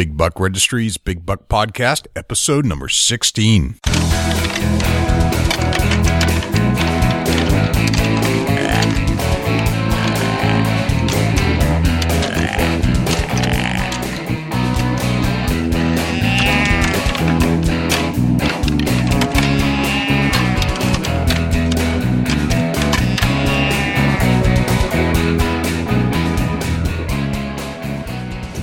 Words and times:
Big 0.00 0.16
Buck 0.16 0.40
Registries 0.40 0.96
Big 0.96 1.26
Buck 1.26 1.46
Podcast, 1.48 2.06
episode 2.16 2.64
number 2.64 2.88
16. 2.88 3.78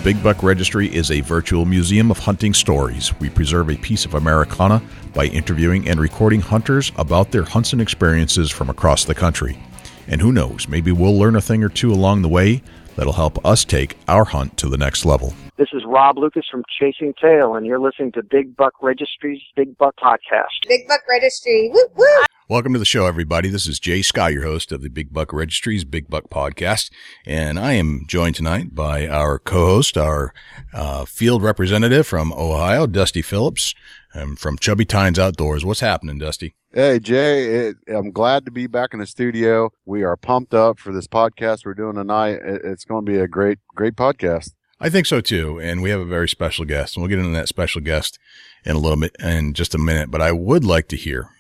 Big 0.08 0.24
Buck 0.24 0.42
Registry 0.42 0.88
is 0.88 1.12
a 1.12 1.20
virtual 1.20 1.66
museum 1.66 2.12
of 2.12 2.18
hunting 2.18 2.54
stories. 2.54 3.14
We 3.20 3.30
preserve 3.30 3.70
a 3.70 3.76
piece 3.76 4.06
of 4.06 4.14
Americana 4.14 4.82
by 5.14 5.26
interviewing 5.26 5.90
and 5.90 6.00
recording 6.00 6.40
hunters 6.40 6.94
about 6.96 7.32
their 7.32 7.44
hunts 7.44 7.74
and 7.74 7.82
experiences 7.82 8.50
from 8.50 8.70
across 8.70 9.04
the 9.04 9.14
country. 9.14 9.60
And 10.08 10.22
who 10.22 10.32
knows, 10.32 10.70
maybe 10.70 10.94
we'll 10.94 11.20
learn 11.20 11.36
a 11.36 11.42
thing 11.42 11.62
or 11.62 11.68
two 11.68 11.92
along 11.92 12.22
the 12.22 12.30
way 12.30 12.64
that'll 12.96 13.12
help 13.12 13.46
us 13.46 13.66
take 13.66 13.98
our 14.08 14.24
hunt 14.24 14.56
to 14.60 14.70
the 14.70 14.78
next 14.78 15.04
level. 15.04 15.34
This 15.58 15.68
is 15.74 15.84
Rob 15.86 16.18
Lucas 16.18 16.46
from 16.50 16.64
Chasing 16.80 17.14
Tail, 17.22 17.56
and 17.56 17.66
you're 17.66 17.78
listening 17.78 18.14
to 18.14 18.24
Big 18.24 18.56
Buck 18.56 18.76
Registry's 18.82 19.42
Big 19.58 19.78
Buck 19.78 19.98
Podcast. 19.98 20.70
Big 20.70 20.88
Buck 20.88 21.02
Registry. 21.10 21.70
Woo 21.74 21.86
woo. 21.98 22.27
Welcome 22.50 22.72
to 22.72 22.80
the 22.80 22.86
show, 22.86 23.08
everybody. 23.08 23.50
This 23.50 23.68
is 23.68 23.78
Jay 23.78 24.02
Sky, 24.02 24.30
your 24.30 24.44
host 24.44 24.72
of 24.72 24.82
the 24.82 24.88
Big 24.88 25.12
Buck 25.12 25.34
Registries 25.34 25.84
Big 25.84 26.10
Buck 26.10 26.30
Podcast. 26.30 26.90
And 27.26 27.60
I 27.60 27.74
am 27.74 28.06
joined 28.08 28.36
tonight 28.36 28.74
by 28.74 29.06
our 29.06 29.38
co-host, 29.38 29.98
our 29.98 30.34
uh, 30.74 31.04
field 31.04 31.44
representative 31.44 32.08
from 32.08 32.32
Ohio, 32.32 32.88
Dusty 32.88 33.22
Phillips, 33.22 33.76
um, 34.14 34.38
from 34.38 34.58
Chubby 34.58 34.86
Tines 34.86 35.20
Outdoors. 35.20 35.66
What's 35.66 35.82
happening, 35.82 36.20
Dusty? 36.20 36.56
Hey, 36.74 37.00
Jay, 37.00 37.68
it, 37.68 37.76
I'm 37.90 38.12
glad 38.12 38.46
to 38.46 38.52
be 38.52 38.66
back 38.66 38.94
in 38.94 39.02
the 39.02 39.08
studio. 39.08 39.74
We 39.84 40.04
are 40.04 40.16
pumped 40.16 40.54
up 40.54 40.80
for 40.80 40.94
this 40.94 41.06
podcast 41.06 41.66
we're 41.66 41.74
doing 41.74 41.96
tonight. 41.96 42.40
It, 42.42 42.62
it's 42.64 42.86
going 42.86 43.06
to 43.06 43.12
be 43.12 43.18
a 43.18 43.28
great, 43.28 43.60
great 43.76 43.98
podcast. 43.98 44.54
I 44.80 44.90
think 44.90 45.06
so 45.06 45.20
too. 45.20 45.60
And 45.60 45.82
we 45.82 45.90
have 45.90 46.00
a 46.00 46.06
very 46.06 46.30
special 46.30 46.64
guest 46.64 46.96
and 46.96 47.02
we'll 47.02 47.10
get 47.10 47.20
into 47.20 47.38
that 47.38 47.50
special 47.50 47.82
guest 47.82 48.18
in 48.64 48.78
a 48.78 48.80
little 48.80 48.98
bit, 48.98 49.18
in 49.20 49.54
just 49.54 49.76
a 49.76 49.78
minute. 49.78 50.10
But 50.10 50.22
I 50.22 50.32
would 50.32 50.64
like 50.64 50.88
to 50.90 50.96
hear 50.96 51.32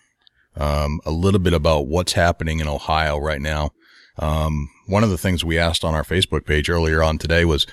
um, 0.58 1.00
a 1.05 1.11
little 1.11 1.39
bit 1.39 1.53
about 1.53 1.88
what's 1.88 2.13
happening 2.13 2.59
in 2.59 2.67
Ohio 2.67 3.17
right 3.17 3.41
now. 3.41 3.72
Um, 4.19 4.69
one 4.88 5.03
of 5.03 5.09
the 5.09 5.17
things 5.17 5.45
we 5.45 5.58
asked 5.58 5.83
on 5.86 5.94
our 5.94 6.03
Facebook 6.03 6.45
page 6.45 6.69
earlier 6.69 7.03
on 7.03 7.17
today 7.17 7.45
was 7.45 7.67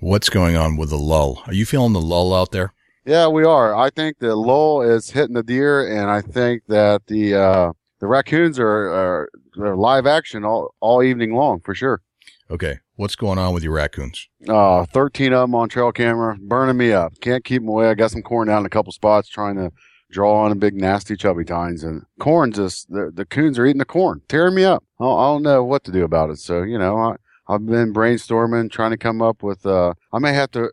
what's 0.00 0.28
going 0.28 0.56
on 0.56 0.76
with 0.76 0.90
the 0.90 0.98
lull. 0.98 1.42
Are 1.46 1.54
you 1.54 1.64
feeling 1.64 1.92
the 1.92 2.00
lull 2.00 2.34
out 2.34 2.52
there? 2.52 2.72
Yeah, 3.06 3.28
we 3.28 3.44
are. 3.44 3.74
I 3.74 3.88
think 3.90 4.18
the 4.18 4.36
lull 4.36 4.82
is 4.82 5.10
hitting 5.10 5.34
the 5.34 5.42
deer, 5.42 5.88
and 5.88 6.10
I 6.10 6.20
think 6.20 6.64
that 6.68 7.06
the 7.06 7.34
uh, 7.34 7.72
the 8.00 8.06
raccoons 8.06 8.58
are, 8.58 8.66
are, 8.66 9.30
are 9.58 9.76
live 9.76 10.06
action 10.06 10.44
all, 10.44 10.74
all 10.80 11.02
evening 11.02 11.34
long 11.34 11.60
for 11.60 11.74
sure. 11.74 12.02
Okay, 12.50 12.78
what's 12.96 13.16
going 13.16 13.38
on 13.38 13.54
with 13.54 13.62
your 13.62 13.72
raccoons? 13.72 14.28
Uh, 14.46 14.84
13 14.86 15.32
of 15.32 15.40
them 15.42 15.54
on 15.54 15.68
trail 15.68 15.92
camera, 15.92 16.36
burning 16.40 16.76
me 16.76 16.92
up. 16.92 17.14
Can't 17.20 17.44
keep 17.44 17.62
them 17.62 17.68
away. 17.68 17.88
I 17.88 17.94
got 17.94 18.10
some 18.10 18.22
corn 18.22 18.48
down 18.48 18.60
in 18.60 18.66
a 18.66 18.70
couple 18.70 18.92
spots 18.92 19.28
trying 19.28 19.56
to 19.56 19.70
draw 20.10 20.44
on 20.44 20.52
a 20.52 20.56
big 20.56 20.74
nasty 20.74 21.16
chubby 21.16 21.44
tines 21.44 21.84
and 21.84 22.04
corn 22.18 22.52
just 22.52 22.90
the, 22.90 23.10
the 23.12 23.24
coons 23.24 23.58
are 23.58 23.66
eating 23.66 23.78
the 23.78 23.84
corn 23.84 24.22
tearing 24.28 24.54
me 24.54 24.64
up 24.64 24.84
I 25.00 25.04
don't, 25.04 25.18
I 25.18 25.22
don't 25.24 25.42
know 25.42 25.64
what 25.64 25.84
to 25.84 25.92
do 25.92 26.04
about 26.04 26.30
it 26.30 26.38
so 26.38 26.62
you 26.62 26.78
know 26.78 26.96
I, 26.96 27.16
I've 27.48 27.64
been 27.64 27.94
brainstorming, 27.94 28.70
trying 28.70 28.90
to 28.90 28.98
come 28.98 29.22
up 29.22 29.42
with. 29.42 29.64
Uh, 29.64 29.94
I 30.12 30.18
may 30.18 30.34
have 30.34 30.50
to, 30.50 30.70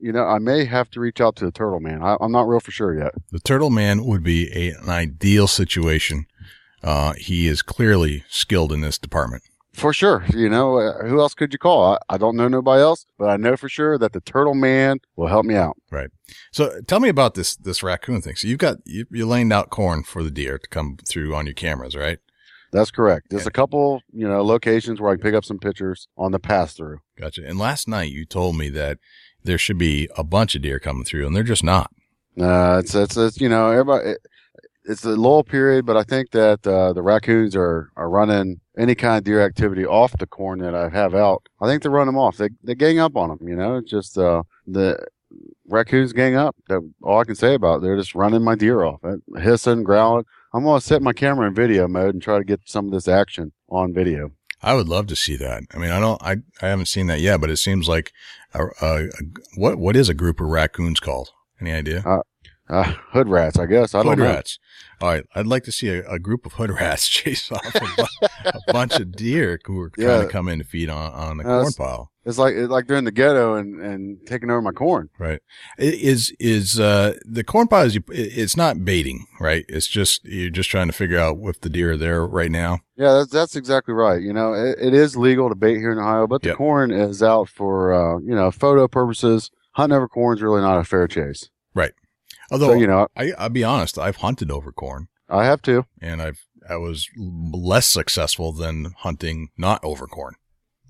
you 0.00 0.12
know, 0.12 0.24
I 0.24 0.38
may 0.38 0.64
have 0.64 0.90
to 0.90 1.00
reach 1.00 1.20
out 1.20 1.36
to 1.36 1.44
the 1.44 1.52
Turtle 1.52 1.78
Man. 1.78 2.02
I, 2.02 2.16
am 2.20 2.32
not 2.32 2.48
real 2.48 2.58
for 2.58 2.72
sure 2.72 2.98
yet. 2.98 3.14
The 3.30 3.38
Turtle 3.38 3.70
Man 3.70 4.04
would 4.04 4.24
be 4.24 4.50
a, 4.52 4.70
an 4.70 4.88
ideal 4.88 5.46
situation. 5.46 6.26
Uh, 6.82 7.14
he 7.14 7.46
is 7.46 7.62
clearly 7.62 8.24
skilled 8.28 8.72
in 8.72 8.80
this 8.80 8.98
department. 8.98 9.44
For 9.76 9.92
sure. 9.92 10.24
You 10.30 10.48
know, 10.48 10.78
uh, 10.78 11.04
who 11.06 11.20
else 11.20 11.34
could 11.34 11.52
you 11.52 11.58
call? 11.58 11.94
I, 11.94 12.14
I, 12.14 12.16
don't 12.16 12.34
know 12.34 12.48
nobody 12.48 12.80
else, 12.80 13.04
but 13.18 13.28
I 13.28 13.36
know 13.36 13.58
for 13.58 13.68
sure 13.68 13.98
that 13.98 14.14
the 14.14 14.22
turtle 14.22 14.54
man 14.54 15.00
will 15.16 15.26
help 15.26 15.44
me 15.44 15.54
out. 15.54 15.76
Right. 15.90 16.08
So 16.50 16.80
tell 16.86 16.98
me 16.98 17.10
about 17.10 17.34
this, 17.34 17.56
this 17.56 17.82
raccoon 17.82 18.22
thing. 18.22 18.36
So 18.36 18.48
you've 18.48 18.58
got, 18.58 18.78
you, 18.86 19.04
you're 19.10 19.26
laying 19.26 19.52
out 19.52 19.68
corn 19.68 20.02
for 20.02 20.22
the 20.22 20.30
deer 20.30 20.58
to 20.58 20.68
come 20.68 20.96
through 21.06 21.34
on 21.34 21.44
your 21.44 21.54
cameras, 21.54 21.94
right? 21.94 22.18
That's 22.72 22.90
correct. 22.90 23.26
There's 23.28 23.46
a 23.46 23.50
couple, 23.50 24.00
you 24.12 24.26
know, 24.26 24.42
locations 24.42 24.98
where 24.98 25.10
I 25.12 25.16
can 25.16 25.22
pick 25.22 25.34
up 25.34 25.44
some 25.44 25.58
pictures 25.58 26.08
on 26.16 26.32
the 26.32 26.38
pass 26.38 26.72
through. 26.72 27.00
Gotcha. 27.18 27.46
And 27.46 27.58
last 27.58 27.86
night 27.86 28.10
you 28.10 28.24
told 28.24 28.56
me 28.56 28.70
that 28.70 28.98
there 29.44 29.58
should 29.58 29.78
be 29.78 30.08
a 30.16 30.24
bunch 30.24 30.54
of 30.54 30.62
deer 30.62 30.78
coming 30.78 31.04
through 31.04 31.26
and 31.26 31.36
they're 31.36 31.42
just 31.42 31.64
not. 31.64 31.90
Uh, 32.40 32.80
it's, 32.82 32.94
it's, 32.94 33.16
it's, 33.18 33.40
you 33.42 33.50
know, 33.50 33.70
everybody, 33.70 34.10
it, 34.10 34.26
it's 34.86 35.04
a 35.04 35.10
lull 35.10 35.42
period, 35.44 35.84
but 35.84 35.96
I 35.96 36.02
think 36.02 36.30
that, 36.30 36.66
uh, 36.66 36.92
the 36.92 37.02
raccoons 37.02 37.54
are, 37.56 37.90
are 37.96 38.08
running 38.08 38.60
any 38.78 38.94
kind 38.94 39.18
of 39.18 39.24
deer 39.24 39.44
activity 39.44 39.84
off 39.84 40.16
the 40.18 40.26
corn 40.26 40.60
that 40.60 40.74
I 40.74 40.88
have 40.88 41.14
out. 41.14 41.46
I 41.60 41.66
think 41.66 41.82
they 41.82 41.88
run 41.88 42.06
them 42.06 42.18
off. 42.18 42.36
They, 42.36 42.50
they 42.62 42.74
gang 42.74 42.98
up 42.98 43.16
on 43.16 43.28
them, 43.28 43.48
you 43.48 43.56
know, 43.56 43.76
it's 43.76 43.90
just, 43.90 44.16
uh, 44.16 44.42
the 44.66 44.98
raccoons 45.68 46.12
gang 46.12 46.36
up. 46.36 46.56
That 46.68 46.80
all 47.02 47.20
I 47.20 47.24
can 47.24 47.34
say 47.34 47.54
about 47.54 47.76
it. 47.76 47.82
They're 47.82 47.96
just 47.96 48.14
running 48.14 48.42
my 48.42 48.54
deer 48.54 48.84
off, 48.84 49.00
hissing, 49.36 49.82
growling. 49.82 50.24
I'm 50.54 50.64
going 50.64 50.80
to 50.80 50.86
set 50.86 51.02
my 51.02 51.12
camera 51.12 51.48
in 51.48 51.54
video 51.54 51.88
mode 51.88 52.14
and 52.14 52.22
try 52.22 52.38
to 52.38 52.44
get 52.44 52.60
some 52.64 52.86
of 52.86 52.92
this 52.92 53.08
action 53.08 53.52
on 53.68 53.92
video. 53.92 54.30
I 54.62 54.74
would 54.74 54.88
love 54.88 55.06
to 55.08 55.16
see 55.16 55.36
that. 55.36 55.64
I 55.74 55.78
mean, 55.78 55.90
I 55.90 56.00
don't, 56.00 56.22
I, 56.22 56.36
I 56.62 56.68
haven't 56.68 56.86
seen 56.86 57.08
that 57.08 57.20
yet, 57.20 57.40
but 57.40 57.50
it 57.50 57.58
seems 57.58 57.88
like 57.88 58.12
a, 58.54 58.66
a, 58.80 59.04
a 59.04 59.08
what, 59.56 59.78
what 59.78 59.96
is 59.96 60.08
a 60.08 60.14
group 60.14 60.40
of 60.40 60.46
raccoons 60.46 61.00
called? 61.00 61.30
Any 61.60 61.72
idea? 61.72 62.02
Uh, 62.06 62.20
uh, 62.68 62.94
hood 63.12 63.28
rats, 63.28 63.58
I 63.58 63.66
guess. 63.66 63.94
I 63.94 63.98
hood 63.98 64.06
don't 64.06 64.18
know. 64.18 64.24
rats. 64.24 64.58
All 65.00 65.08
right. 65.10 65.24
I'd 65.34 65.46
like 65.46 65.64
to 65.64 65.72
see 65.72 65.88
a, 65.88 66.08
a 66.08 66.18
group 66.18 66.46
of 66.46 66.54
hood 66.54 66.70
rats 66.80 67.08
chase 67.08 67.50
off 67.52 67.74
a, 67.74 67.80
bu- 67.80 68.26
a 68.68 68.72
bunch 68.72 68.94
of 68.94 69.12
deer 69.12 69.58
who 69.64 69.78
are 69.80 69.90
trying 69.90 70.08
Yeah. 70.08 70.22
to 70.22 70.28
come 70.28 70.48
in 70.48 70.58
to 70.58 70.64
feed 70.64 70.88
on, 70.90 71.12
on 71.12 71.36
the 71.38 71.44
Uh, 71.44 71.46
corn 71.48 71.60
it's- 71.62 71.76
pile. 71.76 72.12
It's 72.28 72.38
like 72.38 72.56
it's 72.56 72.70
like 72.70 72.88
they're 72.88 72.96
in 72.96 73.04
the 73.04 73.12
ghetto 73.12 73.54
and, 73.54 73.80
and 73.80 74.18
taking 74.26 74.50
over 74.50 74.60
my 74.60 74.72
corn. 74.72 75.10
Right. 75.16 75.38
I- 75.78 75.82
Is, 75.82 76.34
is, 76.40 76.80
uh, 76.80 77.14
the 77.24 77.44
corn 77.44 77.68
pile 77.68 77.86
is, 77.86 77.94
you, 77.94 78.02
it's 78.08 78.56
not 78.56 78.84
baiting, 78.84 79.26
right? 79.38 79.64
It's 79.68 79.86
just, 79.86 80.24
you're 80.24 80.50
just 80.50 80.68
trying 80.68 80.88
to 80.88 80.92
figure 80.92 81.20
out 81.20 81.38
if 81.42 81.60
the 81.60 81.68
deer 81.70 81.92
are 81.92 81.96
there 81.96 82.26
right 82.26 82.50
now. 82.50 82.80
Yeah, 82.96 83.12
that's 83.12 83.30
that's 83.30 83.54
exactly 83.54 83.94
right. 83.94 84.20
You 84.20 84.32
know, 84.32 84.54
it, 84.54 84.76
it 84.80 84.92
is 84.94 85.16
legal 85.16 85.50
to 85.50 85.54
bait 85.54 85.76
here 85.76 85.92
in 85.92 85.98
Ohio, 85.98 86.26
but 86.26 86.42
the 86.42 86.48
Yep. 86.48 86.56
corn 86.56 86.90
is 86.90 87.22
out 87.22 87.48
for 87.48 87.92
uh, 87.94 88.18
you 88.18 88.34
know 88.34 88.50
photo 88.50 88.88
purposes. 88.88 89.50
Hunting 89.72 89.94
over 89.96 90.08
corn 90.08 90.36
is 90.36 90.42
really 90.42 90.62
not 90.62 90.78
a 90.80 90.84
fair 90.84 91.06
chase. 91.06 91.48
Although, 92.50 92.68
so 92.68 92.74
you 92.74 92.86
know, 92.86 93.08
I, 93.16 93.32
I'll 93.38 93.48
be 93.48 93.64
honest, 93.64 93.98
I've 93.98 94.16
hunted 94.16 94.50
over 94.50 94.72
corn 94.72 95.08
I 95.28 95.44
have 95.44 95.62
to. 95.62 95.84
and 96.00 96.22
I've, 96.22 96.40
I 96.68 96.76
was 96.76 97.08
less 97.16 97.86
successful 97.86 98.52
than 98.52 98.94
hunting 98.98 99.48
not 99.56 99.80
over 99.84 100.06
corn. 100.06 100.34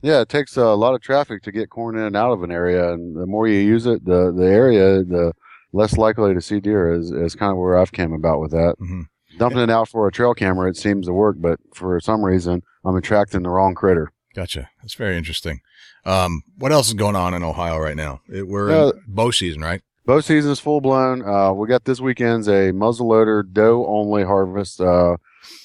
Yeah, 0.02 0.20
it 0.20 0.28
takes 0.28 0.56
a 0.56 0.64
lot 0.74 0.94
of 0.94 1.00
traffic 1.00 1.42
to 1.44 1.52
get 1.52 1.70
corn 1.70 1.96
in 1.96 2.02
and 2.04 2.16
out 2.16 2.32
of 2.32 2.42
an 2.42 2.50
area, 2.52 2.92
and 2.92 3.16
the 3.16 3.26
more 3.26 3.48
you 3.48 3.58
use 3.58 3.86
it, 3.86 4.04
the 4.04 4.32
the 4.32 4.44
area, 4.46 5.02
the 5.02 5.32
less 5.72 5.96
likely 5.96 6.32
to 6.34 6.40
see 6.40 6.60
deer 6.60 6.92
is 6.92 7.10
is 7.10 7.34
kind 7.34 7.50
of 7.52 7.58
where 7.58 7.78
I've 7.78 7.92
came 7.92 8.12
about 8.12 8.40
with 8.40 8.50
that. 8.52 8.76
hmm 8.78 9.02
Dumping 9.38 9.58
it 9.58 9.70
out 9.70 9.88
for 9.90 10.06
a 10.08 10.12
trail 10.12 10.32
camera, 10.32 10.70
it 10.70 10.78
seems 10.78 11.06
to 11.06 11.12
work, 11.12 11.36
but 11.38 11.58
for 11.74 12.00
some 12.00 12.24
reason, 12.24 12.62
I'm 12.86 12.96
attracting 12.96 13.42
the 13.42 13.50
wrong 13.50 13.74
critter. 13.74 14.10
Gotcha. 14.34 14.70
That's 14.80 14.94
very 14.94 15.16
interesting. 15.18 15.60
Um, 16.06 16.42
what 16.56 16.72
else 16.72 16.88
is 16.88 16.94
going 16.94 17.16
on 17.16 17.34
in 17.34 17.42
Ohio 17.42 17.76
right 17.78 17.96
now? 17.96 18.20
It, 18.32 18.46
we're 18.48 18.70
Uh, 18.70 18.88
in 18.90 19.02
bow 19.06 19.30
season, 19.32 19.60
right? 19.60 19.82
Bow 20.06 20.20
season 20.20 20.52
is 20.52 20.60
full 20.60 20.80
blown. 20.80 21.28
Uh, 21.28 21.52
we 21.52 21.66
got 21.66 21.84
this 21.84 22.00
weekend's 22.00 22.46
a 22.46 22.70
muzzleloader 22.70 23.42
doe 23.52 23.84
only 23.88 24.22
harvest 24.22 24.80
uh, 24.80 25.16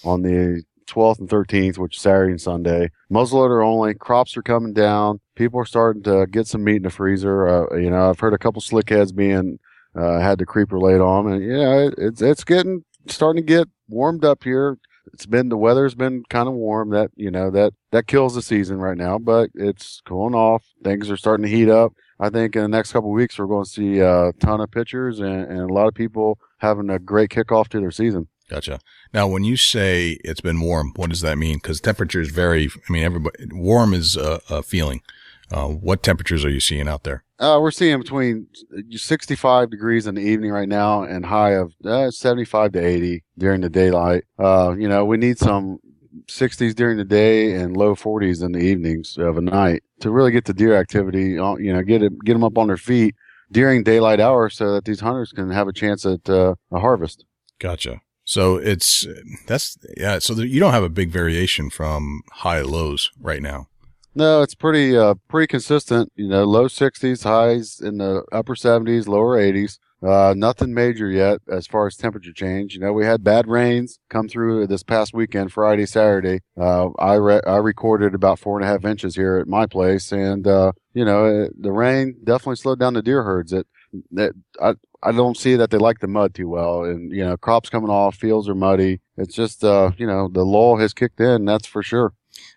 on 0.03 0.24
the 0.24 0.63
12th 0.88 1.19
and 1.19 1.29
13th, 1.29 1.78
which 1.78 1.96
is 1.96 2.02
Saturday 2.02 2.31
and 2.31 2.41
Sunday. 2.41 2.90
Muzzleloader 3.12 3.63
only. 3.63 3.94
Crops 3.94 4.35
are 4.35 4.41
coming 4.41 4.74
down. 4.74 5.19
People 5.35 5.59
are 5.59 5.66
starting 5.66 6.01
to 6.03 6.25
get 6.25 6.47
some 6.47 6.63
meat 6.63 6.78
in 6.78 6.81
the 6.81 6.90
freezer. 6.90 7.47
Uh, 7.47 7.78
you 7.78 7.91
know, 7.91 8.09
I've 8.09 8.19
heard 8.19 8.34
a 8.34 8.40
couple 8.40 8.62
slick 8.63 8.90
heads 8.90 9.12
being 9.12 9.59
uh, 9.95 10.19
had 10.19 10.39
the 10.39 10.45
creeper 10.48 10.80
laid 10.80 11.01
on, 11.01 11.31
and 11.31 11.44
yeah, 11.44 11.75
it, 11.75 11.94
it's 12.00 12.21
it's 12.24 12.44
getting 12.44 12.83
starting 13.07 13.45
to 13.45 13.48
get 13.48 13.68
warmed 13.89 14.25
up 14.25 14.44
here. 14.44 14.80
It's 15.13 15.27
been 15.27 15.50
the 15.50 15.57
weather's 15.57 15.94
been 15.94 16.24
kind 16.30 16.48
of 16.48 16.56
warm. 16.56 16.89
That 16.89 17.12
you 17.16 17.30
know 17.30 17.51
that 17.51 17.74
that 17.92 18.07
kills 18.07 18.33
the 18.33 18.42
season 18.42 18.77
right 18.77 18.98
now, 18.98 19.19
but 19.19 19.51
it's 19.54 20.01
cooling 20.06 20.33
off. 20.33 20.63
Things 20.83 21.12
are 21.12 21.18
starting 21.18 21.45
to 21.45 21.51
heat 21.51 21.69
up. 21.69 21.94
I 22.21 22.29
think 22.29 22.56
in 22.56 22.62
the 22.62 22.68
next 22.68 22.94
couple 22.94 23.09
of 23.09 23.15
weeks 23.15 23.39
we're 23.39 23.47
going 23.47 23.65
to 23.65 23.69
see 23.69 24.00
a 24.00 24.31
ton 24.39 24.62
of 24.62 24.69
pitchers 24.69 25.19
and, 25.19 25.45
and 25.45 25.59
a 25.59 25.73
lot 25.73 25.88
of 25.88 25.95
people 25.95 26.38
having 26.59 26.91
a 26.91 27.00
great 27.00 27.31
kickoff 27.31 27.68
to 27.69 27.79
their 27.79 27.89
season. 27.89 28.27
Gotcha. 28.47 28.79
Now, 29.12 29.27
when 29.27 29.44
you 29.44 29.57
say 29.57 30.19
it's 30.23 30.41
been 30.41 30.62
warm, 30.62 30.91
what 30.95 31.09
does 31.09 31.21
that 31.21 31.38
mean? 31.38 31.56
Because 31.56 31.81
temperatures 31.81 32.29
vary. 32.29 32.69
I 32.88 32.91
mean, 32.91 33.03
everybody, 33.03 33.47
warm 33.51 33.94
is 33.94 34.15
a, 34.15 34.39
a 34.50 34.62
feeling. 34.62 35.01
Uh, 35.50 35.68
what 35.68 36.03
temperatures 36.03 36.45
are 36.45 36.50
you 36.50 36.59
seeing 36.59 36.88
out 36.88 37.03
there? 37.03 37.23
Uh, 37.39 37.59
we're 37.59 37.71
seeing 37.71 38.00
between 38.00 38.47
65 38.91 39.71
degrees 39.71 40.06
in 40.06 40.15
the 40.15 40.21
evening 40.21 40.51
right 40.51 40.69
now 40.69 41.01
and 41.01 41.25
high 41.25 41.51
of 41.51 41.73
uh, 41.83 42.12
75 42.12 42.73
to 42.73 42.79
80 42.79 43.23
during 43.38 43.62
the 43.62 43.69
daylight. 43.69 44.25
Uh, 44.38 44.75
you 44.77 44.88
know, 44.88 45.06
we 45.06 45.18
need 45.18 45.39
some 45.39 45.79
60s 46.28 46.75
during 46.75 46.98
the 46.98 47.06
day 47.06 47.54
and 47.54 47.78
low 47.78 47.96
40s 47.96 48.44
in 48.44 48.52
the 48.52 48.60
evenings 48.60 49.18
of 49.18 49.38
a 49.38 49.42
night 49.42 49.84
to 50.02 50.12
really 50.12 50.31
get 50.31 50.46
the 50.46 50.54
deer 50.54 50.75
activity. 50.75 51.31
You 51.31 51.74
know, 51.74 51.81
get 51.81 52.04
it, 52.04 52.13
get 52.24 52.34
them 52.34 52.44
up 52.44 52.58
on 52.58 52.68
their 52.68 52.78
feet 52.78 53.16
during 53.52 53.84
daylight 53.84 54.19
hours 54.19 54.56
so 54.56 54.74
that 54.74 54.86
these 54.86 55.00
hunters 55.00 55.31
can 55.31 55.50
have 55.50 55.68
a 55.68 55.74
chance 55.74 56.06
at 56.06 56.30
uh, 56.30 56.56
a 56.72 56.80
harvest. 56.80 57.25
Gotcha. 57.60 58.02
So 58.24 58.58
it's 58.58 59.06
that's 59.48 59.78
yeah. 59.98 60.19
So 60.19 60.34
you 60.36 60.60
don't 60.60 60.74
have 60.74 60.84
a 60.84 60.90
big 60.90 61.10
variation 61.10 61.69
from 61.69 62.22
high 62.31 62.62
lows 62.62 63.12
right 63.19 63.42
now. 63.42 63.68
No, 64.14 64.42
it's 64.42 64.56
pretty 64.56 64.96
uh 64.96 65.16
pretty 65.28 65.48
consistent. 65.48 66.12
You 66.16 66.28
know, 66.28 66.44
low 66.44 66.66
60s, 66.66 67.24
highs 67.24 67.80
in 67.80 67.98
the 67.98 68.24
upper 68.31 68.56
70s, 68.56 69.07
lower 69.07 69.38
80s. 69.38 69.80
Uh, 70.03 70.33
nothing 70.36 70.74
major 70.74 71.09
yet 71.09 71.39
as 71.48 71.68
far 71.68 71.86
as 71.86 71.95
temperature 71.95 72.33
change. 72.33 72.74
You 72.74 72.80
know, 72.80 72.92
we 72.92 73.06
had 73.06 73.24
bad 73.24 73.48
rains 73.48 74.00
come 74.09 74.27
through 74.27 74.65
this 74.65 74.81
past 74.81 75.13
weekend, 75.13 75.51
Friday, 75.51 75.86
Saturday. 75.86 76.39
Uh, 76.59 76.89
I 76.98 77.15
re- 77.15 77.42
I 77.45 77.57
recorded 77.57 78.15
about 78.15 78.39
four 78.39 78.57
and 78.57 78.65
a 78.65 78.68
half 78.68 78.83
inches 78.83 79.15
here 79.15 79.38
at 79.38 79.48
my 79.48 79.68
place, 79.68 80.12
and 80.12 80.48
uh, 80.48 80.71
you 80.94 81.06
know, 81.06 81.44
it, 81.44 81.62
the 81.62 81.71
rain 81.71 82.15
definitely 82.24 82.56
slowed 82.56 82.80
down 82.80 82.95
the 82.95 83.03
deer 83.03 83.21
herds. 83.21 83.53
It 83.53 83.68
that 84.12 84.33
I 84.59 84.74
I 85.03 85.12
don't 85.12 85.38
see 85.38 85.56
that 85.56 85.69
they 85.69 85.77
like 85.77 86.00
the 86.00 86.07
mud 86.07 86.33
too 86.33 86.50
well, 86.50 86.83
and 86.83 87.12
you 87.12 87.24
know, 87.24 87.38
crops 87.38 87.69
coming 87.69 87.92
off, 87.92 88.15
fields 88.15 88.50
are 88.50 88.56
muddy. 88.56 89.01
It's 89.18 89.36
just 89.36 89.63
uh, 89.63 89.92
you 89.97 90.07
know, 90.07 90.30
the 90.30 90.45
lull 90.45 90.77
has 90.77 90.95
kicked 90.95 91.19
in. 91.19 91.45
That's 91.45 91.68
for 91.68 91.83
sure. 91.83 92.13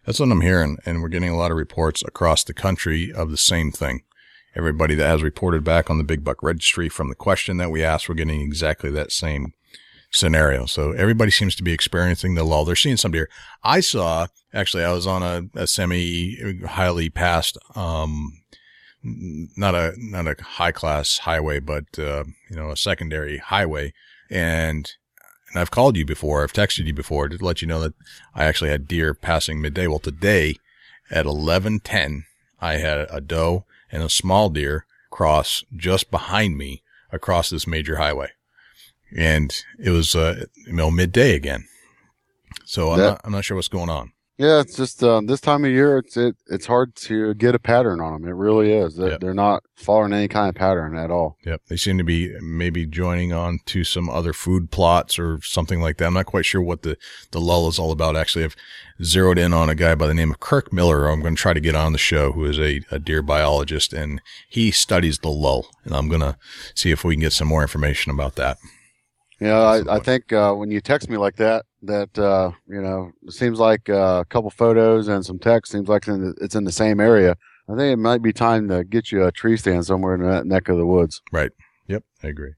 That's 0.06 0.18
what 0.18 0.30
I'm 0.30 0.40
hearing, 0.40 0.78
and 0.86 1.02
we're 1.02 1.08
getting 1.08 1.30
a 1.30 1.36
lot 1.36 1.50
of 1.50 1.58
reports 1.58 2.02
across 2.06 2.42
the 2.42 2.54
country 2.54 3.12
of 3.12 3.30
the 3.30 3.36
same 3.36 3.70
thing 3.70 4.04
everybody 4.56 4.94
that 4.94 5.06
has 5.06 5.22
reported 5.22 5.64
back 5.64 5.90
on 5.90 5.98
the 5.98 6.04
big 6.04 6.24
buck 6.24 6.42
registry 6.42 6.88
from 6.88 7.08
the 7.08 7.14
question 7.14 7.56
that 7.56 7.70
we 7.70 7.82
asked, 7.82 8.08
we're 8.08 8.14
getting 8.14 8.40
exactly 8.40 8.90
that 8.90 9.12
same 9.12 9.52
scenario. 10.10 10.64
So 10.66 10.92
everybody 10.92 11.30
seems 11.30 11.56
to 11.56 11.62
be 11.62 11.72
experiencing 11.72 12.34
the 12.34 12.44
lull. 12.44 12.64
They're 12.64 12.76
seeing 12.76 12.96
some 12.96 13.10
deer. 13.10 13.28
I 13.62 13.80
saw, 13.80 14.28
actually, 14.52 14.84
I 14.84 14.92
was 14.92 15.06
on 15.06 15.22
a, 15.22 15.42
a 15.54 15.66
semi 15.66 16.62
highly 16.64 17.10
passed, 17.10 17.58
um, 17.74 18.32
not 19.02 19.74
a, 19.74 19.92
not 19.98 20.26
a 20.26 20.42
high 20.42 20.72
class 20.72 21.18
highway, 21.18 21.58
but, 21.58 21.98
uh, 21.98 22.24
you 22.48 22.56
know, 22.56 22.70
a 22.70 22.76
secondary 22.76 23.38
highway. 23.38 23.92
And, 24.30 24.90
and 25.50 25.60
I've 25.60 25.72
called 25.72 25.96
you 25.96 26.06
before. 26.06 26.42
I've 26.42 26.52
texted 26.52 26.86
you 26.86 26.94
before 26.94 27.28
to 27.28 27.44
let 27.44 27.60
you 27.60 27.68
know 27.68 27.80
that 27.80 27.94
I 28.34 28.44
actually 28.44 28.70
had 28.70 28.88
deer 28.88 29.14
passing 29.14 29.60
midday. 29.60 29.88
Well, 29.88 29.98
today 29.98 30.56
at 31.10 31.26
1110, 31.26 32.24
I 32.60 32.74
had 32.74 33.06
a 33.10 33.20
doe 33.20 33.64
and 33.94 34.02
a 34.02 34.10
small 34.10 34.50
deer 34.50 34.86
cross 35.10 35.64
just 35.74 36.10
behind 36.10 36.58
me 36.58 36.82
across 37.12 37.48
this 37.48 37.66
major 37.66 37.96
highway. 37.96 38.30
And 39.16 39.54
it 39.78 39.90
was, 39.90 40.16
uh, 40.16 40.46
you 40.66 40.72
know, 40.72 40.90
midday 40.90 41.36
again. 41.36 41.68
So 42.64 42.90
I'm, 42.90 42.98
not, 43.10 43.20
I'm 43.22 43.32
not 43.32 43.44
sure 43.44 43.54
what's 43.54 43.68
going 43.68 43.88
on. 43.88 44.12
Yeah, 44.36 44.60
it's 44.60 44.76
just 44.76 45.00
um, 45.04 45.26
this 45.26 45.40
time 45.40 45.64
of 45.64 45.70
year. 45.70 45.98
It's 45.98 46.16
it, 46.16 46.36
it's 46.48 46.66
hard 46.66 46.96
to 46.96 47.34
get 47.34 47.54
a 47.54 47.58
pattern 47.60 48.00
on 48.00 48.12
them. 48.12 48.28
It 48.28 48.34
really 48.34 48.72
is. 48.72 48.96
They're, 48.96 49.10
yep. 49.10 49.20
they're 49.20 49.32
not 49.32 49.62
following 49.76 50.12
any 50.12 50.26
kind 50.26 50.48
of 50.48 50.56
pattern 50.56 50.96
at 50.96 51.12
all. 51.12 51.36
Yep, 51.46 51.62
they 51.68 51.76
seem 51.76 51.98
to 51.98 52.04
be 52.04 52.34
maybe 52.40 52.84
joining 52.84 53.32
on 53.32 53.60
to 53.66 53.84
some 53.84 54.10
other 54.10 54.32
food 54.32 54.72
plots 54.72 55.20
or 55.20 55.40
something 55.42 55.80
like 55.80 55.98
that. 55.98 56.06
I'm 56.06 56.14
not 56.14 56.26
quite 56.26 56.46
sure 56.46 56.60
what 56.60 56.82
the 56.82 56.96
the 57.30 57.40
lull 57.40 57.68
is 57.68 57.78
all 57.78 57.92
about. 57.92 58.16
Actually, 58.16 58.44
I've 58.44 58.56
zeroed 59.04 59.38
in 59.38 59.52
on 59.52 59.70
a 59.70 59.76
guy 59.76 59.94
by 59.94 60.08
the 60.08 60.14
name 60.14 60.32
of 60.32 60.40
Kirk 60.40 60.72
Miller. 60.72 61.06
I'm 61.06 61.20
going 61.20 61.36
to 61.36 61.40
try 61.40 61.52
to 61.52 61.60
get 61.60 61.76
on 61.76 61.92
the 61.92 61.98
show, 61.98 62.32
who 62.32 62.44
is 62.44 62.58
a, 62.58 62.80
a 62.90 62.98
deer 62.98 63.22
biologist, 63.22 63.92
and 63.92 64.20
he 64.48 64.72
studies 64.72 65.20
the 65.20 65.30
lull. 65.30 65.68
And 65.84 65.94
I'm 65.94 66.08
going 66.08 66.22
to 66.22 66.36
see 66.74 66.90
if 66.90 67.04
we 67.04 67.14
can 67.14 67.20
get 67.20 67.32
some 67.32 67.48
more 67.48 67.62
information 67.62 68.10
about 68.10 68.34
that. 68.34 68.58
Yeah, 69.40 69.58
I, 69.58 69.96
I 69.96 69.98
think 69.98 70.32
uh, 70.32 70.54
when 70.54 70.70
you 70.70 70.80
text 70.80 71.08
me 71.10 71.16
like 71.16 71.36
that, 71.36 71.66
that 71.82 72.18
uh, 72.18 72.52
you 72.68 72.80
know, 72.80 73.10
it 73.22 73.32
seems 73.32 73.58
like 73.58 73.88
uh, 73.88 74.22
a 74.22 74.24
couple 74.24 74.50
photos 74.50 75.08
and 75.08 75.24
some 75.24 75.38
text 75.38 75.72
seems 75.72 75.88
like 75.88 76.04
it's 76.08 76.54
in 76.54 76.64
the 76.64 76.72
same 76.72 77.00
area. 77.00 77.36
I 77.68 77.76
think 77.76 77.92
it 77.92 77.98
might 77.98 78.22
be 78.22 78.32
time 78.32 78.68
to 78.68 78.84
get 78.84 79.10
you 79.10 79.24
a 79.24 79.32
tree 79.32 79.56
stand 79.56 79.86
somewhere 79.86 80.14
in 80.14 80.22
that 80.22 80.46
neck 80.46 80.68
of 80.68 80.76
the 80.76 80.86
woods. 80.86 81.22
Right. 81.32 81.50
Yep, 81.88 82.04
I 82.22 82.28
agree. 82.28 82.54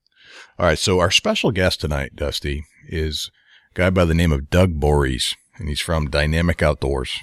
All 0.58 0.66
right, 0.66 0.78
so 0.78 1.00
our 1.00 1.10
special 1.10 1.50
guest 1.52 1.80
tonight, 1.80 2.16
Dusty, 2.16 2.64
is 2.88 3.30
a 3.74 3.78
guy 3.78 3.90
by 3.90 4.04
the 4.04 4.14
name 4.14 4.32
of 4.32 4.50
Doug 4.50 4.80
Borries, 4.80 5.34
and 5.56 5.68
he's 5.68 5.80
from 5.80 6.10
Dynamic 6.10 6.62
Outdoors, 6.62 7.18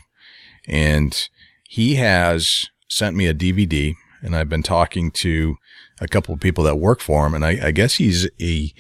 and 0.68 1.30
he 1.68 1.96
has 1.96 2.70
sent 2.88 3.16
me 3.16 3.28
a 3.28 3.34
DVD, 3.34 3.94
and 4.22 4.36
I've 4.36 4.50
been 4.50 4.64
talking 4.64 5.12
to 5.12 5.58
a 6.00 6.08
couple 6.08 6.34
of 6.34 6.40
people 6.40 6.64
that 6.64 6.78
work 6.78 7.02
for 7.02 7.26
him, 7.26 7.34
and 7.34 7.46
I, 7.46 7.68
I 7.68 7.72
guess 7.72 7.96
he's 7.96 8.30
a 8.42 8.74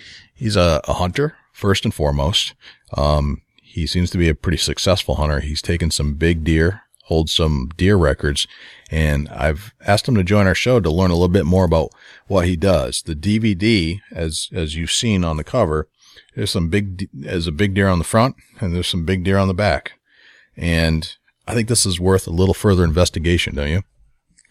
he's 0.43 0.57
a, 0.57 0.81
a 0.83 0.93
hunter 0.93 1.35
first 1.53 1.85
and 1.85 1.93
foremost. 1.93 2.53
Um, 2.97 3.41
he 3.61 3.87
seems 3.87 4.09
to 4.11 4.17
be 4.17 4.27
a 4.27 4.35
pretty 4.35 4.57
successful 4.57 5.15
hunter. 5.15 5.39
He's 5.39 5.61
taken 5.61 5.89
some 5.89 6.15
big 6.15 6.43
deer, 6.43 6.81
holds 7.05 7.31
some 7.31 7.69
deer 7.77 7.95
records, 7.95 8.45
and 8.91 9.29
I've 9.29 9.73
asked 9.85 10.07
him 10.07 10.15
to 10.15 10.23
join 10.23 10.45
our 10.45 10.53
show 10.53 10.81
to 10.81 10.91
learn 10.91 11.11
a 11.11 11.15
little 11.15 11.29
bit 11.29 11.45
more 11.45 11.63
about 11.63 11.91
what 12.27 12.45
he 12.45 12.57
does. 12.57 13.01
The 13.01 13.15
DVD, 13.15 14.01
as 14.11 14.49
as 14.51 14.75
you've 14.75 14.91
seen 14.91 15.23
on 15.23 15.37
the 15.37 15.45
cover, 15.45 15.87
there's 16.35 16.51
some 16.51 16.69
big 16.69 17.07
there's 17.13 17.47
a 17.47 17.51
big 17.53 17.73
deer 17.73 17.87
on 17.87 17.99
the 17.99 18.03
front, 18.03 18.35
and 18.59 18.75
there's 18.75 18.87
some 18.87 19.05
big 19.05 19.23
deer 19.23 19.37
on 19.37 19.47
the 19.47 19.53
back, 19.53 19.93
and 20.57 21.15
I 21.47 21.53
think 21.53 21.69
this 21.69 21.85
is 21.85 22.01
worth 22.01 22.27
a 22.27 22.31
little 22.31 22.53
further 22.53 22.83
investigation, 22.83 23.55
don't 23.55 23.69
you? 23.69 23.83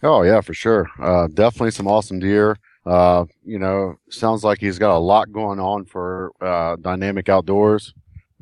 Oh 0.01 0.23
yeah, 0.23 0.41
for 0.41 0.55
sure. 0.55 0.89
Uh, 0.99 1.27
definitely 1.27 1.71
some 1.71 1.87
awesome 1.87 2.19
deer. 2.19 2.57
Uh, 2.85 3.25
you 3.45 3.59
know, 3.59 3.95
sounds 4.09 4.43
like 4.43 4.59
he's 4.59 4.77
got 4.79 4.95
a 4.95 4.99
lot 4.99 5.31
going 5.31 5.59
on 5.59 5.85
for 5.85 6.31
uh, 6.41 6.75
Dynamic 6.77 7.29
Outdoors. 7.29 7.93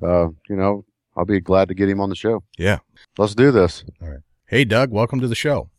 Uh, 0.01 0.29
you 0.49 0.55
know, 0.55 0.83
I'll 1.15 1.25
be 1.25 1.39
glad 1.39 1.67
to 1.67 1.73
get 1.73 1.89
him 1.89 1.99
on 1.99 2.09
the 2.09 2.15
show. 2.15 2.43
Yeah. 2.57 2.79
Let's 3.17 3.35
do 3.35 3.51
this. 3.51 3.83
All 4.01 4.09
right. 4.09 4.19
Hey, 4.47 4.65
Doug, 4.65 4.91
welcome 4.91 5.19
to 5.21 5.27
the 5.27 5.35
show. 5.35 5.69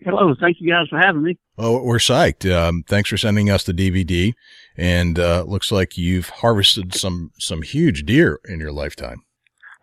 Hello. 0.00 0.34
Thank 0.38 0.60
you 0.60 0.70
guys 0.70 0.88
for 0.88 0.98
having 0.98 1.22
me. 1.22 1.38
Oh, 1.56 1.82
we're 1.82 1.98
psyched. 1.98 2.50
Um, 2.52 2.84
thanks 2.86 3.08
for 3.08 3.16
sending 3.16 3.48
us 3.50 3.64
the 3.64 3.72
DVD. 3.72 4.34
And 4.76 5.18
uh, 5.18 5.44
looks 5.46 5.72
like 5.72 5.96
you've 5.96 6.28
harvested 6.28 6.94
some 6.94 7.30
some 7.38 7.62
huge 7.62 8.04
deer 8.04 8.40
in 8.46 8.60
your 8.60 8.72
lifetime. 8.72 9.22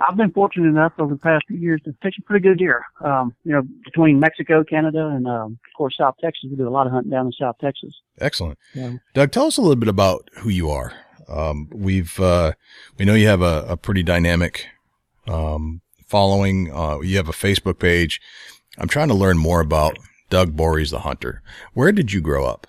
I've 0.08 0.18
been 0.18 0.32
fortunate 0.32 0.68
enough 0.68 0.94
over 1.00 1.14
the 1.14 1.20
past 1.20 1.46
few 1.48 1.58
years 1.58 1.82
to 1.86 1.94
take 2.04 2.16
some 2.16 2.24
pretty 2.26 2.48
good 2.48 2.58
deer. 2.58 2.84
Um, 3.04 3.36
you 3.44 3.52
know, 3.52 3.62
between 3.84 4.20
Mexico, 4.20 4.64
Canada, 4.64 5.08
and 5.08 5.28
um, 5.28 5.60
of 5.66 5.78
course 5.78 5.96
South 5.98 6.16
Texas, 6.22 6.50
we 6.50 6.56
do 6.56 6.68
a 6.68 6.70
lot 6.70 6.88
of 6.88 6.94
hunting 6.94 7.12
down 7.12 7.28
in 7.28 7.32
South 7.34 7.56
Texas. 7.60 7.94
Excellent. 8.20 8.58
Yeah. 8.74 8.94
Doug, 9.14 9.32
tell 9.32 9.46
us 9.46 9.58
a 9.58 9.62
little 9.62 9.76
bit 9.76 9.90
about 9.90 10.30
who 10.38 10.50
you 10.50 10.70
are. 10.70 10.94
Um, 11.28 11.70
we've 11.72 12.20
uh, 12.20 12.54
we 12.98 13.06
know 13.06 13.14
you 13.14 13.28
have 13.28 13.42
a, 13.42 13.66
a 13.68 13.78
pretty 13.78 14.04
dynamic 14.04 14.68
um, 15.28 15.82
following. 16.08 16.74
Uh, 16.74 17.00
you 17.02 17.18
have 17.18 17.30
a 17.30 17.34
Facebook 17.34 17.80
page. 17.80 18.20
I'm 18.78 18.88
trying 18.88 19.10
to 19.10 19.14
learn 19.14 19.38
more 19.38 19.62
about 19.62 19.98
Doug 20.30 20.56
Borries, 20.56 20.92
the 20.92 21.00
hunter. 21.00 21.42
Where 21.74 21.92
did 21.92 22.12
you 22.12 22.22
grow 22.22 22.46
up? 22.46 22.68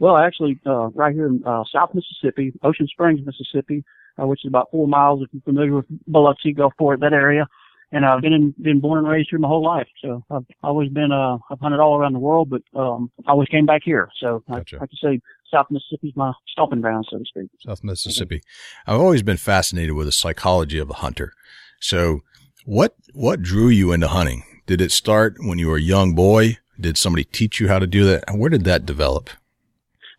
Well, 0.00 0.16
actually, 0.16 0.58
uh, 0.66 0.88
right 0.90 1.14
here 1.14 1.26
in 1.26 1.42
uh, 1.46 1.64
South 1.72 1.94
Mississippi, 1.94 2.52
Ocean 2.62 2.86
Springs, 2.88 3.20
Mississippi 3.24 3.84
uh, 4.20 4.26
which 4.26 4.44
is 4.44 4.48
about 4.48 4.70
four 4.70 4.86
miles 4.88 5.22
if 5.22 5.28
you're 5.32 5.42
familiar 5.42 5.74
with 5.74 5.86
Biloxi, 6.06 6.54
Gulfport, 6.54 7.00
that 7.00 7.12
area. 7.12 7.46
And 7.94 8.06
I've 8.06 8.22
been 8.22 8.32
in, 8.32 8.54
been 8.60 8.80
born 8.80 8.98
and 8.98 9.06
raised 9.06 9.28
here 9.30 9.38
my 9.38 9.48
whole 9.48 9.62
life. 9.62 9.86
So 10.02 10.24
I've 10.30 10.46
always 10.62 10.88
been, 10.88 11.12
uh, 11.12 11.36
I've 11.50 11.60
hunted 11.60 11.78
all 11.78 11.98
around 11.98 12.14
the 12.14 12.20
world, 12.20 12.48
but, 12.48 12.62
um, 12.78 13.10
I 13.26 13.32
always 13.32 13.48
came 13.48 13.66
back 13.66 13.82
here. 13.84 14.08
So 14.18 14.42
gotcha. 14.48 14.76
I, 14.76 14.86
can 14.86 14.96
say 15.02 15.20
South 15.52 15.66
Mississippi's 15.70 16.16
my 16.16 16.32
stomping 16.48 16.80
ground, 16.80 17.06
so 17.10 17.18
to 17.18 17.24
speak. 17.24 17.50
South 17.60 17.84
Mississippi. 17.84 18.40
I've 18.86 18.98
always 18.98 19.22
been 19.22 19.36
fascinated 19.36 19.92
with 19.92 20.06
the 20.06 20.12
psychology 20.12 20.78
of 20.78 20.88
the 20.88 20.94
hunter. 20.94 21.34
So 21.80 22.20
what, 22.64 22.96
what 23.12 23.42
drew 23.42 23.68
you 23.68 23.92
into 23.92 24.08
hunting? 24.08 24.42
Did 24.66 24.80
it 24.80 24.92
start 24.92 25.36
when 25.40 25.58
you 25.58 25.68
were 25.68 25.76
a 25.76 25.80
young 25.80 26.14
boy? 26.14 26.58
Did 26.80 26.96
somebody 26.96 27.24
teach 27.24 27.60
you 27.60 27.68
how 27.68 27.78
to 27.78 27.86
do 27.86 28.04
that? 28.06 28.24
Where 28.32 28.48
did 28.48 28.64
that 28.64 28.86
develop? 28.86 29.28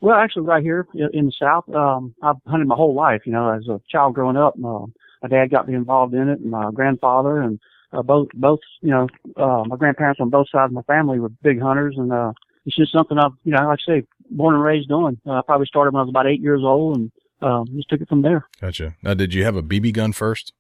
Well, 0.03 0.17
actually, 0.17 0.43
right 0.43 0.62
here 0.62 0.86
in 1.13 1.27
the 1.27 1.31
South, 1.31 1.63
um, 1.74 2.13
I've 2.22 2.36
hunted 2.45 2.67
my 2.67 2.75
whole 2.75 2.93
life. 2.93 3.22
You 3.24 3.31
know, 3.31 3.50
as 3.51 3.69
a 3.69 3.79
child 3.89 4.15
growing 4.15 4.36
up, 4.36 4.53
uh, 4.55 4.88
my 5.22 5.29
dad 5.29 5.50
got 5.50 5.65
me 5.65 5.75
involved 5.75 6.13
in 6.13 6.27
it, 6.27 6.41
and 6.41 6.51
my 6.51 6.72
grandfather, 6.74 7.39
and 7.39 7.57
uh, 7.93 8.01
both, 8.01 8.27
both, 8.33 8.60
you 8.81 8.89
know, 8.89 9.07
uh, 9.38 9.63
my 9.65 9.77
grandparents 9.77 10.19
on 10.19 10.29
both 10.29 10.48
sides 10.51 10.72
of 10.72 10.74
my 10.74 10.81
family 10.81 11.22
were 11.22 11.29
big 11.29 11.62
hunters, 11.62 11.95
and 11.98 12.12
uh, 12.12 12.33
it's 12.65 12.75
just 12.75 12.91
something 12.91 13.17
I've, 13.17 13.31
you 13.45 13.53
know, 13.53 13.65
like 13.65 13.79
I 13.88 13.93
say, 13.93 14.07
born 14.29 14.55
and 14.55 14.63
raised 14.63 14.89
doing. 14.89 15.22
Uh, 15.25 15.36
I 15.36 15.41
probably 15.45 15.67
started 15.67 15.93
when 15.93 16.01
I 16.01 16.03
was 16.03 16.10
about 16.10 16.27
eight 16.27 16.41
years 16.41 16.63
old, 16.65 16.98
and 16.98 17.12
um, 17.41 17.67
just 17.74 17.88
took 17.88 18.01
it 18.01 18.10
from 18.10 18.24
there. 18.24 18.45
Gotcha. 18.60 18.95
Now, 19.03 19.13
did 19.13 19.33
you 19.33 19.45
have 19.45 19.55
a 19.55 19.63
BB 19.63 19.93
gun 19.93 20.12
first? 20.12 20.51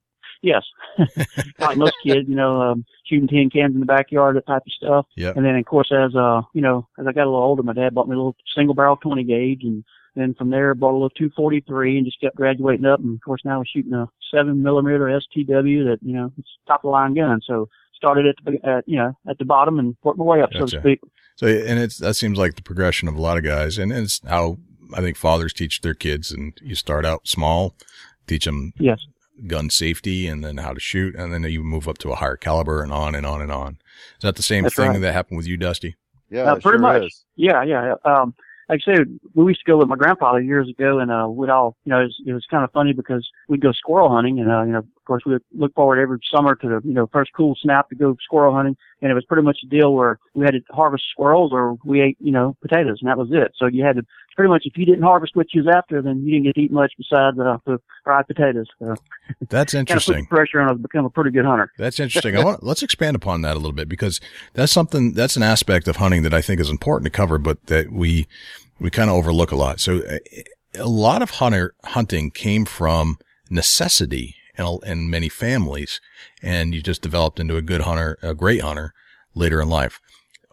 Yes, 0.43 0.63
like 1.59 1.77
most 1.77 1.95
kids, 2.05 2.27
you 2.27 2.35
know, 2.35 2.61
um, 2.61 2.85
shooting 3.05 3.29
tin 3.29 3.49
cans 3.49 3.73
in 3.73 3.79
the 3.79 3.85
backyard, 3.85 4.35
that 4.35 4.45
type 4.45 4.63
of 4.65 4.73
stuff. 4.73 5.05
Yeah. 5.15 5.31
And 5.33 5.45
then, 5.45 5.55
of 5.55 5.63
course, 5.63 5.89
as 5.89 6.13
uh, 6.17 6.41
you 6.53 6.61
know, 6.61 6.85
as 6.99 7.07
I 7.07 7.13
got 7.13 7.23
a 7.23 7.31
little 7.31 7.41
older, 7.41 7.63
my 7.63 7.71
dad 7.71 7.95
bought 7.95 8.09
me 8.09 8.13
a 8.13 8.17
little 8.17 8.35
single 8.53 8.75
barrel 8.75 8.97
20 8.97 9.23
gauge, 9.23 9.61
and 9.63 9.85
then 10.17 10.33
from 10.33 10.49
there, 10.49 10.75
bought 10.75 10.91
a 10.91 10.99
little 10.99 11.09
243, 11.11 11.97
and 11.97 12.05
just 12.05 12.19
kept 12.19 12.35
graduating 12.35 12.85
up. 12.85 12.99
And 12.99 13.15
of 13.15 13.21
course, 13.21 13.39
now 13.45 13.59
we're 13.59 13.65
shooting 13.65 13.93
a 13.93 14.09
seven 14.35 14.61
millimeter 14.61 15.05
STW 15.05 15.85
that 15.85 15.99
you 16.01 16.13
know, 16.13 16.29
it's 16.37 16.49
top 16.67 16.81
of 16.81 16.89
the 16.89 16.89
line 16.89 17.13
gun. 17.13 17.39
So 17.41 17.69
started 17.95 18.25
at 18.25 18.35
the 18.43 18.69
at, 18.69 18.83
you 18.85 18.97
know 18.97 19.17
at 19.29 19.37
the 19.37 19.45
bottom 19.45 19.79
and 19.79 19.95
worked 20.03 20.19
my 20.19 20.25
way 20.25 20.41
up, 20.41 20.51
gotcha. 20.51 20.67
so 20.67 20.75
to 20.75 20.81
speak. 20.81 20.99
So, 21.37 21.47
and 21.47 21.79
it's 21.79 21.99
that 21.99 22.15
seems 22.15 22.37
like 22.37 22.57
the 22.57 22.63
progression 22.63 23.07
of 23.07 23.15
a 23.15 23.21
lot 23.21 23.37
of 23.37 23.45
guys, 23.45 23.77
and 23.77 23.93
it's 23.93 24.19
how 24.27 24.57
I 24.93 24.99
think 24.99 25.15
fathers 25.15 25.53
teach 25.53 25.79
their 25.79 25.93
kids, 25.93 26.33
and 26.33 26.51
you 26.61 26.75
start 26.75 27.05
out 27.05 27.29
small, 27.29 27.77
teach 28.27 28.43
them 28.43 28.73
yes 28.77 28.99
gun 29.47 29.69
safety 29.69 30.27
and 30.27 30.43
then 30.43 30.57
how 30.57 30.73
to 30.73 30.79
shoot. 30.79 31.15
And 31.15 31.33
then 31.33 31.43
you 31.43 31.63
move 31.63 31.87
up 31.87 31.97
to 31.99 32.11
a 32.11 32.15
higher 32.15 32.37
caliber 32.37 32.83
and 32.83 32.91
on 32.91 33.15
and 33.15 33.25
on 33.25 33.41
and 33.41 33.51
on. 33.51 33.77
Is 34.17 34.21
that 34.21 34.35
the 34.35 34.43
same 34.43 34.63
That's 34.63 34.75
thing 34.75 34.89
right. 34.91 35.01
that 35.01 35.13
happened 35.13 35.37
with 35.37 35.47
you, 35.47 35.57
Dusty? 35.57 35.95
Yeah, 36.29 36.43
Uh, 36.43 36.53
pretty 36.55 36.77
sure 36.77 36.79
much. 36.79 37.03
is. 37.03 37.25
Yeah, 37.35 37.63
yeah. 37.63 37.95
Um, 38.05 38.33
like 38.69 38.79
I 38.87 38.95
said, 38.95 39.19
we 39.35 39.51
used 39.51 39.59
to 39.65 39.71
go 39.71 39.77
with 39.77 39.87
my 39.89 39.95
grandfather 39.97 40.39
years 40.39 40.69
ago, 40.69 40.99
and 40.99 41.11
uh, 41.11 41.27
we'd 41.29 41.49
all, 41.49 41.75
you 41.85 41.89
know, 41.91 41.99
it 41.99 42.03
was, 42.05 42.21
it 42.25 42.33
was 42.33 42.45
kind 42.49 42.63
of 42.63 42.71
funny 42.71 42.93
because 42.93 43.27
we'd 43.49 43.61
go 43.61 43.71
squirrel 43.73 44.09
hunting, 44.09 44.39
and 44.39 44.49
uh, 44.49 44.63
you 44.63 44.71
know, 44.71 44.83
of 45.03 45.07
course, 45.07 45.23
we 45.25 45.33
would 45.33 45.43
look 45.53 45.75
forward 45.75 45.99
every 45.99 46.17
summer 46.33 46.55
to 46.55 46.67
the, 46.67 46.81
you 46.87 46.93
know, 46.93 47.07
first 47.11 47.31
cool 47.35 47.57
snap 47.61 47.89
to 47.89 47.95
go 47.95 48.15
squirrel 48.23 48.55
hunting, 48.55 48.77
and 49.01 49.11
it 49.11 49.13
was 49.13 49.25
pretty 49.25 49.43
much 49.43 49.57
a 49.61 49.67
deal 49.67 49.93
where 49.93 50.17
we 50.33 50.45
had 50.45 50.53
to 50.53 50.61
harvest 50.69 51.03
squirrels 51.11 51.51
or 51.51 51.75
we 51.83 52.01
ate, 52.01 52.17
you 52.21 52.31
know, 52.31 52.55
potatoes, 52.61 52.99
and 53.01 53.09
that 53.09 53.17
was 53.17 53.27
it. 53.31 53.51
So 53.57 53.67
you 53.67 53.83
had 53.83 53.97
to 53.97 54.03
pretty 54.37 54.47
much 54.47 54.63
if 54.63 54.77
you 54.77 54.85
didn't 54.85 55.03
harvest 55.03 55.35
what 55.35 55.47
you 55.53 55.61
was 55.61 55.75
after, 55.75 56.01
then 56.01 56.23
you 56.23 56.31
didn't 56.31 56.45
get 56.45 56.55
to 56.55 56.61
eat 56.61 56.71
much 56.71 56.93
besides 56.97 57.37
uh, 57.37 57.57
the 57.65 57.79
fried 58.05 58.27
potatoes. 58.27 58.67
So 58.79 58.95
That's 59.49 59.73
kind 59.73 59.81
of 59.81 59.91
interesting. 59.91 60.25
pressure 60.27 60.61
on 60.61 60.69
us 60.69 60.77
to 60.77 60.81
become 60.81 61.03
a 61.03 61.09
pretty 61.09 61.31
good 61.31 61.45
hunter. 61.45 61.69
That's 61.77 61.99
interesting. 61.99 62.37
I 62.39 62.43
want 62.43 62.63
let's 62.63 62.81
expand 62.81 63.17
upon 63.17 63.41
that 63.41 63.55
a 63.55 63.59
little 63.59 63.73
bit 63.73 63.89
because 63.89 64.21
that's 64.53 64.71
something 64.71 65.11
that's 65.11 65.35
an 65.35 65.43
aspect 65.43 65.89
of 65.89 65.97
hunting 65.97 66.23
that 66.23 66.33
I 66.33 66.41
think 66.41 66.61
is 66.61 66.69
important 66.69 67.11
to 67.11 67.11
cover, 67.11 67.37
but 67.37 67.65
that 67.65 67.91
we 67.91 68.25
we 68.79 68.89
kind 68.89 69.09
of 69.09 69.17
overlook 69.17 69.51
a 69.51 69.57
lot. 69.57 69.81
So 69.81 69.97
uh, 69.97 70.19
a 70.75 70.87
lot 70.87 71.21
of 71.21 71.31
hunter 71.31 71.75
hunting 71.83 72.31
came 72.31 72.63
from 72.63 73.17
necessity 73.49 74.37
in, 74.57 74.79
in 74.85 75.09
many 75.09 75.29
families, 75.29 75.99
and 76.41 76.73
you 76.73 76.81
just 76.81 77.01
developed 77.01 77.39
into 77.39 77.57
a 77.57 77.61
good 77.61 77.81
hunter, 77.81 78.17
a 78.21 78.33
great 78.33 78.61
hunter 78.61 78.93
later 79.33 79.61
in 79.61 79.69
life. 79.69 79.99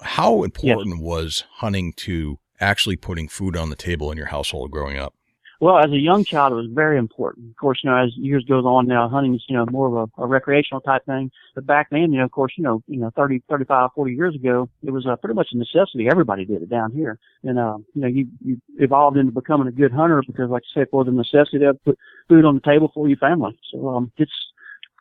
How 0.02 0.42
important 0.42 1.02
was 1.02 1.44
hunting 1.56 1.92
to 1.98 2.38
actually 2.60 2.96
putting 2.96 3.28
food 3.28 3.56
on 3.56 3.70
the 3.70 3.76
table 3.76 4.10
in 4.10 4.18
your 4.18 4.28
household 4.28 4.70
growing 4.70 4.98
up? 4.98 5.14
Well, 5.60 5.76
as 5.76 5.90
a 5.90 5.98
young 5.98 6.24
child, 6.24 6.52
it 6.52 6.56
was 6.56 6.70
very 6.72 6.96
important. 6.96 7.50
Of 7.50 7.56
course, 7.56 7.80
you 7.84 7.90
know, 7.90 7.96
as 7.96 8.16
years 8.16 8.46
goes 8.46 8.64
on 8.64 8.86
now, 8.86 9.10
hunting 9.10 9.34
is, 9.34 9.44
you 9.46 9.54
know, 9.54 9.66
more 9.70 9.88
of 9.88 10.10
a, 10.18 10.22
a 10.22 10.26
recreational 10.26 10.80
type 10.80 11.04
thing. 11.04 11.30
But 11.54 11.66
back 11.66 11.88
then, 11.90 12.12
you 12.12 12.18
know, 12.18 12.24
of 12.24 12.30
course, 12.30 12.54
you 12.56 12.64
know, 12.64 12.82
you 12.86 12.98
know, 12.98 13.10
30, 13.14 13.42
35, 13.48 13.90
40 13.94 14.14
years 14.14 14.34
ago, 14.34 14.70
it 14.82 14.90
was 14.90 15.06
uh, 15.06 15.16
pretty 15.16 15.34
much 15.34 15.48
a 15.52 15.58
necessity. 15.58 16.08
Everybody 16.10 16.46
did 16.46 16.62
it 16.62 16.70
down 16.70 16.92
here. 16.92 17.18
And, 17.44 17.58
uh, 17.58 17.76
you 17.92 18.00
know, 18.00 18.08
you, 18.08 18.26
you 18.42 18.58
evolved 18.78 19.18
into 19.18 19.32
becoming 19.32 19.68
a 19.68 19.70
good 19.70 19.92
hunter 19.92 20.22
because, 20.26 20.48
like 20.48 20.62
I 20.74 20.80
said, 20.80 20.86
for 20.90 21.04
the 21.04 21.12
necessity 21.12 21.58
to 21.58 21.74
put 21.74 21.98
food 22.26 22.46
on 22.46 22.54
the 22.54 22.62
table 22.62 22.90
for 22.94 23.06
your 23.06 23.18
family. 23.18 23.58
So, 23.70 23.86
um, 23.86 24.12
it's, 24.16 24.32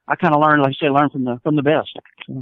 I 0.09 0.17
kind 0.17 0.35
of 0.35 0.41
learned, 0.41 0.63
like 0.63 0.75
I 0.81 0.85
say, 0.85 0.89
learn 0.89 1.09
from 1.09 1.23
the, 1.23 1.39
from 1.41 1.55
the 1.55 1.63
best. 1.63 1.91
So. 2.27 2.37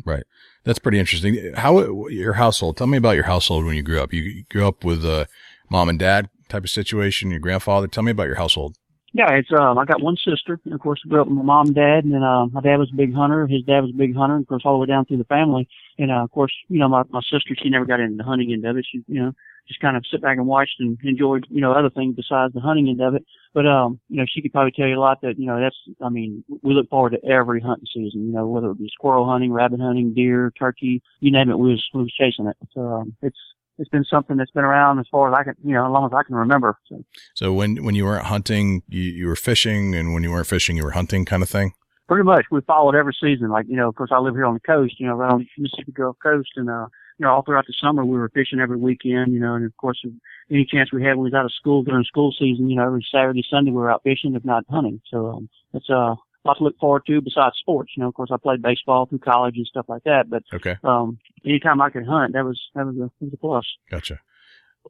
That's 0.63 0.79
pretty 0.79 0.97
interesting. 0.97 1.53
How 1.53 2.07
your 2.07 2.33
household? 2.33 2.77
Tell 2.77 2.88
me 2.88 2.97
about 2.97 3.12
your 3.12 3.25
household 3.25 3.65
when 3.65 3.75
you 3.75 3.83
grew 3.83 4.01
up. 4.01 4.12
You 4.12 4.43
grew 4.50 4.67
up 4.67 4.83
with 4.83 5.05
a 5.05 5.27
mom 5.69 5.89
and 5.89 6.00
dad 6.00 6.29
type 6.49 6.63
of 6.63 6.69
situation. 6.69 7.31
Your 7.31 7.39
grandfather. 7.39 7.87
Tell 7.87 8.03
me 8.03 8.11
about 8.11 8.27
your 8.27 8.35
household. 8.35 8.77
Yeah, 9.13 9.31
it's 9.31 9.49
um 9.57 9.77
I 9.77 9.85
got 9.85 10.01
one 10.01 10.17
sister, 10.17 10.59
and 10.65 10.73
of 10.73 10.81
course 10.81 11.01
I 11.05 11.09
grew 11.09 11.21
up 11.21 11.27
with 11.27 11.37
my 11.37 11.43
mom 11.43 11.67
and 11.67 11.75
dad, 11.75 12.03
and 12.03 12.13
then 12.13 12.23
uh, 12.23 12.45
my 12.47 12.61
dad 12.61 12.77
was 12.77 12.91
a 12.93 12.95
big 12.95 13.13
hunter, 13.13 13.47
his 13.47 13.63
dad 13.63 13.81
was 13.81 13.91
a 13.91 13.97
big 13.97 14.15
hunter, 14.15 14.35
and 14.35 14.43
of 14.43 14.47
course 14.47 14.63
all 14.65 14.73
the 14.73 14.79
way 14.79 14.85
down 14.85 15.05
through 15.05 15.17
the 15.17 15.23
family. 15.23 15.67
And 15.97 16.11
uh, 16.11 16.23
of 16.23 16.31
course, 16.31 16.53
you 16.67 16.77
know, 16.77 16.89
my 16.89 17.03
my 17.09 17.21
sister 17.21 17.55
she 17.61 17.69
never 17.69 17.85
got 17.85 17.99
into 17.99 18.17
the 18.17 18.23
hunting 18.23 18.51
end 18.51 18.65
of 18.65 18.77
it. 18.77 18.85
She 18.89 19.03
you 19.07 19.21
know 19.23 19.31
just 19.67 19.79
kind 19.79 19.97
of 19.97 20.05
sit 20.11 20.21
back 20.21 20.37
and 20.37 20.45
watched 20.45 20.75
and 20.79 20.97
enjoyed 21.03 21.47
you 21.49 21.61
know 21.61 21.71
other 21.71 21.89
things 21.89 22.15
besides 22.15 22.53
the 22.53 22.59
hunting 22.59 22.89
end 22.89 23.01
of 23.01 23.15
it. 23.15 23.25
But 23.53 23.65
um 23.65 23.99
you 24.09 24.17
know 24.17 24.25
she 24.27 24.41
could 24.41 24.51
probably 24.51 24.71
tell 24.71 24.87
you 24.87 24.99
a 24.99 24.99
lot 24.99 25.21
that 25.21 25.39
you 25.39 25.45
know 25.45 25.59
that's 25.59 25.77
I 26.01 26.09
mean 26.09 26.43
we 26.61 26.73
look 26.73 26.89
forward 26.89 27.11
to 27.11 27.25
every 27.25 27.61
hunting 27.61 27.87
season. 27.91 28.27
You 28.27 28.33
know 28.33 28.45
whether 28.45 28.71
it 28.71 28.77
be 28.77 28.91
squirrel 28.93 29.27
hunting, 29.27 29.53
rabbit 29.53 29.79
hunting, 29.79 30.13
deer, 30.13 30.51
turkey, 30.59 31.01
you 31.21 31.31
name 31.31 31.49
it, 31.49 31.57
we 31.57 31.71
was 31.71 31.83
we 31.93 32.01
was 32.01 32.13
chasing 32.13 32.47
it. 32.47 32.57
So 32.73 32.81
um, 32.81 33.15
it's 33.21 33.39
it's 33.77 33.89
been 33.89 34.03
something 34.05 34.38
that's 34.38 34.51
been 34.51 34.63
around 34.63 35.00
as 35.00 35.07
far 35.12 35.31
as 35.31 35.38
I 35.38 35.43
can, 35.43 35.55
you 35.63 35.74
know, 35.74 35.86
as 35.86 35.91
long 35.91 36.05
as 36.05 36.12
I 36.15 36.24
can 36.24 36.36
remember. 36.36 36.77
So. 36.89 37.03
So 37.36 37.53
when 37.53 37.84
when 37.84 37.96
you 37.96 38.05
weren't 38.05 38.25
hunting, 38.25 38.84
you 38.88 39.01
you 39.01 39.27
were 39.27 39.36
fishing, 39.36 39.96
and 39.96 40.13
when 40.13 40.24
you 40.24 40.31
weren't 40.31 40.48
fishing, 40.48 40.77
you 40.77 40.84
were 40.84 40.91
hunting, 40.91 41.25
kind 41.25 41.43
of 41.43 41.50
thing. 41.50 41.74
pretty 42.07 42.24
much 42.24 42.46
we 42.51 42.62
followed 42.62 42.96
every 42.96 43.15
season. 43.22 43.50
Like, 43.50 43.65
you 43.67 43.75
know, 43.75 43.89
of 43.89 43.96
course 43.96 44.12
I 44.13 44.19
live 44.19 44.36
here 44.36 44.46
on 44.46 44.53
the 44.53 44.60
coast, 44.62 45.00
you 45.00 45.07
know, 45.07 45.15
right 45.15 45.31
on 45.31 45.39
the 45.39 45.62
Mississippi 45.62 45.91
Gulf 45.91 46.17
Coast 46.22 46.50
and 46.55 46.69
uh 46.69 46.88
you 47.19 47.25
know, 47.25 47.31
all 47.31 47.41
throughout 47.41 47.65
the 47.65 47.74
summer 47.81 48.05
we 48.05 48.17
were 48.17 48.29
fishing 48.29 48.60
every 48.60 48.77
weekend, 48.77 49.34
you 49.34 49.39
know, 49.39 49.55
and 49.55 49.65
of 49.65 49.75
course 49.77 50.03
any 50.51 50.65
chance 50.65 50.93
we 50.93 51.03
had 51.03 51.15
when 51.17 51.24
we 51.25 51.29
was 51.31 51.34
out 51.34 51.46
of 51.46 51.53
school 51.53 51.84
during 51.84 52.03
school 52.03 52.31
season, 52.38 52.69
you 52.69 52.75
know, 52.75 52.86
every 52.86 53.05
Saturday, 53.12 53.43
Sunday 53.50 53.72
we 53.72 53.77
were 53.77 53.91
out 53.91 54.03
fishing, 54.03 54.36
if 54.36 54.46
not 54.46 54.63
hunting. 54.69 55.01
So 55.12 55.27
um 55.27 55.50
it's 55.74 55.89
uh 55.89 56.15
lot 56.47 56.57
to 56.57 56.63
look 56.63 56.77
forward 56.79 57.03
to 57.07 57.21
besides 57.21 57.55
sports. 57.59 57.91
You 57.95 58.01
know, 58.01 58.09
of 58.09 58.13
course 58.15 58.29
I 58.33 58.37
played 58.37 58.61
baseball 58.61 59.05
through 59.05 59.19
college 59.19 59.55
and 59.57 59.65
stuff 59.67 59.85
like 59.87 60.03
that, 60.05 60.29
but 60.29 60.43
Okay, 60.53 60.75
um 60.83 61.17
anytime 61.45 61.81
I 61.81 61.89
could 61.89 62.05
hunt 62.05 62.33
that 62.33 62.43
was 62.45 62.59
that 62.75 62.85
was 62.85 62.95
a 62.95 63.09
was 63.23 63.33
a 63.33 63.37
plus. 63.37 63.65
gotcha. 63.91 64.19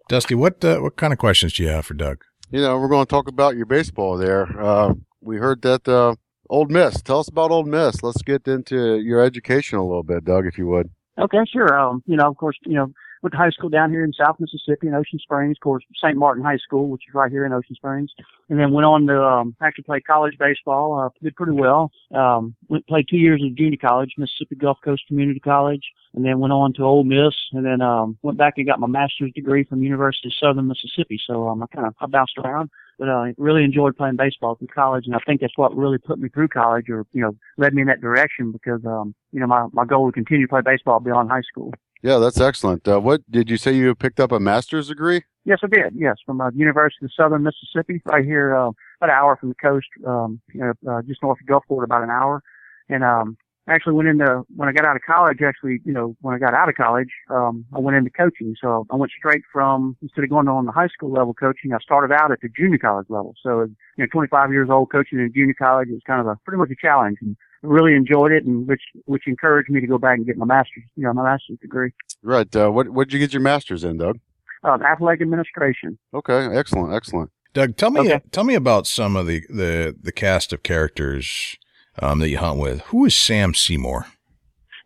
Dusty, 0.09 0.35
what 0.35 0.63
uh, 0.63 0.77
what 0.79 0.95
kind 0.95 1.11
of 1.11 1.19
questions 1.19 1.53
do 1.53 1.63
you 1.63 1.69
have 1.69 1.85
for 1.85 1.93
Doug? 1.95 2.23
You 2.51 2.61
know, 2.61 2.77
we're 2.79 2.87
going 2.87 3.05
to 3.05 3.09
talk 3.09 3.27
about 3.27 3.57
your 3.57 3.65
baseball 3.65 4.15
there. 4.17 4.43
Uh, 4.61 4.93
we 5.21 5.37
heard 5.37 5.61
that 5.63 5.87
uh, 5.87 6.15
Ole 6.49 6.67
Miss. 6.67 7.01
Tell 7.01 7.19
us 7.19 7.27
about 7.27 7.51
Ole 7.51 7.63
Miss. 7.65 8.03
Let's 8.03 8.21
get 8.21 8.47
into 8.47 8.99
your 8.99 9.19
education 9.21 9.79
a 9.79 9.83
little 9.85 10.03
bit, 10.03 10.23
Doug, 10.23 10.45
if 10.45 10.57
you 10.57 10.67
would. 10.67 10.89
Okay, 11.19 11.39
sure. 11.51 11.77
Um, 11.77 12.03
you 12.05 12.15
know, 12.15 12.27
of 12.29 12.37
course, 12.37 12.57
you 12.63 12.75
know, 12.75 12.93
went 13.27 13.33
to 13.33 13.37
high 13.37 13.49
school 13.49 13.69
down 13.69 13.91
here 13.91 14.05
in 14.05 14.13
South 14.13 14.37
Mississippi 14.39 14.87
in 14.87 14.93
Ocean 14.93 15.19
Springs, 15.19 15.57
of 15.57 15.61
course, 15.61 15.83
St. 15.95 16.15
Martin 16.15 16.43
High 16.43 16.57
School, 16.57 16.87
which 16.87 17.03
is 17.07 17.13
right 17.13 17.29
here 17.29 17.45
in 17.45 17.51
Ocean 17.51 17.75
Springs. 17.75 18.09
And 18.49 18.57
then 18.57 18.71
went 18.71 18.85
on 18.85 19.05
to 19.07 19.21
um, 19.21 19.55
actually 19.61 19.83
play 19.83 19.99
college 19.99 20.37
baseball. 20.39 20.97
Uh, 20.97 21.09
did 21.21 21.35
pretty 21.35 21.51
well. 21.51 21.91
Um, 22.15 22.55
went 22.69 22.87
played 22.87 23.07
two 23.09 23.17
years 23.17 23.41
at 23.45 23.55
junior 23.55 23.77
college, 23.77 24.13
Mississippi 24.17 24.55
Gulf 24.55 24.77
Coast 24.83 25.03
Community 25.07 25.41
College, 25.41 25.83
and 26.13 26.23
then 26.23 26.39
went 26.39 26.53
on 26.53 26.73
to 26.73 26.83
Ole 26.83 27.03
Miss, 27.03 27.35
and 27.51 27.65
then 27.65 27.81
um, 27.81 28.17
went 28.21 28.37
back 28.37 28.53
and 28.57 28.65
got 28.65 28.79
my 28.79 28.87
master's 28.87 29.33
degree 29.33 29.65
from 29.65 29.83
University 29.83 30.29
of 30.29 30.33
Southern 30.39 30.67
Mississippi. 30.67 31.19
So 31.27 31.49
um, 31.49 31.61
I 31.61 31.65
kind 31.75 31.87
of 31.87 31.95
I 31.99 32.05
bounced 32.05 32.37
around, 32.37 32.69
but 32.97 33.09
I 33.09 33.29
uh, 33.29 33.33
really 33.37 33.65
enjoyed 33.65 33.97
playing 33.97 34.15
baseball 34.15 34.55
through 34.55 34.67
college, 34.67 35.05
and 35.05 35.15
I 35.15 35.19
think 35.25 35.41
that's 35.41 35.57
what 35.57 35.75
really 35.75 35.97
put 35.97 36.19
me 36.19 36.29
through 36.29 36.47
college, 36.47 36.89
or 36.89 37.05
you 37.11 37.21
know, 37.21 37.35
led 37.57 37.73
me 37.73 37.81
in 37.81 37.87
that 37.89 37.99
direction 37.99 38.53
because 38.53 38.85
um, 38.85 39.13
you 39.33 39.41
know 39.41 39.47
my 39.47 39.67
my 39.73 39.83
goal 39.83 40.05
was 40.05 40.13
to 40.13 40.21
continue 40.21 40.45
to 40.45 40.49
play 40.49 40.61
baseball 40.63 41.01
beyond 41.01 41.29
high 41.29 41.41
school. 41.41 41.73
Yeah, 42.01 42.17
that's 42.17 42.39
excellent. 42.39 42.87
Uh, 42.87 42.99
what 42.99 43.29
did 43.29 43.49
you 43.49 43.57
say 43.57 43.73
you 43.73 43.93
picked 43.95 44.19
up 44.19 44.31
a 44.31 44.39
master's 44.39 44.87
degree? 44.89 45.23
Yes, 45.45 45.59
I 45.63 45.67
did. 45.67 45.93
Yes, 45.95 46.17
from 46.25 46.41
uh, 46.41 46.51
University 46.51 47.05
of 47.05 47.11
Southern 47.15 47.43
Mississippi, 47.43 48.01
right 48.05 48.25
here, 48.25 48.55
uh, 48.55 48.69
about 48.99 49.09
an 49.09 49.11
hour 49.11 49.37
from 49.37 49.49
the 49.49 49.55
coast, 49.55 49.87
um, 50.05 50.41
you 50.53 50.59
know, 50.59 50.73
uh, 50.91 51.01
just 51.03 51.23
north 51.23 51.39
of 51.41 51.47
Gulfport, 51.47 51.83
about 51.83 52.03
an 52.03 52.09
hour. 52.09 52.43
And 52.89 53.03
um, 53.03 53.37
actually 53.67 53.93
went 53.93 54.07
into 54.09 54.43
when 54.55 54.69
I 54.69 54.71
got 54.71 54.85
out 54.85 54.95
of 54.95 55.01
college. 55.05 55.39
Actually, 55.45 55.79
you 55.85 55.93
know, 55.93 56.15
when 56.21 56.33
I 56.35 56.39
got 56.39 56.53
out 56.53 56.69
of 56.69 56.75
college, 56.75 57.09
um, 57.29 57.65
I 57.75 57.79
went 57.79 57.97
into 57.97 58.09
coaching. 58.09 58.55
So 58.61 58.85
I 58.91 58.95
went 58.95 59.11
straight 59.17 59.41
from 59.51 59.97
instead 60.01 60.23
of 60.23 60.29
going 60.29 60.47
on 60.47 60.65
the 60.65 60.71
high 60.71 60.87
school 60.87 61.11
level 61.11 61.33
coaching, 61.33 61.73
I 61.73 61.79
started 61.79 62.13
out 62.13 62.31
at 62.31 62.39
the 62.41 62.49
junior 62.49 62.77
college 62.77 63.07
level. 63.09 63.33
So 63.43 63.61
you 63.61 63.75
know, 63.97 64.07
25 64.11 64.51
years 64.51 64.69
old 64.71 64.91
coaching 64.91 65.19
in 65.19 65.31
junior 65.33 65.55
college 65.57 65.89
is 65.89 66.01
kind 66.07 66.21
of 66.21 66.27
a 66.27 66.37
pretty 66.45 66.57
much 66.57 66.69
a 66.71 66.75
challenge. 66.79 67.17
And 67.21 67.35
I 67.63 67.67
really 67.67 67.93
enjoyed 67.95 68.31
it, 68.31 68.45
and 68.45 68.67
which 68.67 68.81
which 69.05 69.23
encouraged 69.27 69.69
me 69.69 69.81
to 69.81 69.87
go 69.87 69.97
back 69.97 70.17
and 70.17 70.25
get 70.25 70.37
my 70.37 70.45
master's, 70.45 70.83
you 70.95 71.03
know, 71.03 71.13
my 71.13 71.23
master's 71.23 71.57
degree, 71.59 71.91
Right. 72.23 72.53
Uh, 72.55 72.69
what 72.69 72.89
what 72.89 73.07
did 73.07 73.13
you 73.13 73.19
get 73.19 73.33
your 73.33 73.41
master's 73.41 73.83
in, 73.83 73.97
Doug? 73.97 74.19
um, 74.63 74.81
athletic 74.81 75.21
administration. 75.21 75.97
Okay, 76.13 76.47
excellent, 76.55 76.93
excellent. 76.93 77.31
Doug, 77.53 77.75
tell 77.77 77.89
me 77.91 78.01
Okay. 78.01 78.21
tell 78.31 78.43
me 78.43 78.55
about 78.55 78.85
some 78.87 79.15
of 79.15 79.25
the 79.27 79.41
the 79.49 79.95
the 79.99 80.11
cast 80.11 80.53
of 80.53 80.61
characters 80.63 81.55
um, 82.01 82.19
that 82.19 82.29
you 82.29 82.37
hunt 82.37 82.59
with. 82.59 82.81
Who 82.81 83.05
is 83.05 83.15
Sam 83.15 83.53
Seymour? 83.53 84.07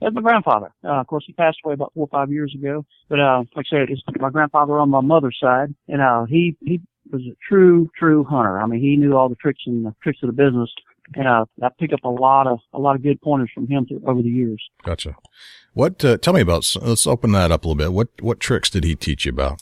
That's 0.02 0.16
my 0.16 0.22
grandfather. 0.22 0.72
Uh, 0.84 1.00
of 1.00 1.08
course, 1.08 1.24
he 1.28 1.34
passed 1.34 1.60
away 1.64 1.76
about 1.76 1.94
four 1.94 2.06
or 2.06 2.08
five 2.08 2.32
years 2.32 2.56
ago. 2.58 2.86
But 3.08 3.20
uh, 3.20 3.44
like 3.56 3.66
I 3.72 3.78
said, 3.78 3.90
it's 3.90 4.02
my 4.20 4.32
grandfather 4.32 4.80
on 4.80 4.90
my 4.90 5.02
mother's 5.02 5.38
side, 5.40 5.76
and 5.88 6.02
uh, 6.02 6.26
he 6.26 6.58
he 6.62 6.82
was 7.12 7.22
a 7.22 7.36
true 7.48 7.90
true 7.98 8.24
hunter. 8.24 8.60
I 8.60 8.66
mean, 8.66 8.82
he 8.82 8.96
knew 8.96 9.16
all 9.16 9.30
the 9.30 9.36
tricks 9.36 9.62
and 9.68 9.86
the 9.86 9.94
tricks 10.02 10.20
of 10.24 10.28
the 10.28 10.34
business, 10.34 10.72
and 11.14 11.28
uh, 11.28 11.46
I 11.62 11.70
picked 11.80 11.94
up 11.94 12.04
a 12.04 12.10
lot 12.10 12.48
of 12.48 12.60
a 12.74 12.80
lot 12.80 12.96
of 12.96 13.04
good 13.04 13.22
pointers 13.22 13.52
from 13.54 13.68
him 13.68 13.86
through, 13.86 14.02
over 14.08 14.22
the 14.24 14.30
years. 14.30 14.64
Gotcha. 14.84 15.16
What? 15.74 16.04
Uh, 16.04 16.18
tell 16.18 16.34
me 16.34 16.42
about. 16.42 16.76
Let's 16.82 17.06
open 17.06 17.32
that 17.34 17.52
up 17.52 17.64
a 17.64 17.68
little 17.68 17.78
bit. 17.78 17.94
What 17.94 18.10
what 18.22 18.40
tricks 18.40 18.72
did 18.72 18.84
he 18.84 18.96
teach 18.96 19.26
you 19.26 19.32
about? 19.32 19.62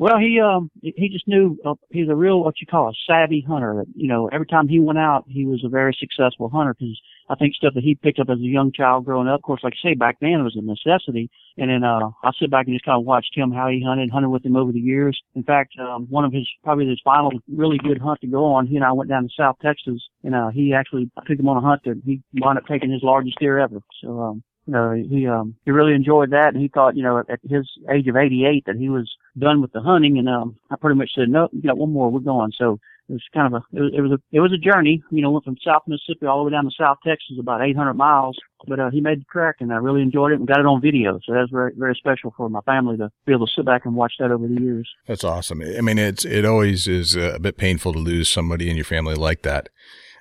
Well, 0.00 0.16
he 0.16 0.40
um 0.40 0.70
he 0.82 1.10
just 1.10 1.28
knew 1.28 1.58
uh, 1.62 1.74
he's 1.90 2.08
a 2.08 2.14
real 2.14 2.42
what 2.42 2.58
you 2.58 2.66
call 2.66 2.88
a 2.88 2.92
savvy 3.06 3.44
hunter. 3.46 3.84
You 3.94 4.08
know, 4.08 4.30
every 4.32 4.46
time 4.46 4.66
he 4.66 4.80
went 4.80 4.98
out, 4.98 5.26
he 5.28 5.44
was 5.44 5.62
a 5.62 5.68
very 5.68 5.94
successful 6.00 6.48
hunter 6.48 6.72
because 6.72 6.98
I 7.28 7.34
think 7.34 7.54
stuff 7.54 7.74
that 7.74 7.84
he 7.84 7.96
picked 7.96 8.18
up 8.18 8.30
as 8.30 8.38
a 8.38 8.40
young 8.56 8.72
child 8.72 9.04
growing 9.04 9.28
up. 9.28 9.40
Of 9.40 9.42
course, 9.42 9.60
like 9.62 9.74
I 9.84 9.90
say, 9.90 9.94
back 9.94 10.16
then 10.22 10.40
it 10.40 10.42
was 10.42 10.56
a 10.56 10.62
necessity. 10.62 11.28
And 11.58 11.68
then 11.68 11.84
uh 11.84 12.12
I 12.24 12.30
sit 12.40 12.50
back 12.50 12.66
and 12.66 12.74
just 12.74 12.86
kind 12.86 12.98
of 12.98 13.04
watched 13.04 13.36
him 13.36 13.52
how 13.52 13.68
he 13.68 13.84
hunted, 13.86 14.08
hunted 14.10 14.30
with 14.30 14.42
him 14.42 14.56
over 14.56 14.72
the 14.72 14.80
years. 14.80 15.20
In 15.34 15.42
fact, 15.42 15.74
um 15.78 16.06
one 16.08 16.24
of 16.24 16.32
his 16.32 16.48
probably 16.64 16.86
his 16.88 17.02
final 17.04 17.32
really 17.54 17.76
good 17.76 18.00
hunt 18.00 18.22
to 18.22 18.26
go 18.26 18.46
on, 18.46 18.66
he 18.66 18.76
and 18.76 18.84
I 18.86 18.92
went 18.92 19.10
down 19.10 19.24
to 19.24 19.28
South 19.36 19.56
Texas, 19.60 20.00
and 20.24 20.34
uh 20.34 20.48
he 20.48 20.72
actually 20.72 21.10
I 21.18 21.26
took 21.26 21.38
him 21.38 21.48
on 21.50 21.58
a 21.58 21.60
hunt 21.60 21.82
that 21.84 22.00
he 22.06 22.22
wound 22.40 22.56
up 22.56 22.64
taking 22.66 22.90
his 22.90 23.02
largest 23.02 23.38
deer 23.38 23.58
ever. 23.58 23.82
So 24.02 24.18
um 24.18 24.42
you 24.70 24.76
know, 24.76 24.92
he 24.92 25.26
um 25.26 25.56
he 25.64 25.72
really 25.72 25.94
enjoyed 25.94 26.30
that, 26.30 26.52
and 26.54 26.62
he 26.62 26.68
thought, 26.68 26.96
you 26.96 27.02
know, 27.02 27.18
at, 27.18 27.40
his 27.48 27.68
age 27.90 28.06
of 28.06 28.16
88 28.16 28.64
that 28.66 28.76
he 28.76 28.88
was 28.88 29.10
done 29.36 29.60
with 29.60 29.72
the 29.72 29.80
hunting, 29.80 30.16
and 30.18 30.28
um 30.28 30.56
I 30.70 30.76
pretty 30.76 30.96
much 30.98 31.10
said, 31.14 31.28
no, 31.28 31.48
you 31.52 31.62
got 31.62 31.76
one 31.78 31.92
more, 31.92 32.10
we're 32.10 32.20
going. 32.20 32.52
So 32.56 32.78
it 33.08 33.14
was 33.14 33.22
kind 33.34 33.52
of 33.52 33.60
a 33.60 33.76
it 33.76 33.80
was, 33.80 33.92
it 33.96 34.00
was 34.00 34.12
a 34.12 34.18
it 34.30 34.40
was 34.40 34.52
a 34.52 34.58
journey, 34.58 35.02
you 35.10 35.22
know, 35.22 35.30
went 35.32 35.44
from 35.44 35.56
South 35.64 35.82
Mississippi 35.88 36.26
all 36.26 36.38
the 36.38 36.44
way 36.44 36.52
down 36.52 36.64
to 36.64 36.70
South 36.70 36.98
Texas, 37.04 37.36
about 37.40 37.62
800 37.62 37.94
miles, 37.94 38.38
but 38.68 38.78
uh, 38.78 38.90
he 38.90 39.00
made 39.00 39.20
the 39.20 39.24
trek, 39.24 39.56
and 39.58 39.72
I 39.72 39.76
really 39.76 40.02
enjoyed 40.02 40.30
it 40.30 40.38
and 40.38 40.46
got 40.46 40.60
it 40.60 40.66
on 40.66 40.80
video. 40.80 41.18
So 41.24 41.32
that 41.32 41.40
was 41.40 41.50
very 41.50 41.72
very 41.76 41.96
special 41.96 42.32
for 42.36 42.48
my 42.48 42.60
family 42.60 42.96
to 42.98 43.10
be 43.26 43.32
able 43.32 43.46
to 43.48 43.52
sit 43.52 43.66
back 43.66 43.84
and 43.84 43.96
watch 43.96 44.14
that 44.20 44.30
over 44.30 44.46
the 44.46 44.60
years. 44.60 44.88
That's 45.08 45.24
awesome. 45.24 45.62
I 45.62 45.80
mean, 45.80 45.98
it's 45.98 46.24
it 46.24 46.44
always 46.44 46.86
is 46.86 47.16
a 47.16 47.40
bit 47.40 47.56
painful 47.56 47.92
to 47.94 47.98
lose 47.98 48.28
somebody 48.30 48.70
in 48.70 48.76
your 48.76 48.84
family 48.84 49.16
like 49.16 49.42
that. 49.42 49.68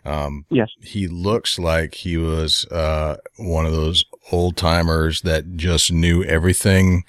Um, 0.05 0.45
Yes. 0.49 0.69
he 0.81 1.07
looks 1.07 1.59
like 1.59 1.93
he 1.93 2.17
was 2.17 2.65
uh, 2.71 3.17
one 3.37 3.65
of 3.65 3.73
those 3.73 4.05
old 4.31 4.57
timers 4.57 5.21
that 5.21 5.55
just 5.55 5.91
knew 5.91 6.23
everything 6.23 7.03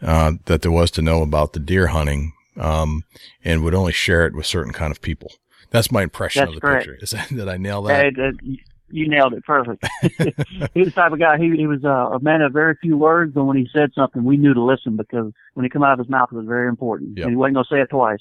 uh, 0.00 0.32
that 0.46 0.62
there 0.62 0.72
was 0.72 0.90
to 0.92 1.02
know 1.02 1.22
about 1.22 1.52
the 1.52 1.60
deer 1.60 1.88
hunting, 1.88 2.32
um, 2.58 3.02
and 3.44 3.62
would 3.62 3.74
only 3.74 3.92
share 3.92 4.26
it 4.26 4.34
with 4.34 4.46
certain 4.46 4.72
kind 4.72 4.90
of 4.90 5.00
people. 5.00 5.30
That's 5.70 5.90
my 5.92 6.02
impression 6.02 6.40
That's 6.40 6.50
of 6.50 6.54
the 6.56 6.60
correct. 6.60 6.86
picture. 6.86 6.98
Is 7.02 7.10
that, 7.10 7.28
did 7.28 7.48
I 7.48 7.56
nail 7.56 7.82
that? 7.82 8.14
That- 8.16 8.58
you 8.94 9.08
nailed 9.08 9.32
it 9.32 9.42
perfect. 9.44 9.82
he 10.02 10.80
was 10.80 10.88
the 10.88 10.90
type 10.94 11.12
of 11.12 11.18
guy. 11.18 11.38
He 11.38 11.56
he 11.56 11.66
was 11.66 11.82
uh, 11.82 11.88
a 12.14 12.20
man 12.20 12.42
of 12.42 12.52
very 12.52 12.74
few 12.82 12.98
words, 12.98 13.32
but 13.34 13.44
when 13.44 13.56
he 13.56 13.66
said 13.72 13.88
something, 13.94 14.22
we 14.22 14.36
knew 14.36 14.52
to 14.52 14.62
listen 14.62 14.98
because 14.98 15.32
when 15.54 15.64
it 15.64 15.72
came 15.72 15.82
out 15.82 15.94
of 15.94 15.98
his 15.98 16.10
mouth, 16.10 16.28
it 16.30 16.34
was 16.36 16.44
very 16.46 16.68
important, 16.68 17.16
Yep. 17.16 17.24
and 17.24 17.32
he 17.32 17.36
wasn't 17.36 17.54
going 17.54 17.64
to 17.70 17.74
say 17.74 17.80
it 17.80 17.88
twice. 17.88 18.18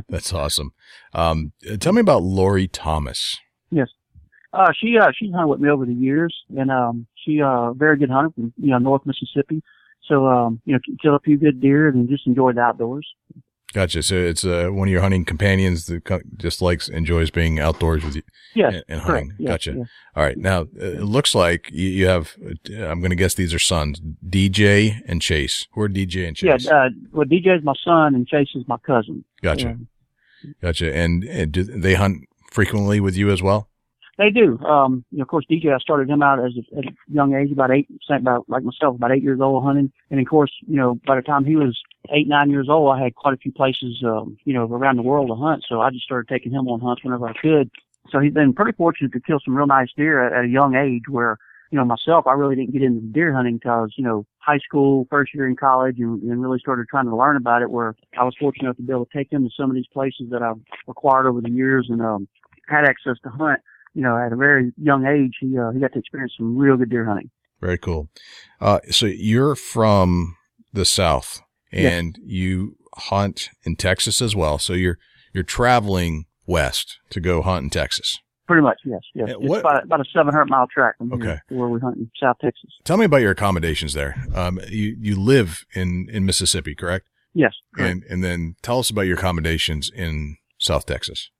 That's 0.08 0.32
awesome. 0.32 0.74
Um, 1.12 1.50
tell 1.80 1.92
me 1.92 2.02
about 2.02 2.22
Lori 2.22 2.68
Thomas. 2.68 3.36
Uh, 4.52 4.70
she 4.78 4.98
uh 4.98 5.10
she's 5.18 5.32
hunted 5.32 5.48
with 5.48 5.60
me 5.60 5.68
over 5.70 5.86
the 5.86 5.94
years, 5.94 6.34
and 6.56 6.70
um 6.70 7.06
she 7.24 7.40
uh 7.40 7.72
very 7.72 7.96
good 7.96 8.10
hunter 8.10 8.30
from 8.34 8.52
you 8.58 8.70
know 8.70 8.78
North 8.78 9.02
Mississippi. 9.06 9.62
So 10.08 10.26
um 10.26 10.60
you 10.64 10.74
know 10.74 10.80
kill 11.00 11.14
a 11.16 11.20
few 11.20 11.38
good 11.38 11.60
deer 11.60 11.88
and 11.88 12.08
just 12.08 12.26
enjoy 12.26 12.52
the 12.52 12.60
outdoors. 12.60 13.06
Gotcha. 13.72 14.02
So 14.02 14.16
it's 14.16 14.44
uh, 14.44 14.68
one 14.70 14.88
of 14.88 14.92
your 14.92 15.00
hunting 15.00 15.24
companions 15.24 15.86
that 15.86 16.04
just 16.36 16.60
likes 16.60 16.90
enjoys 16.90 17.30
being 17.30 17.58
outdoors 17.58 18.04
with 18.04 18.14
you 18.16 18.22
Yes, 18.54 18.74
and, 18.74 18.84
and 18.86 19.00
hunting. 19.00 19.32
Yes, 19.38 19.48
gotcha. 19.48 19.74
yes. 19.78 19.86
All 20.14 20.22
right. 20.22 20.36
Now 20.36 20.66
it 20.76 21.00
looks 21.02 21.34
like 21.34 21.70
you, 21.72 21.88
you 21.88 22.06
have. 22.06 22.36
Uh, 22.44 22.84
I'm 22.84 23.00
going 23.00 23.08
to 23.12 23.16
guess 23.16 23.32
these 23.32 23.54
are 23.54 23.58
sons, 23.58 23.98
DJ 24.28 25.00
and 25.06 25.22
Chase. 25.22 25.68
Who 25.72 25.80
are 25.80 25.88
DJ 25.88 26.28
and 26.28 26.36
Chase? 26.36 26.66
Yeah, 26.66 26.74
uh, 26.84 26.88
well, 27.12 27.26
DJ 27.26 27.56
is 27.56 27.64
my 27.64 27.72
son 27.82 28.14
and 28.14 28.28
Chase 28.28 28.50
is 28.54 28.64
my 28.68 28.76
cousin. 28.76 29.24
gotcha. 29.40 29.70
Um, 29.70 29.88
Gotcha. 30.60 30.92
And, 30.92 31.22
and 31.24 31.52
do 31.52 31.62
they 31.62 31.94
hunt 31.94 32.28
frequently 32.50 33.00
with 33.00 33.16
you 33.16 33.30
as 33.30 33.40
well? 33.40 33.68
They 34.18 34.30
do. 34.30 34.58
Um, 34.58 35.04
you 35.10 35.18
know, 35.18 35.22
of 35.22 35.28
course, 35.28 35.46
DJ, 35.50 35.74
I 35.74 35.78
started 35.78 36.08
him 36.10 36.22
out 36.22 36.38
as 36.38 36.52
a, 36.56 36.78
at 36.78 36.84
a 36.84 36.92
young 37.10 37.34
age, 37.34 37.50
about 37.50 37.70
eight, 37.70 37.88
about 38.10 38.48
like 38.48 38.62
myself, 38.62 38.96
about 38.96 39.12
eight 39.12 39.22
years 39.22 39.40
old 39.40 39.64
hunting. 39.64 39.90
And 40.10 40.20
of 40.20 40.26
course, 40.26 40.52
you 40.68 40.76
know, 40.76 41.00
by 41.06 41.16
the 41.16 41.22
time 41.22 41.44
he 41.46 41.56
was 41.56 41.80
eight, 42.10 42.28
nine 42.28 42.50
years 42.50 42.68
old, 42.68 42.94
I 42.94 43.02
had 43.02 43.14
quite 43.14 43.32
a 43.32 43.38
few 43.38 43.52
places, 43.52 44.02
um, 44.04 44.36
you 44.44 44.52
know, 44.52 44.64
around 44.64 44.96
the 44.96 45.02
world 45.02 45.28
to 45.28 45.34
hunt. 45.34 45.64
So 45.66 45.80
I 45.80 45.90
just 45.90 46.04
started 46.04 46.28
taking 46.28 46.52
him 46.52 46.68
on 46.68 46.80
hunts 46.80 47.02
whenever 47.02 47.26
I 47.26 47.32
could. 47.32 47.70
So 48.10 48.18
he's 48.18 48.34
been 48.34 48.52
pretty 48.52 48.76
fortunate 48.76 49.12
to 49.12 49.20
kill 49.20 49.40
some 49.42 49.56
real 49.56 49.66
nice 49.66 49.88
deer 49.96 50.26
at, 50.26 50.32
at 50.34 50.44
a 50.44 50.48
young 50.48 50.74
age 50.74 51.08
where, 51.08 51.38
you 51.70 51.78
know, 51.78 51.84
myself, 51.86 52.26
I 52.26 52.32
really 52.32 52.56
didn't 52.56 52.72
get 52.72 52.82
into 52.82 53.00
deer 53.00 53.32
hunting 53.32 53.60
was, 53.64 53.94
you 53.96 54.04
know, 54.04 54.26
high 54.40 54.58
school, 54.58 55.06
first 55.08 55.32
year 55.34 55.48
in 55.48 55.56
college 55.56 55.98
and, 56.00 56.22
and 56.22 56.42
really 56.42 56.58
started 56.58 56.86
trying 56.88 57.06
to 57.06 57.16
learn 57.16 57.36
about 57.36 57.62
it 57.62 57.70
where 57.70 57.94
I 58.18 58.24
was 58.24 58.34
fortunate 58.38 58.66
enough 58.66 58.76
to 58.76 58.82
be 58.82 58.92
able 58.92 59.06
to 59.06 59.16
take 59.16 59.32
him 59.32 59.44
to 59.44 59.50
some 59.56 59.70
of 59.70 59.74
these 59.74 59.86
places 59.90 60.28
that 60.32 60.42
I've 60.42 60.60
acquired 60.86 61.26
over 61.26 61.40
the 61.40 61.50
years 61.50 61.86
and, 61.88 62.02
um, 62.02 62.28
had 62.68 62.84
access 62.84 63.16
to 63.22 63.30
hunt 63.30 63.60
you 63.94 64.02
know, 64.02 64.16
at 64.16 64.32
a 64.32 64.36
very 64.36 64.72
young 64.76 65.06
age, 65.06 65.34
he 65.40 65.56
uh, 65.58 65.70
he 65.70 65.80
got 65.80 65.92
to 65.92 65.98
experience 65.98 66.32
some 66.36 66.56
real 66.56 66.76
good 66.76 66.90
deer 66.90 67.04
hunting. 67.04 67.30
Very 67.60 67.78
cool. 67.78 68.08
Uh, 68.60 68.80
so 68.90 69.06
you're 69.06 69.54
from 69.54 70.36
the 70.72 70.84
South 70.84 71.40
Yes. 71.72 71.92
and 71.92 72.18
you 72.24 72.76
hunt 72.96 73.50
in 73.64 73.76
Texas 73.76 74.20
as 74.20 74.34
well. 74.36 74.58
So 74.58 74.72
you're, 74.72 74.98
you're 75.32 75.44
traveling 75.44 76.26
west 76.46 76.98
to 77.10 77.20
go 77.20 77.40
hunt 77.40 77.64
in 77.64 77.70
Texas. 77.70 78.18
Pretty 78.48 78.62
much, 78.62 78.78
yes, 78.84 79.00
yes. 79.14 79.28
It's 79.40 79.60
about, 79.60 79.84
about 79.84 80.00
a 80.00 80.04
700 80.12 80.46
mile 80.50 80.66
track 80.66 80.98
from 80.98 81.12
Okay. 81.12 81.38
where 81.48 81.68
we 81.68 81.80
hunt 81.80 81.96
in 81.96 82.10
South 82.20 82.36
Texas. 82.42 82.70
Tell 82.84 82.96
me 82.96 83.04
about 83.06 83.18
your 83.22 83.30
accommodations 83.30 83.94
there. 83.94 84.16
Um, 84.34 84.58
you, 84.68 84.96
you 85.00 85.18
live 85.18 85.64
in, 85.74 86.08
in 86.10 86.26
Mississippi, 86.26 86.74
correct? 86.74 87.06
Yes. 87.32 87.54
correct. 87.74 87.90
And, 87.92 88.04
and 88.10 88.24
then 88.24 88.56
tell 88.60 88.80
us 88.80 88.90
about 88.90 89.02
your 89.02 89.16
accommodations 89.16 89.90
in 89.94 90.36
South 90.58 90.84
Texas. 90.84 91.30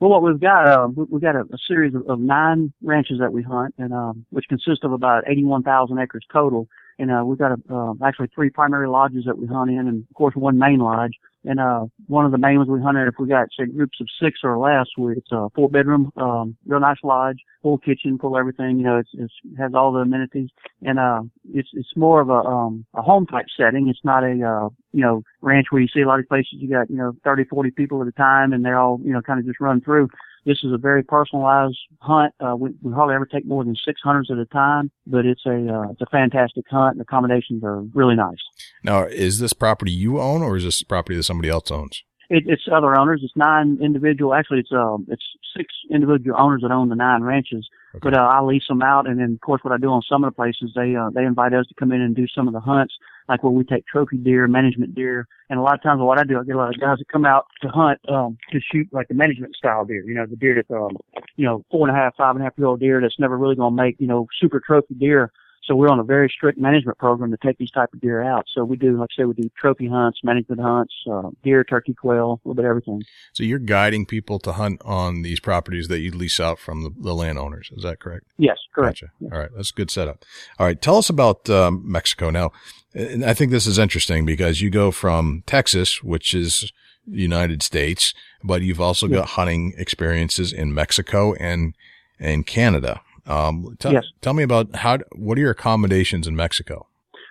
Well, 0.00 0.10
what 0.10 0.22
we've 0.22 0.40
got, 0.40 0.94
we- 0.96 1.06
we've 1.10 1.22
got 1.22 1.36
a, 1.36 1.40
a 1.40 1.58
series 1.66 1.94
of, 1.94 2.08
of 2.08 2.20
nine 2.20 2.72
ranches 2.82 3.18
that 3.18 3.32
we 3.32 3.42
hunt, 3.42 3.74
and 3.78 3.92
um, 3.92 4.26
which 4.30 4.46
consist 4.48 4.84
of 4.84 4.92
about 4.92 5.24
81,000 5.26 5.98
acres 5.98 6.24
total. 6.32 6.68
And 6.98 7.12
uh, 7.12 7.22
we've 7.24 7.38
got 7.38 7.52
a, 7.52 7.74
uh, 7.74 7.94
actually 8.04 8.28
three 8.34 8.50
primary 8.50 8.88
lodges 8.88 9.24
that 9.26 9.38
we 9.38 9.46
hunt 9.46 9.70
in, 9.70 9.78
and 9.78 10.04
of 10.08 10.14
course 10.14 10.34
one 10.34 10.58
main 10.58 10.80
lodge. 10.80 11.12
And 11.44 11.60
uh, 11.60 11.86
one 12.08 12.24
of 12.24 12.32
the 12.32 12.38
main 12.38 12.58
ones 12.58 12.68
we 12.68 12.80
hunted, 12.80 13.06
if 13.06 13.14
we 13.18 13.28
got 13.28 13.48
say 13.56 13.66
groups 13.66 13.98
of 14.00 14.08
six 14.20 14.40
or 14.42 14.58
less, 14.58 14.86
we, 14.98 15.12
it's 15.12 15.30
a 15.30 15.48
four 15.54 15.68
bedroom, 15.68 16.10
um, 16.16 16.56
real 16.66 16.80
nice 16.80 16.98
lodge, 17.04 17.38
full 17.62 17.78
kitchen, 17.78 18.18
full 18.18 18.36
everything. 18.36 18.78
You 18.78 18.84
know, 18.84 18.98
it's, 18.98 19.10
it's 19.14 19.32
has 19.56 19.72
all 19.74 19.92
the 19.92 20.00
amenities, 20.00 20.50
and 20.82 20.98
uh, 20.98 21.22
it's 21.54 21.68
it's 21.74 21.96
more 21.96 22.20
of 22.20 22.28
a 22.28 22.32
um 22.32 22.84
a 22.94 23.02
home 23.02 23.26
type 23.26 23.46
setting. 23.56 23.88
It's 23.88 24.04
not 24.04 24.24
a 24.24 24.32
uh 24.32 24.68
you 24.92 25.02
know 25.02 25.22
ranch 25.40 25.66
where 25.70 25.80
you 25.80 25.88
see 25.88 26.00
a 26.00 26.08
lot 26.08 26.18
of 26.18 26.28
places 26.28 26.54
you 26.54 26.68
got 26.68 26.90
you 26.90 26.96
know 26.96 27.12
30, 27.22 27.44
40 27.44 27.70
people 27.70 28.02
at 28.02 28.08
a 28.08 28.12
time, 28.12 28.52
and 28.52 28.64
they're 28.64 28.78
all 28.78 29.00
you 29.04 29.12
know 29.12 29.22
kind 29.22 29.38
of 29.38 29.46
just 29.46 29.60
run 29.60 29.80
through. 29.80 30.08
This 30.48 30.64
is 30.64 30.72
a 30.72 30.78
very 30.78 31.02
personalized 31.02 31.76
hunt. 32.00 32.32
Uh, 32.40 32.56
we, 32.56 32.70
we 32.80 32.90
hardly 32.94 33.14
ever 33.14 33.26
take 33.26 33.44
more 33.44 33.62
than 33.64 33.76
six 33.84 34.00
hunters 34.02 34.30
at 34.32 34.38
a 34.38 34.46
time, 34.46 34.90
but 35.06 35.26
it's 35.26 35.44
a 35.44 35.50
uh, 35.50 35.90
it's 35.90 36.00
a 36.00 36.06
fantastic 36.10 36.64
hunt, 36.70 36.92
and 36.92 37.00
the 37.00 37.02
accommodations 37.02 37.62
are 37.62 37.82
really 37.92 38.14
nice. 38.14 38.38
Now, 38.82 39.04
is 39.04 39.40
this 39.40 39.52
property 39.52 39.92
you 39.92 40.18
own 40.18 40.40
or 40.40 40.56
is 40.56 40.64
this 40.64 40.82
property 40.82 41.16
that 41.16 41.24
somebody 41.24 41.50
else 41.50 41.70
owns? 41.70 42.02
It, 42.30 42.44
it's 42.46 42.62
other 42.72 42.98
owners. 42.98 43.20
It's 43.22 43.36
nine 43.36 43.78
individual. 43.82 44.32
Actually, 44.32 44.60
it's 44.60 44.72
um, 44.72 45.06
it's 45.10 45.24
six 45.54 45.66
individual 45.90 46.40
owners 46.40 46.62
that 46.62 46.70
own 46.70 46.88
the 46.88 46.96
nine 46.96 47.22
ranches. 47.24 47.68
Okay. 47.94 48.00
But 48.02 48.14
uh, 48.14 48.20
I 48.20 48.42
lease 48.42 48.66
them 48.68 48.82
out, 48.82 49.08
and 49.08 49.18
then 49.18 49.32
of 49.34 49.40
course, 49.40 49.60
what 49.62 49.72
I 49.72 49.78
do 49.78 49.88
on 49.88 50.02
some 50.08 50.22
of 50.22 50.30
the 50.30 50.36
places, 50.36 50.72
they 50.74 50.94
uh, 50.94 51.08
they 51.14 51.24
invite 51.24 51.54
us 51.54 51.66
to 51.68 51.74
come 51.74 51.90
in 51.90 52.02
and 52.02 52.14
do 52.14 52.26
some 52.26 52.46
of 52.46 52.52
the 52.52 52.60
hunts, 52.60 52.94
like 53.28 53.42
where 53.42 53.50
we 53.50 53.64
take 53.64 53.86
trophy 53.86 54.18
deer, 54.18 54.46
management 54.46 54.94
deer, 54.94 55.26
and 55.48 55.58
a 55.58 55.62
lot 55.62 55.74
of 55.74 55.82
times 55.82 56.00
what 56.02 56.18
I 56.18 56.24
do, 56.24 56.38
I 56.38 56.44
get 56.44 56.54
a 56.54 56.58
lot 56.58 56.74
of 56.74 56.80
guys 56.80 56.98
that 56.98 57.08
come 57.08 57.24
out 57.24 57.46
to 57.62 57.68
hunt 57.68 57.98
um, 58.08 58.36
to 58.52 58.60
shoot 58.72 58.88
like 58.92 59.08
the 59.08 59.14
management 59.14 59.56
style 59.56 59.86
deer. 59.86 60.02
You 60.04 60.14
know, 60.14 60.26
the 60.26 60.36
deer 60.36 60.54
that's 60.54 60.70
um, 60.70 60.98
you 61.36 61.46
know 61.46 61.64
four 61.70 61.88
and 61.88 61.96
a 61.96 61.98
half, 61.98 62.14
five 62.16 62.36
and 62.36 62.42
a 62.42 62.44
half 62.44 62.58
year 62.58 62.66
old 62.66 62.80
deer 62.80 63.00
that's 63.00 63.18
never 63.18 63.38
really 63.38 63.56
going 63.56 63.74
to 63.74 63.82
make 63.82 63.96
you 63.98 64.06
know 64.06 64.26
super 64.38 64.60
trophy 64.60 64.94
deer. 64.94 65.32
So 65.68 65.76
we're 65.76 65.90
on 65.90 65.98
a 66.00 66.02
very 66.04 66.30
strict 66.30 66.58
management 66.58 66.96
program 66.96 67.30
to 67.30 67.36
take 67.36 67.58
these 67.58 67.70
type 67.70 67.90
of 67.92 68.00
deer 68.00 68.22
out. 68.22 68.46
So 68.54 68.64
we 68.64 68.78
do, 68.78 68.98
like 68.98 69.10
I 69.12 69.20
say, 69.20 69.24
we 69.26 69.34
do 69.34 69.50
trophy 69.54 69.86
hunts, 69.86 70.20
management 70.24 70.62
hunts, 70.62 70.94
uh, 71.08 71.28
deer, 71.44 71.62
turkey, 71.62 71.92
quail, 71.92 72.40
a 72.44 72.48
little 72.48 72.54
bit 72.54 72.64
of 72.64 72.70
everything. 72.70 73.02
So 73.34 73.42
you're 73.44 73.58
guiding 73.58 74.06
people 74.06 74.38
to 74.40 74.52
hunt 74.52 74.80
on 74.82 75.20
these 75.20 75.40
properties 75.40 75.88
that 75.88 75.98
you 75.98 76.10
lease 76.10 76.40
out 76.40 76.58
from 76.58 76.84
the, 76.84 76.90
the 76.98 77.14
landowners. 77.14 77.70
Is 77.76 77.82
that 77.82 78.00
correct? 78.00 78.24
Yes, 78.38 78.56
correct. 78.74 79.02
Gotcha. 79.02 79.12
All 79.30 79.38
right. 79.40 79.50
That's 79.54 79.70
a 79.70 79.74
good 79.74 79.90
setup. 79.90 80.24
All 80.58 80.64
right. 80.64 80.80
Tell 80.80 80.96
us 80.96 81.10
about 81.10 81.50
um, 81.50 81.82
Mexico 81.84 82.30
now. 82.30 82.50
And 82.94 83.22
I 83.22 83.34
think 83.34 83.50
this 83.50 83.66
is 83.66 83.78
interesting 83.78 84.24
because 84.24 84.62
you 84.62 84.70
go 84.70 84.90
from 84.90 85.42
Texas, 85.44 86.02
which 86.02 86.34
is 86.34 86.72
United 87.06 87.62
States, 87.62 88.14
but 88.42 88.62
you've 88.62 88.80
also 88.80 89.06
Yeah. 89.06 89.16
got 89.18 89.28
hunting 89.30 89.74
experiences 89.76 90.50
in 90.50 90.72
Mexico 90.72 91.34
and, 91.34 91.74
and 92.18 92.46
Canada. 92.46 93.02
Um, 93.28 93.76
tell, 93.78 93.92
Yes. 93.92 94.06
tell 94.20 94.32
me 94.34 94.42
about 94.42 94.74
how, 94.74 94.98
what 95.14 95.38
are 95.38 95.40
your 95.40 95.50
accommodations 95.52 96.26
in 96.26 96.34
Mexico? 96.34 96.86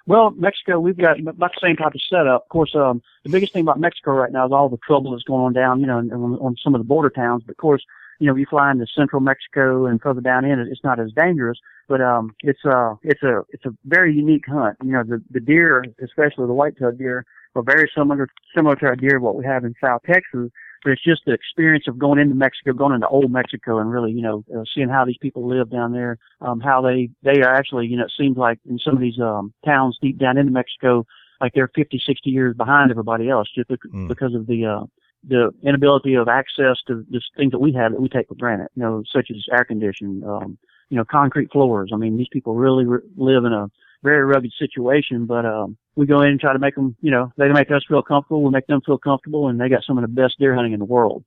Well, 0.05 0.31
Mexico, 0.31 0.79
we've 0.79 0.97
got 0.97 1.19
about 1.19 1.38
the 1.38 1.60
same 1.62 1.75
type 1.75 1.93
of 1.93 2.01
setup. 2.10 2.43
Of 2.43 2.49
course, 2.49 2.73
um, 2.75 3.01
the 3.25 3.29
biggest 3.29 3.51
thing 3.51 3.63
about 3.63 3.77
Mexico 3.77 4.12
right 4.13 4.31
now 4.31 4.45
is 4.45 4.53
all 4.53 4.69
the 4.69 4.77
trouble 4.88 5.12
that's 5.12 5.23
going 5.23 5.43
on 5.43 5.53
down, 5.53 5.81
you 5.81 5.86
know, 5.86 5.97
on, 5.97 6.12
on 6.12 6.55
some 6.63 6.73
of 6.73 6.79
the 6.79 6.86
border 6.86 7.10
towns. 7.10 7.43
But 7.45 7.51
of 7.51 7.57
course, 7.57 7.83
you 8.19 8.27
know, 8.27 8.36
you 8.36 8.45
fly 8.49 8.71
into 8.71 8.88
central 8.95 9.19
Mexico 9.19 9.86
and 9.86 10.01
further 10.01 10.21
down 10.21 10.45
in, 10.45 10.60
it's 10.60 10.83
not 10.83 10.99
as 10.99 11.12
dangerous. 11.12 11.60
But 11.89 11.99
um, 12.01 12.36
it's 12.39 12.63
uh, 12.65 12.95
it's 13.03 13.21
a 13.21 13.41
it's 13.49 13.65
a 13.65 13.71
very 13.86 14.13
unique 14.13 14.45
hunt. 14.47 14.77
You 14.81 14.93
know, 14.93 15.03
the 15.03 15.21
the 15.29 15.41
deer, 15.41 15.83
especially 16.01 16.47
the 16.47 16.53
white-tailed 16.53 16.97
deer, 16.97 17.25
are 17.55 17.63
very 17.63 17.91
similar 17.95 18.27
similar 18.55 18.75
to 18.77 18.86
our 18.86 18.95
deer 18.95 19.19
what 19.19 19.36
we 19.36 19.45
have 19.45 19.65
in 19.65 19.73
South 19.83 20.01
Texas. 20.05 20.51
But 20.83 20.91
it's 20.93 21.03
just 21.03 21.23
the 21.25 21.33
experience 21.33 21.85
of 21.87 21.97
going 21.97 22.19
into 22.19 22.35
Mexico, 22.35 22.73
going 22.73 22.93
into 22.93 23.07
old 23.07 23.31
Mexico, 23.31 23.79
and 23.79 23.91
really, 23.91 24.11
you 24.11 24.21
know, 24.21 24.43
uh, 24.55 24.63
seeing 24.73 24.89
how 24.89 25.05
these 25.05 25.17
people 25.21 25.47
live 25.47 25.69
down 25.69 25.91
there, 25.91 26.17
um, 26.41 26.59
how 26.59 26.81
they 26.81 27.09
they 27.23 27.41
are 27.41 27.53
actually, 27.53 27.87
you 27.87 27.97
know, 27.97 28.05
it 28.05 28.13
seems 28.17 28.37
like 28.37 28.59
in 28.69 28.79
some 28.79 28.95
of 28.95 29.01
these 29.01 29.19
um, 29.19 29.53
towns 29.65 29.97
deep 30.01 30.17
down 30.17 30.37
into 30.37 30.51
Mexico, 30.51 31.05
like 31.41 31.53
they're 31.53 31.71
50, 31.75 32.01
60 32.05 32.29
years 32.29 32.55
behind 32.55 32.91
everybody 32.91 33.29
else 33.29 33.47
just 33.53 33.67
bec- 33.69 33.79
Mm. 33.93 34.07
because 34.07 34.33
of 34.33 34.47
the 34.47 34.65
uh, 34.65 34.85
the 35.27 35.51
inability 35.63 36.13
of 36.15 36.27
access 36.27 36.77
to 36.87 37.05
just 37.11 37.25
things 37.35 37.51
that 37.51 37.59
we 37.59 37.73
have 37.73 37.91
that 37.91 38.01
we 38.01 38.07
take 38.09 38.27
for 38.27 38.35
granted, 38.35 38.67
you 38.75 38.83
know, 38.83 39.03
such 39.11 39.29
as 39.31 39.43
air 39.51 39.65
conditioning, 39.65 40.23
um, 40.25 40.57
you 40.89 40.97
know, 40.97 41.03
concrete 41.05 41.51
floors. 41.51 41.91
I 41.93 41.97
mean, 41.97 42.17
these 42.17 42.29
people 42.31 42.55
really 42.55 42.85
re- 42.85 42.99
live 43.17 43.43
in 43.43 43.51
a 43.51 43.67
very 44.03 44.23
rugged 44.23 44.51
situation, 44.60 45.25
but 45.25 45.45
um, 45.45 45.77
we 45.95 46.05
go 46.05 46.21
in 46.21 46.29
and 46.29 46.39
try 46.39 46.53
to 46.53 46.60
make 46.60 46.75
them, 46.75 46.95
you 47.01 47.12
know, 47.12 47.31
they 47.38 47.49
make 47.49 47.71
us 47.71 47.83
feel 47.88 48.01
comfortable, 48.01 48.43
we 48.43 48.51
make 48.51 48.67
them 48.67 48.81
feel 48.86 48.97
comfortable, 48.97 49.47
and 49.47 49.60
they 49.60 49.69
got 49.69 49.83
some 49.83 49.97
of 49.97 50.03
the 50.03 50.07
best 50.07 50.36
deer 50.39 50.55
hunting 50.55 50.73
in 50.73 50.79
the 50.79 50.86
world. 50.86 51.23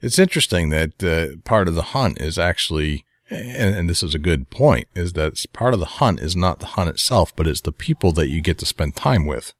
It's 0.00 0.18
interesting 0.18 0.70
that 0.70 1.02
uh, 1.02 1.36
part 1.44 1.68
of 1.68 1.74
the 1.74 1.82
hunt 1.82 2.20
is 2.20 2.38
actually, 2.38 3.04
and, 3.30 3.74
and 3.74 3.90
this 3.90 4.02
is 4.02 4.14
a 4.14 4.18
good 4.18 4.50
point, 4.50 4.88
is 4.94 5.12
that 5.14 5.44
part 5.52 5.74
of 5.74 5.80
the 5.80 5.86
hunt 5.86 6.20
is 6.20 6.36
not 6.36 6.60
the 6.60 6.66
hunt 6.66 6.88
itself, 6.88 7.34
but 7.34 7.46
it's 7.46 7.60
the 7.60 7.72
people 7.72 8.12
that 8.12 8.28
you 8.28 8.40
get 8.40 8.58
to 8.58 8.66
spend 8.66 8.96
time 8.96 9.26
with. 9.26 9.52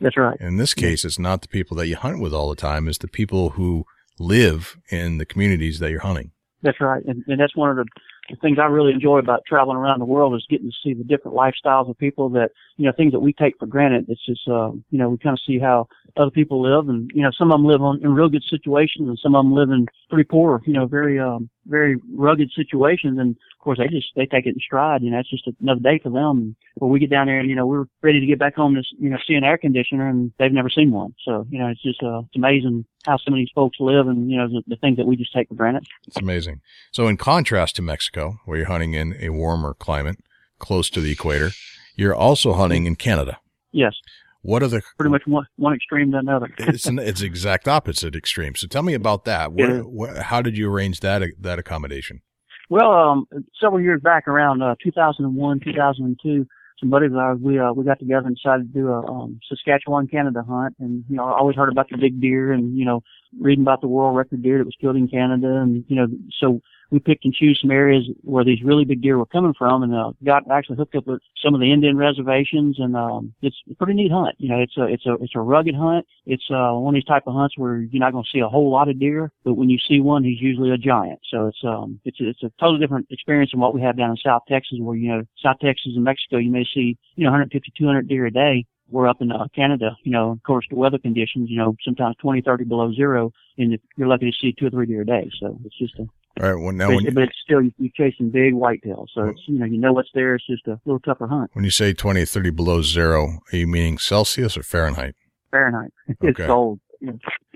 That's 0.00 0.16
right. 0.16 0.38
In 0.40 0.58
this 0.58 0.74
case, 0.74 1.04
it's 1.04 1.18
not 1.18 1.42
the 1.42 1.48
people 1.48 1.76
that 1.78 1.88
you 1.88 1.96
hunt 1.96 2.20
with 2.20 2.32
all 2.32 2.48
the 2.48 2.56
time, 2.56 2.88
it's 2.88 2.98
the 2.98 3.08
people 3.08 3.50
who 3.50 3.84
live 4.18 4.76
in 4.90 5.18
the 5.18 5.26
communities 5.26 5.78
that 5.78 5.90
you're 5.90 6.00
hunting. 6.00 6.32
That's 6.62 6.80
right, 6.80 7.04
and, 7.04 7.24
and 7.26 7.40
that's 7.40 7.56
one 7.56 7.70
of 7.70 7.76
the, 7.76 7.86
the 8.28 8.36
things 8.36 8.58
I 8.60 8.66
really 8.66 8.92
enjoy 8.92 9.18
about 9.18 9.44
traveling 9.46 9.76
around 9.76 10.00
the 10.00 10.04
world 10.04 10.34
is 10.34 10.46
getting 10.48 10.70
to 10.70 10.76
see 10.82 10.94
the 10.94 11.04
different 11.04 11.36
lifestyles 11.36 11.88
of 11.88 11.98
people 11.98 12.28
that 12.30 12.50
you 12.76 12.86
know 12.86 12.92
things 12.96 13.12
that 13.12 13.20
we 13.20 13.32
take 13.32 13.58
for 13.58 13.66
granted. 13.66 14.06
It's 14.08 14.24
just 14.24 14.46
uh, 14.48 14.70
you 14.90 14.98
know 14.98 15.08
we 15.08 15.18
kind 15.18 15.34
of 15.34 15.40
see 15.46 15.58
how 15.58 15.88
other 16.16 16.30
people 16.30 16.62
live, 16.62 16.88
and 16.88 17.10
you 17.14 17.22
know 17.22 17.30
some 17.36 17.50
of 17.50 17.58
them 17.58 17.66
live 17.66 17.82
on, 17.82 18.00
in 18.02 18.14
real 18.14 18.28
good 18.28 18.44
situations, 18.48 19.08
and 19.08 19.18
some 19.18 19.34
of 19.34 19.44
them 19.44 19.54
live 19.54 19.70
in 19.70 19.86
pretty 20.08 20.24
poor, 20.24 20.62
you 20.66 20.72
know, 20.72 20.86
very 20.86 21.18
um 21.18 21.48
very 21.66 21.96
rugged 22.14 22.50
situations, 22.54 23.18
and 23.18 23.30
of 23.30 23.64
course 23.64 23.78
they 23.78 23.88
just 23.88 24.08
they 24.16 24.26
take 24.26 24.46
it 24.46 24.54
in 24.54 24.60
stride. 24.60 25.02
You 25.02 25.10
know, 25.10 25.18
it's 25.18 25.30
just 25.30 25.48
another 25.60 25.80
day 25.80 26.00
for 26.02 26.10
them. 26.10 26.56
When 26.76 26.90
we 26.90 26.98
get 26.98 27.10
down 27.10 27.26
there, 27.26 27.38
and 27.38 27.48
you 27.48 27.54
know, 27.54 27.66
we're 27.66 27.84
ready 28.02 28.20
to 28.20 28.26
get 28.26 28.38
back 28.38 28.54
home 28.54 28.74
to 28.74 28.82
you 28.98 29.10
know 29.10 29.18
see 29.26 29.34
an 29.34 29.44
air 29.44 29.58
conditioner, 29.58 30.08
and 30.08 30.32
they've 30.38 30.52
never 30.52 30.70
seen 30.70 30.90
one. 30.90 31.14
So 31.24 31.46
you 31.50 31.58
know, 31.58 31.68
it's 31.68 31.82
just 31.82 32.02
uh, 32.02 32.20
it's 32.20 32.36
amazing 32.36 32.84
how 33.04 33.16
some 33.18 33.34
of 33.34 33.38
these 33.38 33.50
folks 33.54 33.78
live, 33.80 34.08
and 34.08 34.30
you 34.30 34.36
know, 34.36 34.48
the, 34.48 34.62
the 34.66 34.76
things 34.76 34.96
that 34.96 35.06
we 35.06 35.16
just 35.16 35.32
take 35.32 35.48
for 35.48 35.54
granted. 35.54 35.86
It's 36.06 36.18
amazing. 36.18 36.60
So 36.92 37.06
in 37.06 37.16
contrast 37.16 37.76
to 37.76 37.82
Mexico, 37.82 38.40
where 38.44 38.58
you're 38.58 38.66
hunting 38.66 38.94
in 38.94 39.16
a 39.20 39.30
warmer 39.30 39.74
climate 39.74 40.18
close 40.58 40.90
to 40.90 41.00
the 41.00 41.12
equator, 41.12 41.50
you're 41.94 42.14
also 42.14 42.52
hunting 42.54 42.86
in 42.86 42.96
Canada. 42.96 43.38
Yes. 43.72 43.94
What 44.42 44.62
are 44.62 44.68
the 44.68 44.82
pretty 44.98 45.10
much 45.10 45.22
one 45.26 45.46
one 45.56 45.74
extreme 45.74 46.12
to 46.12 46.18
another? 46.18 46.48
it's 46.58 46.86
an 46.86 46.98
it's 46.98 47.22
exact 47.22 47.66
opposite 47.68 48.14
extreme. 48.14 48.54
So 48.54 48.66
tell 48.66 48.82
me 48.82 48.94
about 48.94 49.24
that. 49.24 49.52
What, 49.52 49.68
Yeah. 49.68 49.78
what, 49.80 50.16
how 50.18 50.42
did 50.42 50.56
you 50.56 50.70
arrange 50.70 51.00
that 51.00 51.22
that 51.40 51.58
accommodation? 51.58 52.22
Well, 52.70 52.92
um, 52.92 53.26
several 53.60 53.80
years 53.80 54.00
back, 54.02 54.28
around 54.28 54.62
uh, 54.62 54.74
2001, 54.84 55.60
2002, 55.64 56.46
some 56.78 56.90
buddies 56.90 57.10
of 57.12 57.16
ours, 57.16 57.38
we 57.42 57.58
uh, 57.58 57.72
we 57.72 57.84
got 57.84 57.98
together 57.98 58.26
and 58.26 58.36
decided 58.36 58.72
to 58.72 58.78
do 58.78 58.88
a 58.88 59.04
um, 59.10 59.40
Saskatchewan, 59.48 60.06
Canada 60.06 60.44
hunt. 60.46 60.76
And 60.78 61.04
you 61.08 61.16
know, 61.16 61.24
I 61.24 61.38
always 61.38 61.56
heard 61.56 61.72
about 61.72 61.88
the 61.90 61.96
big 61.96 62.20
deer, 62.20 62.52
and 62.52 62.76
you 62.76 62.84
know, 62.84 63.02
reading 63.38 63.64
about 63.64 63.80
the 63.80 63.88
world 63.88 64.16
record 64.16 64.42
deer 64.42 64.58
that 64.58 64.64
was 64.64 64.76
killed 64.80 64.96
in 64.96 65.08
Canada, 65.08 65.56
and 65.56 65.84
you 65.88 65.96
know, 65.96 66.06
so 66.40 66.60
we 66.90 66.98
picked 66.98 67.24
and 67.24 67.34
choose 67.34 67.58
some 67.60 67.70
areas 67.70 68.04
where 68.22 68.44
these 68.44 68.62
really 68.62 68.84
big 68.84 69.02
deer 69.02 69.18
were 69.18 69.26
coming 69.26 69.54
from, 69.58 69.82
and 69.82 69.94
uh, 69.94 70.12
got 70.24 70.50
actually 70.50 70.76
hooked 70.76 70.94
up 70.94 71.06
with 71.06 71.20
some 71.42 71.54
of 71.54 71.60
the 71.60 71.72
Indian 71.72 71.96
reservations, 71.96 72.78
and 72.78 72.96
um, 72.96 73.34
it's 73.42 73.56
a 73.70 73.74
pretty 73.74 73.94
neat 73.94 74.10
hunt. 74.10 74.34
You 74.38 74.48
know, 74.48 74.60
it's 74.60 74.76
a 74.76 74.84
it's 74.84 75.06
a 75.06 75.14
it's 75.20 75.34
a 75.34 75.40
rugged 75.40 75.74
hunt. 75.74 76.06
It's 76.26 76.44
uh, 76.50 76.72
one 76.72 76.94
of 76.94 76.98
these 76.98 77.04
type 77.04 77.24
of 77.26 77.34
hunts 77.34 77.58
where 77.58 77.76
you're 77.76 78.00
not 78.00 78.12
going 78.12 78.24
to 78.24 78.30
see 78.32 78.40
a 78.40 78.48
whole 78.48 78.70
lot 78.70 78.88
of 78.88 78.98
deer, 78.98 79.30
but 79.44 79.54
when 79.54 79.68
you 79.68 79.78
see 79.78 80.00
one, 80.00 80.24
he's 80.24 80.40
usually 80.40 80.70
a 80.70 80.78
giant. 80.78 81.20
So 81.30 81.46
it's 81.46 81.62
um 81.64 82.00
it's 82.04 82.18
it's 82.20 82.42
a 82.42 82.50
totally 82.58 82.80
different 82.80 83.06
experience 83.10 83.50
than 83.50 83.60
what 83.60 83.74
we 83.74 83.82
have 83.82 83.96
down 83.96 84.10
in 84.10 84.16
South 84.16 84.42
Texas, 84.48 84.78
where 84.80 84.96
you 84.96 85.08
know 85.08 85.22
South 85.42 85.56
Texas 85.60 85.92
and 85.94 86.04
Mexico, 86.04 86.38
you 86.38 86.50
may 86.50 86.64
see 86.64 86.96
you 87.16 87.24
know 87.24 87.30
150, 87.30 87.72
200 87.76 88.08
deer 88.08 88.26
a 88.26 88.30
day. 88.30 88.64
We're 88.90 89.08
up 89.08 89.20
in 89.20 89.30
uh, 89.30 89.46
Canada, 89.54 89.96
you 90.02 90.12
know, 90.12 90.30
of 90.30 90.42
course 90.44 90.66
the 90.70 90.76
weather 90.76 90.98
conditions, 90.98 91.50
you 91.50 91.58
know, 91.58 91.76
sometimes 91.84 92.16
20, 92.20 92.40
30 92.42 92.64
below 92.64 92.92
zero, 92.92 93.32
and 93.58 93.78
you're 93.96 94.08
lucky 94.08 94.30
to 94.30 94.36
see 94.40 94.54
two 94.58 94.66
or 94.66 94.70
three 94.70 94.86
deer 94.86 95.02
a 95.02 95.06
day. 95.06 95.30
So 95.40 95.58
it's 95.64 95.76
just 95.78 95.94
a 95.98 96.02
All 96.42 96.52
right. 96.52 96.54
Well, 96.54 96.72
now 96.72 96.88
but, 96.88 96.96
when, 97.04 97.14
but 97.14 97.22
it's 97.24 97.36
still 97.44 97.62
you- 97.62 97.74
you're 97.78 97.92
chasing 97.94 98.30
big 98.30 98.54
whitetails, 98.54 99.08
so 99.14 99.24
it's 99.28 99.42
you 99.46 99.58
know 99.58 99.66
you 99.66 99.78
know 99.78 99.92
what's 99.92 100.10
there. 100.14 100.34
It's 100.36 100.46
just 100.46 100.66
a 100.66 100.80
little 100.86 101.00
tougher 101.00 101.26
hunt. 101.26 101.50
when 101.52 101.64
you 101.64 101.70
say 101.70 101.92
20, 101.92 102.24
30 102.24 102.50
below 102.50 102.82
zero, 102.82 103.40
are 103.52 103.56
you 103.56 103.66
meaning 103.66 103.98
Celsius 103.98 104.56
or 104.56 104.62
Fahrenheit? 104.62 105.14
Fahrenheit. 105.50 105.92
it's 106.20 106.38
cold. 106.46 106.80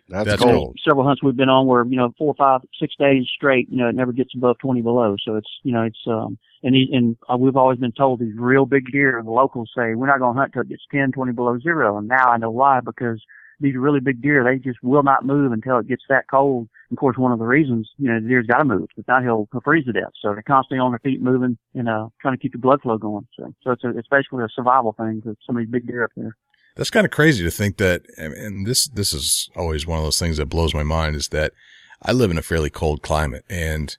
You 0.09 0.15
That's, 0.17 0.31
That's 0.31 0.43
cold. 0.43 0.55
cold. 0.55 0.79
several 0.87 1.07
hunts 1.07 1.23
we've 1.23 1.37
been 1.37 1.49
on 1.49 1.67
where 1.67 1.85
you 1.85 1.97
know 1.97 2.12
four, 2.19 2.35
five, 2.37 2.61
six 2.79 2.95
days 2.99 3.27
straight. 3.35 3.69
You 3.71 3.79
know 3.79 3.88
it 3.88 3.95
never 3.95 4.12
gets 4.12 4.35
above 4.35 4.59
20 4.59 4.83
below. 4.83 5.17
So 5.25 5.37
it's 5.37 5.51
you 5.62 5.73
know 5.73 5.83
it's 5.83 5.99
um 6.07 6.38
and 6.62 6.75
he, 6.75 6.88
and 6.93 7.17
uh, 7.29 7.37
we've 7.37 7.57
always 7.57 7.79
been 7.79 7.93
told 7.93 8.21
these 8.21 8.35
real 8.37 8.67
big 8.67 8.91
deer. 8.93 9.21
The 9.25 9.31
locals 9.31 9.71
say 9.77 9.95
we're 9.95 10.07
not 10.07 10.21
going 10.21 10.35
to 10.35 10.41
hunt 10.41 10.53
till 10.53 10.62
it 10.62 10.69
gets 10.69 10.85
10, 10.93 11.12
20 11.12 11.33
below 11.33 11.59
zero. 11.59 11.99
And 11.99 12.09
now 12.09 12.29
I 12.29 12.38
know 12.38 12.51
why 12.51 12.81
because 12.81 13.21
these 13.61 13.77
really 13.77 14.01
big 14.01 14.23
deer 14.23 14.45
they 14.45 14.59
just 14.59 14.83
will 14.83 15.03
not 15.03 15.25
move 15.25 15.53
until 15.53 15.79
it 15.79 15.88
gets 15.88 16.03
that 16.09 16.25
cold. 16.31 16.69
Of 16.91 16.99
course, 16.99 17.17
one 17.17 17.33
of 17.33 17.38
the 17.38 17.47
reasons, 17.47 17.88
you 17.97 18.09
know, 18.09 18.21
the 18.21 18.29
deer's 18.29 18.47
got 18.47 18.59
to 18.59 18.65
move. 18.65 18.88
If 18.97 19.09
not, 19.09 19.23
he'll, 19.23 19.49
he'll 19.51 19.61
freeze 19.62 19.87
to 19.87 19.93
death. 19.93 20.12
So 20.21 20.33
they're 20.33 20.43
constantly 20.43 20.79
on 20.79 20.93
their 20.93 20.99
feet 20.99 21.23
moving 21.23 21.57
and, 21.75 21.88
uh, 21.88 22.09
trying 22.21 22.35
to 22.35 22.41
keep 22.41 22.53
the 22.53 22.59
blood 22.59 22.83
flow 22.83 22.99
going. 22.99 23.27
So, 23.38 23.53
so 23.62 23.71
it's 23.73 23.85
a, 23.85 23.97
it's 23.97 24.09
basically 24.09 24.45
a 24.45 24.49
survival 24.55 24.93
thing 24.93 25.23
for 25.23 25.35
some 25.47 25.57
of 25.57 25.62
these 25.62 25.71
big 25.71 25.87
deer 25.87 26.05
up 26.05 26.11
there. 26.17 26.37
That's 26.77 26.91
kind 26.91 27.05
of 27.05 27.11
crazy 27.11 27.45
to 27.45 27.51
think 27.51 27.77
that, 27.77 28.03
and 28.17 28.67
this, 28.67 28.89
this 28.89 29.13
is 29.13 29.51
always 29.57 29.87
one 29.87 29.99
of 29.99 30.05
those 30.05 30.19
things 30.19 30.39
that 30.39 30.47
blows 30.47 30.75
my 30.75 30.83
mind 30.83 31.17
is 31.17 31.29
that 31.29 31.53
I 32.03 32.13
live 32.13 32.31
in 32.31 32.39
a 32.39 32.43
fairly 32.43 32.71
cold 32.71 33.03
climate 33.03 33.45
and, 33.49 33.97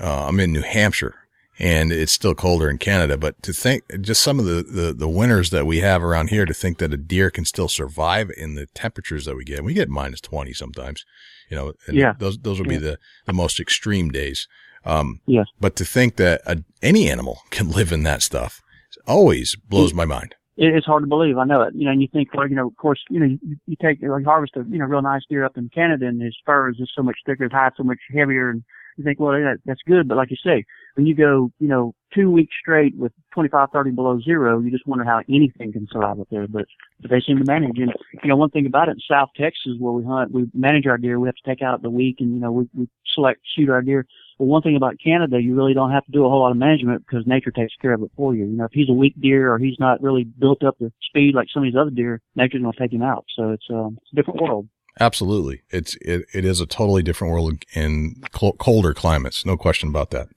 uh, 0.00 0.26
I'm 0.26 0.38
in 0.40 0.52
New 0.52 0.62
Hampshire 0.62 1.14
and 1.58 1.92
it's 1.92 2.12
still 2.12 2.34
colder 2.34 2.68
in 2.68 2.78
Canada, 2.78 3.16
but 3.16 3.40
to 3.44 3.52
think 3.52 3.84
just 4.00 4.22
some 4.22 4.38
of 4.40 4.44
the, 4.44 4.62
the, 4.62 4.92
the 4.92 5.08
winters 5.08 5.50
that 5.50 5.66
we 5.66 5.80
have 5.80 6.02
around 6.02 6.30
here 6.30 6.46
to 6.46 6.54
think 6.54 6.78
that 6.78 6.92
a 6.92 6.96
deer 6.96 7.30
can 7.30 7.44
still 7.44 7.68
survive 7.68 8.30
in 8.36 8.54
the 8.54 8.66
temperatures 8.74 9.24
that 9.24 9.36
we 9.36 9.44
get. 9.44 9.62
We 9.64 9.74
get 9.74 9.88
minus 9.88 10.20
20 10.20 10.52
sometimes, 10.52 11.04
you 11.50 11.56
know, 11.56 11.72
and 11.86 11.96
Yeah. 11.96 12.14
those, 12.18 12.38
those 12.38 12.58
will 12.58 12.66
be 12.66 12.74
Yeah. 12.74 12.80
the, 12.80 12.98
the 13.26 13.32
most 13.32 13.60
extreme 13.60 14.10
days. 14.10 14.48
Um, 14.84 15.20
Yes. 15.26 15.46
but 15.60 15.76
to 15.76 15.84
think 15.84 16.16
that 16.16 16.42
a, 16.46 16.62
any 16.82 17.08
animal 17.08 17.40
can 17.50 17.70
live 17.70 17.90
in 17.92 18.02
that 18.04 18.22
stuff 18.22 18.60
always 19.06 19.56
blows 19.56 19.92
my 19.94 20.04
mind. 20.04 20.34
It, 20.56 20.74
it's 20.74 20.86
hard 20.86 21.02
to 21.02 21.08
believe. 21.08 21.38
I 21.38 21.44
know 21.44 21.62
it. 21.62 21.74
You 21.74 21.86
know, 21.86 21.92
and 21.92 22.02
you 22.02 22.08
think, 22.12 22.34
well, 22.34 22.48
you 22.48 22.56
know, 22.56 22.68
of 22.68 22.76
course, 22.76 23.00
you 23.10 23.20
know, 23.20 23.26
you, 23.26 23.38
you 23.66 23.76
take 23.80 24.00
you 24.00 24.12
harvest 24.24 24.56
a 24.56 24.64
you 24.68 24.78
know 24.78 24.86
real 24.86 25.02
nice 25.02 25.22
deer 25.28 25.44
up 25.44 25.56
in 25.56 25.68
Canada, 25.68 26.06
and 26.06 26.20
his 26.20 26.36
fur 26.44 26.70
is 26.70 26.76
just 26.76 26.94
so 26.94 27.02
much 27.02 27.16
thicker, 27.26 27.44
his 27.44 27.52
hide's 27.52 27.76
so 27.76 27.82
much 27.82 27.98
heavier, 28.14 28.50
and 28.50 28.62
you 28.96 29.04
think, 29.04 29.20
well, 29.20 29.32
that, 29.32 29.58
that's 29.64 29.80
good. 29.86 30.08
But 30.08 30.16
like 30.16 30.30
you 30.30 30.36
say, 30.44 30.64
when 30.94 31.06
you 31.06 31.14
go, 31.14 31.50
you 31.58 31.68
know, 31.68 31.94
two 32.14 32.30
weeks 32.30 32.54
straight 32.60 32.96
with 32.96 33.12
25, 33.32 33.70
30 33.72 33.90
below 33.90 34.20
zero, 34.20 34.60
you 34.60 34.70
just 34.70 34.86
wonder 34.86 35.04
how 35.04 35.20
anything 35.28 35.72
can 35.72 35.88
survive 35.90 36.20
up 36.20 36.28
there. 36.30 36.46
But 36.46 36.66
but 37.00 37.10
they 37.10 37.20
seem 37.20 37.38
to 37.38 37.44
manage. 37.44 37.78
And 37.78 37.92
you 38.22 38.28
know, 38.28 38.36
one 38.36 38.50
thing 38.50 38.66
about 38.66 38.88
it 38.88 38.92
in 38.92 39.00
South 39.08 39.30
Texas 39.36 39.72
where 39.78 39.92
we 39.92 40.04
hunt, 40.04 40.32
we 40.32 40.46
manage 40.54 40.86
our 40.86 40.98
deer. 40.98 41.18
We 41.18 41.28
have 41.28 41.34
to 41.34 41.50
take 41.50 41.62
out 41.62 41.82
the 41.82 41.90
weak, 41.90 42.16
and 42.20 42.32
you 42.32 42.40
know, 42.40 42.52
we, 42.52 42.68
we 42.74 42.88
select 43.14 43.40
shoot 43.56 43.68
our 43.68 43.82
deer. 43.82 44.06
But 44.38 44.46
one 44.46 44.62
thing 44.62 44.76
about 44.76 44.96
Canada, 45.02 45.40
you 45.40 45.54
really 45.54 45.74
don't 45.74 45.92
have 45.92 46.04
to 46.06 46.12
do 46.12 46.24
a 46.24 46.28
whole 46.28 46.40
lot 46.40 46.50
of 46.50 46.56
management 46.56 47.04
because 47.06 47.26
nature 47.26 47.52
takes 47.52 47.74
care 47.80 47.92
of 47.92 48.02
it 48.02 48.10
for 48.16 48.34
you. 48.34 48.44
You 48.44 48.56
know, 48.56 48.64
if 48.64 48.72
he's 48.72 48.88
a 48.88 48.92
weak 48.92 49.14
deer 49.20 49.52
or 49.52 49.58
he's 49.58 49.78
not 49.78 50.02
really 50.02 50.24
built 50.24 50.64
up 50.64 50.76
to 50.78 50.92
speed 51.08 51.34
like 51.34 51.48
some 51.52 51.62
of 51.62 51.68
these 51.68 51.78
other 51.78 51.90
deer, 51.90 52.20
nature's 52.34 52.62
going 52.62 52.72
to 52.72 52.78
take 52.78 52.92
him 52.92 53.02
out. 53.02 53.24
So 53.36 53.50
it's, 53.50 53.66
um, 53.70 53.98
it's 54.02 54.12
a 54.12 54.16
different 54.16 54.40
world. 54.40 54.68
Absolutely. 55.00 55.62
It's, 55.70 55.96
it, 55.96 56.26
it 56.32 56.44
is 56.44 56.60
a 56.60 56.66
totally 56.66 57.02
different 57.02 57.32
world 57.32 57.64
in 57.74 58.22
cl- 58.34 58.52
colder 58.54 58.94
climates. 58.94 59.44
No 59.44 59.56
question 59.56 59.88
about 59.88 60.10
that. 60.10 60.28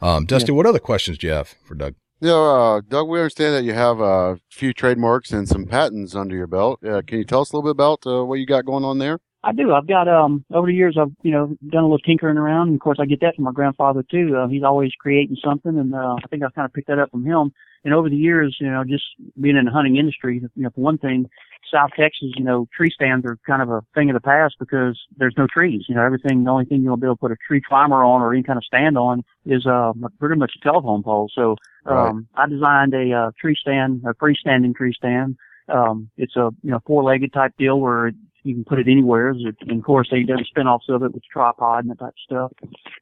Um, 0.00 0.24
Dusty, 0.24 0.50
what 0.50 0.66
other 0.66 0.80
questions 0.80 1.18
do 1.18 1.28
you 1.28 1.32
have 1.32 1.54
for 1.64 1.74
Doug? 1.74 1.94
Yeah, 2.20 2.34
uh, 2.34 2.80
Doug, 2.88 3.08
we 3.08 3.18
understand 3.18 3.54
that 3.54 3.64
you 3.64 3.72
have 3.72 4.00
a 4.00 4.38
few 4.48 4.72
trademarks 4.72 5.32
and 5.32 5.48
some 5.48 5.66
patents 5.66 6.14
under 6.14 6.36
your 6.36 6.46
belt. 6.46 6.84
Uh, 6.84 7.02
can 7.06 7.18
you 7.18 7.24
tell 7.24 7.40
us 7.40 7.52
a 7.52 7.56
little 7.56 7.68
bit 7.68 7.76
about 7.76 8.06
uh, 8.06 8.24
what 8.24 8.36
you 8.36 8.46
got 8.46 8.64
going 8.64 8.84
on 8.84 8.98
there? 8.98 9.18
I 9.44 9.52
do. 9.52 9.72
I've 9.72 9.88
got 9.88 10.06
um 10.06 10.44
over 10.52 10.68
the 10.68 10.74
years 10.74 10.96
I've 10.96 11.10
you 11.22 11.32
know 11.32 11.56
done 11.68 11.82
a 11.82 11.86
little 11.86 11.98
tinkering 11.98 12.36
around, 12.36 12.68
and 12.68 12.76
of 12.76 12.80
course 12.80 12.98
I 13.00 13.06
get 13.06 13.20
that 13.22 13.34
from 13.34 13.44
my 13.44 13.52
grandfather 13.52 14.04
too. 14.08 14.36
Uh, 14.36 14.46
he's 14.46 14.62
always 14.62 14.92
creating 14.98 15.36
something, 15.44 15.76
and 15.76 15.92
uh, 15.94 16.14
I 16.14 16.26
think 16.30 16.44
I've 16.44 16.54
kind 16.54 16.64
of 16.64 16.72
picked 16.72 16.86
that 16.88 17.00
up 17.00 17.10
from 17.10 17.24
him. 17.24 17.52
And 17.84 17.94
over 17.94 18.08
the 18.08 18.16
years, 18.16 18.56
you 18.60 18.70
know, 18.70 18.84
just 18.84 19.04
being 19.40 19.56
in 19.56 19.64
the 19.64 19.70
hunting 19.70 19.96
industry, 19.96 20.40
you 20.54 20.62
know, 20.62 20.70
for 20.70 20.80
one 20.80 20.98
thing, 20.98 21.28
South 21.72 21.90
Texas, 21.98 22.28
you 22.36 22.44
know, 22.44 22.68
tree 22.76 22.90
stands 22.94 23.24
are 23.24 23.38
kind 23.46 23.62
of 23.62 23.70
a 23.70 23.82
thing 23.94 24.10
of 24.10 24.14
the 24.14 24.20
past 24.20 24.56
because 24.58 25.00
there's 25.16 25.34
no 25.36 25.46
trees. 25.52 25.84
You 25.88 25.94
know, 25.94 26.04
everything, 26.04 26.44
the 26.44 26.50
only 26.50 26.64
thing 26.64 26.82
you'll 26.82 26.96
be 26.96 27.06
able 27.06 27.16
to 27.16 27.20
put 27.20 27.32
a 27.32 27.36
tree 27.46 27.62
climber 27.66 28.04
on 28.04 28.20
or 28.20 28.32
any 28.32 28.42
kind 28.42 28.56
of 28.56 28.64
stand 28.64 28.98
on 28.98 29.22
is 29.46 29.66
uh 29.66 29.92
pretty 30.18 30.38
much 30.38 30.52
a 30.60 30.62
telephone 30.62 31.02
pole. 31.02 31.30
So 31.34 31.56
um, 31.86 32.28
I 32.34 32.46
designed 32.46 32.94
a 32.94 33.12
uh, 33.12 33.30
tree 33.40 33.56
stand, 33.58 34.02
a 34.06 34.14
freestanding 34.14 34.74
tree 34.74 34.94
stand. 34.96 35.36
Um, 35.68 36.10
it's 36.16 36.36
a 36.36 36.50
you 36.62 36.70
know 36.70 36.80
four-legged 36.86 37.32
type 37.32 37.52
deal 37.58 37.80
where 37.80 38.12
you 38.44 38.54
can 38.54 38.64
put 38.64 38.78
it 38.78 38.88
anywhere. 38.88 39.30
And 39.30 39.78
of 39.78 39.84
course, 39.84 40.08
they 40.10 40.22
do 40.22 40.36
spin-offs 40.44 40.86
of 40.88 41.02
it 41.02 41.12
with 41.12 41.22
tripod 41.32 41.84
and 41.84 41.90
that 41.90 41.98
type 41.98 42.08
of 42.08 42.14
stuff. 42.24 42.52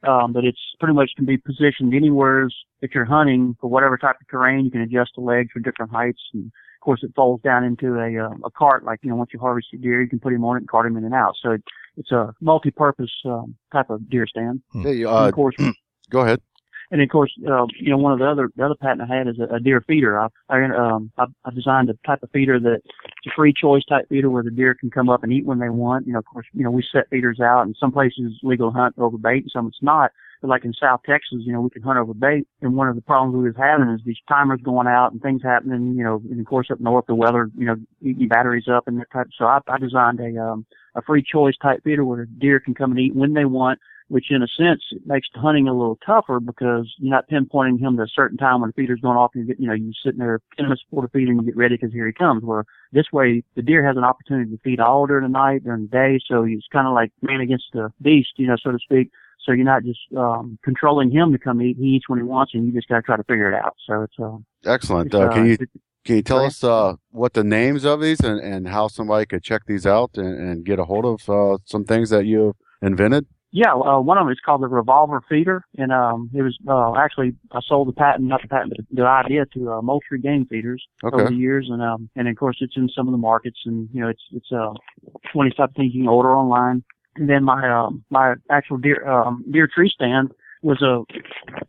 Um, 0.06 0.32
but 0.32 0.44
it's 0.44 0.60
pretty 0.78 0.94
much 0.94 1.10
can 1.16 1.26
be 1.26 1.38
positioned 1.38 1.94
anywhere 1.94 2.48
that 2.80 2.94
you're 2.94 3.04
hunting 3.04 3.56
for 3.60 3.68
whatever 3.68 3.96
type 3.96 4.16
of 4.20 4.28
terrain. 4.28 4.64
You 4.64 4.70
can 4.70 4.82
adjust 4.82 5.12
the 5.16 5.22
legs 5.22 5.50
for 5.52 5.60
different 5.60 5.90
heights. 5.90 6.20
And 6.34 6.46
of 6.46 6.84
course, 6.84 7.00
it 7.02 7.12
folds 7.14 7.42
down 7.42 7.64
into 7.64 7.98
a, 7.98 8.26
uh, 8.26 8.34
a 8.44 8.50
cart. 8.50 8.84
Like, 8.84 9.00
you 9.02 9.10
know, 9.10 9.16
once 9.16 9.30
you 9.32 9.40
harvest 9.40 9.68
your 9.72 9.80
deer, 9.80 10.02
you 10.02 10.08
can 10.08 10.20
put 10.20 10.32
him 10.32 10.44
on 10.44 10.56
it 10.56 10.60
and 10.60 10.68
cart 10.68 10.86
him 10.86 10.96
in 10.96 11.04
and 11.04 11.14
out. 11.14 11.34
So 11.42 11.52
it, 11.52 11.62
it's 11.96 12.12
a 12.12 12.34
multi-purpose, 12.40 13.12
um, 13.24 13.56
type 13.72 13.90
of 13.90 14.08
deer 14.08 14.26
stand. 14.26 14.62
Hmm. 14.72 14.82
Hey, 14.82 14.98
And 14.98 15.06
uh, 15.06 15.28
of 15.28 15.34
course, 15.34 15.56
go 16.10 16.20
ahead. 16.20 16.40
And 16.90 17.00
of 17.00 17.08
course, 17.08 17.32
uh, 17.48 17.66
you 17.78 17.90
know, 17.90 17.96
one 17.96 18.12
of 18.12 18.18
the 18.18 18.26
other 18.26 18.50
the 18.56 18.64
other 18.64 18.74
patent 18.74 19.02
I 19.02 19.16
had 19.16 19.28
is 19.28 19.38
a, 19.38 19.54
a 19.54 19.60
deer 19.60 19.82
feeder. 19.86 20.18
I 20.18 20.28
I, 20.48 20.64
um, 20.64 21.12
I 21.18 21.26
I 21.44 21.50
designed 21.50 21.88
a 21.88 21.94
type 22.06 22.22
of 22.22 22.30
feeder 22.30 22.58
that 22.58 22.80
it's 22.84 23.26
a 23.26 23.36
free 23.36 23.52
choice 23.52 23.84
type 23.88 24.08
feeder 24.08 24.28
where 24.28 24.42
the 24.42 24.50
deer 24.50 24.74
can 24.74 24.90
come 24.90 25.08
up 25.08 25.22
and 25.22 25.32
eat 25.32 25.46
when 25.46 25.60
they 25.60 25.68
want. 25.68 26.06
You 26.06 26.14
know, 26.14 26.18
of 26.18 26.24
course, 26.24 26.46
you 26.52 26.64
know 26.64 26.70
we 26.70 26.84
set 26.92 27.08
feeders 27.08 27.40
out, 27.40 27.62
and 27.62 27.76
some 27.78 27.92
places 27.92 28.38
legal 28.42 28.72
hunt 28.72 28.96
over 28.98 29.18
bait, 29.18 29.42
and 29.44 29.50
some 29.52 29.68
it's 29.68 29.82
not. 29.82 30.10
But 30.40 30.48
like 30.48 30.64
in 30.64 30.72
South 30.72 31.00
Texas, 31.06 31.38
you 31.40 31.52
know, 31.52 31.60
we 31.60 31.70
can 31.70 31.82
hunt 31.82 31.98
over 31.98 32.14
bait, 32.14 32.48
and 32.60 32.74
one 32.74 32.88
of 32.88 32.96
the 32.96 33.02
problems 33.02 33.36
we 33.36 33.44
was 33.44 33.56
having 33.56 33.90
is 33.90 34.00
these 34.04 34.16
timers 34.28 34.60
going 34.64 34.86
out 34.86 35.12
and 35.12 35.20
things 35.22 35.42
happening. 35.44 35.94
You 35.94 36.02
know, 36.02 36.22
and 36.30 36.40
of 36.40 36.46
course 36.46 36.70
up 36.72 36.80
north 36.80 37.06
the 37.06 37.14
weather, 37.14 37.50
you 37.56 37.66
know, 37.66 37.76
eating 38.02 38.26
batteries 38.26 38.66
up 38.68 38.88
and 38.88 38.98
that 38.98 39.12
type. 39.12 39.28
So 39.38 39.44
I, 39.44 39.60
I 39.68 39.78
designed 39.78 40.18
a 40.18 40.42
um 40.42 40.66
a 40.96 41.02
free 41.02 41.22
choice 41.22 41.54
type 41.62 41.84
feeder 41.84 42.04
where 42.04 42.26
the 42.26 42.40
deer 42.40 42.58
can 42.58 42.74
come 42.74 42.90
and 42.90 42.98
eat 42.98 43.14
when 43.14 43.34
they 43.34 43.44
want 43.44 43.78
which 44.10 44.26
in 44.30 44.42
a 44.42 44.48
sense 44.48 44.82
it 44.90 45.06
makes 45.06 45.28
the 45.32 45.40
hunting 45.40 45.68
a 45.68 45.72
little 45.72 45.98
tougher 46.04 46.40
because 46.40 46.92
you're 46.98 47.14
not 47.14 47.30
pinpointing 47.30 47.78
him 47.78 47.96
to 47.96 48.02
a 48.02 48.08
certain 48.08 48.36
time 48.36 48.60
when 48.60 48.70
the 48.70 48.74
feeder's 48.74 49.00
going 49.00 49.16
off 49.16 49.30
and 49.34 49.46
you 49.46 49.54
get, 49.54 49.60
you 49.60 49.68
know, 49.68 49.72
you're 49.72 49.92
sitting 50.04 50.18
there 50.18 50.40
10 50.56 50.66
minutes 50.66 50.82
before 50.90 51.04
the 51.04 51.08
feeder 51.08 51.30
and 51.30 51.40
you 51.40 51.46
get 51.46 51.56
ready 51.56 51.76
because 51.76 51.92
here 51.92 52.06
he 52.06 52.12
comes. 52.12 52.42
Where 52.42 52.64
this 52.92 53.06
way 53.12 53.44
the 53.54 53.62
deer 53.62 53.86
has 53.86 53.96
an 53.96 54.02
opportunity 54.02 54.50
to 54.50 54.58
feed 54.64 54.80
all 54.80 55.06
during 55.06 55.22
the 55.22 55.28
night, 55.28 55.62
during 55.62 55.82
the 55.82 55.88
day. 55.88 56.18
So 56.26 56.42
he's 56.42 56.64
kind 56.72 56.88
of 56.88 56.92
like 56.92 57.12
man 57.22 57.40
against 57.40 57.66
the 57.72 57.92
beast, 58.02 58.30
you 58.36 58.48
know, 58.48 58.56
so 58.60 58.72
to 58.72 58.78
speak. 58.78 59.10
So 59.44 59.52
you're 59.52 59.64
not 59.64 59.84
just, 59.84 60.00
um, 60.16 60.58
controlling 60.64 61.10
him 61.12 61.30
to 61.32 61.38
come 61.38 61.62
eat. 61.62 61.76
He 61.78 61.96
eats 61.96 62.08
when 62.08 62.18
he 62.18 62.24
wants 62.24 62.52
and 62.52 62.66
you 62.66 62.72
just 62.72 62.88
got 62.88 62.96
to 62.96 63.02
try 63.02 63.16
to 63.16 63.24
figure 63.24 63.50
it 63.50 63.54
out. 63.54 63.76
So 63.86 64.02
it's, 64.02 64.18
uh, 64.18 64.38
Excellent. 64.66 65.06
it's, 65.06 65.14
Uh, 65.14 65.32
can 65.32 65.46
you 65.46 65.56
can 66.04 66.16
you 66.16 66.22
tell 66.22 66.44
us 66.44 66.64
uh, 66.64 66.94
what 67.10 67.34
the 67.34 67.44
names 67.44 67.84
of 67.84 68.00
these 68.00 68.20
and, 68.20 68.40
and 68.40 68.66
how 68.66 68.88
somebody 68.88 69.26
could 69.26 69.42
check 69.42 69.62
these 69.66 69.86
out 69.86 70.16
and, 70.16 70.38
and 70.40 70.64
get 70.64 70.78
a 70.78 70.84
hold 70.84 71.04
of 71.04 71.28
uh, 71.28 71.58
some 71.64 71.84
things 71.84 72.10
that 72.10 72.24
you've 72.24 72.56
invented? 72.82 73.26
Yeah, 73.52 73.72
uh, 73.72 74.00
one 74.00 74.16
of 74.16 74.26
them 74.26 74.32
is 74.32 74.38
called 74.44 74.62
the 74.62 74.68
Revolver 74.68 75.22
Feeder, 75.28 75.64
and 75.76 75.90
um, 75.90 76.30
it 76.32 76.42
was 76.42 76.56
uh, 76.68 76.94
actually 76.94 77.34
I 77.50 77.60
sold 77.66 77.88
the 77.88 77.92
patent, 77.92 78.28
not 78.28 78.42
the 78.42 78.48
patent, 78.48 78.74
but 78.76 78.84
the 78.92 79.04
idea 79.04 79.44
to 79.54 79.72
uh, 79.72 79.82
Moultrie 79.82 80.20
Game 80.20 80.46
Feeders 80.46 80.86
Okay. 81.02 81.16
over 81.16 81.30
the 81.30 81.34
years, 81.34 81.68
and 81.68 81.82
um, 81.82 82.08
and 82.14 82.28
of 82.28 82.36
course 82.36 82.58
it's 82.60 82.76
in 82.76 82.88
some 82.88 83.08
of 83.08 83.12
the 83.12 83.18
markets, 83.18 83.58
and 83.66 83.88
you 83.92 84.02
know 84.02 84.08
it's 84.08 84.22
it's 84.32 84.52
uh, 84.52 84.72
2017 85.32 85.90
you 85.92 86.02
can 86.02 86.08
order 86.08 86.30
online. 86.30 86.84
And 87.16 87.28
then 87.28 87.42
my 87.42 87.68
um, 87.68 88.04
my 88.10 88.34
actual 88.50 88.78
deer 88.78 89.06
um, 89.08 89.44
deer 89.50 89.68
tree 89.72 89.90
stand 89.92 90.30
was 90.62 90.80
uh, 90.82 91.02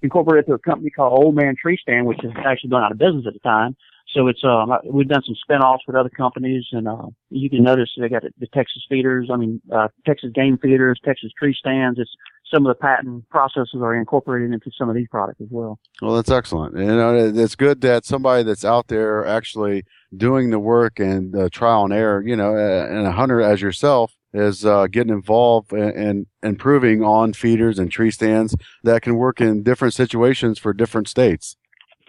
incorporated 0.03 0.47
to 0.47 0.53
a 0.53 0.59
company 0.59 0.91
called 0.91 1.17
Old 1.17 1.35
Man 1.35 1.55
Tree 1.59 1.79
Stand, 1.81 2.05
which 2.05 2.23
is 2.23 2.31
actually 2.45 2.69
going 2.69 2.83
out 2.83 2.91
of 2.91 2.97
business 2.99 3.25
at 3.27 3.33
the 3.33 3.39
time. 3.39 3.75
So 4.13 4.27
it's 4.27 4.43
um 4.43 4.73
we've 4.83 5.07
done 5.07 5.23
some 5.25 5.35
spin-offs 5.35 5.83
with 5.87 5.95
other 5.95 6.09
companies, 6.09 6.65
and 6.71 6.87
uh, 6.87 7.07
you 7.29 7.49
can 7.49 7.63
notice 7.63 7.89
they 7.97 8.09
got 8.09 8.23
the, 8.23 8.31
the 8.39 8.47
Texas 8.47 8.83
feeders. 8.89 9.29
I 9.31 9.37
mean, 9.37 9.61
uh, 9.73 9.87
Texas 10.05 10.31
game 10.33 10.57
feeders, 10.61 10.99
Texas 11.03 11.31
tree 11.37 11.55
stands. 11.57 11.99
It's 11.99 12.11
some 12.53 12.65
of 12.65 12.75
the 12.75 12.79
patent 12.79 13.27
processes 13.29 13.75
are 13.75 13.95
incorporated 13.95 14.51
into 14.51 14.69
some 14.77 14.89
of 14.89 14.95
these 14.95 15.07
products 15.09 15.39
as 15.41 15.47
well. 15.49 15.79
Well, 16.01 16.15
that's 16.15 16.29
excellent. 16.29 16.77
You 16.77 16.85
know, 16.85 17.15
it's 17.33 17.55
good 17.55 17.79
that 17.81 18.05
somebody 18.05 18.43
that's 18.43 18.65
out 18.65 18.89
there 18.89 19.25
actually 19.25 19.83
doing 20.15 20.49
the 20.49 20.59
work 20.59 20.99
and 20.99 21.33
uh, 21.33 21.49
trial 21.49 21.85
and 21.85 21.93
error, 21.93 22.21
you 22.25 22.35
know, 22.35 22.55
uh, 22.55 22.87
and 22.87 23.07
a 23.07 23.13
hunter 23.13 23.41
as 23.41 23.61
yourself 23.61 24.17
is 24.33 24.65
uh, 24.65 24.87
getting 24.87 25.13
involved 25.13 25.71
and 25.73 26.25
improving 26.43 27.03
on 27.03 27.33
feeders 27.33 27.79
and 27.79 27.91
tree 27.91 28.11
stands 28.11 28.55
that 28.83 29.01
can 29.01 29.15
work 29.15 29.41
in 29.41 29.63
different 29.63 29.93
situations 29.93 30.57
for 30.57 30.73
different 30.73 31.07
states. 31.07 31.57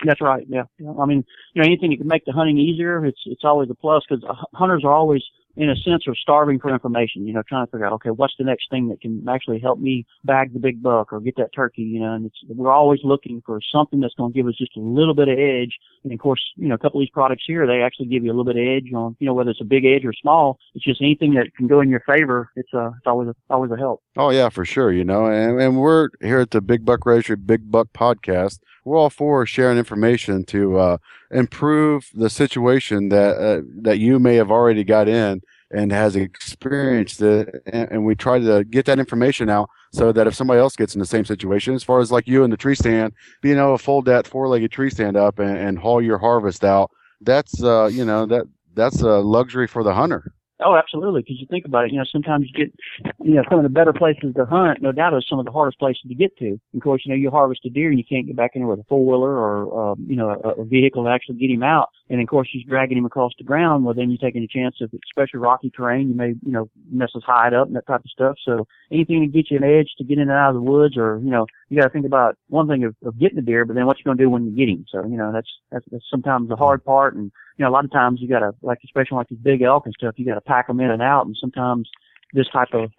That's 0.05 0.21
right. 0.21 0.45
Yeah. 0.49 0.65
I 1.01 1.07
mean, 1.07 1.25
you 1.55 1.63
know, 1.63 1.67
anything 1.67 1.91
that 1.91 1.99
can 1.99 2.09
make 2.09 2.25
the 2.25 2.33
hunting 2.33 2.59
easier, 2.59 3.05
it's 3.05 3.21
it's 3.27 3.45
always 3.45 3.71
a 3.71 3.75
plus 3.75 4.03
because 4.09 4.25
uh, 4.25 4.35
hunters 4.55 4.83
are 4.85 4.93
always, 4.93 5.23
in 5.57 5.71
a 5.71 5.77
sense, 5.77 6.07
are 6.07 6.15
starving 6.15 6.59
for 6.59 6.73
information. 6.73 7.27
You 7.27 7.35
know, 7.35 7.43
trying 7.47 7.67
to 7.67 7.71
figure 7.71 7.87
out, 7.87 7.93
okay, 7.95 8.11
what's 8.11 8.35
the 8.39 8.45
next 8.45 8.71
thing 8.71 8.89
that 8.89 9.01
can 9.01 9.27
actually 9.29 9.59
help 9.59 9.79
me 9.79 10.07
bag 10.25 10.53
the 10.53 10.59
big 10.59 10.83
buck 10.83 11.13
or 11.13 11.21
get 11.21 11.37
that 11.37 11.55
turkey. 11.55 11.83
You 11.83 12.01
know, 12.01 12.15
and 12.15 12.27
it's 12.27 12.39
we're 12.49 12.71
always 12.73 13.01
looking 13.05 13.43
for 13.45 13.61
something 13.73 14.01
that's 14.01 14.15
going 14.15 14.33
to 14.33 14.37
give 14.37 14.47
us 14.47 14.55
just 14.57 14.77
a 14.77 14.81
little 14.81 15.15
bit 15.15 15.29
of 15.29 15.39
edge. 15.39 15.77
And 16.05 16.13
of 16.13 16.19
course, 16.19 16.43
you 16.57 16.69
know, 16.69 16.75
a 16.75 16.79
couple 16.79 17.01
of 17.01 17.03
these 17.03 17.11
products 17.11 17.45
here, 17.47 17.67
they 17.67 17.83
actually 17.83 18.07
give 18.07 18.25
you 18.25 18.31
a 18.31 18.35
little 18.35 18.53
bit 18.53 18.57
of 18.57 18.67
edge 18.67 18.93
on, 18.93 19.17
you 19.21 19.27
know, 19.27 19.35
whether 19.35 19.51
it's 19.51 19.61
a 19.61 19.65
big 19.65 19.85
edge 19.85 20.05
or 20.05 20.13
small. 20.13 20.59
It's 20.75 20.85
just 20.85 21.01
anything 21.01 21.35
that 21.35 21.55
can 21.57 21.67
go 21.67 21.81
in 21.81 21.89
your 21.89 22.03
favor. 22.07 22.51
It's 22.57 22.73
uh, 22.75 22.89
it's 22.89 23.07
always 23.07 23.29
a, 23.29 23.35
always 23.51 23.71
a 23.71 23.77
help. 23.77 24.03
Oh 24.17 24.31
yeah, 24.31 24.49
for 24.49 24.65
sure. 24.65 24.93
You 24.93 25.05
know, 25.05 25.27
and, 25.27 25.61
and 25.61 25.79
we're 25.79 26.09
here 26.21 26.41
at 26.41 26.51
the 26.51 26.61
Big 26.61 26.85
Buck 26.85 27.07
Registry 27.07 27.37
Big 27.37 27.71
Buck 27.71 27.89
Podcast. 27.93 28.61
We're 28.85 28.97
all 28.97 29.11
for 29.11 29.47
sharing 29.47 29.79
information 29.79 30.45
to 30.47 30.77
uh, 30.79 30.97
improve 31.33 32.11
the 32.15 32.31
situation 32.31 33.09
that 33.09 33.37
uh, 33.37 33.63
that 33.83 33.99
you 33.99 34.19
may 34.19 34.37
have 34.37 34.51
already 34.51 34.85
got 34.85 35.09
in 35.09 35.43
and 35.71 35.91
has 35.91 36.15
experienced 36.17 37.23
it, 37.23 37.63
and, 37.67 37.91
and 37.91 38.05
we 38.05 38.15
try 38.15 38.39
to 38.39 38.63
get 38.65 38.85
that 38.85 38.99
information 38.99 39.49
out 39.49 39.71
so 39.93 40.13
that 40.13 40.27
if 40.27 40.35
somebody 40.35 40.61
else 40.61 40.77
gets 40.77 40.95
in 40.95 41.01
the 41.01 41.07
same 41.07 41.25
situation, 41.25 41.75
as 41.75 41.83
far 41.83 42.01
as 42.01 42.13
like 42.13 42.29
you 42.29 42.45
in 42.45 42.51
the 42.51 42.57
tree 42.57 42.75
stand, 42.75 43.13
being 43.41 43.59
able 43.59 43.77
to 43.77 43.83
fold 43.83 44.05
that 44.05 44.27
four-legged 44.27 44.71
tree 44.71 44.91
stand 44.91 45.17
up 45.17 45.39
and, 45.39 45.57
and 45.57 45.79
haul 45.79 46.03
your 46.03 46.19
harvest 46.19 46.65
out, 46.65 46.91
that's 47.23 47.63
uh, 47.63 47.89
you 47.93 48.05
know 48.05 48.27
that 48.27 48.45
that's 48.75 49.01
a 49.01 49.19
luxury 49.19 49.67
for 49.67 49.83
the 49.83 49.95
hunter. 49.95 50.35
Oh, 50.65 50.77
absolutely. 50.77 51.23
Because 51.23 51.41
you 51.41 51.47
think 51.47 51.65
about 51.65 51.85
it, 51.87 51.93
you 51.93 51.99
know, 51.99 52.05
sometimes 52.11 52.47
you 52.49 52.67
get, 52.67 52.75
you 53.23 53.35
know, 53.35 53.43
some 53.49 53.59
of 53.59 53.65
the 53.65 53.69
better 53.69 53.93
places 53.93 54.35
to 54.37 54.45
hunt. 54.45 54.83
No 54.83 54.93
doubt, 54.93 55.15
is 55.15 55.27
some 55.29 55.39
of 55.39 55.45
the 55.45 55.53
hardest 55.53 55.79
places 55.79 56.03
to 56.09 56.15
get 56.15 56.37
to. 56.39 56.61
Of 56.75 56.83
course, 56.83 57.03
you 57.05 57.11
know, 57.11 57.17
you 57.17 57.31
harvest 57.31 57.65
a 57.65 57.71
deer 57.71 57.89
and 57.89 57.99
you 57.99 58.05
can't 58.05 58.27
get 58.27 58.37
back 58.37 58.53
in 58.55 58.67
with 58.67 58.81
a 58.81 58.85
four 58.89 59.05
wheeler 59.05 59.31
or, 59.31 59.93
um, 59.93 60.07
you 60.09 60.17
know, 60.17 60.31
a, 60.31 60.63
a 60.63 60.65
vehicle 60.65 61.05
to 61.05 61.11
actually 61.11 61.37
get 61.37 61.51
him 61.51 61.63
out. 61.63 61.89
And 62.11 62.21
of 62.21 62.29
course, 62.29 62.49
you're 62.53 62.69
dragging 62.69 62.99
him 62.99 63.07
across 63.07 63.33
the 63.39 63.45
ground. 63.45 63.85
Well, 63.85 63.95
then 63.95 64.11
you're 64.11 64.19
taking 64.19 64.43
a 64.43 64.47
chance 64.47 64.77
it's 64.81 64.93
especially 65.11 65.41
rocky 65.41 65.71
terrain, 65.71 66.09
you 66.09 66.15
may, 66.15 66.29
you 66.29 66.53
know, 66.53 66.69
mess 66.91 67.11
his 67.15 67.25
hide 67.25 67.55
up 67.55 67.69
and 67.69 67.77
that 67.77 67.87
type 67.87 68.01
of 68.05 68.11
stuff. 68.11 68.37
So 68.45 68.67
anything 68.91 69.21
to 69.23 69.27
get 69.27 69.51
you 69.51 69.57
an 69.57 69.65
edge 69.65 69.89
to 69.99 70.05
get 70.05 70.19
in 70.19 70.29
and 70.29 70.31
out 70.31 70.51
of 70.51 70.57
the 70.57 70.61
woods, 70.61 70.97
or 70.97 71.19
you 71.23 71.31
know, 71.31 71.47
you 71.69 71.79
got 71.79 71.87
to 71.87 71.93
think 71.93 72.07
about 72.07 72.37
one 72.49 72.69
thing 72.69 72.85
of, 72.85 72.95
of 73.05 73.19
getting 73.19 73.37
the 73.37 73.43
deer, 73.43 73.65
but 73.65 73.75
then 73.75 73.87
what 73.87 73.97
you're 73.99 74.11
going 74.13 74.19
to 74.19 74.25
do 74.25 74.31
when 74.31 74.45
you 74.45 74.53
get 74.53 74.69
him. 74.69 74.85
So 74.91 75.05
you 75.07 75.17
know, 75.17 75.33
that's 75.33 75.49
that's, 75.71 75.87
that's 75.91 76.05
sometimes 76.11 76.49
the 76.49 76.57
hard 76.57 76.85
part 76.85 77.15
and 77.15 77.33
you 77.57 77.65
know, 77.65 77.71
a 77.71 77.73
lot 77.73 77.85
of 77.85 77.93
times 77.93 78.21
you 78.21 78.29
gotta, 78.29 78.53
like, 78.63 78.79
especially 78.85 79.17
like 79.17 79.29
these 79.29 79.39
big 79.39 79.63
elk 79.63 79.87
and 79.87 79.95
stuff, 79.97 80.15
you 80.17 80.25
gotta 80.27 80.41
pack 80.41 80.67
them 80.67 80.81
in 80.81 80.91
and 80.91 81.03
out, 81.03 81.27
and 81.27 81.37
sometimes 81.41 81.89
this 82.33 82.49
type 82.49 82.69
of 82.73 82.91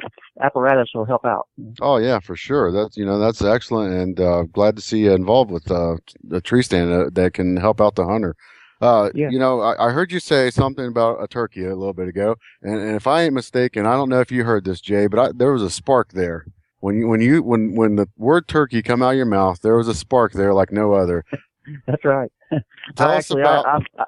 apparatus 0.42 0.90
will 0.94 1.06
help 1.06 1.26
out. 1.26 1.48
Oh 1.82 1.98
yeah, 1.98 2.20
for 2.20 2.36
sure. 2.36 2.72
That's 2.72 2.96
you 2.98 3.06
know 3.06 3.20
that's 3.20 3.42
excellent, 3.42 3.94
and 3.94 4.20
uh, 4.20 4.44
glad 4.44 4.76
to 4.76 4.82
see 4.82 5.00
you 5.00 5.14
involved 5.14 5.52
with 5.52 5.70
uh, 5.72 5.96
the 6.24 6.42
tree 6.42 6.62
stand 6.62 6.92
uh, 6.92 7.10
that 7.14 7.34
can 7.34 7.58
help 7.58 7.82
out 7.82 7.96
the 7.96 8.06
hunter. 8.06 8.36
Uh, 8.82 9.10
Yeah. 9.14 9.30
You 9.30 9.40
know, 9.40 9.62
I, 9.62 9.88
I 9.88 9.92
heard 9.92 10.12
you 10.12 10.20
say 10.20 10.50
something 10.50 10.86
about 10.86 11.24
a 11.24 11.28
turkey 11.28 11.64
a 11.64 11.76
little 11.76 11.94
bit 11.94 12.10
ago, 12.10 12.36
and, 12.62 12.80
and 12.80 12.96
if 12.96 13.08
I 13.08 13.24
ain't 13.24 13.34
mistaken, 13.34 13.86
I 13.86 13.94
don't 13.94 14.10
know 14.10 14.20
if 14.20 14.32
you 14.32 14.44
heard 14.44 14.66
this, 14.66 14.82
Jay, 14.82 15.08
but 15.08 15.20
I, 15.20 15.32
there 15.34 15.54
was 15.54 15.64
a 15.64 15.70
spark 15.70 16.12
there 16.12 16.46
when 16.82 16.98
you 16.98 17.08
when 17.08 17.22
you 17.22 17.42
when 17.42 17.76
when 17.76 17.96
the 17.96 18.10
word 18.18 18.48
turkey 18.48 18.82
come 18.82 19.02
out 19.02 19.12
of 19.12 19.16
your 19.16 19.26
mouth. 19.26 19.62
There 19.62 19.78
was 19.78 19.88
a 19.88 19.96
spark 19.96 20.34
there 20.34 20.54
like 20.54 20.72
no 20.72 20.94
other. 20.94 21.24
That's 21.88 22.04
right. 22.04 22.30
Tell 22.96 23.10
I 23.10 23.16
us 23.16 23.32
actually, 23.32 23.42
about. 23.42 23.66
I, 23.98 24.04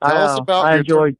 I, 0.00 0.06
I, 0.06 0.10
Tell 0.10 0.24
us 0.24 0.38
uh, 0.38 0.42
about 0.42 0.64
I 0.64 0.70
your 0.70 0.80
enjoyed. 0.80 1.16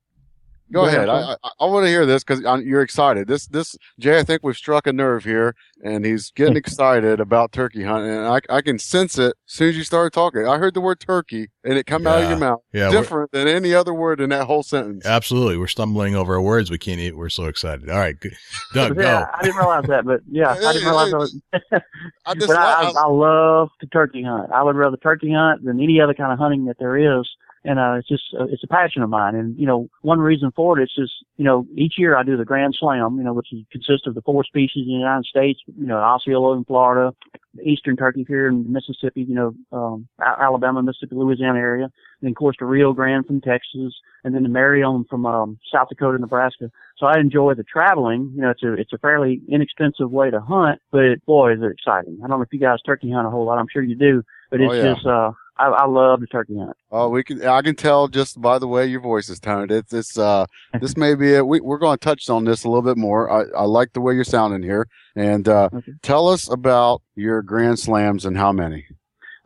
Go 0.72 0.84
Go 0.84 0.86
ahead, 0.86 1.08
ahead. 1.10 1.36
I, 1.42 1.48
I, 1.48 1.50
I 1.60 1.66
want 1.66 1.84
to 1.84 1.90
hear 1.90 2.06
this 2.06 2.24
because 2.24 2.40
you're 2.64 2.80
excited. 2.80 3.28
This, 3.28 3.46
this, 3.46 3.76
Jay, 4.00 4.18
I 4.18 4.22
think 4.22 4.42
we've 4.42 4.56
struck 4.56 4.86
a 4.86 4.92
nerve 4.92 5.22
here 5.22 5.54
and 5.84 6.02
he's 6.02 6.30
getting 6.30 6.56
excited 6.56 7.20
about 7.20 7.52
turkey 7.52 7.84
hunting. 7.84 8.10
And 8.10 8.26
I, 8.26 8.40
I 8.48 8.62
can 8.62 8.78
sense 8.78 9.18
it 9.18 9.34
as 9.46 9.52
soon 9.52 9.68
as 9.68 9.76
you 9.76 9.84
started 9.84 10.14
talking. 10.14 10.48
I 10.48 10.56
heard 10.56 10.72
the 10.72 10.80
word 10.80 10.98
turkey 10.98 11.50
and 11.62 11.74
it 11.74 11.84
come 11.84 12.06
out 12.06 12.22
of 12.22 12.30
your 12.30 12.38
mouth. 12.38 12.60
Yeah, 12.72 12.90
Different 12.90 13.32
than 13.32 13.48
any 13.48 13.74
other 13.74 13.92
word 13.92 14.18
in 14.18 14.30
that 14.30 14.46
whole 14.46 14.62
sentence. 14.62 15.04
Absolutely. 15.04 15.58
We're 15.58 15.66
stumbling 15.66 16.16
over 16.16 16.36
our 16.36 16.40
words 16.40 16.70
we 16.70 16.78
can't 16.78 17.00
eat. 17.00 17.18
We're 17.18 17.28
so 17.28 17.44
excited. 17.44 17.90
All 17.90 17.98
right. 17.98 18.18
Good. 18.18 18.34
Doug, 18.72 18.96
yeah, 18.96 19.02
go. 19.02 19.26
I 19.34 19.42
didn't 19.42 19.58
realize 19.58 19.84
that, 19.88 20.06
but 20.06 20.22
yeah, 20.30 20.52
I 20.52 20.72
didn't 20.72 20.88
realize 20.88 21.10
that. 21.10 21.18
Was, 21.18 21.38
I 22.24 22.34
just, 22.34 22.46
but 22.46 22.56
I, 22.56 22.84
I, 22.84 22.92
I 22.96 23.08
love 23.08 23.68
to 23.82 23.86
turkey 23.88 24.22
hunt. 24.22 24.50
I 24.50 24.62
would 24.62 24.76
rather 24.76 24.96
turkey 24.96 25.34
hunt 25.34 25.66
than 25.66 25.82
any 25.82 26.00
other 26.00 26.14
kind 26.14 26.32
of 26.32 26.38
hunting 26.38 26.64
that 26.64 26.78
there 26.78 26.96
is. 26.96 27.28
And, 27.64 27.78
uh, 27.78 27.94
it's 27.98 28.08
just, 28.08 28.24
uh, 28.38 28.44
it's 28.44 28.64
a 28.64 28.66
passion 28.66 29.02
of 29.02 29.10
mine. 29.10 29.36
And, 29.36 29.56
you 29.56 29.66
know, 29.66 29.88
one 30.00 30.18
reason 30.18 30.50
for 30.54 30.78
it, 30.78 30.82
it's 30.82 30.94
just, 30.94 31.12
you 31.36 31.44
know, 31.44 31.64
each 31.76 31.94
year 31.96 32.16
I 32.16 32.24
do 32.24 32.36
the 32.36 32.44
Grand 32.44 32.74
Slam, 32.78 33.16
you 33.18 33.22
know, 33.22 33.32
which 33.32 33.48
consists 33.70 34.06
of 34.06 34.14
the 34.14 34.22
four 34.22 34.42
species 34.42 34.84
in 34.86 34.94
the 34.94 34.98
United 34.98 35.26
States, 35.26 35.60
you 35.78 35.86
know, 35.86 35.98
Osceola 35.98 36.56
in 36.56 36.64
Florida, 36.64 37.14
the 37.54 37.62
Eastern 37.62 37.96
turkey 37.96 38.24
here 38.26 38.48
in 38.48 38.72
Mississippi, 38.72 39.22
you 39.22 39.34
know, 39.34 39.54
um, 39.70 40.08
Alabama, 40.20 40.82
Mississippi, 40.82 41.14
Louisiana 41.14 41.58
area. 41.58 41.88
And 42.20 42.30
of 42.30 42.36
course 42.36 42.56
the 42.58 42.64
Rio 42.66 42.92
Grande 42.92 43.26
from 43.26 43.40
Texas 43.40 43.94
and 44.24 44.34
then 44.34 44.42
the 44.42 44.48
Merriam 44.48 45.04
from, 45.08 45.24
um, 45.26 45.58
South 45.72 45.88
Dakota, 45.88 46.18
Nebraska. 46.18 46.70
So 46.98 47.06
I 47.06 47.18
enjoy 47.18 47.54
the 47.54 47.64
traveling. 47.64 48.32
You 48.34 48.42
know, 48.42 48.50
it's 48.50 48.62
a 48.62 48.72
it's 48.74 48.92
a 48.92 48.98
fairly 48.98 49.40
inexpensive 49.48 50.10
way 50.10 50.30
to 50.30 50.40
hunt, 50.40 50.80
but 50.90 51.24
boy, 51.26 51.54
is 51.54 51.60
it 51.62 51.72
exciting. 51.72 52.18
I 52.24 52.28
don't 52.28 52.38
know 52.38 52.42
if 52.42 52.52
you 52.52 52.60
guys 52.60 52.78
turkey 52.86 53.10
hunt 53.10 53.26
a 53.26 53.30
whole 53.30 53.44
lot. 53.44 53.58
I'm 53.58 53.66
sure 53.72 53.82
you 53.82 53.96
do, 53.96 54.22
but 54.50 54.60
Oh, 54.60 54.64
it's 54.70 54.74
yeah. 54.76 54.94
just 54.94 55.06
uh, 55.06 55.32
I, 55.58 55.66
I 55.66 55.86
love 55.86 56.20
the 56.20 56.26
turkey 56.26 56.56
hunt. 56.58 56.76
Oh, 56.90 57.08
we 57.08 57.22
can. 57.22 57.44
I 57.46 57.60
can 57.62 57.74
tell 57.76 58.08
just 58.08 58.40
by 58.40 58.58
the 58.58 58.66
way 58.66 58.86
your 58.86 59.00
voice 59.00 59.28
is 59.28 59.38
toned. 59.38 59.70
It's 59.70 59.90
this. 59.90 60.16
Uh, 60.18 60.46
this 60.80 60.96
may 60.96 61.14
be 61.14 61.34
it. 61.34 61.46
We, 61.46 61.60
we're 61.60 61.78
going 61.78 61.98
to 61.98 62.04
touch 62.04 62.28
on 62.30 62.44
this 62.44 62.64
a 62.64 62.68
little 62.68 62.82
bit 62.82 62.96
more. 62.96 63.30
I, 63.30 63.44
I 63.58 63.64
like 63.64 63.92
the 63.92 64.00
way 64.00 64.14
you're 64.14 64.24
sounding 64.24 64.62
here. 64.62 64.88
And 65.14 65.46
uh, 65.48 65.68
Okay. 65.74 65.92
tell 66.02 66.28
us 66.28 66.50
about 66.50 67.02
your 67.14 67.42
grand 67.42 67.78
slams 67.78 68.24
and 68.24 68.36
how 68.36 68.52
many. 68.52 68.86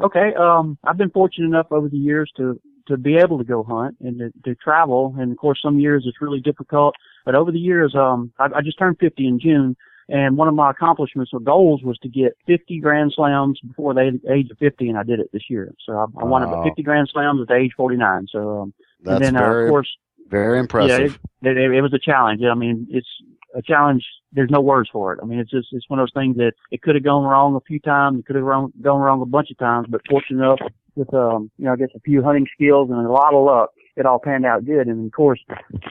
Okay, 0.02 0.34
um, 0.38 0.76
I've 0.84 0.98
been 0.98 1.10
fortunate 1.10 1.46
enough 1.46 1.66
over 1.70 1.88
the 1.88 1.96
years 1.96 2.30
to 2.36 2.60
to 2.86 2.96
be 2.96 3.16
able 3.16 3.36
to 3.38 3.44
go 3.44 3.64
hunt 3.64 3.96
and 4.00 4.18
to, 4.18 4.30
to 4.44 4.54
travel, 4.62 5.14
and 5.18 5.32
of 5.32 5.38
course 5.38 5.58
some 5.60 5.80
years 5.80 6.04
it's 6.06 6.20
really 6.20 6.40
difficult. 6.40 6.94
But 7.24 7.34
over 7.34 7.50
the 7.50 7.58
years, 7.58 7.94
um, 7.96 8.32
I, 8.38 8.44
I 8.56 8.60
just 8.62 8.78
turned 8.78 8.98
50 9.00 9.26
in 9.26 9.40
June, 9.40 9.76
and 10.08 10.36
one 10.36 10.48
of 10.48 10.54
my 10.54 10.70
accomplishments 10.70 11.32
or 11.34 11.40
goals 11.40 11.82
was 11.82 11.98
to 11.98 12.08
get 12.08 12.36
50 12.46 12.80
Grand 12.80 13.12
Slams 13.14 13.58
before 13.60 13.92
the 13.94 14.20
age 14.30 14.50
of 14.50 14.58
50, 14.58 14.88
and 14.88 14.98
I 14.98 15.02
did 15.02 15.20
it 15.20 15.30
this 15.32 15.50
year. 15.50 15.72
So 15.84 15.92
I, 15.94 16.04
I 16.20 16.24
wanted 16.24 16.50
Wow. 16.50 16.62
50 16.64 16.82
Grand 16.82 17.08
Slams 17.12 17.40
at 17.40 17.48
the 17.48 17.54
age 17.54 17.72
49. 17.76 18.26
So 18.30 18.62
um, 18.62 18.74
That's 19.02 19.16
and 19.26 19.36
then 19.36 19.42
uh, 19.42 19.50
of 19.50 19.68
course 19.70 19.88
very 20.28 20.56
yeah, 20.56 20.60
impressive. 20.60 21.18
it, 21.42 21.56
it, 21.56 21.72
it 21.72 21.82
was 21.82 21.92
a 21.94 21.98
challenge. 21.98 22.42
I 22.42 22.54
mean, 22.54 22.86
it's 22.90 23.06
a 23.54 23.62
challenge. 23.62 24.04
There's 24.32 24.50
no 24.50 24.60
words 24.60 24.88
for 24.92 25.12
it. 25.12 25.20
I 25.22 25.26
mean, 25.26 25.38
it's 25.38 25.50
just 25.50 25.68
it's 25.72 25.88
one 25.88 25.98
of 25.98 26.04
those 26.04 26.20
things 26.20 26.36
that 26.36 26.52
it 26.70 26.82
could 26.82 26.94
have 26.94 27.04
gone 27.04 27.24
wrong 27.24 27.54
a 27.56 27.60
few 27.60 27.80
times. 27.80 28.18
It 28.20 28.26
could 28.26 28.36
have 28.36 28.44
gone 28.44 28.72
wrong 29.00 29.22
a 29.22 29.26
bunch 29.26 29.50
of 29.50 29.58
times. 29.58 29.86
But 29.88 30.02
fortunate 30.08 30.42
enough 30.44 30.58
with 30.94 31.12
um, 31.14 31.50
you 31.58 31.64
know, 31.66 31.72
I 31.72 31.76
guess 31.76 31.88
a 31.94 32.00
few 32.00 32.22
hunting 32.22 32.46
skills 32.52 32.90
and 32.90 32.98
a 33.04 33.10
lot 33.10 33.34
of 33.34 33.44
luck, 33.44 33.70
it 33.96 34.06
all 34.06 34.18
panned 34.18 34.44
out 34.44 34.64
good. 34.64 34.86
And 34.86 35.06
of 35.06 35.12
course, 35.12 35.40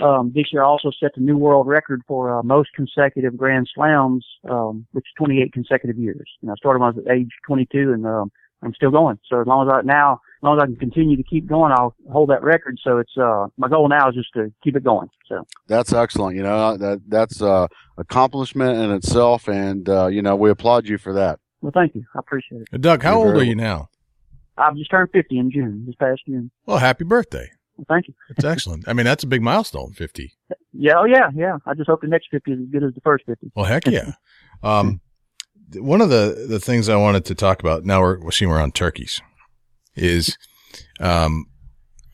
um, 0.01 0.31
this 0.33 0.45
year 0.51 0.63
I 0.63 0.67
also 0.67 0.91
set 0.99 1.11
the 1.15 1.21
new 1.21 1.37
world 1.37 1.67
record 1.67 2.01
for 2.07 2.39
uh, 2.39 2.43
most 2.43 2.69
consecutive 2.75 3.35
Grand 3.35 3.67
Slams, 3.73 4.25
um, 4.49 4.85
which 4.91 5.05
is 5.05 5.13
28 5.17 5.51
consecutive 5.53 5.97
years. 5.97 6.29
And 6.41 6.51
I 6.51 6.55
started 6.55 6.79
when 6.79 6.89
I 6.89 6.95
was 6.95 7.05
at 7.05 7.11
age 7.11 7.31
22, 7.47 7.93
and 7.93 8.05
um, 8.05 8.31
I'm 8.61 8.73
still 8.73 8.91
going. 8.91 9.19
So 9.29 9.41
as 9.41 9.47
long 9.47 9.67
as 9.67 9.73
I 9.73 9.81
now, 9.81 10.13
as 10.13 10.43
long 10.43 10.57
as 10.57 10.63
I 10.63 10.65
can 10.65 10.75
continue 10.75 11.17
to 11.17 11.23
keep 11.23 11.47
going, 11.47 11.71
I'll 11.71 11.95
hold 12.11 12.29
that 12.29 12.43
record. 12.43 12.79
So 12.83 12.97
it's 12.97 13.17
uh, 13.17 13.47
my 13.57 13.67
goal 13.67 13.87
now 13.89 14.09
is 14.09 14.15
just 14.15 14.33
to 14.33 14.51
keep 14.63 14.75
it 14.75 14.83
going. 14.83 15.09
So 15.27 15.45
That's 15.67 15.93
excellent. 15.93 16.35
You 16.35 16.43
know 16.43 16.77
that 16.77 17.01
that's 17.07 17.41
uh, 17.41 17.67
accomplishment 17.97 18.77
in 18.79 18.91
itself, 18.91 19.47
and 19.47 19.87
uh, 19.89 20.07
you 20.07 20.21
know 20.21 20.35
we 20.35 20.49
applaud 20.49 20.87
you 20.87 20.97
for 20.97 21.13
that. 21.13 21.39
well, 21.61 21.71
thank 21.73 21.95
you. 21.95 22.05
I 22.15 22.19
appreciate 22.19 22.63
it. 22.71 22.81
Doug, 22.81 23.03
how 23.03 23.19
You're 23.19 23.33
old 23.33 23.41
are 23.41 23.43
you 23.43 23.55
now? 23.55 23.89
I've 24.57 24.75
just 24.77 24.89
turned 24.89 25.09
50 25.11 25.37
in 25.37 25.51
June, 25.51 25.83
this 25.85 25.95
past 25.95 26.21
June. 26.25 26.49
Well, 26.65 26.77
happy 26.77 27.03
birthday. 27.03 27.51
Thank 27.87 28.07
you. 28.07 28.13
That's 28.29 28.45
excellent. 28.45 28.87
I 28.87 28.93
mean, 28.93 29.05
that's 29.05 29.23
a 29.23 29.27
big 29.27 29.41
milestone, 29.41 29.93
50. 29.93 30.33
Yeah, 30.73 30.93
oh 30.97 31.05
yeah, 31.05 31.29
yeah. 31.35 31.57
I 31.65 31.73
just 31.73 31.89
hope 31.89 32.01
the 32.01 32.07
next 32.07 32.27
50 32.31 32.51
is 32.51 32.59
as 32.59 32.65
good 32.71 32.83
as 32.83 32.93
the 32.93 33.01
first 33.01 33.25
50. 33.25 33.51
Well, 33.55 33.65
heck 33.65 33.87
yeah. 33.87 34.13
Um, 34.63 35.01
one 35.73 36.01
of 36.01 36.09
the, 36.09 36.45
the 36.47 36.59
things 36.59 36.89
I 36.89 36.95
wanted 36.95 37.25
to 37.25 37.35
talk 37.35 37.59
about 37.59 37.83
now 37.83 37.99
we're, 37.99 38.19
we're 38.19 38.31
seeing 38.31 38.49
we're 38.49 38.59
on 38.59 38.71
turkeys 38.71 39.21
is, 39.95 40.37
um, 40.99 41.45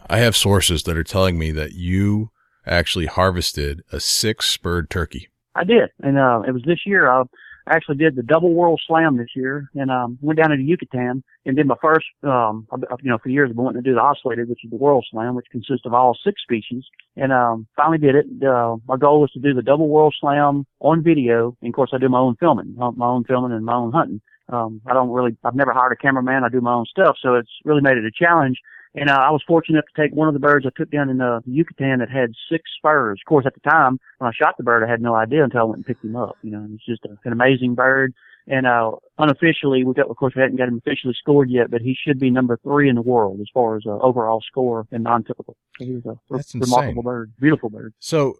I 0.09 0.17
have 0.17 0.35
sources 0.35 0.83
that 0.83 0.97
are 0.97 1.03
telling 1.03 1.37
me 1.37 1.51
that 1.51 1.73
you 1.73 2.31
actually 2.65 3.05
harvested 3.05 3.83
a 3.91 3.99
six 3.99 4.47
spurred 4.47 4.89
turkey. 4.89 5.29
I 5.55 5.63
did, 5.63 5.89
and 6.01 6.17
uh, 6.17 6.41
it 6.47 6.51
was 6.51 6.63
this 6.65 6.79
year. 6.85 7.09
I 7.09 7.23
actually 7.71 7.97
did 7.97 8.15
the 8.15 8.23
double 8.23 8.53
world 8.53 8.81
slam 8.87 9.17
this 9.17 9.29
year, 9.35 9.69
and 9.75 9.91
um, 9.91 10.17
went 10.21 10.39
down 10.39 10.51
into 10.51 10.63
Yucatan 10.63 11.23
and 11.45 11.55
did 11.55 11.67
my 11.67 11.75
first. 11.81 12.05
Um, 12.23 12.67
you 13.01 13.09
know, 13.09 13.17
for 13.17 13.29
years 13.29 13.49
I've 13.49 13.55
been 13.55 13.65
wanting 13.65 13.83
to 13.83 13.89
do 13.89 13.95
the 13.95 14.01
ocellated, 14.01 14.47
which 14.47 14.63
is 14.63 14.69
the 14.69 14.77
world 14.77 15.05
slam, 15.11 15.35
which 15.35 15.47
consists 15.51 15.85
of 15.85 15.93
all 15.93 16.17
six 16.23 16.41
species, 16.41 16.83
and 17.15 17.31
um, 17.31 17.67
finally 17.75 17.97
did 17.97 18.15
it. 18.15 18.25
Uh, 18.43 18.77
my 18.87 18.97
goal 18.97 19.21
was 19.21 19.31
to 19.31 19.39
do 19.39 19.53
the 19.53 19.61
double 19.61 19.89
world 19.89 20.15
slam 20.19 20.65
on 20.79 21.03
video, 21.03 21.55
and 21.61 21.69
of 21.69 21.75
course 21.75 21.91
I 21.93 21.97
do 21.97 22.09
my 22.09 22.19
own 22.19 22.35
filming, 22.39 22.75
my 22.77 23.07
own 23.07 23.23
filming 23.23 23.51
and 23.51 23.65
my 23.65 23.75
own 23.75 23.91
hunting. 23.91 24.21
Um, 24.49 24.81
I 24.85 24.93
don't 24.93 25.09
really, 25.09 25.37
I've 25.43 25.55
never 25.55 25.71
hired 25.71 25.93
a 25.93 25.95
cameraman. 25.95 26.43
I 26.43 26.49
do 26.49 26.59
my 26.61 26.73
own 26.73 26.85
stuff, 26.85 27.15
so 27.21 27.35
it's 27.35 27.51
really 27.63 27.81
made 27.81 27.97
it 27.97 28.05
a 28.05 28.11
challenge. 28.11 28.57
And 28.93 29.09
uh, 29.09 29.13
I 29.13 29.31
was 29.31 29.41
fortunate 29.47 29.77
enough 29.77 29.85
to 29.95 30.01
take 30.01 30.13
one 30.13 30.27
of 30.27 30.33
the 30.33 30.39
birds 30.39 30.65
I 30.65 30.71
took 30.75 30.91
down 30.91 31.09
in 31.09 31.21
uh, 31.21 31.39
Yucatan 31.45 31.99
that 31.99 32.09
had 32.09 32.33
six 32.51 32.63
spurs. 32.77 33.19
Of 33.21 33.29
course, 33.29 33.45
at 33.45 33.53
the 33.53 33.69
time 33.69 33.99
when 34.17 34.27
I 34.27 34.33
shot 34.33 34.55
the 34.57 34.63
bird, 34.63 34.83
I 34.83 34.91
had 34.91 35.01
no 35.01 35.15
idea 35.15 35.43
until 35.43 35.61
I 35.61 35.63
went 35.63 35.77
and 35.77 35.85
picked 35.85 36.03
him 36.03 36.15
up. 36.15 36.37
You 36.41 36.51
know, 36.51 36.59
and 36.59 36.75
it's 36.75 36.85
just 36.85 37.05
a, 37.05 37.17
an 37.23 37.31
amazing 37.31 37.75
bird. 37.75 38.13
And 38.47 38.65
uh, 38.65 38.93
unofficially, 39.19 39.83
we 39.83 39.93
got, 39.93 40.09
of 40.09 40.17
course, 40.17 40.33
we 40.35 40.41
hadn't 40.41 40.57
got 40.57 40.67
him 40.67 40.81
officially 40.85 41.13
scored 41.17 41.49
yet, 41.49 41.69
but 41.69 41.81
he 41.81 41.95
should 41.95 42.19
be 42.19 42.31
number 42.31 42.57
three 42.63 42.89
in 42.89 42.95
the 42.95 43.01
world 43.01 43.39
as 43.39 43.47
far 43.53 43.77
as 43.77 43.83
uh, 43.85 43.91
overall 43.99 44.41
score 44.41 44.87
and 44.91 45.03
non-typical. 45.03 45.55
So 45.77 45.85
he 45.85 45.93
was 45.93 46.05
a 46.07 46.19
That's 46.29 46.53
insane. 46.53 46.71
remarkable 46.71 47.03
bird, 47.03 47.33
beautiful 47.39 47.69
bird. 47.69 47.93
So, 47.99 48.39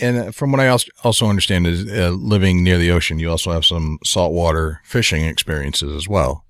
and 0.00 0.16
uh, 0.16 0.30
from 0.30 0.52
what 0.52 0.60
I 0.60 0.68
als- 0.68 0.88
also 1.02 1.26
understand 1.26 1.66
is 1.66 1.84
uh, 1.90 2.10
living 2.10 2.62
near 2.62 2.78
the 2.78 2.92
ocean, 2.92 3.18
you 3.18 3.28
also 3.28 3.50
have 3.50 3.64
some 3.64 3.98
saltwater 4.04 4.80
fishing 4.84 5.24
experiences 5.24 5.94
as 5.94 6.08
well. 6.08 6.44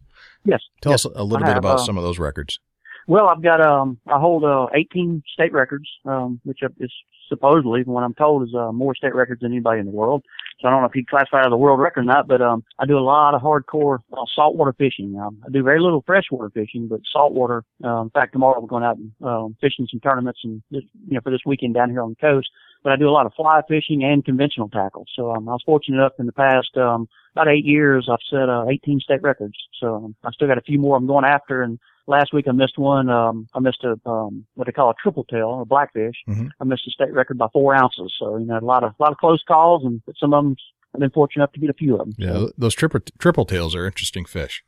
Yes. 0.45 0.61
Tell 0.83 0.93
yes. 0.93 1.07
us 1.07 1.13
a 1.17 1.25
little 1.25 1.39
I 1.39 1.49
bit 1.49 1.55
have, 1.55 1.65
about 1.65 1.81
uh, 1.81 1.85
some 1.85 1.97
of 1.97 2.05
those 2.05 2.19
records. 2.19 2.61
Well, 3.07 3.29
I've 3.29 3.43
got 3.43 3.61
um, 3.61 3.99
I 4.07 4.19
hold 4.19 4.45
uh, 4.45 4.67
18 4.75 5.23
state 5.33 5.53
records, 5.53 5.89
um, 6.07 6.41
which 6.45 6.61
is 6.79 6.93
supposedly, 7.29 7.85
from 7.85 7.93
what 7.93 8.05
I'm 8.05 8.15
told, 8.15 8.49
is 8.49 8.55
uh, 8.55 8.73
more 8.73 8.95
state 8.95 9.15
records 9.15 9.43
than 9.43 9.53
anybody 9.53 9.81
in 9.81 9.87
the 9.87 9.93
world. 9.93 10.25
So 10.61 10.69
I 10.69 10.71
don't 10.71 10.81
know 10.81 10.89
if 10.89 10.97
you 10.97 11.05
classify 11.05 11.43
it 11.43 11.47
as 11.47 11.53
a 11.53 11.57
world 11.57 11.81
record 11.81 12.01
or 12.01 12.05
not, 12.05 12.29
but 12.29 12.41
um, 12.41 12.65
I 12.79 12.87
do 12.87 12.97
a 12.97 13.01
lot 13.01 13.35
of 13.35 13.43
hardcore 13.43 13.99
uh, 14.13 14.25
saltwater 14.35 14.73
fishing. 14.73 15.19
Um, 15.21 15.39
I 15.47 15.51
do 15.51 15.63
very 15.63 15.81
little 15.81 16.03
freshwater 16.07 16.51
fishing, 16.51 16.89
but 16.89 17.01
saltwater. 17.13 17.65
Uh, 17.85 18.03
in 18.03 18.11
fact, 18.11 18.33
tomorrow 18.33 18.61
we're 18.61 18.69
going 18.69 18.85
out 18.85 18.97
and 18.97 19.13
um, 19.23 19.57
fishing 19.61 19.87
some 19.91 20.01
tournaments 20.01 20.41
and 20.45 20.63
you 20.71 20.83
know 21.09 21.21
for 21.23 21.31
this 21.31 21.43
weekend 21.45 21.75
down 21.75 21.91
here 21.91 22.03
on 22.03 22.11
the 22.11 22.27
coast. 22.27 22.49
But 22.83 22.93
I 22.93 22.97
do 22.97 23.09
a 23.09 23.11
lot 23.11 23.27
of 23.27 23.33
fly 23.35 23.61
fishing 23.69 24.05
and 24.05 24.25
conventional 24.25 24.69
tackle. 24.69 25.05
So 25.17 25.31
um, 25.31 25.49
I 25.49 25.53
was 25.53 25.63
fortunate 25.65 25.97
enough 25.97 26.13
in 26.19 26.27
the 26.27 26.33
past 26.33 26.77
um, 26.77 27.09
about 27.35 27.49
eight 27.49 27.65
years, 27.65 28.09
I've 28.11 28.19
set 28.31 28.49
uh, 28.49 28.67
18 28.71 29.01
state 29.01 29.23
records. 29.23 29.57
So 29.81 29.97
um, 29.97 30.15
I 30.25 30.31
still 30.31 30.47
got 30.47 30.59
a 30.59 30.63
few 30.63 30.79
more 30.79 30.97
I'm 30.97 31.07
going 31.07 31.25
after 31.25 31.63
and 31.63 31.79
last 32.07 32.33
week 32.33 32.47
I 32.49 32.53
missed 32.53 32.79
one. 32.79 33.09
Um, 33.11 33.47
I 33.55 33.61
missed 33.61 33.85
a 33.85 33.99
um, 34.09 34.45
what 34.55 34.67
they 34.67 34.73
call 34.73 34.91
a 34.91 34.95
triple 35.03 35.25
tail 35.25 35.49
or 35.49 35.65
blackfish. 35.67 36.17
Mhm. 36.29 36.51
I 36.61 36.65
missed 36.65 36.87
a 36.87 36.91
state 36.91 37.13
record 37.13 37.39
by 37.39 37.47
four 37.53 37.75
ounces. 37.75 38.13
So 38.19 38.37
you 38.39 38.47
know, 38.47 38.59
a 38.59 38.61
lot 38.61 38.85
of 38.85 38.93
a 38.99 39.03
lot 39.03 39.13
of 39.13 39.19
close 39.19 39.43
calls, 39.47 39.85
and 39.85 40.03
but 40.07 40.15
some 40.19 40.33
of 40.35 40.45
them 40.45 40.57
I've 40.95 41.01
been 41.01 41.11
fortunate 41.11 41.43
enough 41.43 41.53
to 41.55 41.61
get 41.61 41.71
a 41.71 41.75
few 41.75 41.95
of 41.95 41.99
them. 42.01 42.15
Yeah, 42.19 42.33
So 42.33 42.51
those 42.57 42.75
triple 42.75 43.01
triple 43.19 43.45
tails 43.45 43.75
are 43.75 43.87
interesting 43.87 44.25
fish. 44.25 44.63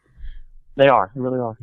they 0.77 0.89
are. 0.89 1.11
They 1.15 1.21
really 1.21 1.39
are. 1.41 1.57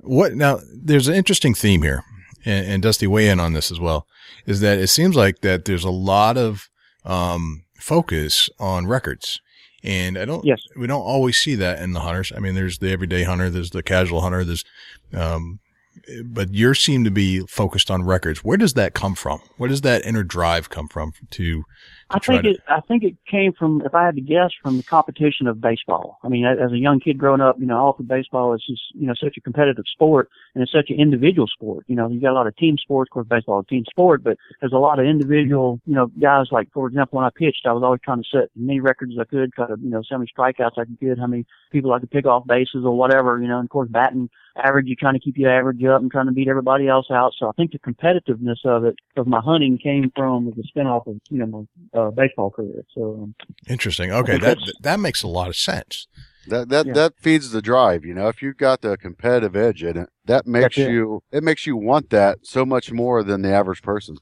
What 0.00 0.34
now? 0.34 0.58
There's 0.74 1.08
an 1.08 1.14
interesting 1.14 1.54
theme 1.54 1.82
here, 1.82 2.02
and, 2.44 2.66
and 2.66 2.82
Dusty 2.82 3.06
weigh 3.06 3.28
in 3.28 3.38
on 3.40 3.52
this 3.52 3.70
as 3.70 3.78
well. 3.80 4.06
Is 4.46 4.60
that 4.60 4.78
it 4.78 4.88
seems 4.88 5.14
like 5.16 5.40
that 5.42 5.64
there's 5.64 5.84
a 5.84 5.90
lot 5.90 6.36
of 6.36 6.68
um, 7.04 7.62
focus 7.78 8.50
on 8.58 8.86
records, 8.86 9.40
and 9.82 10.18
I 10.18 10.24
don't. 10.24 10.44
Yes. 10.44 10.62
we 10.76 10.86
don't 10.86 11.02
always 11.02 11.38
see 11.38 11.54
that 11.56 11.80
in 11.80 11.92
the 11.92 12.00
hunters. 12.00 12.32
I 12.34 12.40
mean, 12.40 12.54
there's 12.54 12.78
the 12.78 12.90
everyday 12.90 13.24
hunter, 13.24 13.50
there's 13.50 13.70
the 13.70 13.82
casual 13.82 14.20
hunter, 14.20 14.44
there's, 14.44 14.64
um, 15.14 15.60
but 16.24 16.52
you 16.54 16.74
seem 16.74 17.04
to 17.04 17.10
be 17.10 17.40
focused 17.46 17.90
on 17.90 18.04
records. 18.04 18.44
Where 18.44 18.56
does 18.56 18.74
that 18.74 18.94
come 18.94 19.14
from? 19.14 19.40
Where 19.56 19.68
does 19.68 19.80
that 19.82 20.04
inner 20.04 20.22
drive 20.22 20.70
come 20.70 20.88
from 20.88 21.12
to? 21.32 21.62
to 21.62 21.64
I 22.10 22.18
think 22.18 22.42
to- 22.42 22.50
it. 22.50 22.60
I 22.68 22.80
think 22.80 23.04
it 23.04 23.16
came 23.30 23.52
from, 23.52 23.82
if 23.84 23.94
I 23.94 24.04
had 24.04 24.16
to 24.16 24.20
guess, 24.20 24.50
from 24.62 24.76
the 24.76 24.82
competition 24.82 25.46
of 25.46 25.60
baseball. 25.60 26.18
I 26.24 26.28
mean, 26.28 26.44
as 26.44 26.58
as 26.64 26.72
a 26.72 26.78
young 26.78 27.00
kid 27.00 27.18
growing 27.18 27.40
up, 27.40 27.56
you 27.58 27.66
know, 27.66 27.78
all 27.78 27.92
through 27.92 28.06
baseball 28.06 28.54
is 28.54 28.64
just, 28.66 28.82
you 28.94 29.06
know, 29.06 29.14
such 29.14 29.36
a 29.36 29.40
competitive 29.40 29.84
sport, 29.92 30.28
and 30.54 30.62
it's 30.62 30.72
such 30.72 30.90
an 30.90 30.98
individual 31.00 31.46
sport. 31.46 31.84
You 31.88 31.96
know, 31.96 32.08
you 32.08 32.20
got 32.20 32.32
a 32.32 32.34
lot 32.34 32.46
of 32.46 32.56
team 32.56 32.76
sports. 32.78 33.08
Of 33.10 33.14
course, 33.14 33.26
baseball 33.28 33.60
is 33.60 33.66
a 33.68 33.70
team 33.70 33.84
sport, 33.88 34.22
but 34.22 34.36
there's 34.60 34.72
a 34.72 34.78
lot 34.78 34.98
of 34.98 35.06
individual, 35.06 35.80
you 35.86 35.94
know, 35.94 36.06
guys. 36.20 36.46
Like 36.50 36.68
for 36.72 36.86
example, 36.86 37.18
when 37.18 37.26
I 37.26 37.30
pitched, 37.34 37.66
I 37.66 37.72
was 37.72 37.82
always 37.82 38.00
trying 38.04 38.22
to 38.22 38.28
set 38.30 38.42
as 38.44 38.48
many 38.56 38.80
records 38.80 39.12
as 39.14 39.20
I 39.20 39.24
could, 39.24 39.52
try 39.52 39.66
to, 39.66 39.76
you 39.80 39.90
know, 39.90 40.02
so 40.02 40.18
many 40.18 40.30
strikeouts 40.36 40.78
I 40.78 40.84
could 40.84 41.00
get, 41.00 41.18
how 41.18 41.26
many 41.26 41.44
people 41.70 41.92
I 41.92 42.00
could 42.00 42.10
pick 42.10 42.26
off 42.26 42.46
bases 42.46 42.84
or 42.84 42.96
whatever. 42.96 43.40
You 43.40 43.48
know, 43.48 43.58
and 43.58 43.66
of 43.66 43.70
course, 43.70 43.88
batting 43.90 44.28
average, 44.56 44.86
you're 44.86 44.96
trying 44.98 45.14
to 45.14 45.20
keep 45.20 45.36
your 45.38 45.50
average 45.50 45.82
up 45.84 46.02
and 46.02 46.10
trying 46.10 46.26
to 46.26 46.32
beat 46.32 46.48
everybody 46.48 46.88
else 46.88 47.06
out. 47.10 47.32
So 47.38 47.48
I 47.48 47.52
think 47.52 47.72
the 47.72 47.78
competitiveness 47.78 48.64
of 48.64 48.84
it, 48.84 48.96
of 49.16 49.26
my 49.26 49.40
hunting, 49.40 49.78
came 49.78 50.10
from 50.16 50.52
the 50.56 50.62
spinoff 50.62 51.06
of, 51.06 51.16
you 51.30 51.38
know, 51.38 51.66
my 51.94 52.00
uh, 52.00 52.10
baseball 52.10 52.50
career. 52.50 52.84
So 52.94 53.14
um, 53.22 53.34
Interesting. 53.68 54.10
Okay, 54.12 54.38
that 54.38 54.58
that 54.80 55.00
makes 55.00 55.22
a 55.22 55.28
lot 55.28 55.48
of 55.48 55.56
sense. 55.56 56.08
That 56.48 56.68
that 56.70 56.86
Yeah. 56.86 56.92
that 56.94 57.12
feeds 57.18 57.50
the 57.50 57.62
drive. 57.62 58.04
You 58.04 58.14
know, 58.14 58.28
if 58.28 58.42
you've 58.42 58.56
got 58.56 58.80
the 58.80 58.96
competitive 58.96 59.54
edge 59.54 59.82
in 59.82 59.96
it, 59.96 60.08
that 60.30 60.46
makes 60.46 60.76
That's 60.76 60.88
it. 60.88 60.92
you 60.92 61.22
it 61.32 61.42
makes 61.42 61.66
you 61.66 61.76
want 61.76 62.10
that 62.10 62.38
so 62.42 62.64
much 62.64 62.92
more 62.92 63.22
than 63.22 63.42
the 63.42 63.52
average 63.52 63.82
person. 63.82 64.16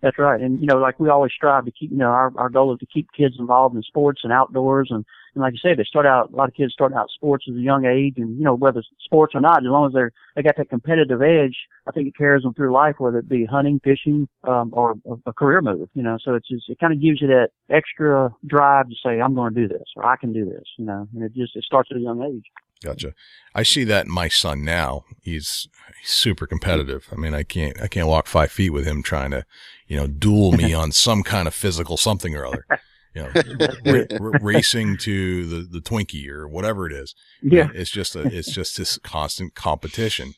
That's 0.00 0.18
right. 0.18 0.40
And, 0.40 0.60
you 0.60 0.66
know, 0.66 0.78
like 0.78 0.98
we 0.98 1.08
always 1.08 1.30
strive 1.32 1.64
to 1.64 1.70
keep, 1.70 1.92
you 1.92 1.96
know, 1.96 2.08
our, 2.08 2.32
our 2.36 2.48
goal 2.48 2.72
is 2.72 2.80
to 2.80 2.86
keep 2.86 3.06
kids 3.16 3.36
involved 3.38 3.76
in 3.76 3.82
sports 3.82 4.22
and 4.24 4.32
outdoors. 4.32 4.88
And, 4.90 5.04
and 5.34 5.42
like 5.42 5.54
you 5.54 5.58
said, 5.62 5.78
they 5.78 5.84
start 5.84 6.04
out, 6.04 6.30
a 6.30 6.36
lot 6.36 6.48
of 6.48 6.54
kids 6.54 6.72
start 6.72 6.92
out 6.92 7.08
sports 7.10 7.46
at 7.48 7.54
a 7.54 7.58
young 7.58 7.86
age. 7.86 8.14
And, 8.18 8.36
you 8.36 8.44
know, 8.44 8.54
whether 8.54 8.80
it's 8.80 8.88
sports 9.02 9.34
or 9.34 9.40
not, 9.40 9.64
as 9.64 9.70
long 9.70 9.86
as 9.86 9.92
they're, 9.92 10.12
they 10.36 10.42
got 10.42 10.56
that 10.58 10.68
competitive 10.68 11.22
edge, 11.22 11.56
I 11.86 11.92
think 11.92 12.06
it 12.06 12.16
carries 12.16 12.42
them 12.42 12.52
through 12.52 12.72
life, 12.72 12.96
whether 12.98 13.18
it 13.18 13.28
be 13.28 13.46
hunting, 13.46 13.80
fishing, 13.82 14.28
um, 14.44 14.70
or 14.74 14.94
a, 15.06 15.30
a 15.30 15.32
career 15.32 15.62
move, 15.62 15.88
you 15.94 16.02
know. 16.02 16.18
So 16.22 16.34
it's 16.34 16.48
just, 16.48 16.68
it 16.68 16.78
kind 16.78 16.92
of 16.92 17.00
gives 17.00 17.22
you 17.22 17.28
that 17.28 17.48
extra 17.70 18.34
drive 18.46 18.88
to 18.88 18.94
say, 19.02 19.20
I'm 19.20 19.34
going 19.34 19.54
to 19.54 19.60
do 19.60 19.68
this 19.68 19.84
or 19.96 20.04
I 20.04 20.16
can 20.16 20.32
do 20.34 20.44
this, 20.44 20.64
you 20.76 20.84
know, 20.84 21.08
and 21.14 21.22
it 21.22 21.34
just, 21.34 21.56
it 21.56 21.64
starts 21.64 21.88
at 21.90 21.96
a 21.96 22.00
young 22.00 22.22
age. 22.22 22.44
Gotcha. 22.84 23.14
I 23.54 23.62
see 23.62 23.84
that 23.84 24.06
in 24.06 24.12
my 24.12 24.28
son 24.28 24.64
now. 24.64 25.04
He's, 25.22 25.68
he's 26.00 26.10
super 26.10 26.46
competitive. 26.46 27.08
I 27.12 27.16
mean, 27.16 27.32
I 27.32 27.44
can't, 27.44 27.80
I 27.80 27.86
can't 27.86 28.08
walk 28.08 28.26
five 28.26 28.50
feet 28.50 28.70
with 28.70 28.84
him 28.84 29.02
trying 29.02 29.30
to, 29.30 29.46
you 29.86 29.96
know, 29.96 30.08
duel 30.08 30.52
me 30.52 30.74
on 30.74 30.92
some 30.92 31.22
kind 31.22 31.46
of 31.46 31.54
physical 31.54 31.96
something 31.96 32.34
or 32.34 32.44
other. 32.44 32.66
You 33.14 33.22
know, 33.34 33.68
ra- 33.84 34.18
ra- 34.18 34.38
racing 34.40 34.96
to 34.98 35.46
the, 35.46 35.68
the 35.68 35.80
Twinkie 35.80 36.28
or 36.28 36.48
whatever 36.48 36.86
it 36.86 36.92
is. 36.92 37.14
Yeah. 37.42 37.68
It's 37.74 37.90
just 37.90 38.16
a, 38.16 38.22
it's 38.22 38.50
just 38.52 38.76
this 38.78 38.98
constant 38.98 39.54
competition. 39.54 40.34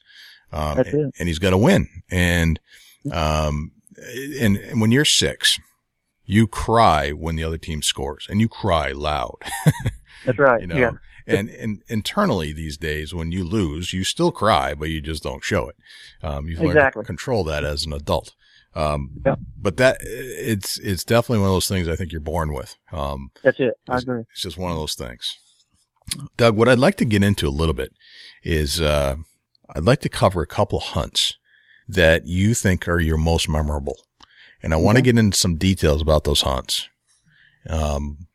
Um, 0.53 0.77
That's 0.77 0.89
and, 0.91 1.09
it. 1.09 1.15
and 1.19 1.29
he's 1.29 1.39
got 1.39 1.51
to 1.51 1.59
win. 1.59 1.89
And, 2.11 2.59
um, 3.13 3.73
and, 4.41 4.57
and 4.57 4.81
when 4.81 4.91
you're 4.91 5.05
six, 5.05 5.59
you 6.25 6.47
cry 6.47 7.11
when 7.11 7.37
the 7.37 7.45
other 7.45 7.59
team 7.59 7.83
scores 7.83 8.27
and 8.29 8.41
you 8.41 8.49
cry 8.49 8.93
loud. 8.93 9.37
That's 10.25 10.39
right. 10.39 10.61
you 10.61 10.67
know, 10.67 10.77
yeah. 10.77 10.91
and, 11.27 11.51
and 11.51 11.83
internally 11.89 12.53
these 12.53 12.77
days, 12.77 13.15
when 13.15 13.31
you 13.31 13.45
lose, 13.45 13.93
you 13.93 14.05
still 14.05 14.33
cry, 14.33 14.75
but 14.75 14.89
you 14.89 15.01
just 15.01 15.23
don't 15.23 15.45
show 15.45 15.69
it. 15.69 15.77
Um, 16.23 16.49
you've 16.49 16.61
learned 16.61 16.93
to 16.95 17.03
control 17.03 17.45
that 17.45 17.65
as 17.65 17.85
an 17.85 17.93
adult. 17.93 18.35
Um, 18.77 19.11
Yep. 19.25 19.39
but 19.57 19.77
that 19.77 19.99
it's, 20.03 20.79
it's 20.79 21.05
definitely 21.05 21.39
one 21.41 21.49
of 21.51 21.55
those 21.55 21.69
things 21.69 21.87
I 21.89 21.95
think 21.97 22.11
you're 22.13 22.21
born 22.21 22.53
with. 22.53 22.77
Um, 22.93 23.31
That's 23.43 23.61
it. 23.61 23.75
I 23.89 23.99
agree. 23.99 24.23
it's 24.33 24.43
just 24.43 24.59
one 24.59 24.73
of 24.73 24.77
those 24.77 24.95
things. 24.95 25.37
Doug, 26.37 26.57
what 26.57 26.69
I'd 26.69 26.79
like 26.79 26.97
to 26.97 27.05
get 27.05 27.23
into 27.23 27.47
a 27.49 27.51
little 27.51 27.73
bit 27.75 27.93
is, 28.43 28.81
uh, 28.81 29.17
I'd 29.75 29.85
like 29.85 30.01
to 30.01 30.09
cover 30.09 30.43
a 30.43 30.47
couple 30.47 30.81
hunts 30.81 31.39
that 31.89 32.27
you 32.27 32.53
think 32.55 32.87
are 32.89 33.01
your 33.01 33.17
most 33.17 33.49
memorable. 33.49 33.99
And 34.63 34.73
I 34.75 34.77
want 34.77 34.97
to 34.97 35.03
get 35.03 35.17
into 35.19 35.37
some 35.39 35.57
details 35.57 36.03
about 36.03 36.25
those 36.25 36.41
hunts. 36.43 36.89
Um, 37.69 38.27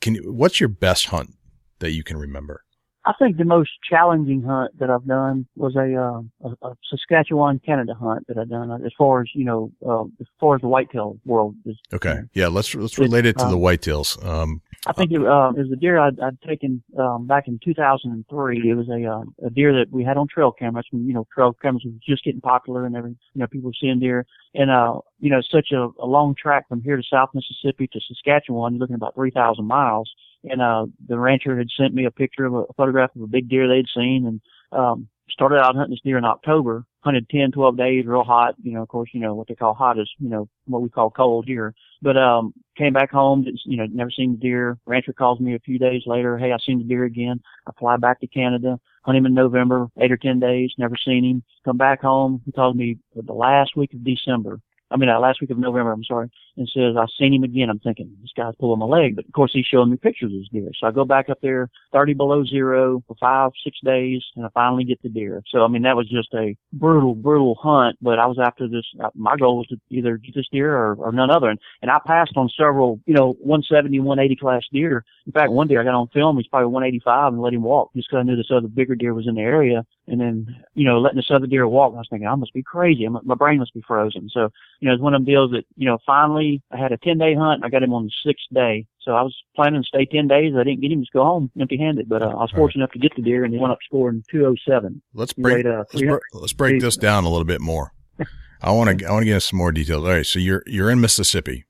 can 0.00 0.16
you, 0.16 0.32
what's 0.32 0.60
your 0.60 0.68
best 0.68 1.06
hunt 1.06 1.34
that 1.78 1.92
you 1.92 2.04
can 2.04 2.16
remember? 2.18 2.64
I 3.06 3.12
think 3.20 3.36
the 3.36 3.44
most 3.44 3.70
challenging 3.88 4.42
hunt 4.42 4.76
that 4.80 4.90
I've 4.90 5.06
done 5.06 5.46
was 5.54 5.76
a, 5.76 5.94
uh, 5.94 6.48
a, 6.48 6.68
a 6.68 6.76
Saskatchewan 6.90 7.60
Canada 7.64 7.94
hunt 7.94 8.26
that 8.26 8.36
I've 8.36 8.48
done. 8.48 8.70
uh, 8.70 8.78
As 8.84 8.92
far 8.98 9.20
as 9.20 9.28
you 9.32 9.44
know, 9.44 9.70
uh, 9.88 10.04
as 10.20 10.26
far 10.40 10.56
as 10.56 10.60
the 10.60 10.68
whitetail 10.68 11.16
world 11.24 11.54
is, 11.64 11.76
Okay. 11.92 12.18
Yeah. 12.34 12.48
Let's, 12.48 12.74
let's 12.74 12.98
relate 12.98 13.24
it 13.24 13.38
to 13.38 13.44
the 13.44 13.56
um, 13.56 13.60
whitetails. 13.60 14.24
Um, 14.26 14.60
I 14.88 14.92
think 14.92 15.12
it, 15.12 15.20
uh, 15.20 15.50
it 15.56 15.62
was 15.62 15.72
a 15.72 15.76
deer 15.76 15.98
I'd, 15.98 16.18
I'd 16.20 16.40
taken 16.42 16.82
um, 16.98 17.26
back 17.26 17.48
in 17.48 17.58
2003. 17.64 18.70
It 18.70 18.74
was 18.74 18.88
a 18.88 19.04
uh, 19.04 19.46
a 19.46 19.50
deer 19.50 19.72
that 19.72 19.90
we 19.90 20.04
had 20.04 20.16
on 20.16 20.28
trail 20.28 20.52
cameras. 20.52 20.86
When, 20.90 21.06
you 21.06 21.14
know, 21.14 21.26
trail 21.34 21.52
cameras 21.60 21.82
was 21.84 21.94
just 22.06 22.24
getting 22.24 22.40
popular, 22.40 22.86
and 22.86 22.96
every 22.96 23.10
you 23.34 23.40
know 23.40 23.46
people 23.46 23.70
were 23.70 23.74
seeing 23.80 23.98
deer. 23.98 24.26
And 24.54 24.70
uh, 24.70 25.00
you 25.18 25.30
know, 25.30 25.40
such 25.40 25.72
a, 25.72 25.88
a 26.00 26.06
long 26.06 26.34
track 26.40 26.68
from 26.68 26.82
here 26.82 26.96
to 26.96 27.02
South 27.02 27.30
Mississippi 27.34 27.88
to 27.92 28.00
Saskatchewan. 28.00 28.74
You're 28.74 28.80
looking 28.80 28.94
about 28.94 29.14
3,000 29.14 29.64
miles. 29.64 30.10
And 30.44 30.62
uh, 30.62 30.86
the 31.08 31.18
rancher 31.18 31.56
had 31.58 31.68
sent 31.76 31.94
me 31.94 32.04
a 32.04 32.10
picture 32.10 32.44
of 32.44 32.54
a, 32.54 32.58
a 32.58 32.72
photograph 32.76 33.14
of 33.16 33.22
a 33.22 33.26
big 33.26 33.48
deer 33.48 33.68
they'd 33.68 33.86
seen, 33.94 34.26
and 34.26 34.40
um, 34.78 35.08
started 35.30 35.56
out 35.56 35.74
hunting 35.74 35.92
this 35.92 36.00
deer 36.04 36.18
in 36.18 36.24
October. 36.24 36.84
hunted 37.00 37.28
10, 37.28 37.52
12 37.52 37.76
days, 37.76 38.06
real 38.06 38.24
hot. 38.24 38.54
You 38.62 38.72
know, 38.72 38.82
of 38.82 38.88
course, 38.88 39.10
you 39.12 39.20
know 39.20 39.34
what 39.34 39.48
they 39.48 39.54
call 39.54 39.74
hot 39.74 39.98
is 39.98 40.10
you 40.18 40.28
know 40.28 40.48
what 40.66 40.82
we 40.82 40.88
call 40.88 41.10
cold 41.10 41.46
here. 41.46 41.74
But 42.02 42.16
um, 42.16 42.52
came 42.76 42.92
back 42.92 43.10
home, 43.10 43.44
you 43.64 43.76
know, 43.76 43.86
never 43.90 44.10
seen 44.10 44.32
the 44.32 44.38
deer. 44.38 44.78
Rancher 44.86 45.12
calls 45.12 45.40
me 45.40 45.54
a 45.54 45.60
few 45.60 45.78
days 45.78 46.02
later, 46.06 46.38
hey, 46.38 46.52
I 46.52 46.58
seen 46.64 46.78
the 46.78 46.84
deer 46.84 47.04
again. 47.04 47.40
I 47.66 47.72
fly 47.78 47.96
back 47.96 48.20
to 48.20 48.26
Canada, 48.26 48.78
hunt 49.02 49.16
him 49.16 49.26
in 49.26 49.34
November, 49.34 49.88
eight 50.00 50.12
or 50.12 50.16
ten 50.16 50.40
days, 50.40 50.72
never 50.78 50.96
seen 50.96 51.24
him. 51.24 51.42
Come 51.64 51.76
back 51.76 52.02
home, 52.02 52.42
he 52.44 52.52
calls 52.52 52.76
me 52.76 52.98
the 53.14 53.32
last 53.32 53.76
week 53.76 53.92
of 53.94 54.04
December. 54.04 54.60
I 54.90 54.96
mean, 54.96 55.08
uh, 55.08 55.18
last 55.18 55.40
week 55.40 55.50
of 55.50 55.58
November, 55.58 55.90
I'm 55.90 56.04
sorry, 56.04 56.30
and 56.56 56.70
says, 56.72 56.94
I've 56.98 57.08
seen 57.18 57.34
him 57.34 57.42
again. 57.42 57.70
I'm 57.70 57.80
thinking, 57.80 58.16
this 58.22 58.30
guy's 58.36 58.54
pulling 58.60 58.78
my 58.78 58.86
leg. 58.86 59.16
But 59.16 59.26
of 59.26 59.32
course, 59.32 59.50
he's 59.52 59.66
showing 59.66 59.90
me 59.90 59.96
pictures 59.96 60.32
of 60.32 60.38
his 60.38 60.48
deer. 60.48 60.70
So 60.78 60.86
I 60.86 60.92
go 60.92 61.04
back 61.04 61.28
up 61.28 61.38
there, 61.42 61.68
30 61.92 62.14
below 62.14 62.44
zero 62.44 63.02
for 63.08 63.16
five, 63.18 63.50
six 63.64 63.78
days, 63.84 64.22
and 64.36 64.46
I 64.46 64.48
finally 64.54 64.84
get 64.84 65.02
the 65.02 65.08
deer. 65.08 65.42
So, 65.48 65.64
I 65.64 65.68
mean, 65.68 65.82
that 65.82 65.96
was 65.96 66.08
just 66.08 66.32
a 66.34 66.56
brutal, 66.72 67.14
brutal 67.14 67.56
hunt, 67.60 67.96
but 68.00 68.18
I 68.20 68.26
was 68.26 68.38
after 68.38 68.68
this, 68.68 68.84
uh, 69.02 69.10
my 69.14 69.36
goal 69.36 69.58
was 69.58 69.66
to 69.68 69.76
either 69.90 70.18
get 70.18 70.34
this 70.34 70.48
deer 70.52 70.76
or, 70.76 70.94
or 70.94 71.10
none 71.10 71.30
other. 71.30 71.48
And, 71.48 71.58
and 71.82 71.90
I 71.90 71.98
passed 72.06 72.36
on 72.36 72.48
several, 72.56 73.00
you 73.06 73.14
know, 73.14 73.34
170, 73.40 73.98
180 73.98 74.36
class 74.36 74.62
deer. 74.72 75.04
In 75.26 75.32
fact, 75.32 75.50
one 75.50 75.66
deer 75.66 75.80
I 75.80 75.84
got 75.84 75.94
on 75.94 76.08
film, 76.08 76.36
he's 76.36 76.46
probably 76.46 76.66
185 76.66 77.32
and 77.32 77.42
let 77.42 77.52
him 77.52 77.62
walk 77.62 77.90
just 77.96 78.08
because 78.08 78.20
I 78.20 78.22
knew 78.22 78.36
this 78.36 78.50
other 78.54 78.68
bigger 78.68 78.94
deer 78.94 79.14
was 79.14 79.26
in 79.26 79.34
the 79.34 79.40
area. 79.40 79.84
And 80.08 80.20
then, 80.20 80.64
you 80.74 80.84
know, 80.84 81.00
letting 81.00 81.16
this 81.16 81.30
other 81.32 81.48
deer 81.48 81.66
walk, 81.66 81.92
I 81.94 81.98
was 81.98 82.06
thinking, 82.08 82.28
I 82.28 82.34
must 82.36 82.52
be 82.54 82.62
crazy. 82.62 83.08
My 83.08 83.34
brain 83.34 83.58
must 83.58 83.74
be 83.74 83.82
frozen. 83.86 84.28
So, 84.30 84.50
you 84.78 84.86
know, 84.88 84.94
it's 84.94 85.02
one 85.02 85.14
of 85.14 85.18
them 85.20 85.24
deals 85.24 85.50
that, 85.50 85.64
you 85.76 85.86
know, 85.88 85.98
finally 86.06 86.62
I 86.70 86.76
had 86.76 86.92
a 86.92 86.96
10 86.98 87.18
day 87.18 87.34
hunt. 87.34 87.64
I 87.64 87.68
got 87.68 87.82
him 87.82 87.92
on 87.92 88.04
the 88.04 88.12
sixth 88.24 88.44
day. 88.54 88.86
So 89.00 89.12
I 89.12 89.22
was 89.22 89.36
planning 89.56 89.82
to 89.82 89.86
stay 89.86 90.04
10 90.04 90.28
days. 90.28 90.54
I 90.56 90.62
didn't 90.62 90.80
get 90.80 90.92
him 90.92 91.02
to 91.02 91.10
go 91.12 91.24
home 91.24 91.50
empty 91.60 91.76
handed, 91.76 92.08
but 92.08 92.22
uh, 92.22 92.26
I 92.28 92.34
was 92.34 92.52
fortunate 92.52 92.82
enough 92.84 92.92
to 92.92 92.98
get 93.00 93.16
the 93.16 93.22
deer 93.22 93.44
and 93.44 93.52
he 93.52 93.58
went 93.58 93.72
up 93.72 93.78
scoring 93.84 94.22
207. 94.30 95.02
Let's 95.12 95.32
break, 95.32 95.56
weighed, 95.56 95.66
uh, 95.66 95.84
let's, 95.92 96.06
br- 96.06 96.38
let's 96.38 96.52
break 96.52 96.80
this 96.80 96.96
down 96.96 97.24
a 97.24 97.28
little 97.28 97.44
bit 97.44 97.60
more. 97.60 97.92
I 98.62 98.70
want 98.70 99.00
to, 99.00 99.06
I 99.06 99.10
want 99.10 99.22
to 99.22 99.26
get 99.26 99.42
some 99.42 99.58
more 99.58 99.72
details. 99.72 100.04
All 100.04 100.10
right. 100.10 100.24
So 100.26 100.38
you're, 100.38 100.62
you're 100.66 100.90
in 100.90 101.00
Mississippi, 101.00 101.64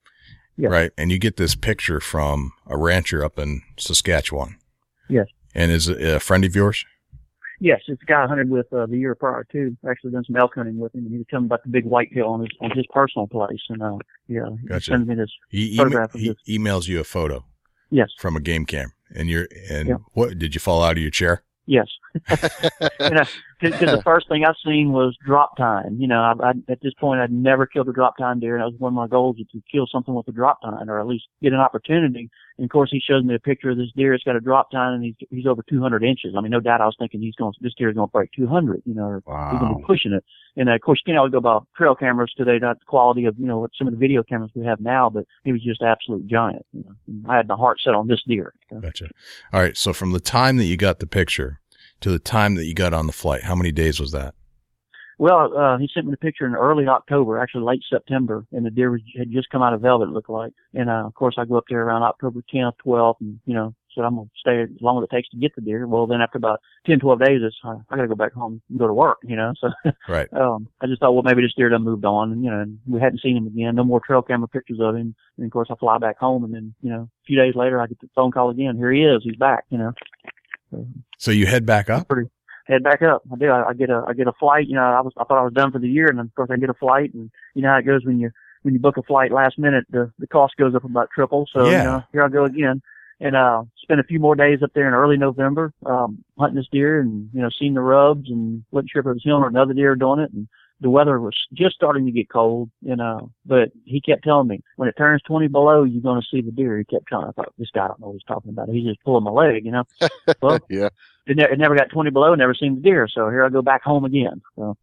Yes. 0.59 0.71
right? 0.71 0.91
And 0.99 1.11
you 1.11 1.19
get 1.19 1.37
this 1.39 1.55
picture 1.55 2.01
from 2.01 2.53
a 2.67 2.77
rancher 2.77 3.25
up 3.25 3.39
in 3.39 3.63
Saskatchewan. 3.79 4.57
Yes. 5.09 5.27
And 5.55 5.73
is 5.73 5.89
it 5.89 6.03
a 6.03 6.21
friend 6.21 6.45
of 6.45 6.55
yours? 6.55 6.85
Yes, 7.61 7.81
it's 7.89 8.03
a 8.03 8.05
guy 8.07 8.25
I 8.25 8.27
hunted 8.27 8.51
with 8.51 8.71
uh, 8.73 8.87
the 8.87 8.99
year 8.99 9.15
prior 9.15 9.47
too. 9.51 9.77
Actually 9.89 10.13
done 10.13 10.25
some 10.25 10.37
elk 10.37 10.55
hunting 10.55 10.79
with 10.79 10.95
him, 10.95 11.05
and 11.05 11.13
he 11.13 11.19
was 11.19 11.27
telling 11.31 11.45
me 11.45 11.47
about 11.49 11.63
the 11.63 11.71
big 11.71 11.85
whitetail 11.87 12.27
on 12.27 12.41
his 12.41 12.51
on 12.61 12.71
his 12.71 12.85
personal 12.93 13.27
place. 13.27 13.61
And 13.69 13.83
uh, 13.83 13.97
yeah, 14.29 14.45
he 14.61 14.69
Gotcha. 14.69 14.93
sent 14.93 15.07
me 15.09 15.15
this. 15.15 15.31
He, 15.49 15.75
ema- 15.75 15.85
Photograph 15.85 16.15
of 16.15 16.21
he 16.21 16.59
emails 16.59 16.87
you 16.89 17.01
a 17.01 17.05
photo 17.05 17.45
Yes, 17.91 18.11
from 18.19 18.37
a 18.37 18.41
game 18.41 18.67
cam 18.67 18.93
and 19.15 19.29
you're, 19.31 19.49
and 19.71 19.89
Yeah. 19.89 19.97
what 20.13 20.39
did 20.39 20.55
you 20.55 20.61
fall 20.61 20.83
out 20.83 20.93
of 20.97 20.99
your 21.03 21.11
chair? 21.11 21.43
yes. 21.67 21.87
you 22.31 23.11
know, 23.11 23.25
because 23.61 23.91
the 23.91 24.03
first 24.05 24.29
thing 24.29 24.45
I've 24.45 24.57
seen 24.65 24.93
was 24.93 25.17
drop 25.25 25.57
tine. 25.57 25.97
You 25.99 26.09
know, 26.09 26.21
I, 26.21 26.49
I, 26.49 26.51
at 26.69 26.81
this 26.83 26.93
point, 26.95 27.21
I'd 27.21 27.33
never 27.33 27.67
killed 27.67 27.89
a 27.89 27.93
drop 27.93 28.17
tine 28.19 28.41
deer, 28.41 28.57
and 28.57 28.63
that 28.63 28.73
was 28.73 28.81
one 28.81 28.93
of 28.93 28.97
my 28.97 29.07
goals 29.07 29.37
was 29.39 29.47
to 29.53 29.63
kill 29.71 29.87
something 29.91 30.15
with 30.15 30.29
a 30.29 30.33
drop 30.33 30.61
tine, 30.63 30.89
or 30.89 31.01
at 31.01 31.07
least 31.07 31.25
get 31.43 31.53
an 31.53 31.61
opportunity. 31.61 32.31
And 32.59 32.65
of 32.65 32.71
course, 32.71 32.91
he 32.91 33.01
shows 33.01 33.25
me 33.25 33.35
a 33.35 33.39
picture 33.39 33.71
of 33.71 33.77
this 33.77 33.93
deer. 33.97 34.15
It's 34.15 34.25
got 34.25 34.37
a 34.37 34.41
drop 34.41 34.71
tine, 34.71 34.95
and 34.95 35.05
he's 35.05 35.15
he's 35.31 35.47
over 35.47 35.63
200 35.69 36.03
inches. 36.03 36.35
I 36.37 36.41
mean, 36.41 36.51
no 36.51 36.61
doubt, 36.61 36.81
I 36.81 36.87
was 36.87 36.97
thinking 36.99 37.21
he's 37.21 37.35
going 37.35 37.53
this 37.61 37.75
deer's 37.77 37.95
going 37.95 38.09
to 38.09 38.13
break 38.13 38.31
200. 38.33 38.83
You 38.85 38.95
know, 38.95 39.23
or 39.27 39.51
he's 39.51 39.61
going 39.61 39.73
to 39.73 39.79
be 39.79 39.85
pushing 39.85 40.13
it. 40.13 40.25
And 40.57 40.71
uh, 40.71 40.75
of 40.75 40.81
course, 40.81 41.03
you 41.07 41.15
know, 41.15 41.25
we 41.25 41.31
go 41.31 41.39
about 41.39 41.67
trail 41.77 41.95
cameras 41.95 42.33
today, 42.37 42.59
not 42.59 42.79
the 42.79 42.87
quality 42.87 43.27
of 43.27 43.39
you 43.39 43.47
know 43.47 43.59
what 43.59 43.71
some 43.77 43.87
of 43.87 43.93
the 43.93 43.99
video 43.99 44.23
cameras 44.23 44.51
we 44.55 44.65
have 44.65 44.81
now, 44.81 45.11
but 45.11 45.25
he 45.45 45.53
was 45.53 45.63
just 45.63 45.83
absolute 45.83 46.27
giant. 46.27 46.65
You 46.73 46.85
know, 46.85 47.31
I 47.31 47.37
had 47.37 47.49
my 47.49 47.57
heart 47.57 47.79
set 47.83 47.95
on 47.95 48.09
this 48.09 48.23
deer. 48.27 48.55
So, 48.71 48.81
Gotcha. 48.81 49.09
All 49.53 49.61
right. 49.61 49.77
So 49.77 49.93
from 49.93 50.13
the 50.13 50.21
time 50.21 50.57
that 50.57 50.65
you 50.65 50.77
got 50.77 50.99
the 50.99 51.07
picture 51.07 51.61
to 52.01 52.11
the 52.11 52.19
time 52.19 52.55
that 52.57 52.67
you 52.67 52.75
got 52.75 52.95
on 52.95 53.07
the 53.07 53.13
flight, 53.13 53.45
how 53.45 53.55
many 53.55 53.73
days 53.73 54.01
was 54.01 54.13
that? 54.13 54.35
Well, 55.19 55.57
uh, 55.57 55.79
he 55.79 55.89
sent 55.95 56.07
me 56.07 56.11
the 56.11 56.19
picture 56.19 56.47
in 56.47 56.55
early 56.55 56.87
October, 56.87 57.39
actually 57.39 57.65
late 57.65 57.83
September, 57.89 58.45
and 58.53 58.67
the 58.67 58.71
deer 58.71 58.91
was, 58.91 59.01
had 59.17 59.31
just 59.31 59.49
come 59.49 59.63
out 59.63 59.73
of 59.73 59.81
velvet, 59.81 60.09
it 60.09 60.13
looked 60.13 60.29
like. 60.29 60.53
And, 60.75 60.91
uh, 60.91 61.07
of 61.07 61.15
course, 61.15 61.37
I 61.39 61.47
go 61.47 61.57
up 61.57 61.65
there 61.71 61.83
around 61.83 62.03
October 62.03 62.43
10th, 62.53 62.75
12th, 62.85 63.21
and, 63.21 63.41
you 63.47 63.55
know, 63.55 63.75
said 63.95 64.05
I'm 64.05 64.17
going 64.17 64.27
to 64.27 64.33
stay 64.39 64.63
as 64.63 64.83
long 64.83 64.99
as 64.99 65.09
it 65.11 65.15
takes 65.15 65.31
to 65.31 65.39
get 65.39 65.55
the 65.55 65.63
deer. 65.63 65.87
Well, 65.87 66.07
then 66.07 66.21
after 66.21 66.37
about 66.37 66.61
10, 66.87 67.01
12 67.01 67.19
days, 67.21 67.41
it's, 67.43 67.57
I, 67.65 67.77
I 67.89 67.97
got 67.97 68.03
to 68.03 68.09
go 68.09 68.15
back 68.15 68.35
home 68.35 68.61
and 68.69 68.79
go 68.79 68.87
to 68.87 68.93
work, 68.93 69.19
you 69.23 69.37
know, 69.37 69.55
so, 69.59 69.71
Right. 70.07 70.31
um, 70.35 70.69
I 70.83 70.87
just 70.87 71.01
thought, 71.01 71.13
well, 71.13 71.23
maybe 71.23 71.41
this 71.41 71.55
deer 71.57 71.71
done 71.71 71.83
moved 71.83 72.05
on, 72.05 72.33
and, 72.33 72.45
you 72.45 72.51
know, 72.51 72.61
and 72.61 72.79
we 72.87 73.01
hadn't 73.01 73.23
seen 73.23 73.39
him 73.39 73.47
again. 73.47 73.75
No 73.75 73.85
more 73.85 74.01
trail 74.07 74.21
camera 74.21 74.49
pictures 74.49 74.81
of 74.83 74.97
him. 74.97 75.15
And, 75.39 75.47
of 75.47 75.51
course, 75.51 75.69
I 75.71 75.77
fly 75.77 75.97
back 75.97 76.19
home, 76.19 76.45
and 76.45 76.53
then, 76.53 76.75
you 76.83 76.91
know, 76.91 77.09
a 77.09 77.25
few 77.27 77.39
days 77.39 77.55
later, 77.55 77.81
I 77.81 77.87
get 77.87 78.01
the 78.01 78.09
phone 78.15 78.33
call 78.33 78.51
again. 78.51 78.77
Here 78.77 78.93
he 78.93 79.03
is. 79.03 79.23
He's 79.25 79.37
back, 79.37 79.65
you 79.71 79.79
know. 79.79 79.93
So, 81.19 81.31
you 81.31 81.47
head 81.47 81.67
back 81.67 81.91
up? 81.91 82.09
pretty 82.09 82.29
head 82.67 82.83
back 82.83 83.03
up. 83.03 83.23
I 83.33 83.37
do. 83.37 83.49
I, 83.51 83.69
I 83.71 83.73
get 83.75 83.91
a 83.91 84.05
I 84.07 84.13
get 84.13 84.27
a 84.27 84.33
flight. 84.33 84.67
You 84.69 84.75
know, 84.75 84.83
I 84.83 85.01
was 85.01 85.13
I 85.17 85.25
thought 85.25 85.39
I 85.39 85.45
was 85.45 85.53
done 85.53 85.73
for 85.73 85.79
the 85.79 85.89
year, 85.89 86.09
and 86.09 86.21
of 86.21 86.35
course 86.35 86.51
I 86.53 86.57
get 86.57 86.71
a 86.71 86.75
flight, 86.75 87.15
and 87.15 87.31
you 87.55 87.63
know 87.63 87.69
how 87.69 87.79
it 87.79 87.87
goes 87.87 88.05
when 88.05 88.19
you 88.19 88.31
when 88.63 88.75
you 88.75 88.81
book 88.81 88.97
a 88.97 89.03
flight 89.03 89.33
last 89.33 89.59
minute, 89.59 89.85
the 89.91 90.13
the 90.19 90.27
cost 90.27 90.57
goes 90.57 90.75
up 90.75 90.85
about 90.85 91.09
triple. 91.15 91.49
So 91.53 91.71
Yeah. 91.71 91.79
you 91.79 91.85
know, 91.85 92.03
here 92.13 92.25
I 92.25 92.29
go 92.29 92.45
again, 92.45 92.83
and 93.21 93.37
uh, 93.37 93.63
spent 93.79 94.01
a 94.01 94.05
few 94.05 94.19
more 94.19 94.35
days 94.35 94.63
up 94.63 94.71
there 94.75 94.89
in 94.89 94.95
early 94.95 95.17
November, 95.17 95.73
um, 95.87 96.25
hunting 96.39 96.57
this 96.57 96.69
deer, 96.71 97.01
and 97.01 97.31
you 97.33 97.41
know, 97.41 97.51
seeing 97.57 97.75
the 97.75 97.81
rubs, 97.81 98.29
and 98.29 98.65
wasn't 98.73 98.91
sure 98.91 99.01
if 99.01 99.07
it 99.07 99.13
was 99.13 99.25
him 99.25 99.45
or 99.45 99.49
another 99.49 99.73
deer 99.75 99.95
doing 99.95 100.21
it, 100.21 100.33
and 100.33 100.49
the 100.81 100.91
weather 100.91 101.19
was 101.21 101.35
just 101.55 101.75
starting 101.75 102.05
to 102.07 102.13
get 102.13 102.29
cold, 102.29 102.71
you 102.83 102.97
know, 102.97 103.31
but 103.47 103.71
he 103.85 104.01
kept 104.01 104.25
telling 104.25 104.49
me 104.49 104.61
when 104.77 104.89
it 104.89 104.95
turns 104.99 105.23
20 105.23 105.49
below, 105.49 105.85
you're 105.85 106.03
going 106.03 106.21
to 106.21 106.27
see 106.31 106.43
the 106.43 106.53
deer. 106.53 106.79
He 106.79 106.85
kept 106.85 107.09
telling 107.09 107.27
me, 107.27 107.31
I 107.37 107.43
thought, 107.43 107.53
this 107.59 107.71
guy 107.75 107.85
I 107.85 107.89
don't 107.89 108.01
know 108.01 108.09
what 108.09 108.15
he's 108.15 108.23
talking 108.29 108.51
about. 108.51 108.69
He's 108.69 108.87
just 108.87 109.03
pulling 109.03 109.25
my 109.25 109.31
leg, 109.31 109.65
you 109.65 109.73
know. 109.73 109.85
Well, 110.43 110.59
Yeah. 110.69 110.91
it, 111.27 111.37
ne- 111.37 111.51
it 111.51 111.59
never 111.59 111.75
got 111.77 111.89
20 111.91 112.11
below, 112.11 112.35
never 112.35 112.55
seen 112.55 112.75
the 112.75 112.81
deer. 112.83 113.09
So 113.09 113.31
here 113.31 113.43
I 113.45 113.49
go 113.49 113.63
back 113.63 113.83
home 113.83 114.05
again. 114.05 114.43
So, 114.57 114.77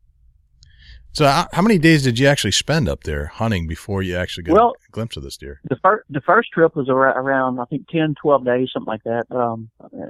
So 1.14 1.26
how, 1.28 1.48
how 1.54 1.62
many 1.62 1.78
days 1.78 2.04
did 2.04 2.18
you 2.18 2.26
actually 2.28 2.52
spend 2.52 2.90
up 2.90 3.04
there 3.04 3.28
hunting 3.28 3.68
before 3.68 4.02
you 4.02 4.16
actually 4.18 4.46
got 4.46 4.54
Well- 4.54 4.76
a 4.88 4.92
glimpse 4.92 5.16
of 5.16 5.22
this 5.22 5.38
deer? 5.38 5.60
the 5.64 5.76
first 5.76 6.06
the 6.10 6.22
first 6.22 6.52
trip 6.52 6.76
was 6.76 6.90
around, 6.90 7.60
I 7.60 7.66
think 7.66 7.88
10, 7.90 8.16
12 8.20 8.44
days, 8.44 8.72
something 8.74 8.88
like 8.88 9.04
that. 9.04 9.26
Um, 9.30 9.70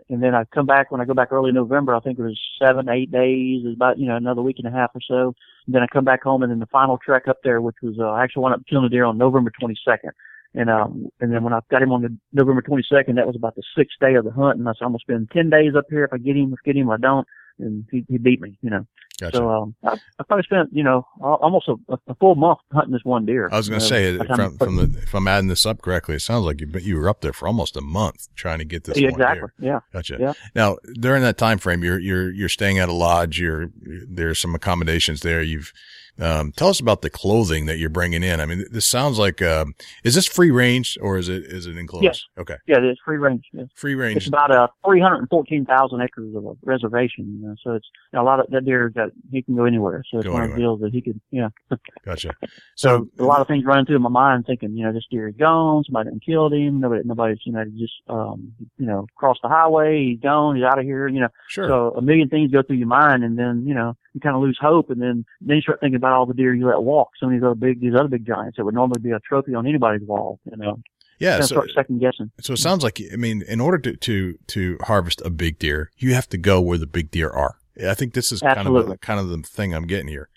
and 0.10 0.24
then 0.24 0.34
I 0.34 0.46
come 0.46 0.66
back 0.66 0.92
when 0.92 1.02
I 1.02 1.06
go 1.06 1.14
back 1.14 1.34
early 1.34 1.52
November. 1.52 1.94
I 1.94 2.00
think 2.00 2.18
it 2.18 2.24
was 2.24 2.40
seven, 2.58 2.88
eight 2.88 3.12
days. 3.12 3.64
It 3.64 3.68
was 3.68 3.76
about 3.76 4.00
you 4.00 4.08
know 4.08 4.16
another 4.16 4.42
week 4.42 4.60
and 4.60 4.68
a 4.68 4.72
half 4.72 4.92
or 4.96 5.02
so. 5.02 5.36
And 5.66 5.76
then 5.76 5.84
I 5.84 5.88
come 5.88 6.06
back 6.06 6.24
home, 6.24 6.42
and 6.42 6.52
then 6.52 6.60
the 6.60 6.66
final 6.68 6.98
trek 6.98 7.28
up 7.28 7.40
there, 7.44 7.60
which 7.60 7.78
was 7.84 7.96
uh, 8.00 8.06
I 8.06 8.24
actually 8.24 8.44
went 8.44 8.56
up 8.56 8.62
killing 8.70 8.86
the 8.86 8.90
deer 8.90 9.06
on 9.06 9.18
November 9.18 9.52
22nd. 9.62 10.12
And 10.56 10.70
um, 10.70 11.10
and 11.20 11.34
then 11.34 11.44
when 11.44 11.52
I 11.54 11.60
got 11.70 11.82
him 11.82 11.92
on 11.92 12.04
the 12.04 12.16
November 12.32 12.62
22nd, 12.62 13.16
that 13.16 13.28
was 13.28 13.36
about 13.36 13.56
the 13.56 13.64
sixth 13.76 13.98
day 14.00 14.16
of 14.16 14.24
the 14.24 14.32
hunt, 14.32 14.58
and 14.60 14.70
I 14.70 14.72
said 14.74 14.86
I'm 14.86 14.90
gonna 14.90 15.00
spend 15.00 15.32
10 15.32 15.50
days 15.50 15.74
up 15.76 15.86
here. 15.90 16.06
If 16.06 16.14
I 16.14 16.18
get 16.18 16.38
him, 16.38 16.54
if 16.54 16.60
I 16.64 16.66
get 16.66 16.78
him, 16.78 16.88
if 16.88 16.94
I 16.94 16.98
don't. 16.98 17.28
And 17.60 17.86
he, 17.92 18.04
he 18.10 18.18
beat 18.18 18.42
me, 18.42 18.58
you 18.62 18.70
know. 18.70 18.86
Gotcha. 19.20 19.38
So 19.38 19.50
um, 19.50 19.76
I, 19.84 19.94
I 20.20 20.24
probably 20.28 20.44
spent 20.44 20.70
you 20.74 20.84
know 20.84 21.06
almost 21.22 21.68
a, 21.70 21.76
a 22.08 22.16
full 22.16 22.34
month 22.36 22.58
hunting 22.72 22.92
this 22.94 23.04
one 23.04 23.26
deer. 23.28 23.48
I 23.52 23.58
was 23.58 23.70
going 23.70 23.80
to 23.80 23.86
Uh, 23.86 23.90
say 23.90 24.18
from, 24.36 24.58
from 24.58 24.76
the, 24.78 25.00
if 25.04 25.14
I'm 25.14 25.28
adding 25.28 25.50
this 25.50 25.68
up 25.68 25.82
correctly, 25.84 26.16
it 26.16 26.22
sounds 26.22 26.46
like 26.46 26.60
you, 26.62 26.68
you 26.82 26.98
were 26.98 27.08
up 27.08 27.22
there 27.22 27.32
for 27.32 27.48
almost 27.48 27.78
a 27.78 27.82
month 27.82 28.28
trying 28.36 28.58
to 28.58 28.66
get 28.66 28.86
this 28.86 28.98
Yeah, 28.98 29.12
one 29.12 29.22
exactly. 29.22 29.50
deer. 29.60 29.68
Yeah. 29.74 29.80
Gotcha. 29.94 30.18
Yeah. 30.20 30.34
Now, 30.56 30.78
during 31.00 31.22
that 31.22 31.38
time 31.38 31.60
frame, 31.60 31.84
you're 31.84 32.00
you're 32.00 32.32
you're 32.32 32.50
staying 32.50 32.80
at 32.80 32.90
a 32.90 32.94
lodge. 32.94 33.40
You're 33.40 33.68
there's 34.10 34.40
some 34.40 34.56
accommodations 34.56 35.22
there. 35.22 35.44
You've 35.44 35.72
um, 36.20 36.52
tell 36.56 36.68
us 36.70 36.80
about 36.80 37.02
the 37.02 37.10
clothing 37.10 37.66
that 37.66 37.78
you're 37.78 37.90
bringing 37.90 38.24
in. 38.24 38.40
I 38.40 38.46
mean, 38.46 38.66
this 38.72 38.86
sounds 38.86 39.18
like 39.18 39.42
um, 39.42 39.74
is 40.04 40.16
this 40.16 40.28
free 40.28 40.52
range 40.52 40.98
or 41.02 41.18
is 41.18 41.30
it 41.30 41.44
is 41.44 41.66
it 41.66 41.78
enclosed? 41.78 42.04
Yes. 42.04 42.24
Okay, 42.38 42.56
Yeah, 42.68 42.78
it's 42.82 43.00
free 43.04 43.18
range. 43.18 43.44
Free 43.76 43.96
range. 43.96 44.18
It's 44.18 44.28
about 44.28 44.52
uh, 44.52 44.68
314,000 44.86 46.02
acres 46.02 46.36
of 46.36 46.46
a 46.46 46.54
reservation. 46.64 47.40
You 47.42 47.48
know, 47.48 47.56
so 47.64 47.74
it's 47.74 47.88
you 48.12 48.18
know, 48.18 48.24
a 48.24 48.26
lot 48.26 48.40
of 48.40 48.48
that 48.52 48.66
deer 48.66 48.92
that 48.96 49.10
he 49.32 49.42
can 49.42 49.56
go 49.56 49.66
anywhere. 49.66 50.04
So 50.10 50.18
it's 50.20 50.28
Go 50.28 50.34
one 50.34 50.44
of 50.44 50.50
the 50.50 50.54
anywhere. 50.56 50.78
deals 50.78 50.82
that 50.82 50.92
he 50.94 51.02
could, 51.02 51.20
yeah. 51.32 51.50
Gotcha. 52.06 52.34
So 52.76 53.10
So 53.18 53.24
a 53.24 53.26
lot 53.26 53.42
of 53.42 53.48
things 53.48 53.66
running 53.66 53.86
through 53.86 54.00
my 54.00 54.10
mind, 54.10 54.46
thinking, 54.46 54.76
you 54.78 54.86
know, 54.86 54.94
this 54.94 55.06
deer 55.10 55.30
is 55.30 55.36
gone. 55.36 55.84
Somebody 55.86 56.10
done 56.10 56.20
killed 56.26 56.54
him. 56.54 56.80
Nobody, 56.80 57.02
nobody's, 57.06 57.40
you 57.46 57.54
know, 57.54 57.64
just, 57.78 57.94
um, 58.08 58.54
you 58.78 58.86
know, 58.86 59.08
crossed 59.16 59.42
the 59.42 59.50
highway. 59.50 60.04
He's 60.06 60.20
gone. 60.20 60.56
He's 60.56 60.66
out 60.66 60.80
of 60.80 60.86
here. 60.86 61.08
You 61.08 61.22
know, 61.22 61.30
sure. 61.48 61.68
so 61.68 61.94
a 61.98 62.02
million 62.02 62.30
things 62.30 62.52
go 62.52 62.62
through 62.62 62.78
your 62.78 62.88
mind, 62.88 63.24
and 63.24 63.38
then 63.38 63.64
you 63.66 63.74
know 63.74 63.96
you 64.14 64.22
kind 64.22 64.36
of 64.36 64.42
lose 64.42 64.58
hope, 64.62 64.90
and 64.90 65.02
then 65.02 65.26
then 65.42 65.58
you 65.58 65.62
start 65.62 65.80
thinking 65.80 65.96
about 65.96 66.14
all 66.14 66.26
the 66.26 66.34
deer 66.34 66.54
you 66.54 66.68
let 66.68 66.82
walk. 66.82 67.10
Some 67.20 67.30
of 67.30 67.34
these 67.34 67.44
other 67.44 67.56
big, 67.56 67.82
these 67.82 67.96
other 67.96 68.08
big 68.08 68.26
giants 68.26 68.58
that 68.58 68.66
would 68.66 68.76
normally 68.76 69.02
be 69.02 69.12
a 69.12 69.20
trophy 69.20 69.56
on 69.56 69.68
anybody's 69.68 70.08
wall. 70.08 70.40
You 70.50 70.58
know, 70.58 70.80
yeah. 71.20 71.40
So 71.42 71.46
start 71.46 71.72
second 71.76 72.00
guessing. 72.00 72.32
so 72.42 72.54
it 72.54 72.58
sounds 72.58 72.84
like 72.84 73.02
I 73.12 73.16
mean, 73.16 73.44
in 73.48 73.60
order 73.60 73.78
to 73.80 73.96
to 73.96 74.38
to 74.48 74.78
harvest 74.84 75.22
a 75.26 75.30
big 75.30 75.60
deer, 75.60 75.92
you 75.98 76.14
have 76.14 76.30
to 76.30 76.38
go 76.38 76.62
where 76.62 76.78
the 76.78 76.88
big 76.88 77.12
deer 77.12 77.30
are. 77.30 77.58
I 77.88 77.96
think 77.96 78.14
this 78.14 78.32
is 78.32 78.42
kind 78.42 78.54
of 78.54 78.58
Absolutely. 78.60 78.92
the, 78.94 78.98
kind 79.00 79.20
of 79.20 79.30
the 79.30 79.38
thing 79.40 79.74
I'm 79.74 79.88
getting 79.88 80.08
here. 80.08 80.30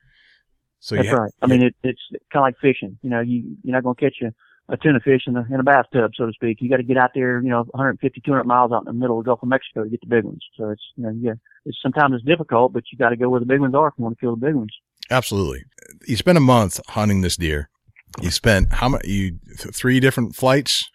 So 0.81 0.97
That's 0.97 1.09
ha- 1.09 1.17
right. 1.17 1.33
I 1.43 1.47
mean, 1.47 1.63
it, 1.63 1.75
it's 1.83 2.01
kind 2.33 2.41
of 2.41 2.43
like 2.43 2.59
fishing. 2.61 2.99
You 3.03 3.11
know, 3.11 3.21
you 3.21 3.57
you're 3.63 3.75
not 3.75 3.83
going 3.83 3.97
to 3.97 4.01
catch 4.01 4.17
a, 4.23 4.33
a 4.69 4.77
tuna 4.77 4.99
fish 5.01 5.23
in 5.27 5.37
a 5.37 5.47
in 5.53 5.61
a 5.61 5.63
bathtub, 5.63 6.13
so 6.17 6.27
to 6.27 6.33
speak. 6.33 6.59
You 6.61 6.69
got 6.69 6.79
to 6.79 6.83
get 6.83 6.97
out 6.97 7.11
there, 7.15 7.41
you 7.43 7.49
know, 7.51 7.65
150, 7.71 8.21
200 8.21 8.45
miles 8.45 8.73
out 8.73 8.81
in 8.81 8.85
the 8.87 8.93
middle 8.93 9.19
of 9.19 9.25
the 9.25 9.29
Gulf 9.29 9.43
of 9.43 9.49
Mexico 9.49 9.85
to 9.85 9.91
get 9.91 10.01
the 10.01 10.07
big 10.09 10.25
ones. 10.25 10.45
So 10.57 10.71
it's 10.71 10.83
you 10.97 11.05
know, 11.05 11.15
yeah, 11.21 11.35
it's 11.65 11.79
sometimes 11.83 12.15
it's 12.15 12.25
difficult, 12.25 12.73
but 12.73 12.83
you 12.91 12.99
got 12.99 13.11
to 13.11 13.17
go 13.17 13.29
where 13.29 13.41
the 13.41 13.47
big 13.47 13.61
ones 13.61 13.75
are 13.75 13.89
if 13.89 13.95
you 13.99 14.05
want 14.05 14.17
to 14.19 14.21
kill 14.21 14.35
the 14.37 14.45
big 14.47 14.55
ones. 14.55 14.73
Absolutely. 15.11 15.65
You 16.09 16.17
spent 16.17 16.37
a 16.39 16.41
month 16.41 16.81
hunting 16.89 17.21
this 17.21 17.37
deer. 17.37 17.69
You 18.21 18.31
spent 18.31 18.73
how 18.73 18.89
much? 18.89 19.05
You 19.07 19.39
th- 19.59 19.75
three 19.75 20.01
different 20.01 20.35
flights, 20.35 20.89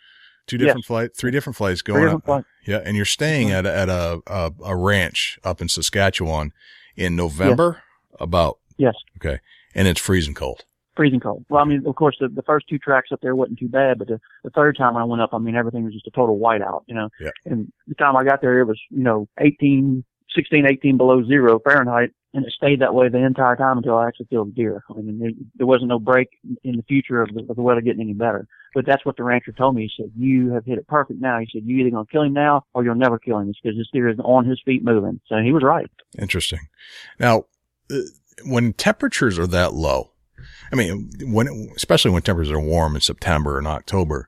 two 0.47 0.57
Yes. 0.57 0.67
different 0.67 0.85
flight, 0.85 1.15
three 1.15 1.31
different 1.31 1.55
flights 1.55 1.81
going 1.81 2.01
different 2.01 2.23
up. 2.23 2.25
flights. 2.25 2.47
Yeah, 2.67 2.81
and 2.83 2.95
you're 2.97 3.05
staying 3.05 3.49
Mhm. 3.49 3.53
at 3.53 3.65
a, 3.65 3.73
at 3.75 3.89
a, 3.89 4.19
a 4.27 4.51
a 4.65 4.75
ranch 4.75 5.39
up 5.43 5.61
in 5.61 5.69
Saskatchewan 5.69 6.51
in 6.97 7.15
November, 7.15 7.83
about 8.19 8.57
Yes. 8.77 8.95
Okay. 9.17 9.39
And 9.75 9.87
it's 9.87 10.01
freezing 10.01 10.33
cold. 10.33 10.65
Freezing 11.01 11.19
cold. 11.19 11.43
Well, 11.49 11.63
I 11.63 11.65
mean, 11.65 11.81
of 11.87 11.95
course, 11.95 12.15
the, 12.19 12.27
the 12.27 12.43
first 12.43 12.67
two 12.67 12.77
tracks 12.77 13.09
up 13.11 13.21
there 13.21 13.35
wasn't 13.35 13.57
too 13.57 13.67
bad, 13.67 13.97
but 13.97 14.07
the, 14.07 14.19
the 14.43 14.51
third 14.51 14.77
time 14.77 14.95
I 14.95 15.03
went 15.03 15.19
up, 15.19 15.31
I 15.33 15.39
mean, 15.39 15.55
everything 15.55 15.83
was 15.83 15.93
just 15.93 16.05
a 16.05 16.11
total 16.11 16.37
whiteout, 16.37 16.83
you 16.85 16.93
know. 16.93 17.09
Yeah. 17.19 17.31
And 17.45 17.73
the 17.87 17.95
time 17.95 18.15
I 18.15 18.23
got 18.23 18.41
there, 18.41 18.59
it 18.59 18.65
was, 18.65 18.79
you 18.91 19.01
know, 19.03 19.27
18, 19.39 20.03
16, 20.35 20.65
18 20.67 20.97
below 20.97 21.25
zero 21.25 21.59
Fahrenheit, 21.59 22.11
and 22.35 22.45
it 22.45 22.53
stayed 22.55 22.81
that 22.81 22.93
way 22.93 23.09
the 23.09 23.17
entire 23.17 23.55
time 23.55 23.77
until 23.77 23.97
I 23.97 24.07
actually 24.07 24.27
killed 24.27 24.53
deer. 24.53 24.83
I 24.91 25.01
mean, 25.01 25.17
there, 25.17 25.31
there 25.55 25.65
wasn't 25.65 25.89
no 25.89 25.97
break 25.97 26.29
in 26.63 26.77
the 26.77 26.83
future 26.83 27.23
of 27.23 27.33
the, 27.33 27.47
of 27.49 27.55
the 27.55 27.63
weather 27.63 27.81
getting 27.81 28.01
any 28.01 28.13
better. 28.13 28.47
But 28.75 28.85
that's 28.85 29.03
what 29.03 29.17
the 29.17 29.23
rancher 29.23 29.53
told 29.53 29.75
me. 29.75 29.81
He 29.81 30.03
said, 30.03 30.11
you 30.15 30.53
have 30.53 30.65
hit 30.65 30.77
it 30.77 30.87
perfect 30.87 31.19
now. 31.19 31.39
He 31.39 31.49
said, 31.51 31.63
you 31.65 31.77
either 31.79 31.89
going 31.89 32.05
to 32.05 32.11
kill 32.11 32.21
him 32.21 32.33
now 32.33 32.63
or 32.75 32.85
you'll 32.85 32.93
never 32.93 33.17
kill 33.17 33.39
him 33.39 33.47
because 33.47 33.75
this 33.75 33.89
deer 33.91 34.07
is 34.07 34.19
on 34.23 34.45
his 34.45 34.61
feet 34.63 34.83
moving. 34.83 35.19
So 35.25 35.37
he 35.39 35.51
was 35.51 35.63
right. 35.63 35.89
Interesting. 36.19 36.59
Now, 37.19 37.45
uh, 37.91 37.97
when 38.45 38.73
temperatures 38.73 39.37
are 39.37 39.47
that 39.47 39.73
low, 39.73 40.10
I 40.71 40.75
mean, 40.75 41.11
when, 41.21 41.71
especially 41.75 42.11
when 42.11 42.21
temperatures 42.21 42.51
are 42.51 42.59
warm 42.59 42.95
in 42.95 43.01
September 43.01 43.57
and 43.57 43.67
October, 43.67 44.27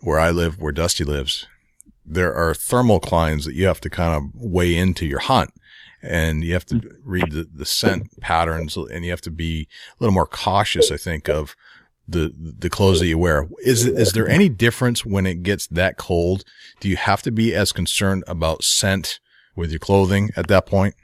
where 0.00 0.18
I 0.18 0.30
live, 0.30 0.60
where 0.60 0.72
Dusty 0.72 1.04
lives, 1.04 1.46
there 2.04 2.34
are 2.34 2.52
thermoclines 2.52 3.44
that 3.44 3.54
you 3.54 3.66
have 3.66 3.80
to 3.82 3.90
kind 3.90 4.14
of 4.14 4.30
weigh 4.34 4.74
into 4.76 5.06
your 5.06 5.20
hunt 5.20 5.50
and 6.02 6.42
you 6.42 6.52
have 6.52 6.66
to 6.66 6.80
read 7.04 7.30
the, 7.30 7.48
the 7.54 7.64
scent 7.64 8.20
patterns 8.20 8.76
and 8.76 9.04
you 9.04 9.10
have 9.10 9.20
to 9.20 9.30
be 9.30 9.68
a 9.92 10.02
little 10.02 10.12
more 10.12 10.26
cautious, 10.26 10.90
I 10.90 10.96
think, 10.96 11.28
of 11.28 11.54
the, 12.08 12.34
the 12.36 12.68
clothes 12.68 12.98
that 12.98 13.06
you 13.06 13.18
wear. 13.18 13.48
Is, 13.64 13.86
is 13.86 14.12
there 14.12 14.28
any 14.28 14.48
difference 14.48 15.06
when 15.06 15.26
it 15.26 15.44
gets 15.44 15.68
that 15.68 15.96
cold? 15.96 16.44
Do 16.80 16.88
you 16.88 16.96
have 16.96 17.22
to 17.22 17.30
be 17.30 17.54
as 17.54 17.70
concerned 17.70 18.24
about 18.26 18.64
scent 18.64 19.20
with 19.54 19.70
your 19.70 19.78
clothing 19.78 20.30
at 20.36 20.48
that 20.48 20.66
point? 20.66 20.96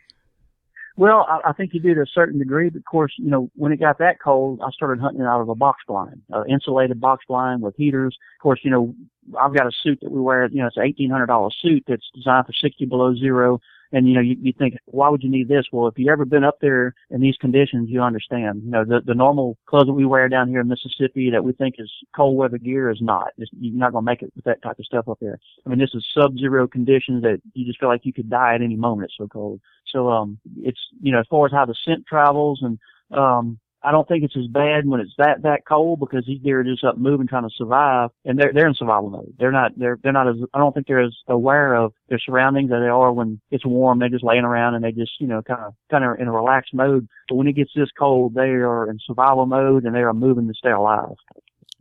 Well, 0.99 1.24
I, 1.28 1.51
I 1.51 1.53
think 1.53 1.74
you 1.74 1.80
do 1.80 1.94
to 1.94 2.01
a 2.01 2.07
certain 2.12 2.40
degree, 2.40 2.70
but 2.70 2.78
of 2.78 2.84
course, 2.84 3.12
you 3.18 3.30
know, 3.30 3.49
when 3.55 3.70
it 3.70 3.78
got 3.78 3.99
that 4.01 4.20
cold, 4.20 4.61
I 4.66 4.70
started 4.72 5.01
hunting 5.01 5.22
out 5.22 5.40
of 5.40 5.49
a 5.49 5.55
box 5.55 5.84
blind, 5.86 6.20
uh, 6.34 6.42
insulated 6.49 7.01
box 7.01 7.24
blind 7.28 7.62
with 7.62 7.76
heaters. 7.76 8.18
Of 8.36 8.42
course, 8.42 8.59
you 8.64 8.70
know, 8.72 8.92
I've 9.40 9.55
got 9.55 9.68
a 9.68 9.70
suit 9.84 10.01
that 10.03 10.11
we 10.11 10.20
wear, 10.20 10.49
you 10.51 10.61
know, 10.61 10.66
it's 10.66 10.76
an 10.76 10.82
eighteen 10.82 11.09
hundred 11.09 11.26
dollar 11.26 11.51
suit 11.62 11.84
that's 11.86 12.11
designed 12.16 12.46
for 12.46 12.53
sixty 12.53 12.84
below 12.84 13.14
zero. 13.14 13.61
And 13.93 14.07
you 14.07 14.14
know, 14.14 14.20
you, 14.20 14.36
you 14.41 14.53
think, 14.53 14.76
why 14.84 15.09
would 15.09 15.22
you 15.22 15.30
need 15.30 15.49
this? 15.49 15.66
Well, 15.72 15.86
if 15.86 15.95
you've 15.97 16.11
ever 16.11 16.24
been 16.24 16.45
up 16.45 16.59
there 16.61 16.95
in 17.11 17.20
these 17.20 17.36
conditions, 17.36 17.89
you 17.89 18.03
understand. 18.03 18.62
You 18.64 18.70
know, 18.70 18.84
the 18.84 19.01
the 19.05 19.14
normal 19.14 19.57
clothes 19.66 19.86
that 19.86 19.95
we 19.95 20.05
wear 20.05 20.28
down 20.28 20.49
here 20.49 20.61
in 20.61 20.68
Mississippi 20.68 21.30
that 21.30 21.45
we 21.45 21.53
think 21.53 21.76
is 21.78 21.91
cold 22.14 22.36
weather 22.36 22.59
gear 22.59 22.91
is 22.91 23.01
not. 23.01 23.28
It's, 23.39 23.51
you're 23.59 23.78
not 23.78 23.93
gonna 23.93 24.05
make 24.05 24.22
it 24.22 24.32
with 24.36 24.45
that 24.45 24.62
type 24.62 24.78
of 24.78 24.84
stuff 24.84 25.09
up 25.09 25.18
there. 25.20 25.39
I 25.64 25.70
mean, 25.70 25.78
this 25.78 25.95
is 25.95 26.07
sub-zero 26.12 26.68
conditions 26.68 27.22
that 27.22 27.41
you 27.55 27.64
just 27.64 27.80
feel 27.80 27.89
like 27.89 28.05
you 28.05 28.12
could 28.12 28.28
die 28.28 28.55
at 28.55 28.62
any 28.62 28.76
moment. 28.76 29.07
It's 29.07 29.16
so 29.16 29.28
cold. 29.28 29.61
So, 29.86 30.11
um, 30.11 30.39
it's 30.59 30.80
you 31.01 31.12
know, 31.12 31.20
as 31.20 31.26
far 31.30 31.47
as 31.47 31.53
how 31.53 31.64
the 31.64 31.74
scent 31.74 32.07
travels 32.07 32.61
and 32.62 32.78
um, 33.11 33.59
I 33.83 33.93
don't 33.93 34.09
think 34.09 34.24
it's 34.24 34.37
as 34.37 34.49
bad 34.49 34.87
when 34.87 35.01
it's 35.01 35.14
that 35.18 35.43
that 35.43 35.64
cold 35.66 36.01
because 36.01 36.24
these 36.26 36.41
deer 36.41 36.61
are 36.61 36.64
just 36.64 36.83
up 36.83 36.99
moving 36.99 37.29
trying 37.29 37.45
to 37.45 37.55
survive 37.57 38.11
and 38.24 38.39
they're 38.39 38.53
they're 38.53 38.66
in 38.66 38.74
survival 38.74 39.11
mode. 39.11 39.35
They're 39.39 39.53
not 39.53 39.79
they're 39.79 39.99
they're 40.03 40.12
not 40.12 40.29
as 40.29 40.37
I 40.53 40.59
don't 40.59 40.74
think 40.74 40.87
they're 40.87 41.05
as 41.05 41.16
aware 41.29 41.74
of 41.74 41.93
their 42.09 42.18
surroundings 42.18 42.72
as 42.72 42.81
they 42.81 42.89
are 42.89 43.12
when 43.12 43.41
it's 43.51 43.64
warm. 43.64 44.01
They're 44.01 44.09
just 44.09 44.24
laying 44.24 44.45
around 44.45 44.74
and 44.74 44.85
they 44.85 44.93
just 44.93 45.12
you 45.20 45.29
know 45.29 45.43
kind 45.43 45.61
of 45.61 45.74
kind 45.91 46.05
of 46.05 46.18
in 46.18 46.26
a 46.26 46.33
relaxed 46.33 46.74
mode. 46.74 47.09
But 47.29 47.37
when 47.37 47.47
it 47.47 47.55
gets 47.55 47.70
this 47.74 47.91
cold, 47.97 48.35
they 48.35 48.51
are 48.51 48.91
in 48.91 48.99
survival 49.07 49.47
mode 49.47 49.85
and 49.85 49.95
they 49.95 50.01
are 50.03 50.14
moving 50.14 50.49
to 50.49 50.55
stay 50.55 50.70
alive. 50.70 51.14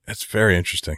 That's 0.06 0.24
very 0.24 0.56
interesting. 0.56 0.98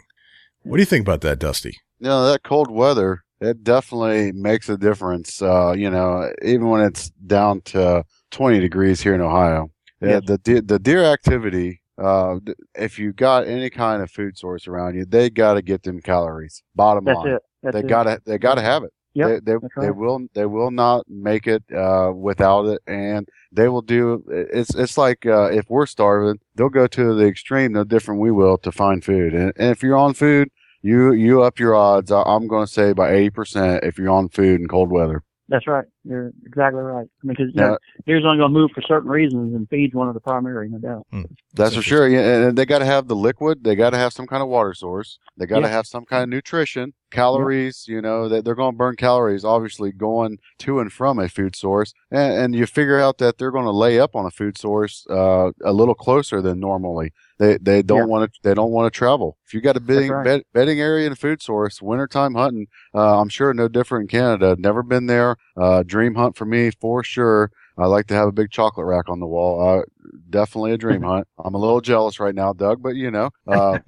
What 0.62 0.76
do 0.76 0.82
you 0.82 0.86
think 0.86 1.06
about 1.06 1.22
that, 1.22 1.38
Dusty? 1.38 1.78
You 1.98 2.08
know, 2.08 2.30
that 2.30 2.42
cold 2.42 2.70
weather, 2.70 3.22
it 3.40 3.64
definitely 3.64 4.32
makes 4.32 4.68
a 4.68 4.76
difference. 4.76 5.40
Uh, 5.40 5.72
you 5.72 5.88
know, 5.88 6.30
even 6.42 6.68
when 6.68 6.82
it's 6.82 7.08
down 7.10 7.62
to 7.62 8.04
20 8.30 8.60
degrees 8.60 9.00
here 9.00 9.14
in 9.14 9.20
Ohio. 9.20 9.70
Yeah, 10.00 10.20
the 10.20 10.38
de- 10.38 10.62
the 10.62 10.78
deer 10.78 11.04
activity. 11.04 11.82
Uh, 11.98 12.38
if 12.74 12.98
you 12.98 13.12
got 13.12 13.46
any 13.46 13.68
kind 13.68 14.02
of 14.02 14.10
food 14.10 14.38
source 14.38 14.66
around 14.66 14.94
you, 14.94 15.04
they 15.04 15.28
got 15.28 15.54
to 15.54 15.62
get 15.62 15.82
them 15.82 16.00
calories. 16.00 16.62
Bottom 16.74 17.04
That's 17.04 17.16
line, 17.16 17.38
they 17.62 17.82
gotta 17.82 18.22
they 18.24 18.38
gotta 18.38 18.62
have 18.62 18.84
it. 18.84 18.92
Yep, 19.14 19.28
they 19.28 19.52
they, 19.52 19.58
that's 19.60 19.74
they 19.80 19.90
will 19.90 20.26
they 20.34 20.46
will 20.46 20.70
not 20.70 21.04
make 21.08 21.46
it 21.46 21.62
uh, 21.74 22.12
without 22.14 22.66
it, 22.66 22.80
and 22.86 23.28
they 23.52 23.68
will 23.68 23.82
do. 23.82 24.24
It's 24.28 24.74
it's 24.74 24.96
like 24.96 25.26
uh, 25.26 25.50
if 25.50 25.66
we're 25.68 25.86
starving, 25.86 26.40
they'll 26.54 26.68
go 26.70 26.86
to 26.86 27.14
the 27.14 27.26
extreme, 27.26 27.72
no 27.72 27.84
different 27.84 28.20
we 28.20 28.30
will 28.30 28.56
to 28.58 28.72
find 28.72 29.04
food. 29.04 29.34
And, 29.34 29.52
and 29.56 29.70
if 29.70 29.82
you're 29.82 29.96
on 29.96 30.14
food, 30.14 30.48
you 30.80 31.12
you 31.12 31.42
up 31.42 31.58
your 31.58 31.74
odds. 31.74 32.10
I- 32.10 32.22
I'm 32.22 32.46
going 32.46 32.66
to 32.66 32.72
say 32.72 32.92
by 32.94 33.10
eighty 33.12 33.30
percent 33.30 33.84
if 33.84 33.98
you're 33.98 34.08
on 34.10 34.28
food 34.30 34.60
in 34.60 34.68
cold 34.68 34.90
weather. 34.90 35.22
That's 35.50 35.66
right. 35.66 35.84
You're 36.04 36.32
exactly 36.46 36.80
right. 36.80 37.06
I 37.22 37.26
mean, 37.26 37.34
because 37.36 37.48
you 37.52 37.60
Now- 37.60 37.76
deer's 38.06 38.24
only 38.24 38.38
going 38.38 38.52
to 38.52 38.58
move 38.58 38.70
for 38.72 38.82
certain 38.82 39.10
reasons, 39.10 39.52
and 39.54 39.68
feed's 39.68 39.94
one 39.94 40.06
of 40.08 40.14
the 40.14 40.20
primary, 40.20 40.68
no 40.68 40.78
doubt. 40.78 41.06
Hmm. 41.10 41.22
That's 41.54 41.74
for 41.74 41.82
sure. 41.82 42.08
Yeah, 42.08 42.46
and 42.48 42.56
they 42.56 42.64
got 42.64 42.78
to 42.78 42.84
have 42.86 43.08
the 43.08 43.16
liquid. 43.16 43.64
They 43.64 43.74
got 43.74 43.90
to 43.90 43.96
have 43.98 44.12
some 44.12 44.28
kind 44.28 44.42
of 44.44 44.48
water 44.48 44.72
source. 44.74 45.18
They 45.36 45.46
got 45.46 45.56
to 45.56 45.62
Yeah. 45.66 45.72
have 45.72 45.86
some 45.86 46.04
kind 46.06 46.22
of 46.22 46.28
nutrition, 46.28 46.94
calories. 47.10 47.86
You 47.88 48.00
know, 48.00 48.28
that 48.28 48.44
they're 48.44 48.54
going 48.54 48.72
to 48.72 48.78
burn 48.78 48.96
calories, 48.96 49.44
obviously 49.44 49.92
going 49.92 50.38
to 50.60 50.80
and 50.80 50.92
from 50.92 51.18
a 51.18 51.28
food 51.28 51.56
source. 51.56 51.92
And, 52.10 52.32
and 52.34 52.54
you 52.54 52.66
figure 52.66 53.00
out 53.00 53.18
that 53.18 53.38
they're 53.38 53.50
going 53.50 53.64
to 53.64 53.70
lay 53.70 53.98
up 54.00 54.14
on 54.16 54.26
a 54.26 54.30
food 54.30 54.56
source 54.58 55.06
uh, 55.10 55.50
a 55.64 55.72
little 55.72 55.94
closer 55.94 56.40
than 56.42 56.60
normally. 56.60 57.12
They 57.38 57.56
they 57.58 57.82
don't 57.82 57.98
Yeah. 58.00 58.04
want 58.04 58.32
to 58.32 58.38
they 58.42 58.54
don't 58.54 58.70
want 58.70 58.92
to 58.92 58.96
travel. 58.96 59.38
If 59.46 59.54
you 59.54 59.60
got 59.60 59.76
a 59.76 59.80
bedding 59.80 60.10
right. 60.10 60.24
bed, 60.24 60.42
bedding 60.52 60.80
area 60.80 61.06
and 61.06 61.12
a 61.14 61.16
food 61.16 61.40
source, 61.42 61.80
wintertime 61.80 62.34
hunting, 62.34 62.66
uh, 62.94 63.20
I'm 63.20 63.28
sure 63.30 63.52
no 63.54 63.66
different 63.68 64.02
in 64.04 64.08
Canada. 64.18 64.56
Never 64.58 64.82
been 64.82 65.06
there. 65.06 65.36
Uh, 65.56 65.82
dream 65.82 66.14
hunt 66.16 66.36
for 66.36 66.44
me 66.44 66.70
for 66.80 67.02
sure. 67.02 67.50
I 67.78 67.86
like 67.86 68.06
to 68.08 68.14
have 68.14 68.28
a 68.28 68.32
big 68.32 68.50
chocolate 68.50 68.86
rack 68.86 69.08
on 69.08 69.20
the 69.20 69.26
wall. 69.26 69.66
Uh, 69.80 69.82
definitely 70.28 70.72
a 70.72 70.76
dream 70.76 71.00
hunt. 71.12 71.26
I'm 71.42 71.54
a 71.54 71.58
little 71.58 71.80
jealous 71.80 72.20
right 72.20 72.34
now, 72.34 72.52
Doug, 72.52 72.82
but 72.82 72.94
you 72.94 73.10
know, 73.10 73.30
uh, 73.46 73.78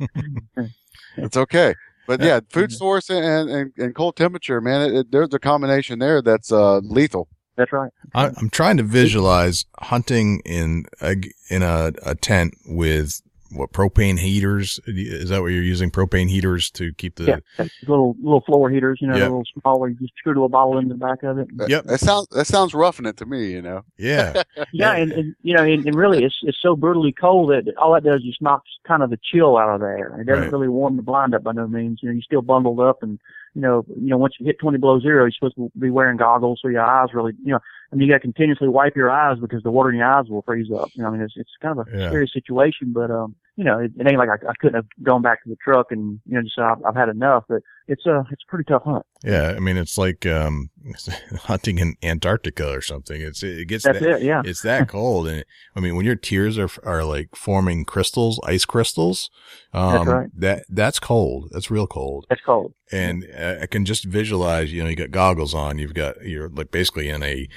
it's 1.17 1.37
okay. 1.37 1.75
But 2.07 2.21
yeah, 2.21 2.41
food 2.51 2.73
source 2.73 3.11
and, 3.11 3.49
and, 3.49 3.73
and 3.77 3.95
cold 3.95 4.17
temperature, 4.17 4.61
man, 4.61 4.91
it, 4.91 4.95
it, 4.95 5.13
there's 5.13 5.33
a 5.33 5.39
combination 5.39 5.99
there 5.99 6.21
that's 6.21 6.51
uh, 6.51 6.79
lethal. 6.79 7.29
That's 7.57 7.73
right. 7.73 7.93
I, 8.15 8.31
I'm 8.37 8.51
trying 8.51 8.79
to 8.79 8.83
visualize 8.83 9.67
hunting 9.79 10.41
in 10.45 10.87
a, 11.01 11.17
in 11.49 11.63
a, 11.63 11.93
a 12.05 12.15
tent 12.15 12.55
with 12.67 13.23
what 13.55 13.73
propane 13.73 14.19
heaters. 14.19 14.81
Is 14.87 15.29
that 15.31 15.41
what 15.43 15.49
you're 15.49 15.63
using? 15.63 15.91
Propane 15.91 16.29
heaters 16.29 16.71
to 16.73 16.93
keep 16.95 17.17
the, 17.17 17.25
Yeah, 17.59 17.67
little 17.87 18.15
little 18.23 18.41
floor 18.43 18.71
heaters, 18.71 18.99
you 19.01 19.09
know, 19.09 19.17
Yeah. 19.17 19.25
a 19.25 19.29
little 19.29 19.45
smaller. 19.61 19.89
You 19.89 19.97
just 19.97 20.15
screw 20.17 20.33
a 20.33 20.35
little 20.35 20.49
bottle 20.49 20.79
in 20.79 20.89
the 20.89 20.95
back 20.95 21.23
of 21.23 21.39
it. 21.39 21.49
Yep. 21.69 21.85
That 21.85 22.01
sounds 22.01 22.29
that 22.29 22.47
sounds 22.47 22.75
roughing 22.75 23.07
it 23.07 23.17
to 23.19 23.27
me, 23.27 23.53
you 23.53 23.63
know. 23.63 23.83
yeah. 23.97 24.43
Yeah, 24.73 24.95
and, 24.97 25.13
and 25.13 25.35
you 25.43 25.55
know, 25.55 25.63
and, 25.63 25.85
and 25.87 25.97
really, 25.97 26.25
it's 26.25 26.39
it's 26.43 26.59
so 26.63 26.77
brutally 26.77 27.13
cold 27.13 27.51
that 27.51 27.73
all 27.77 27.93
that 27.95 28.05
does 28.05 28.17
is 28.21 28.25
just 28.27 28.43
knocks 28.43 28.71
kind 28.87 29.03
of 29.03 29.11
the 29.11 29.19
chill 29.23 29.57
out 29.59 29.69
of 29.75 29.81
the 29.81 29.87
air. 29.87 30.19
It 30.21 30.27
doesn't 30.27 30.45
Right. 30.45 30.53
really 30.53 30.69
warm 30.69 30.97
the 30.97 31.03
blind 31.03 31.35
up 31.35 31.43
by 31.45 31.53
no 31.53 31.67
means. 31.67 32.01
You 32.03 32.09
know, 32.09 32.13
you're 32.15 32.23
still 32.23 32.43
bundled 32.43 32.81
up, 32.81 33.03
and 33.03 33.19
you 33.55 33.61
know, 33.61 33.85
you 33.97 34.09
know, 34.09 34.17
once 34.17 34.35
you 34.41 34.47
hit 34.47 34.59
20 34.59 34.79
below 34.79 34.99
zero, 34.99 35.25
you're 35.25 35.31
supposed 35.31 35.57
to 35.57 35.71
be 35.79 35.91
wearing 35.91 36.17
goggles 36.17 36.61
so 36.63 36.69
your 36.69 36.81
eyes 36.83 37.09
really, 37.13 37.33
you 37.45 37.53
know, 37.53 37.59
and 37.91 38.01
you 38.01 38.09
got 38.09 38.15
to 38.15 38.21
continuously 38.21 38.69
wipe 38.69 38.97
your 38.97 39.11
eyes 39.11 39.37
because 39.39 39.63
the 39.63 39.71
water 39.71 39.91
in 39.91 39.97
your 39.97 40.07
eyes 40.11 40.25
will 40.31 40.41
freeze 40.43 40.69
up. 40.75 40.89
You 40.95 41.03
know, 41.03 41.09
I 41.09 41.13
mean, 41.13 41.21
it's 41.21 41.35
it's 41.37 41.51
kind 41.61 41.79
of 41.79 41.87
a 41.87 41.91
Yeah. 41.99 42.09
scary 42.09 42.31
situation, 42.33 42.93
but 42.95 43.11
um, 43.11 43.35
you 43.57 43.65
know, 43.65 43.79
it, 43.79 43.93
it 43.99 44.07
ain't 44.07 44.19
like 44.19 44.29
I, 44.29 44.51
I 44.51 44.55
couldn't 44.59 44.77
have 44.77 44.87
gone 45.03 45.23
back 45.23 45.43
to 45.45 45.51
the 45.51 45.57
truck 45.57 45.93
and 45.93 46.21
you 46.27 46.35
know 46.35 46.43
just 46.43 46.55
said 46.55 46.65
I've, 46.65 46.85
I've 46.87 46.97
had 46.97 47.09
enough. 47.09 47.45
But 47.49 47.63
it's 47.89 48.07
a 48.07 48.25
it's 48.31 48.43
a 48.47 48.51
pretty 48.51 48.65
tough 48.65 48.83
hunt. 48.85 49.05
Yeah. 49.25 49.55
I 49.57 49.61
mean, 49.61 49.77
it's 49.77 49.99
like, 49.99 50.27
um, 50.27 50.71
hunting 51.43 51.79
in 51.79 51.95
Antarctica 52.03 52.71
or 52.71 52.81
something. 52.81 53.21
It's, 53.21 53.43
it 53.43 53.69
gets 53.69 53.85
That's 53.85 54.01
that, 54.01 54.21
it. 54.21 54.23
Yeah. 54.23 54.43
it's 54.45 54.63
that 54.63 54.89
cold. 54.89 55.29
And 55.29 55.45
I 55.77 55.81
mean, 55.81 55.97
when 55.97 56.05
your 56.05 56.17
tears 56.17 56.59
are, 56.59 56.71
are 56.85 57.05
like 57.05 57.37
forming 57.37 57.85
crystals, 57.85 58.41
ice 58.45 58.65
crystals, 58.65 59.31
um, 59.73 60.09
right. 60.09 60.31
that, 60.35 60.65
that's 60.69 60.99
cold. 60.99 61.51
That's 61.53 61.71
real 61.71 61.87
cold. 61.87 62.27
That's 62.29 62.43
cold. 62.45 62.75
And 62.91 63.27
I 63.39 63.67
can 63.67 63.85
just 63.85 64.05
visualize, 64.05 64.73
you 64.73 64.83
know, 64.83 64.89
you 64.89 64.97
got 64.97 65.11
goggles 65.11 65.55
on, 65.55 65.79
you've 65.79 65.95
got, 65.95 66.23
you're 66.25 66.49
like 66.51 66.71
basically 66.71 67.09
in 67.09 67.23
a 67.23 67.49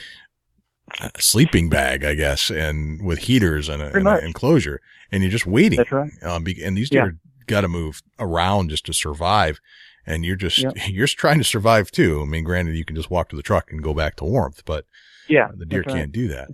sleeping 1.17 1.69
bag, 1.69 2.03
I 2.03 2.15
guess, 2.15 2.49
and 2.49 3.01
with 3.03 3.19
heaters 3.19 3.69
and, 3.69 3.81
a, 3.81 3.93
and 3.95 4.07
an 4.07 4.23
enclosure 4.23 4.81
and 5.11 5.23
you're 5.23 5.31
just 5.31 5.45
waiting. 5.45 5.77
That's 5.77 5.91
right. 5.91 6.11
Um, 6.23 6.45
and 6.63 6.77
these 6.77 6.91
Yeah. 6.91 7.05
deer 7.05 7.17
got 7.47 7.61
to 7.61 7.67
move 7.67 8.01
around 8.19 8.69
just 8.69 8.85
to 8.87 8.93
survive. 8.93 9.59
And 10.05 10.25
you're 10.25 10.35
just, 10.35 10.59
Yep. 10.59 10.73
you're 10.89 11.07
trying 11.07 11.37
to 11.39 11.43
survive 11.43 11.91
too. 11.91 12.21
I 12.21 12.25
mean, 12.25 12.43
granted, 12.43 12.75
you 12.75 12.85
can 12.85 12.95
just 12.95 13.09
walk 13.11 13.29
to 13.29 13.35
the 13.35 13.41
truck 13.43 13.71
and 13.71 13.81
go 13.83 13.93
back 13.93 14.15
to 14.17 14.23
warmth, 14.25 14.63
but 14.65 14.85
Yeah. 15.27 15.49
the 15.55 15.65
deer 15.65 15.83
right. 15.85 15.95
can't 15.95 16.11
do 16.11 16.27
that. 16.29 16.49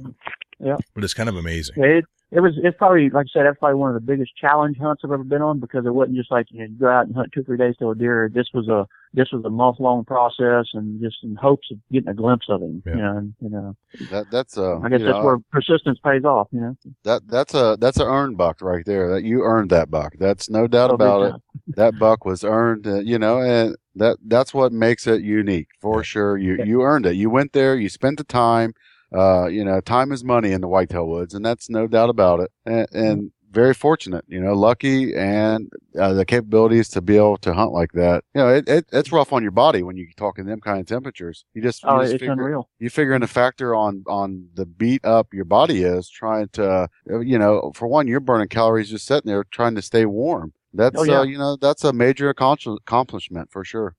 Yeah. 0.60 0.78
But 0.94 1.04
it's 1.04 1.14
kind 1.14 1.30
of 1.30 1.36
amazing. 1.36 1.76
It 1.84 2.06
it 2.32 2.40
was 2.40 2.54
it's 2.64 2.78
probably 2.78 3.10
like 3.10 3.26
I 3.26 3.30
said 3.34 3.46
that's 3.46 3.60
probably 3.60 3.76
one 3.76 3.90
of 3.90 3.96
the 3.96 4.06
biggest 4.06 4.32
challenge 4.38 4.78
hunts 4.78 5.02
I've 5.04 5.12
ever 5.12 5.24
been 5.24 5.42
on 5.42 5.60
because 5.60 5.86
it 5.86 5.94
wasn't 5.94 6.16
just 6.16 6.32
like 6.32 6.46
you, 6.52 6.60
know, 6.60 6.66
you 6.66 6.80
go 6.80 6.88
out 6.88 7.08
and 7.08 7.16
hunt 7.16 7.32
two 7.34 7.42
or 7.42 7.44
three 7.44 7.58
days 7.58 7.76
to 7.80 7.90
a 7.90 7.96
deer. 7.96 8.32
This 8.34 8.48
was 8.54 8.70
a 8.70 8.88
this 9.14 9.30
was 9.34 9.44
a 9.46 9.50
month 9.50 9.78
long 9.80 10.06
process 10.06 10.68
and 10.74 11.02
just 11.02 11.18
in 11.24 11.36
hopes 11.36 11.68
of 11.72 11.78
getting 11.92 12.08
a 12.10 12.14
glimpse 12.14 12.46
of 12.50 12.62
him. 12.62 12.82
Yeah. 12.86 12.96
You 12.96 13.02
know, 13.02 13.18
and, 13.18 13.34
you 13.42 13.50
know 13.50 13.76
That 14.10 14.30
that's 14.32 14.58
uh, 14.58 14.80
I 14.80 14.90
guess 14.90 15.02
that's 15.02 15.14
know, 15.20 15.24
where 15.24 15.38
persistence 15.52 16.00
pays 16.04 16.24
off. 16.24 16.48
You 16.52 16.62
know, 16.62 16.78
that 17.04 17.28
that's 17.28 17.54
a 17.54 17.78
that's 17.80 18.00
a 18.00 18.06
earned 18.06 18.38
buck 18.38 18.62
right 18.62 18.86
there. 18.86 19.10
That 19.10 19.24
you 19.24 19.44
earned 19.44 19.70
that 19.72 19.92
buck. 19.92 20.14
That's 20.18 20.50
no 20.50 20.68
doubt 20.68 20.92
Oh, 20.92 20.96
about 20.96 21.22
it. 21.36 21.42
that 21.76 21.98
buck 22.00 22.24
was 22.26 22.44
earned, 22.44 22.88
uh, 22.88 23.00
you 23.00 23.20
know, 23.20 23.42
and 23.42 23.76
that 23.96 24.18
that's 24.26 24.54
what 24.54 24.72
makes 24.72 25.06
it 25.08 25.22
unique 25.22 25.68
for 25.82 25.98
Yeah. 26.00 26.04
sure. 26.04 26.38
You 26.38 26.56
Yeah. 26.60 26.66
you 26.66 26.82
earned 26.84 27.06
it. 27.06 27.16
You 27.16 27.30
went 27.30 27.54
there, 27.54 27.76
you 27.76 27.90
spent 27.90 28.18
the 28.18 28.24
time. 28.24 28.74
uh, 29.14 29.48
you 29.48 29.66
know, 29.66 29.82
time 29.82 30.14
is 30.14 30.24
money 30.24 30.54
in 30.54 30.62
the 30.62 30.70
whitetail 30.70 31.06
woods, 31.06 31.34
and 31.34 31.44
that's 31.46 31.70
no 31.70 31.86
doubt 31.86 32.10
about 32.10 32.40
it. 32.40 32.50
And, 32.66 32.88
and 32.94 33.32
very 33.52 33.74
fortunate, 33.74 34.26
you 34.28 34.40
know, 34.42 34.54
lucky 34.54 35.16
and 35.16 35.70
uh, 36.00 36.14
the 36.14 36.26
capabilities 36.26 36.90
to 36.90 37.02
be 37.02 37.18
able 37.18 37.38
to 37.38 37.54
hunt 37.54 37.72
like 37.72 37.92
that. 37.94 38.24
You 38.34 38.42
know, 38.42 38.50
it, 38.50 38.68
it, 38.70 38.86
it's 38.92 39.12
rough 39.12 39.34
on 39.34 39.42
your 39.44 39.52
body 39.52 39.84
when 39.84 39.98
you 39.98 40.08
talk 40.16 40.40
in 40.40 40.46
them 40.46 40.62
kind 40.62 40.80
of 40.80 40.86
temperatures. 40.88 41.46
You 41.54 41.62
just, 41.62 41.84
you 41.84 41.90
Oh, 41.90 42.00
just 42.02 42.14
it's 42.14 42.20
figure, 42.22 42.34
unreal. 42.34 42.70
you 42.80 42.90
figure 42.90 43.14
in 43.14 43.24
a 43.24 43.28
factor 43.28 43.76
on 43.76 44.04
on 44.08 44.48
the 44.56 44.66
beat 44.66 45.04
up 45.06 45.34
your 45.34 45.46
body 45.46 45.84
is 45.84 46.10
trying 46.10 46.48
to 46.50 46.88
uh, 47.10 47.20
you 47.20 47.38
know 47.38 47.72
for 47.76 47.88
one 47.88 48.08
you're 48.08 48.20
burning 48.20 48.48
calories 48.48 48.90
just 48.90 49.06
sitting 49.06 49.30
there 49.30 49.44
trying 49.52 49.76
to 49.76 49.82
stay 49.82 50.06
warm 50.06 50.54
that's 50.74 51.00
Oh, 51.00 51.04
yeah. 51.04 51.20
uh, 51.20 51.24
you 51.24 51.38
know 51.38 51.56
that's 51.58 51.84
a 51.84 51.94
major 51.94 52.30
accomplishment 52.30 53.52
for 53.52 53.64
sure 53.64 53.96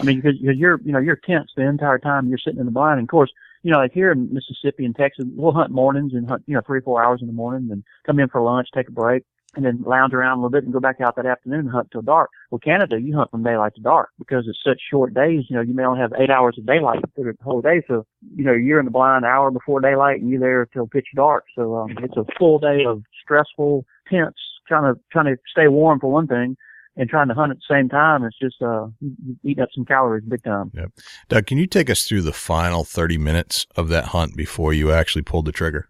I 0.00 0.04
mean, 0.04 0.20
because 0.20 0.34
you're, 0.40 0.80
you 0.84 0.90
know, 0.92 0.98
you're 0.98 1.20
tense 1.24 1.50
the 1.56 1.62
entire 1.62 1.98
time 1.98 2.28
you're 2.28 2.38
sitting 2.38 2.58
in 2.58 2.66
the 2.66 2.72
blind. 2.72 2.98
And 2.98 3.06
of 3.06 3.10
course, 3.10 3.30
you 3.62 3.70
know, 3.70 3.78
like 3.78 3.92
here 3.92 4.10
in 4.10 4.32
Mississippi 4.32 4.84
and 4.84 4.96
Texas, 4.96 5.24
we'll 5.34 5.52
hunt 5.52 5.70
mornings 5.70 6.12
and 6.14 6.28
hunt, 6.28 6.42
you 6.46 6.54
know, 6.54 6.62
three 6.66 6.78
or 6.78 6.82
four 6.82 7.04
hours 7.04 7.20
in 7.20 7.26
the 7.26 7.32
morning 7.32 7.70
and 7.70 7.84
come 8.06 8.18
in 8.18 8.28
for 8.28 8.40
lunch, 8.40 8.68
take 8.74 8.88
a 8.88 8.92
break, 8.92 9.24
and 9.56 9.64
then 9.64 9.82
lounge 9.84 10.14
around 10.14 10.38
a 10.38 10.40
little 10.40 10.50
bit 10.50 10.64
and 10.64 10.72
go 10.72 10.80
back 10.80 11.00
out 11.00 11.16
that 11.16 11.26
afternoon 11.26 11.60
and 11.60 11.70
hunt 11.70 11.88
till 11.90 12.02
dark. 12.02 12.30
Well, 12.50 12.60
Canada, 12.60 13.00
you 13.00 13.16
hunt 13.16 13.30
from 13.30 13.42
daylight 13.42 13.74
to 13.74 13.80
dark 13.80 14.10
because 14.18 14.44
it's 14.48 14.60
such 14.64 14.80
short 14.90 15.12
days. 15.12 15.44
You 15.48 15.56
know, 15.56 15.62
you 15.62 15.74
may 15.74 15.84
only 15.84 16.00
have 16.00 16.12
eight 16.18 16.30
hours 16.30 16.56
of 16.56 16.66
daylight 16.66 17.00
through 17.14 17.32
the 17.32 17.44
whole 17.44 17.60
day. 17.60 17.82
So, 17.88 18.06
you 18.34 18.44
know, 18.44 18.52
you're 18.52 18.78
in 18.78 18.84
the 18.84 18.92
blind 18.92 19.24
hour 19.24 19.50
before 19.50 19.80
daylight 19.80 20.20
and 20.20 20.30
you're 20.30 20.40
there 20.40 20.66
till 20.66 20.86
pitch 20.86 21.08
dark. 21.14 21.44
So, 21.56 21.76
um, 21.76 21.96
it's 22.02 22.16
a 22.16 22.24
full 22.38 22.58
day 22.58 22.84
of 22.86 23.02
stressful, 23.22 23.84
tense, 24.08 24.36
trying 24.68 24.94
to, 24.94 25.00
trying 25.10 25.26
to 25.26 25.36
stay 25.50 25.68
warm 25.68 25.98
for 26.00 26.10
one 26.10 26.28
thing 26.28 26.56
and 26.96 27.08
trying 27.08 27.28
to 27.28 27.34
hunt 27.34 27.50
at 27.52 27.56
the 27.58 27.74
same 27.74 27.88
time. 27.88 28.24
It's 28.24 28.38
just, 28.38 28.60
uh, 28.62 28.86
you- 29.00 29.16
you 29.24 29.36
eating 29.44 29.62
up 29.62 29.68
some 29.74 29.84
calories 29.84 30.24
big 30.24 30.42
time. 30.42 30.70
Yep. 30.74 30.90
Doug, 31.28 31.46
can 31.46 31.58
you 31.58 31.66
take 31.66 31.88
us 31.90 32.02
through 32.04 32.22
the 32.22 32.32
final 32.32 32.84
30 32.84 33.16
minutes 33.18 33.66
of 33.76 33.88
that 33.88 34.06
hunt 34.06 34.36
before 34.36 34.72
you 34.72 34.90
actually 34.92 35.22
pulled 35.22 35.46
the 35.46 35.52
trigger? 35.52 35.86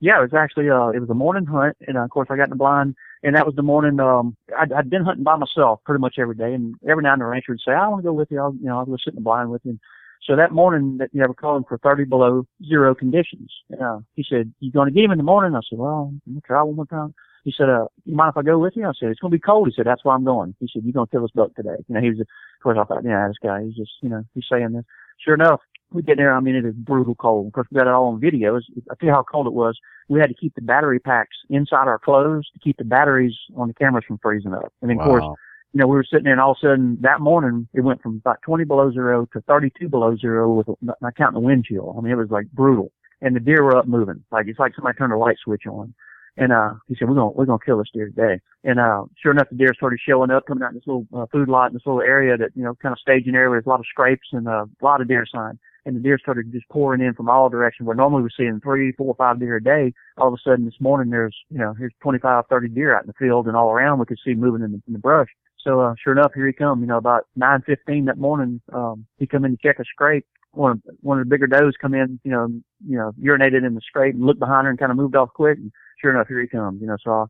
Yeah, 0.00 0.18
it 0.18 0.22
was 0.30 0.34
actually 0.34 0.68
uh 0.68 0.88
it 0.88 0.98
was 1.00 1.08
a 1.08 1.14
morning 1.14 1.46
hunt, 1.46 1.76
and 1.88 1.96
uh, 1.96 2.02
of 2.04 2.10
course 2.10 2.28
I 2.30 2.36
got 2.36 2.44
in 2.44 2.50
the 2.50 2.56
blind, 2.56 2.94
and 3.22 3.34
that 3.34 3.46
was 3.46 3.54
the 3.54 3.62
morning. 3.62 3.98
Um, 3.98 4.36
I'd, 4.58 4.70
I'd 4.70 4.90
been 4.90 5.04
hunting 5.04 5.24
by 5.24 5.36
myself 5.36 5.80
pretty 5.86 6.00
much 6.00 6.16
every 6.18 6.34
day, 6.34 6.52
and 6.52 6.74
every 6.86 7.02
now 7.02 7.14
and 7.14 7.22
then 7.22 7.26
the 7.26 7.30
rancher 7.30 7.52
would 7.52 7.60
say, 7.66 7.72
"I 7.72 7.88
want 7.88 8.02
to 8.02 8.06
go 8.06 8.12
with 8.12 8.30
you. 8.30 8.38
I'll 8.38 8.54
you 8.54 8.66
know 8.66 8.78
I'll 8.78 8.84
go 8.84 8.96
sit 9.02 9.12
in 9.14 9.14
the 9.14 9.20
blind 9.22 9.50
with 9.50 9.62
you." 9.64 9.70
And 9.70 9.80
so 10.22 10.36
that 10.36 10.52
morning, 10.52 10.98
that 10.98 11.08
you 11.14 11.20
know, 11.22 11.28
we're 11.28 11.34
calling 11.34 11.64
for 11.66 11.78
30 11.78 12.04
below 12.04 12.46
zero 12.68 12.94
conditions. 12.94 13.50
Uh, 13.80 14.00
he 14.16 14.22
said, 14.28 14.52
"You 14.60 14.70
going 14.70 14.88
to 14.88 14.92
get 14.94 15.04
him 15.04 15.12
in 15.12 15.18
the 15.18 15.24
morning?" 15.24 15.56
I 15.56 15.60
said, 15.66 15.78
"Well, 15.78 16.12
I'm 16.12 16.20
gonna 16.34 16.40
try 16.46 16.60
one 16.62 16.76
more 16.76 16.84
time." 16.86 17.14
He 17.46 17.54
said, 17.56 17.70
"Uh, 17.70 17.86
you 18.04 18.16
mind 18.16 18.30
if 18.30 18.36
I 18.36 18.42
go 18.42 18.58
with 18.58 18.74
you?" 18.76 18.84
I 18.84 18.92
said, 18.98 19.08
"It's 19.10 19.20
gonna 19.20 19.30
be 19.30 19.38
cold." 19.38 19.68
He 19.68 19.72
said, 19.72 19.86
"That's 19.86 20.04
why 20.04 20.14
I'm 20.14 20.24
going." 20.24 20.54
He 20.58 20.66
said, 20.66 20.82
"You're 20.82 20.92
gonna 20.92 21.06
kill 21.06 21.22
this 21.22 21.30
buck 21.30 21.54
today." 21.54 21.76
You 21.86 21.94
know, 21.94 22.00
he 22.00 22.10
was, 22.10 22.18
of 22.20 22.26
course, 22.60 22.76
I 22.76 22.84
thought, 22.84 23.04
yeah, 23.04 23.28
this 23.28 23.38
guy, 23.40 23.62
he's 23.62 23.76
just, 23.76 23.92
you 24.02 24.08
know, 24.08 24.24
he's 24.34 24.48
saying 24.50 24.72
this. 24.72 24.84
Sure 25.18 25.34
enough, 25.34 25.60
we 25.92 26.02
get 26.02 26.16
there. 26.16 26.34
I 26.34 26.40
mean, 26.40 26.56
it 26.56 26.64
is 26.64 26.74
brutal 26.74 27.14
cold. 27.14 27.46
Of 27.46 27.52
course, 27.52 27.68
we 27.70 27.78
got 27.78 27.86
it 27.86 27.94
all 27.94 28.08
on 28.08 28.20
video. 28.20 28.56
I 28.56 28.94
tell 28.98 29.08
you 29.08 29.12
how 29.12 29.22
cold 29.22 29.46
it 29.46 29.52
was 29.52 29.78
we 30.08 30.20
had 30.20 30.28
to 30.28 30.34
keep 30.34 30.54
the 30.54 30.62
battery 30.62 30.98
packs 30.98 31.36
inside 31.50 31.88
our 31.88 31.98
clothes 31.98 32.48
to 32.52 32.58
keep 32.60 32.76
the 32.76 32.84
batteries 32.84 33.34
on 33.56 33.68
the 33.68 33.74
cameras 33.74 34.04
from 34.06 34.18
freezing 34.18 34.54
up. 34.54 34.72
And 34.82 34.90
then, 34.90 34.98
of 35.00 35.04
course, 35.04 35.24
you 35.72 35.80
know, 35.80 35.86
we 35.86 35.96
were 35.96 36.04
sitting 36.04 36.24
there 36.24 36.32
and 36.32 36.40
all 36.40 36.52
of 36.52 36.58
a 36.62 36.66
sudden 36.66 36.98
that 37.00 37.20
morning 37.20 37.68
it 37.74 37.80
went 37.82 38.02
from 38.02 38.16
about 38.16 38.40
20 38.42 38.64
below 38.64 38.90
zero 38.92 39.28
to 39.32 39.40
32 39.42 39.88
below 39.88 40.16
zero 40.16 40.52
with 40.52 40.68
not 40.82 41.16
counting 41.16 41.34
the 41.34 41.46
wind 41.46 41.64
chill. 41.64 41.94
I 41.96 42.00
mean, 42.00 42.12
it 42.12 42.16
was 42.16 42.30
like 42.30 42.50
brutal. 42.52 42.92
And 43.20 43.34
the 43.34 43.40
deer 43.40 43.62
were 43.64 43.76
up 43.76 43.86
moving. 43.86 44.22
Like 44.30 44.46
it's 44.46 44.58
like 44.58 44.74
somebody 44.74 44.96
turned 44.96 45.12
a 45.12 45.18
light 45.18 45.36
switch 45.42 45.66
on. 45.66 45.94
And, 46.36 46.52
uh, 46.52 46.74
he 46.88 46.94
said, 46.98 47.08
we're 47.08 47.14
to 47.14 47.26
we're 47.26 47.46
to 47.46 47.58
kill 47.64 47.78
this 47.78 47.88
deer 47.92 48.06
today. 48.06 48.40
And, 48.64 48.78
uh, 48.78 49.04
sure 49.20 49.32
enough, 49.32 49.48
the 49.50 49.56
deer 49.56 49.72
started 49.74 49.98
showing 50.06 50.30
up, 50.30 50.46
coming 50.46 50.62
out 50.62 50.70
in 50.70 50.74
this 50.76 50.86
little 50.86 51.06
uh, 51.14 51.26
food 51.32 51.48
lot 51.48 51.68
in 51.68 51.74
this 51.74 51.86
little 51.86 52.02
area 52.02 52.36
that, 52.36 52.50
you 52.54 52.62
know, 52.62 52.74
kind 52.74 52.92
of 52.92 52.98
staging 52.98 53.34
area 53.34 53.50
there's 53.50 53.66
a 53.66 53.68
lot 53.68 53.80
of 53.80 53.86
scrapes 53.86 54.28
and 54.32 54.46
uh, 54.46 54.64
a 54.64 54.84
lot 54.84 55.00
of 55.00 55.08
deer 55.08 55.26
sign. 55.32 55.58
And 55.86 55.94
the 55.94 56.00
deer 56.00 56.18
started 56.18 56.52
just 56.52 56.68
pouring 56.68 57.00
in 57.00 57.14
from 57.14 57.30
all 57.30 57.48
directions 57.48 57.86
where 57.86 57.94
normally 57.94 58.22
we're 58.22 58.28
seeing 58.36 58.60
three, 58.60 58.90
four, 58.92 59.14
five 59.16 59.38
deer 59.38 59.56
a 59.56 59.62
day. 59.62 59.94
All 60.18 60.26
of 60.26 60.34
a 60.34 60.42
sudden 60.42 60.64
this 60.64 60.80
morning 60.80 61.10
there's, 61.10 61.36
you 61.48 61.58
know, 61.58 61.74
here's 61.78 61.94
25, 62.02 62.44
30 62.50 62.68
deer 62.70 62.94
out 62.94 63.04
in 63.04 63.06
the 63.06 63.12
field 63.12 63.46
and 63.46 63.56
all 63.56 63.70
around 63.70 64.00
we 64.00 64.06
could 64.06 64.18
see 64.24 64.34
moving 64.34 64.62
in 64.62 64.72
the, 64.72 64.82
in 64.88 64.92
the 64.94 64.98
brush. 64.98 65.28
So, 65.66 65.80
uh, 65.80 65.94
sure 66.02 66.12
enough, 66.12 66.32
here 66.32 66.46
he 66.46 66.52
come, 66.52 66.80
you 66.80 66.86
know, 66.86 66.96
about 66.96 67.26
9.15 67.36 68.06
that 68.06 68.18
morning, 68.18 68.60
um, 68.72 69.04
he 69.18 69.26
come 69.26 69.44
in 69.44 69.56
to 69.56 69.58
check 69.60 69.80
a 69.80 69.84
scrape. 69.84 70.24
One 70.52 70.70
of, 70.70 70.82
one 71.00 71.18
of 71.18 71.26
the 71.26 71.28
bigger 71.28 71.48
does 71.48 71.74
come 71.80 71.92
in, 71.92 72.20
you 72.22 72.30
know, 72.30 72.46
you 72.86 72.96
know, 72.96 73.12
urinated 73.20 73.66
in 73.66 73.74
the 73.74 73.80
scrape 73.80 74.14
and 74.14 74.24
looked 74.24 74.38
behind 74.38 74.64
her 74.64 74.70
and 74.70 74.78
kind 74.78 74.92
of 74.92 74.96
moved 74.96 75.16
off 75.16 75.30
quick. 75.34 75.58
And 75.58 75.72
sure 76.00 76.14
enough, 76.14 76.28
here 76.28 76.40
he 76.40 76.46
comes, 76.46 76.80
you 76.80 76.86
know, 76.86 76.96
so 77.02 77.10
I 77.10 77.24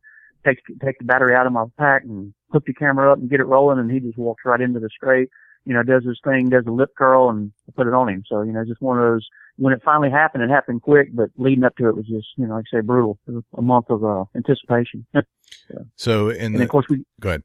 take, 0.47 0.59
take 0.83 0.99
the 0.99 1.05
battery 1.05 1.35
out 1.35 1.47
of 1.47 1.51
my 1.51 1.65
pack 1.79 2.03
and 2.03 2.31
hook 2.51 2.65
the 2.67 2.73
camera 2.73 3.11
up 3.11 3.17
and 3.17 3.29
get 3.29 3.39
it 3.39 3.45
rolling. 3.45 3.79
And 3.79 3.91
he 3.91 3.99
just 3.99 4.19
walks 4.19 4.43
right 4.45 4.61
into 4.61 4.79
the 4.79 4.89
scrape, 4.93 5.31
you 5.65 5.73
know, 5.73 5.81
does 5.81 6.05
his 6.05 6.19
thing, 6.23 6.49
does 6.49 6.65
a 6.67 6.71
lip 6.71 6.91
curl 6.95 7.31
and 7.31 7.51
I 7.67 7.71
put 7.75 7.87
it 7.87 7.93
on 7.95 8.07
him. 8.07 8.23
So, 8.27 8.43
you 8.43 8.51
know, 8.51 8.63
just 8.63 8.81
one 8.81 8.99
of 8.99 9.03
those, 9.03 9.27
when 9.55 9.73
it 9.73 9.81
finally 9.83 10.11
happened, 10.11 10.43
it 10.43 10.51
happened 10.51 10.83
quick, 10.83 11.09
but 11.11 11.29
leading 11.37 11.63
up 11.63 11.75
to 11.77 11.89
it 11.89 11.97
was 11.97 12.05
just, 12.05 12.27
you 12.37 12.45
know, 12.45 12.53
like 12.53 12.65
I 12.71 12.77
say, 12.77 12.81
brutal. 12.81 13.17
It 13.27 13.31
was 13.31 13.43
a 13.57 13.63
month 13.63 13.89
of, 13.89 14.05
uh, 14.05 14.25
anticipation. 14.35 15.07
So, 15.95 16.29
in 16.29 16.45
and 16.45 16.55
the, 16.55 16.63
of 16.63 16.69
course 16.69 16.85
we, 16.89 17.03
go 17.19 17.29
ahead. 17.29 17.43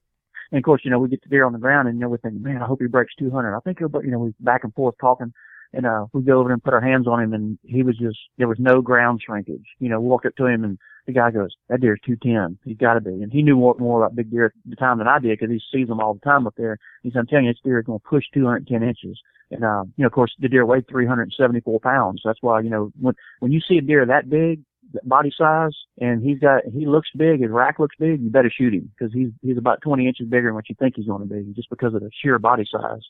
And 0.52 0.58
of 0.58 0.64
course, 0.64 0.82
you 0.84 0.90
know, 0.90 0.98
we 0.98 1.08
get 1.08 1.22
the 1.22 1.30
deer 1.30 1.46
on 1.46 1.54
the 1.54 1.58
ground 1.58 1.88
and, 1.88 1.96
you 1.96 2.02
know, 2.02 2.10
we 2.10 2.18
think, 2.18 2.34
man, 2.34 2.60
I 2.60 2.66
hope 2.66 2.80
he 2.80 2.86
breaks 2.86 3.14
200. 3.18 3.56
I 3.56 3.60
think 3.60 3.78
he'll, 3.78 3.88
but, 3.88 4.04
you 4.04 4.10
know, 4.10 4.18
we 4.18 4.34
back 4.38 4.64
and 4.64 4.74
forth 4.74 4.94
talking 5.00 5.32
and, 5.72 5.86
uh, 5.86 6.04
we 6.12 6.20
go 6.22 6.40
over 6.40 6.52
and 6.52 6.62
put 6.62 6.74
our 6.74 6.80
hands 6.80 7.08
on 7.08 7.22
him 7.22 7.32
and 7.32 7.58
he 7.64 7.82
was 7.82 7.96
just, 7.96 8.18
there 8.36 8.48
was 8.48 8.58
no 8.60 8.82
ground 8.82 9.22
shrinkage. 9.24 9.64
You 9.78 9.88
know, 9.88 9.98
walked 9.98 10.26
up 10.26 10.36
to 10.36 10.46
him 10.46 10.62
and 10.62 10.78
the 11.06 11.14
guy 11.14 11.30
goes, 11.30 11.48
that 11.70 11.80
deer's 11.80 12.00
210. 12.04 12.58
He's 12.64 12.76
got 12.76 12.94
to 12.94 13.00
be. 13.00 13.22
And 13.22 13.32
he 13.32 13.42
knew 13.42 13.56
more, 13.56 13.74
more 13.78 14.04
about 14.04 14.14
big 14.14 14.30
deer 14.30 14.46
at 14.46 14.52
the 14.66 14.76
time 14.76 14.98
than 14.98 15.08
I 15.08 15.18
did 15.18 15.38
because 15.38 15.50
he 15.50 15.60
sees 15.72 15.88
them 15.88 16.00
all 16.00 16.12
the 16.12 16.20
time 16.20 16.46
up 16.46 16.54
there. 16.58 16.76
He 17.02 17.10
said, 17.10 17.20
I'm 17.20 17.26
telling 17.26 17.46
you, 17.46 17.52
this 17.52 17.60
deer 17.64 17.80
is 17.80 17.86
going 17.86 17.98
to 17.98 18.08
push 18.08 18.24
210 18.34 18.82
inches. 18.86 19.18
And, 19.50 19.64
uh, 19.64 19.84
you 19.96 20.02
know, 20.02 20.06
of 20.06 20.12
course, 20.12 20.34
the 20.38 20.48
deer 20.48 20.66
weighed 20.66 20.86
374 20.86 21.80
pounds. 21.80 22.20
That's 22.24 22.42
why, 22.42 22.60
you 22.60 22.70
know, 22.70 22.92
when, 23.00 23.14
when 23.40 23.52
you 23.52 23.60
see 23.66 23.78
a 23.78 23.82
deer 23.82 24.04
that 24.04 24.28
big, 24.28 24.60
body 25.04 25.32
size, 25.36 25.72
and 26.00 26.22
he's 26.22 26.38
got, 26.38 26.62
he 26.72 26.86
looks 26.86 27.08
big, 27.16 27.40
his 27.40 27.50
rack 27.50 27.78
looks 27.78 27.96
big, 27.98 28.22
you 28.22 28.30
better 28.30 28.50
shoot 28.50 28.74
him 28.74 28.90
because 28.96 29.12
he's, 29.12 29.30
he's 29.42 29.58
about 29.58 29.80
20 29.82 30.06
inches 30.06 30.26
bigger 30.28 30.48
than 30.48 30.54
what 30.54 30.68
you 30.68 30.74
think 30.78 30.94
he's 30.96 31.06
going 31.06 31.26
to 31.26 31.34
be 31.34 31.52
just 31.54 31.70
because 31.70 31.94
of 31.94 32.00
the 32.00 32.10
sheer 32.22 32.38
body 32.38 32.66
size. 32.70 33.00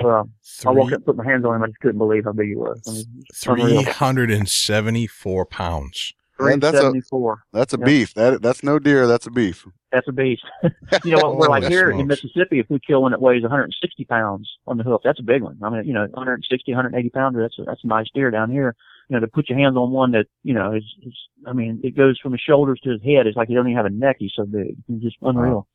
So, 0.00 0.08
uh, 0.10 0.24
I 0.66 0.72
walked 0.72 0.92
up, 0.92 1.04
put 1.04 1.16
my 1.16 1.24
hands 1.24 1.44
on 1.44 1.54
him. 1.56 1.62
I 1.62 1.66
just 1.66 1.80
couldn't 1.80 1.98
believe 1.98 2.24
how 2.24 2.32
big 2.32 2.48
he 2.48 2.56
was. 2.56 2.80
I 2.88 2.92
mean, 2.92 3.24
unreal. 3.46 3.82
374 3.82 5.46
pounds. 5.46 6.14
Man, 6.40 6.60
that's 6.60 6.76
a 6.76 6.90
374. 6.90 7.42
that's 7.52 7.74
a 7.74 7.78
Yeah. 7.78 7.84
beef 7.84 8.14
that 8.14 8.42
that's 8.42 8.62
no 8.62 8.78
deer 8.78 9.06
that's 9.06 9.26
a 9.26 9.30
beef 9.30 9.66
That's 9.92 10.06
a 10.08 10.12
beast. 10.12 10.42
you 11.04 11.12
know, 11.12 11.18
what? 11.30 11.36
we're 11.38 11.48
like 11.48 11.62
Holy 11.64 11.74
here 11.74 11.90
in. 11.90 12.06
Mississippi, 12.06 12.58
if 12.60 12.66
we 12.68 12.78
kill 12.86 13.02
one 13.02 13.12
that 13.12 13.20
weighs 13.20 13.42
160 13.42 14.04
pounds 14.04 14.48
on 14.66 14.76
the 14.78 14.84
hoof, 14.84 15.00
that's 15.04 15.18
a 15.20 15.22
big 15.22 15.42
one. 15.42 15.58
I 15.62 15.70
mean, 15.70 15.84
you 15.84 15.92
know, 15.94 16.02
160, 16.12 16.70
180 16.72 17.10
pounder, 17.10 17.40
that's 17.42 17.58
a, 17.58 17.64
that's 17.64 17.82
a 17.84 17.86
nice 17.86 18.06
deer 18.14 18.30
down 18.30 18.50
here. 18.50 18.74
You 19.08 19.14
know, 19.16 19.20
to 19.20 19.26
put 19.26 19.48
your 19.48 19.58
hands 19.58 19.76
on 19.76 19.90
one 19.90 20.12
that, 20.12 20.26
you 20.44 20.52
know, 20.52 20.74
is, 20.74 20.84
is 21.02 21.14
I 21.46 21.52
mean, 21.54 21.80
it 21.82 21.96
goes 21.96 22.18
from 22.20 22.32
his 22.32 22.42
shoulders 22.42 22.78
to 22.84 22.90
his 22.90 23.02
head. 23.02 23.26
It's 23.26 23.36
like 23.36 23.48
he 23.48 23.54
doesn't 23.54 23.68
even 23.70 23.76
have 23.76 23.86
a 23.86 23.90
neck. 23.90 24.16
He's 24.18 24.32
so 24.36 24.44
big. 24.44 24.76
He's 24.86 25.00
just 25.02 25.16
unreal. 25.22 25.66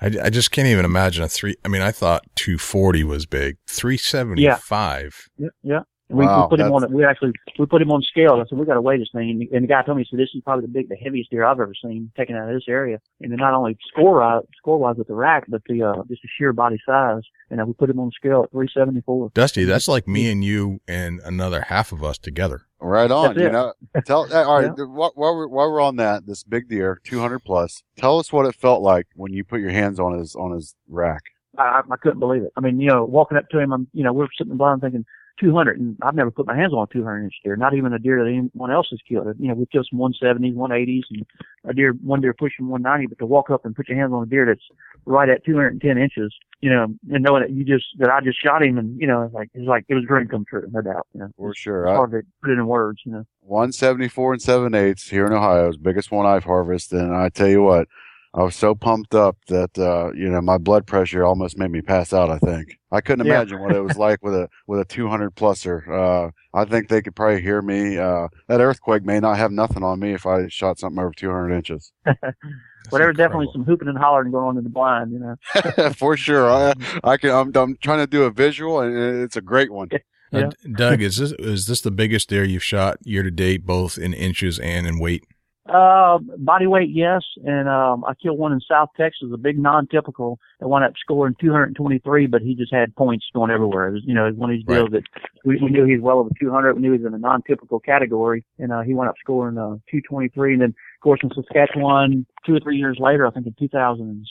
I, 0.00 0.06
I 0.22 0.30
just 0.30 0.52
can't 0.52 0.68
even 0.68 0.84
imagine 0.84 1.22
a 1.24 1.28
three. 1.28 1.56
I 1.64 1.68
mean, 1.68 1.82
I 1.82 1.90
thought 1.90 2.22
240 2.36 3.02
was 3.04 3.26
big. 3.26 3.56
375. 3.66 5.28
Yeah. 5.36 5.48
Yeah. 5.62 5.80
And 6.10 6.18
we, 6.18 6.26
Wow, 6.26 6.42
we 6.42 6.56
put 6.56 6.60
him 6.60 6.72
on, 6.72 6.92
we 6.92 7.04
actually, 7.04 7.30
we 7.58 7.66
put 7.66 7.80
him 7.80 7.90
on 7.92 8.02
scale. 8.02 8.34
I 8.34 8.44
said, 8.48 8.58
we 8.58 8.66
got 8.66 8.74
to 8.74 8.80
weigh 8.80 8.98
this 8.98 9.08
thing. 9.14 9.30
And, 9.30 9.42
and 9.54 9.62
the 9.64 9.68
guy 9.68 9.82
told 9.82 9.96
me, 9.96 10.02
he 10.02 10.08
said, 10.10 10.20
this 10.20 10.28
is 10.34 10.42
probably 10.44 10.66
the 10.66 10.72
big, 10.72 10.88
the 10.88 10.96
heaviest 10.96 11.30
deer 11.30 11.44
I've 11.44 11.60
ever 11.60 11.72
seen 11.80 12.10
taken 12.16 12.34
out 12.36 12.48
of 12.48 12.54
this 12.54 12.64
area. 12.68 12.98
And 13.20 13.30
then 13.30 13.38
not 13.38 13.54
only 13.54 13.78
score 13.88 14.18
wise, 14.20 14.42
score 14.58 14.76
wise 14.78 14.96
with 14.96 15.06
the 15.06 15.14
rack, 15.14 15.44
but 15.48 15.62
the, 15.68 15.82
uh, 15.84 16.02
just 16.08 16.22
the 16.22 16.28
sheer 16.36 16.52
body 16.52 16.78
size. 16.84 17.22
And 17.48 17.60
uh, 17.60 17.64
we 17.64 17.72
put 17.74 17.88
him 17.88 18.00
on 18.00 18.10
scale 18.10 18.42
at 18.42 18.50
374. 18.50 19.30
Dusty, 19.34 19.64
that's 19.64 19.86
like 19.88 20.08
me 20.08 20.30
and 20.30 20.42
you 20.44 20.80
and 20.88 21.20
another 21.24 21.62
half 21.62 21.92
of 21.92 22.02
us 22.02 22.18
together. 22.18 22.62
right 22.80 23.10
on 23.10 23.38
you 23.38 23.48
know 23.50 23.72
tell 24.04 24.26
uh, 24.32 24.44
all 24.44 24.60
right 24.62 24.72
Yeah. 24.76 24.84
while, 24.86 25.12
while, 25.14 25.36
we're, 25.36 25.46
while 25.48 25.70
we're 25.70 25.80
on 25.80 25.96
that 25.96 26.26
this 26.26 26.42
big 26.42 26.68
deer 26.68 26.98
200 27.04 27.40
plus 27.40 27.82
tell 27.96 28.18
us 28.18 28.32
what 28.32 28.46
it 28.46 28.54
felt 28.54 28.80
like 28.82 29.06
when 29.14 29.32
you 29.34 29.44
put 29.44 29.60
your 29.60 29.70
hands 29.70 30.00
on 30.00 30.18
his 30.18 30.34
on 30.34 30.52
his 30.52 30.74
rack 30.88 31.22
I, 31.58 31.62
I 31.62 31.80
I 31.90 31.96
couldn't 31.96 32.20
believe 32.20 32.42
it. 32.42 32.52
I 32.56 32.60
mean, 32.60 32.80
you 32.80 32.86
know, 32.88 33.04
walking 33.04 33.36
up 33.36 33.48
to 33.50 33.58
him, 33.58 33.72
I'm, 33.72 33.88
you 33.92 34.04
know, 34.04 34.12
we're 34.12 34.28
sitting 34.38 34.56
blind 34.56 34.80
thinking 34.82 35.04
200, 35.40 35.78
and 35.78 35.96
I've 36.02 36.14
never 36.14 36.30
put 36.30 36.46
my 36.46 36.56
hands 36.56 36.72
on 36.72 36.86
a 36.88 36.92
200 36.92 37.24
inch 37.24 37.34
deer, 37.42 37.56
not 37.56 37.74
even 37.74 37.92
a 37.92 37.98
deer 37.98 38.22
that 38.22 38.30
anyone 38.30 38.70
else 38.70 38.88
has 38.90 39.00
killed. 39.08 39.26
You 39.38 39.48
know, 39.48 39.54
we've 39.54 39.70
killed 39.70 39.88
some 39.90 39.98
170s, 39.98 40.54
180s, 40.54 41.02
and 41.10 41.26
a 41.64 41.74
deer, 41.74 41.92
one 42.02 42.20
deer 42.20 42.34
pushing 42.34 42.68
190, 42.68 43.06
but 43.08 43.18
to 43.18 43.26
walk 43.26 43.50
up 43.50 43.64
and 43.64 43.74
put 43.74 43.88
your 43.88 43.98
hands 43.98 44.12
on 44.12 44.22
a 44.22 44.26
deer 44.26 44.46
that's 44.46 44.64
right 45.06 45.28
at 45.28 45.44
210 45.44 45.98
inches, 45.98 46.34
you 46.60 46.70
know, 46.70 46.86
and 47.10 47.24
knowing 47.24 47.42
that 47.42 47.50
you 47.50 47.64
just, 47.64 47.86
that 47.98 48.10
I 48.10 48.20
just 48.20 48.42
shot 48.42 48.62
him, 48.62 48.78
and, 48.78 49.00
you 49.00 49.06
know, 49.06 49.22
it's 49.22 49.34
like, 49.34 49.50
it's 49.54 49.66
like, 49.66 49.84
it 49.88 49.94
was 49.94 50.04
a 50.04 50.06
dream 50.06 50.28
come 50.28 50.44
true, 50.48 50.68
no 50.70 50.82
doubt, 50.82 51.06
you 51.14 51.20
know. 51.20 51.28
for 51.36 51.54
sure 51.54 51.84
It's 51.84 51.92
I, 51.92 51.96
hard 51.96 52.10
to 52.12 52.22
put 52.42 52.50
it 52.50 52.58
in 52.58 52.66
words, 52.66 53.00
you 53.04 53.12
know. 53.12 53.24
174 53.42 54.34
and 54.34 54.42
7 54.42 54.74
eighths 54.74 55.08
here 55.08 55.26
in 55.26 55.32
Ohio 55.32 55.68
is 55.68 55.76
biggest 55.76 56.10
one 56.12 56.26
I've 56.26 56.44
harvested. 56.44 57.00
And 57.00 57.16
I 57.16 57.30
tell 57.30 57.48
you 57.48 57.62
what, 57.62 57.88
I 58.32 58.44
was 58.44 58.54
so 58.54 58.76
pumped 58.76 59.14
up 59.14 59.36
that, 59.48 59.76
uh, 59.76 60.12
you 60.12 60.28
know, 60.30 60.40
my 60.40 60.56
blood 60.56 60.86
pressure 60.86 61.24
almost 61.24 61.58
made 61.58 61.70
me 61.72 61.82
pass 61.82 62.12
out, 62.12 62.30
I 62.30 62.38
think. 62.38 62.78
I 62.92 63.00
couldn't 63.00 63.26
Yeah. 63.26 63.34
imagine 63.34 63.58
what 63.60 63.74
it 63.74 63.80
was 63.80 63.96
like 63.96 64.22
with 64.22 64.34
a, 64.34 64.48
with 64.68 64.78
a 64.78 64.84
200 64.84 65.34
pluser. 65.34 65.88
Uh, 65.88 66.30
I 66.54 66.64
think 66.64 66.88
they 66.88 67.02
could 67.02 67.16
probably 67.16 67.42
hear 67.42 67.60
me. 67.60 67.98
Uh, 67.98 68.28
that 68.46 68.60
earthquake 68.60 69.04
may 69.04 69.18
not 69.18 69.36
have 69.36 69.50
nothing 69.50 69.82
on 69.82 69.98
me 69.98 70.12
if 70.12 70.26
I 70.26 70.46
shot 70.46 70.78
something 70.78 71.00
over 71.02 71.12
200 71.12 71.52
inches. 71.52 71.92
But 72.04 72.98
there 72.98 73.08
was 73.08 73.16
definitely 73.16 73.48
some 73.52 73.64
hooping 73.64 73.88
and 73.88 73.98
hollering 73.98 74.30
going 74.30 74.46
on 74.46 74.56
in 74.58 74.64
the 74.64 74.70
blind, 74.70 75.12
you 75.12 75.18
know. 75.18 75.90
for 75.96 76.16
sure. 76.16 76.48
I, 76.50 76.72
I 77.04 77.16
can, 77.16 77.30
I'm, 77.30 77.52
I'm 77.56 77.76
trying 77.82 77.98
to 77.98 78.06
do 78.06 78.22
a 78.24 78.30
visual 78.30 78.80
and 78.80 79.22
it's 79.22 79.36
a 79.36 79.40
great 79.42 79.72
one. 79.72 79.88
Yeah. 80.32 80.46
Uh, 80.46 80.50
Doug, 80.76 81.02
is 81.02 81.16
this 81.16 81.32
is 81.32 81.66
this 81.66 81.80
the 81.80 81.90
biggest 81.90 82.28
deer 82.28 82.44
you've 82.44 82.62
shot 82.62 82.98
year 83.02 83.24
to 83.24 83.32
date, 83.32 83.66
both 83.66 83.98
in 83.98 84.14
inches 84.14 84.60
and 84.60 84.86
in 84.86 85.00
weight? 85.00 85.24
Uh, 85.68 86.18
body 86.38 86.66
weight, 86.66 86.88
yes. 86.90 87.22
And, 87.44 87.68
um, 87.68 88.02
I 88.04 88.14
killed 88.14 88.38
one 88.38 88.52
in 88.52 88.60
South 88.60 88.88
Texas, 88.96 89.28
a 89.32 89.36
big 89.36 89.58
non-typical 89.58 90.38
that 90.58 90.68
wound 90.68 90.84
up 90.84 90.94
scoring 90.98 91.36
223, 91.40 92.26
but 92.26 92.40
he 92.40 92.54
just 92.54 92.72
had 92.72 92.96
points 92.96 93.26
going 93.34 93.50
everywhere. 93.50 93.88
It 93.88 93.92
was, 93.92 94.02
you 94.04 94.14
know, 94.14 94.24
it 94.26 94.30
was 94.30 94.38
one 94.38 94.50
of 94.50 94.56
these 94.56 94.66
Right. 94.66 94.76
deals 94.76 94.90
that 94.92 95.02
we, 95.44 95.58
we 95.62 95.70
knew 95.70 95.84
he 95.84 95.94
was 95.96 96.02
well 96.02 96.18
over 96.18 96.30
200. 96.40 96.74
We 96.74 96.80
knew 96.80 96.92
he 96.92 96.98
was 96.98 97.06
in 97.06 97.14
a 97.14 97.18
non-typical 97.18 97.80
category 97.80 98.44
and, 98.58 98.72
uh, 98.72 98.80
he 98.80 98.94
wound 98.94 99.10
up 99.10 99.16
scoring, 99.20 99.58
uh, 99.58 99.76
223. 99.90 100.54
And 100.54 100.62
then, 100.62 100.70
of 100.70 101.02
course, 101.02 101.20
in 101.22 101.30
Saskatchewan, 101.34 102.26
two 102.46 102.54
or 102.54 102.60
three 102.60 102.78
years 102.78 102.96
later, 102.98 103.26
I 103.26 103.30
think 103.30 103.46
in 103.46 103.54
2006 103.58 104.28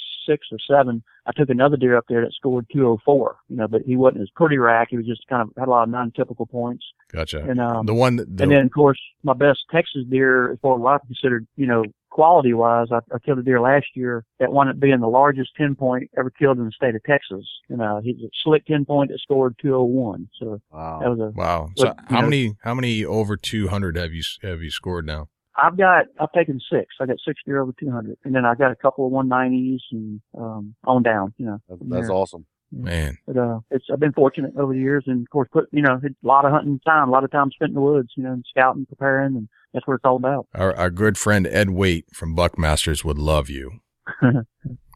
or 0.51 0.57
seven, 0.69 1.03
I 1.25 1.31
took 1.35 1.49
another 1.49 1.77
deer 1.77 1.97
up 1.97 2.05
there 2.09 2.21
that 2.21 2.33
scored 2.33 2.65
204, 2.73 3.35
you 3.49 3.57
know, 3.57 3.67
but 3.67 3.81
he 3.83 3.95
wasn't 3.95 4.21
as 4.23 4.29
pretty 4.35 4.57
rack. 4.57 4.87
He 4.91 4.97
was 4.97 5.05
just 5.05 5.27
kind 5.27 5.41
of 5.41 5.49
had 5.57 5.67
a 5.67 5.71
lot 5.71 5.83
of 5.83 5.89
non-typical 5.89 6.45
points. 6.45 6.85
Gotcha. 7.11 7.39
And, 7.43 7.59
um, 7.59 7.85
the 7.85 7.93
one 7.93 8.15
that 8.17 8.35
the, 8.37 8.43
and 8.43 8.51
then, 8.51 8.65
of 8.65 8.71
course, 8.71 8.99
my 9.23 9.33
best 9.33 9.59
Texas 9.71 10.03
deer, 10.09 10.51
as 10.51 10.59
far 10.61 10.75
as 10.75 10.81
what 10.81 10.93
I 11.01 11.05
considered, 11.05 11.47
you 11.55 11.67
know, 11.67 11.83
quality 12.11 12.53
wise, 12.53 12.87
I, 12.91 12.97
I 13.13 13.19
killed 13.19 13.39
a 13.39 13.43
deer 13.43 13.61
last 13.61 13.85
year 13.95 14.25
that 14.39 14.51
wound 14.51 14.69
up 14.69 14.79
being 14.79 14.99
the 14.99 15.07
largest 15.07 15.51
10 15.57 15.75
point 15.75 16.09
ever 16.17 16.29
killed 16.31 16.57
in 16.57 16.65
the 16.65 16.71
state 16.71 16.95
of 16.95 17.03
Texas. 17.03 17.45
And, 17.69 17.81
uh, 17.81 17.99
he's 18.01 18.17
a 18.23 18.29
slick 18.43 18.65
10 18.65 18.85
point 18.85 19.11
that 19.11 19.19
scored 19.19 19.55
201. 19.61 20.27
So 20.39 20.59
Wow. 20.71 20.99
that 21.01 21.09
was 21.09 21.19
a, 21.19 21.29
wow. 21.35 21.69
So 21.77 21.85
But, 21.85 21.97
how 22.07 22.21
know- 22.21 22.27
many 22.27 22.55
how 22.63 22.73
many 22.73 23.05
over 23.05 23.37
two 23.37 23.67
hundred 23.67 23.95
have 23.95 24.11
you 24.13 24.23
have 24.41 24.61
you 24.61 24.71
scored 24.71 25.05
now? 25.05 25.27
I've 25.61 25.77
got, 25.77 26.05
I've 26.19 26.31
taken 26.31 26.59
six. 26.71 26.87
I 26.99 27.05
got 27.05 27.17
six 27.25 27.41
deer 27.45 27.61
over 27.61 27.73
200. 27.79 28.17
And 28.23 28.33
then 28.35 28.45
I 28.45 28.55
got 28.55 28.71
a 28.71 28.75
couple 28.75 29.05
of 29.07 29.13
190s 29.13 29.79
and, 29.91 30.21
um, 30.37 30.75
on 30.85 31.03
down, 31.03 31.33
you 31.37 31.45
know. 31.45 31.59
That's, 31.67 31.81
that's 31.85 32.07
there. 32.07 32.11
awesome. 32.15 32.45
Man, 32.71 33.17
But, 33.25 33.37
uh, 33.37 33.59
it's, 33.71 33.85
I've 33.91 33.99
been 33.99 34.13
fortunate 34.13 34.53
over 34.55 34.73
the 34.73 34.79
years 34.79 35.03
and 35.07 35.21
of 35.23 35.29
course 35.31 35.49
put, 35.51 35.67
you 35.71 35.81
know, 35.81 35.99
a 36.03 36.27
lot 36.27 36.45
of 36.45 36.51
hunting 36.51 36.79
time, 36.85 37.09
a 37.09 37.11
lot 37.11 37.23
of 37.23 37.31
time 37.31 37.49
spent 37.51 37.69
in 37.69 37.75
the 37.75 37.81
woods, 37.81 38.09
you 38.15 38.23
know, 38.23 38.31
and 38.33 38.45
scouting, 38.47 38.85
preparing, 38.85 39.35
and 39.35 39.49
that's 39.73 39.87
what 39.87 39.95
it's 39.95 40.05
all 40.05 40.17
about. 40.17 40.45
our 40.53 40.75
our 40.75 40.91
good 40.91 41.17
friend 41.17 41.47
Ed 41.47 41.71
Waite 41.71 42.05
from 42.13 42.35
Buckmasters 42.35 43.03
would 43.03 43.17
love 43.17 43.49
you. 43.49 43.79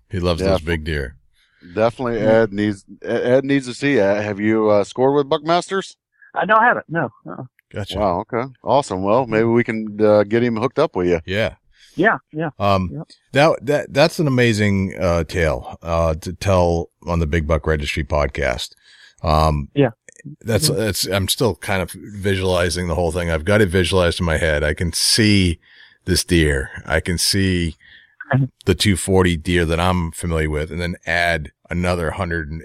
He 0.10 0.20
loves 0.20 0.42
Yeah. 0.42 0.50
those 0.50 0.62
big 0.62 0.84
deer. 0.84 1.18
Definitely, 1.74 2.20
Ed 2.20 2.54
needs 2.54 2.86
Ed 3.02 3.22
Ed 3.24 3.46
needs 3.46 3.66
to 3.66 3.74
see. 3.74 3.96
it. 3.98 4.24
Have 4.24 4.40
you 4.40 4.70
uh, 4.70 4.84
scored 4.84 5.16
with 5.16 5.28
Buckmasters? 5.28 5.96
I 6.36 6.46
know 6.46 6.56
I 6.56 6.66
haven't. 6.66 6.86
No. 6.90 7.10
Uh, 7.28 7.44
Gotcha. 7.74 7.98
Wow. 8.00 8.20
Okay. 8.22 8.44
Awesome. 8.64 9.04
Well, 9.04 9.26
maybe 9.28 9.46
we 9.46 9.64
can 9.64 9.98
uh, 10.00 10.24
get 10.24 10.44
him 10.44 10.56
hooked 10.58 10.80
up 10.80 10.96
with 10.96 11.08
you. 11.08 11.20
Yeah. 11.26 11.56
yeah. 11.96 12.18
Yeah. 12.32 12.50
Um, 12.60 12.90
Yep. 12.94 13.08
that, 13.34 13.66
that, 13.66 13.94
that's 13.94 14.20
an 14.20 14.28
amazing, 14.28 14.94
uh, 15.00 15.24
tale, 15.24 15.78
uh, 15.82 16.14
to 16.16 16.34
tell 16.34 16.90
on 17.08 17.20
the 17.20 17.28
Big 17.28 17.48
Buck 17.48 17.66
Registry 17.66 18.04
podcast. 18.04 18.74
Um, 19.24 19.70
Yeah. 19.74 19.90
that's, 20.42 20.70
that's, 20.70 21.06
I'm 21.06 21.28
still 21.28 21.56
kind 21.56 21.82
of 21.82 21.92
visualizing 21.92 22.88
the 22.88 22.96
whole 22.96 23.12
thing. 23.12 23.30
I've 23.32 23.46
got 23.46 23.62
it 23.62 23.70
visualized 23.70 24.20
in 24.20 24.26
my 24.26 24.38
head. 24.38 24.64
I 24.64 24.74
can 24.74 24.94
see 24.94 25.60
this 26.06 26.24
deer. 26.24 26.70
I 26.86 27.00
can 27.00 27.18
see. 27.18 27.76
the 28.66 28.76
240 28.76 29.38
deer 29.38 29.66
that 29.66 29.80
I'm 29.80 30.12
familiar 30.12 30.50
with 30.50 30.72
and 30.72 30.80
then 30.82 30.96
add 31.06 31.52
another 31.70 32.06
100 32.06 32.52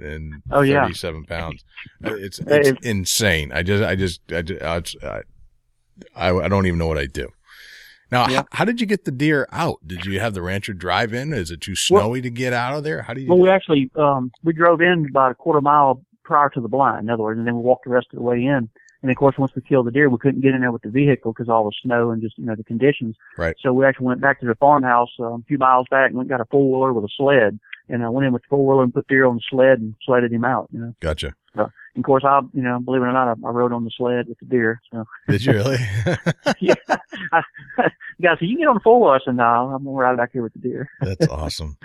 and 0.00 0.42
Oh, 0.50 0.60
yeah. 0.62 0.82
37 0.82 1.24
pounds. 1.24 1.64
Uh, 2.04 2.14
It's, 2.14 2.38
it's 2.40 2.86
insane. 2.86 3.52
I 3.52 3.62
just, 3.62 3.82
I 3.84 3.94
just, 3.96 4.20
I, 4.32 4.42
just, 4.42 4.62
I, 5.04 5.22
I, 6.14 6.30
I 6.36 6.48
don't 6.48 6.66
even 6.66 6.78
know 6.78 6.86
what 6.86 6.98
I 6.98 7.06
do. 7.06 7.28
Now, 8.12 8.28
Yeah. 8.28 8.40
h- 8.40 8.46
how 8.52 8.64
did 8.64 8.80
you 8.80 8.86
get 8.86 9.04
the 9.04 9.10
deer 9.10 9.48
out? 9.50 9.78
Did 9.86 10.04
you 10.06 10.20
have 10.20 10.34
the 10.34 10.42
rancher 10.42 10.72
drive 10.72 11.12
in? 11.12 11.32
Is 11.32 11.50
it 11.50 11.60
too 11.60 11.74
Well- 11.90 12.02
snowy 12.02 12.20
to 12.22 12.30
get 12.30 12.52
out 12.52 12.76
of 12.76 12.84
there? 12.84 13.02
How 13.02 13.14
do 13.14 13.20
you? 13.20 13.28
Well, 13.28 13.38
we 13.38 13.50
actually 13.50 13.90
um, 13.96 14.30
we 14.44 14.52
drove 14.52 14.80
in 14.80 15.06
about 15.10 15.32
a 15.32 15.34
quarter 15.34 15.60
mile 15.60 16.02
prior 16.24 16.48
to 16.50 16.60
the 16.60 16.68
blind, 16.68 17.04
in 17.06 17.10
other 17.10 17.22
words, 17.24 17.38
and 17.38 17.46
then 17.46 17.56
we 17.56 17.62
walked 17.62 17.84
the 17.84 17.90
rest 17.90 18.06
of 18.12 18.16
the 18.18 18.22
way 18.22 18.44
in. 18.44 18.68
And 19.06 19.12
of 19.12 19.18
course, 19.18 19.36
once 19.38 19.52
we 19.54 19.62
killed 19.62 19.86
the 19.86 19.92
deer, 19.92 20.10
we 20.10 20.18
couldn't 20.18 20.40
get 20.40 20.52
in 20.52 20.62
there 20.62 20.72
with 20.72 20.82
the 20.82 20.90
vehicle 20.90 21.32
because 21.32 21.48
all 21.48 21.62
the 21.62 21.72
snow 21.80 22.10
and 22.10 22.20
just 22.20 22.36
you 22.38 22.44
know 22.44 22.56
the 22.56 22.64
conditions. 22.64 23.14
Right. 23.38 23.54
So 23.60 23.72
we 23.72 23.86
actually 23.86 24.06
went 24.06 24.20
back 24.20 24.40
to 24.40 24.46
the 24.46 24.56
farmhouse 24.56 25.10
um, 25.20 25.44
a 25.44 25.44
few 25.46 25.58
miles 25.58 25.86
back 25.88 26.08
and 26.08 26.16
went 26.16 26.28
and 26.28 26.36
got 26.36 26.42
a 26.42 26.48
four 26.50 26.68
wheeler 26.68 26.92
with 26.92 27.04
a 27.04 27.14
sled, 27.16 27.60
and 27.88 28.02
I 28.02 28.08
went 28.08 28.26
in 28.26 28.32
with 28.32 28.42
the 28.42 28.48
four 28.48 28.66
wheeler 28.66 28.82
and 28.82 28.92
put 28.92 29.06
deer 29.06 29.24
on 29.24 29.36
the 29.36 29.42
sled 29.48 29.78
and 29.78 29.94
sledded 30.04 30.32
him 30.32 30.44
out. 30.44 30.66
You 30.72 30.80
know. 30.80 30.94
gotcha. 30.98 31.36
And 31.96 32.04
of 32.04 32.06
course, 32.06 32.24
I 32.26 32.40
you 32.52 32.62
know 32.62 32.80
believe 32.80 33.02
it 33.02 33.06
or 33.06 33.12
not, 33.12 33.28
I, 33.28 33.46
I 33.46 33.50
rode 33.50 33.72
on 33.72 33.84
the 33.84 33.90
sled 33.96 34.26
with 34.26 34.38
the 34.40 34.44
deer. 34.46 34.82
So 34.92 35.04
Did 35.28 35.44
you 35.44 35.52
really? 35.52 35.78
yeah, 36.60 36.74
I, 37.32 37.42
guys, 38.20 38.38
so 38.38 38.44
you 38.44 38.56
can 38.56 38.58
get 38.58 38.68
on 38.68 38.74
the 38.74 38.80
four 38.82 39.00
wheeler. 39.00 39.14
I 39.14 39.24
said, 39.24 39.36
no, 39.36 39.44
I'm 39.44 39.84
gonna 39.84 39.96
ride 39.96 40.16
back 40.16 40.32
here 40.32 40.42
with 40.42 40.52
the 40.52 40.58
deer. 40.58 40.90
That's 41.00 41.28
awesome. 41.28 41.78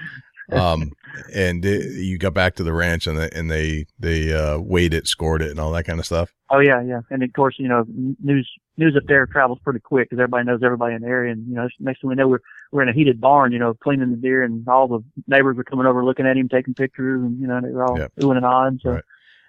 Um, 0.51 0.91
and 1.33 1.65
uh, 1.65 1.69
you 1.69 2.17
got 2.17 2.33
back 2.33 2.55
to 2.55 2.63
the 2.63 2.73
ranch 2.73 3.07
and 3.07 3.17
they, 3.17 3.29
and 3.29 3.49
they, 3.49 3.85
they, 3.99 4.33
uh, 4.33 4.59
weighed 4.59 4.93
it, 4.93 5.07
scored 5.07 5.41
it 5.41 5.51
and 5.51 5.59
all 5.59 5.71
that 5.71 5.83
kind 5.85 5.99
of 5.99 6.05
stuff. 6.05 6.33
Oh 6.49 6.59
yeah, 6.59 6.81
yeah. 6.81 7.01
And 7.09 7.23
of 7.23 7.31
course, 7.33 7.55
you 7.57 7.67
know, 7.67 7.85
news 8.21 8.49
news 8.77 8.95
up 8.97 9.03
there 9.07 9.25
travels 9.25 9.59
pretty 9.63 9.79
quick 9.79 10.09
because 10.09 10.21
everybody 10.21 10.45
knows 10.45 10.61
everybody 10.63 10.95
in 10.95 11.01
the 11.01 11.07
area. 11.07 11.31
And 11.31 11.47
you 11.47 11.55
know, 11.55 11.69
next 11.79 12.01
thing 12.01 12.09
we 12.09 12.15
know, 12.15 12.27
we're 12.27 12.41
we're 12.71 12.81
in 12.81 12.89
a 12.89 12.93
heated 12.93 13.21
barn, 13.21 13.53
you 13.53 13.59
know, 13.59 13.73
cleaning 13.73 14.11
the 14.11 14.17
deer, 14.17 14.43
and 14.43 14.67
all 14.67 14.87
the 14.87 14.99
neighbors 15.27 15.55
were 15.55 15.63
coming 15.63 15.85
over, 15.85 16.03
looking 16.03 16.25
at 16.27 16.35
him, 16.35 16.49
taking 16.49 16.73
pictures, 16.73 17.21
and 17.21 17.39
you 17.39 17.47
know, 17.47 17.61
they 17.61 17.69
were 17.69 17.85
all 17.85 17.97
Yeah. 17.97 18.07
oohing 18.19 18.37
and 18.37 18.45
ahhing. 18.45 18.81
So. 18.81 18.91
Right. 18.91 19.03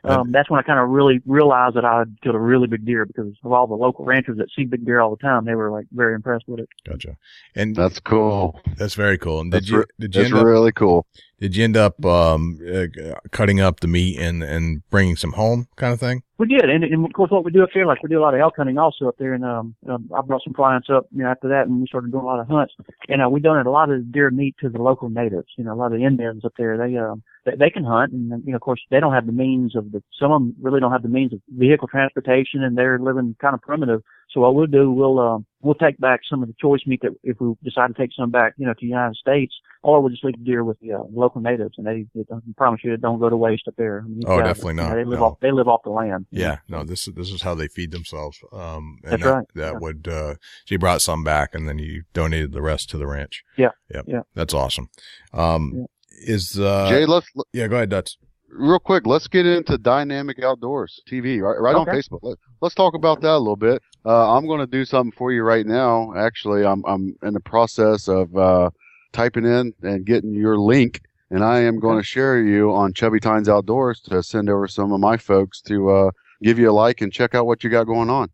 Um, 0.05 0.33
that's 0.33 0.51
when 0.51 0.59
I 0.59 0.63
kind 0.65 0.81
of 0.81 0.89
really 0.89 1.21
realized 1.27 1.77
that 1.77 1.85
I 1.85 2.01
had 2.01 2.17
killed 2.23 2.35
a 2.35 2.41
really 2.41 2.67
big 2.67 2.85
deer 2.85 3.07
because 3.07 3.33
of 3.45 3.53
all 3.53 3.67
the 3.69 3.75
local 3.75 4.05
ranchers 4.05 4.37
that 4.39 4.49
see 4.57 4.65
big 4.65 4.85
deer 4.85 5.01
all 5.01 5.11
the 5.11 5.23
time. 5.23 5.45
They 5.45 5.55
were 5.55 5.71
like 5.71 5.87
very 5.93 6.15
impressed 6.15 6.45
with 6.49 6.61
it. 6.61 6.69
Gotcha. 6.89 7.17
And 7.55 7.77
That's 7.77 8.01
cool. 8.01 8.59
that's 8.77 8.95
very 8.95 9.17
cool. 9.17 9.41
And 9.41 9.53
did 9.53 9.63
That's 9.63 9.71
you, 9.71 9.85
did 10.01 10.15
you 10.15 10.23
That's 10.23 10.33
end 10.33 10.41
up, 10.41 10.45
really 10.45 10.73
cool. 10.73 11.07
did 11.39 11.55
you 11.55 11.63
end 11.65 11.77
up, 11.77 12.05
um, 12.05 12.59
uh, 12.67 12.87
cutting 13.31 13.61
up 13.61 13.79
the 13.81 13.87
meat 13.87 14.19
and, 14.19 14.43
and 14.43 14.83
bringing 14.91 15.15
some 15.17 15.33
home 15.33 15.69
kind 15.77 15.93
of 15.93 16.01
thing? 16.01 16.23
We 16.43 16.49
did, 16.49 16.69
and, 16.69 16.83
and 16.83 17.05
of 17.05 17.13
course, 17.13 17.31
what 17.31 17.45
we 17.45 17.53
do 17.53 17.63
up 17.63 17.69
there, 17.73 17.87
like 17.87 18.03
we 18.03 18.09
do 18.09 18.19
a 18.19 18.21
lot 18.21 18.35
of 18.35 18.41
elk 18.41 18.55
hunting 18.57 18.77
also 18.77 19.07
up 19.07 19.15
there, 19.17 19.33
and 19.33 19.45
um, 19.45 19.77
um 19.89 20.11
I 20.13 20.23
brought 20.23 20.43
some 20.43 20.53
clients 20.53 20.89
up, 20.91 21.07
you 21.13 21.23
know, 21.23 21.31
after 21.31 21.49
that, 21.51 21.69
and 21.69 21.81
we 21.81 21.87
started 21.87 22.11
doing 22.11 22.25
a 22.25 22.27
lot 22.27 22.41
of 22.41 22.49
hunts, 22.49 22.75
and 23.09 23.23
uh, 23.23 23.29
we 23.29 23.39
donated 23.39 23.69
a 23.69 23.71
lot 23.71 23.91
of 23.93 24.11
deer 24.11 24.29
meat 24.29 24.57
to 24.61 24.69
the 24.69 24.83
local 24.83 25.09
natives. 25.09 25.47
You 25.57 25.63
know, 25.63 25.73
a 25.73 25.79
lot 25.79 25.93
of 25.93 26.01
the 26.01 26.05
Indians 26.05 26.45
up 26.45 26.55
there, 26.59 26.77
they 26.77 26.97
um, 26.97 27.23
they, 27.47 27.53
they 27.57 27.71
can 27.71 27.85
hunt, 27.85 28.13
and 28.13 28.31
you 28.45 28.51
know, 28.51 28.57
of 28.57 28.61
course, 28.61 28.81
they 28.91 28.99
don't 28.99 29.13
have 29.13 29.27
the 29.27 29.31
means 29.31 29.77
of 29.77 29.93
the. 29.93 30.03
Some 30.19 30.33
of 30.33 30.41
them 30.41 30.57
really 30.61 30.81
don't 30.81 30.91
have 30.91 31.05
the 31.05 31.09
means 31.09 31.33
of 31.33 31.39
vehicle 31.49 31.87
transportation, 31.87 32.65
and 32.65 32.77
they're 32.77 32.99
living 32.99 33.37
kind 33.41 33.55
of 33.55 33.63
primitive. 33.63 34.03
So 34.33 34.41
what 34.41 34.57
we'll 34.57 34.67
do, 34.67 34.91
we'll 34.91 35.21
um, 35.21 35.47
we'll 35.63 35.75
take 35.75 35.99
back 35.99 36.21
some 36.29 36.43
of 36.43 36.49
the 36.49 36.55
choice 36.61 36.81
meat 36.87 37.01
that 37.03 37.13
if 37.23 37.41
we 37.41 37.55
decide 37.63 37.89
to 37.89 37.95
take 37.95 38.11
some 38.19 38.31
back, 38.31 38.55
you 38.59 38.67
know, 38.67 38.73
to 38.73 38.79
the 38.81 38.87
United 38.87 39.17
States, 39.17 39.55
or 39.83 40.01
we'll 40.01 40.11
just 40.11 40.25
leave 40.25 40.37
the 40.39 40.45
deer 40.45 40.63
with 40.65 40.79
the 40.81 40.93
uh, 40.93 40.99
local 41.13 41.41
natives, 41.41 41.75
and 41.79 41.87
they, 41.87 42.07
they 42.15 42.23
I 42.33 42.39
promise 42.57 42.81
you, 42.85 42.93
it 42.95 43.01
don't 43.01 43.19
go 43.19 43.29
to 43.31 43.37
waste 43.37 43.67
up 43.69 43.75
there. 43.77 44.03
I 44.05 44.09
mean, 44.09 44.23
Oh, 44.27 44.39
guys, 44.39 44.49
definitely 44.49 44.73
you 44.73 44.77
know, 44.77 44.89
not. 44.89 44.95
they 44.97 45.05
live 45.05 45.19
No. 45.19 45.25
off 45.25 45.41
they 45.41 45.51
live 45.53 45.69
off 45.69 45.81
the 45.85 45.91
land. 45.91 46.27
Yeah, 46.31 46.59
no, 46.69 46.85
this 46.85 47.09
is 47.09 47.15
this 47.15 47.31
is 47.31 47.43
how 47.43 47.55
they 47.55 47.69
feed 47.69 47.91
themselves. 47.91 48.39
Um, 48.53 48.99
and 49.05 49.13
That's 49.13 49.23
that, 49.23 49.31
right, 49.33 49.47
that 49.57 49.73
yeah. 49.73 49.79
would 49.79 50.09
uh, 50.09 50.35
so 50.35 50.39
you 50.69 50.79
brought 50.79 51.03
some 51.03 51.25
back, 51.25 51.55
and 51.55 51.69
then 51.69 51.79
you 51.79 52.05
donated 52.13 52.53
the 52.53 52.63
rest 52.63 52.91
to 52.91 52.99
the 52.99 53.07
ranch. 53.07 53.43
Yeah, 53.57 53.71
yep, 53.93 54.05
yeah. 54.07 54.21
that's 54.35 54.55
awesome. 54.55 54.89
Um, 55.33 55.73
Yeah. 55.75 56.35
is 56.35 56.59
uh, 56.61 56.89
Jay, 56.91 57.07
let's 57.07 57.27
yeah, 57.53 57.67
go 57.69 57.77
ahead, 57.77 57.91
Dutch. 57.91 58.17
real 58.51 58.79
quick. 58.79 59.07
Let's 59.07 59.27
get 59.29 59.47
into 59.47 59.79
Dynamic 59.79 60.43
Outdoors 60.43 61.01
TV 61.11 61.41
right, 61.41 61.59
right 61.61 61.75
on 61.75 61.87
Facebook. 61.87 62.37
Let, 62.63 62.67
let's 62.67 62.75
talk 62.75 62.95
about 62.95 63.21
that 63.23 63.33
a 63.33 63.39
little 63.39 63.57
bit. 63.57 63.83
Uh, 64.05 64.37
I'm 64.37 64.47
going 64.47 64.61
to 64.61 64.67
do 64.67 64.85
something 64.85 65.13
for 65.13 65.33
you 65.33 65.43
right 65.43 65.67
now. 65.67 66.13
Actually, 66.17 66.65
I'm 66.65 66.85
I'm 66.87 67.17
in 67.23 67.35
the 67.35 67.41
process 67.41 68.09
of 68.09 68.35
uh, 68.37 68.71
typing 69.13 69.45
in 69.45 69.75
and 69.83 70.05
getting 70.05 70.33
your 70.35 70.59
link, 70.59 71.01
and 71.31 71.45
I 71.45 71.61
am 71.61 71.79
going 71.79 71.99
to 71.99 72.05
share 72.05 72.43
you 72.43 72.73
on 72.73 72.93
Chubby 72.95 73.21
Tines 73.21 73.49
Outdoors 73.49 74.01
to 74.03 74.23
send 74.23 74.49
over 74.49 74.67
some 74.69 74.93
of 74.93 75.01
my 75.01 75.17
folks 75.17 75.61
to 75.63 75.91
uh, 75.91 76.11
give 76.43 76.59
you 76.59 76.71
a 76.71 76.73
like 76.73 77.01
and 77.01 77.13
check 77.13 77.35
out 77.35 77.47
what 77.47 77.63
you 77.65 77.71
got 77.71 77.85
going 77.85 78.11
on. 78.11 78.29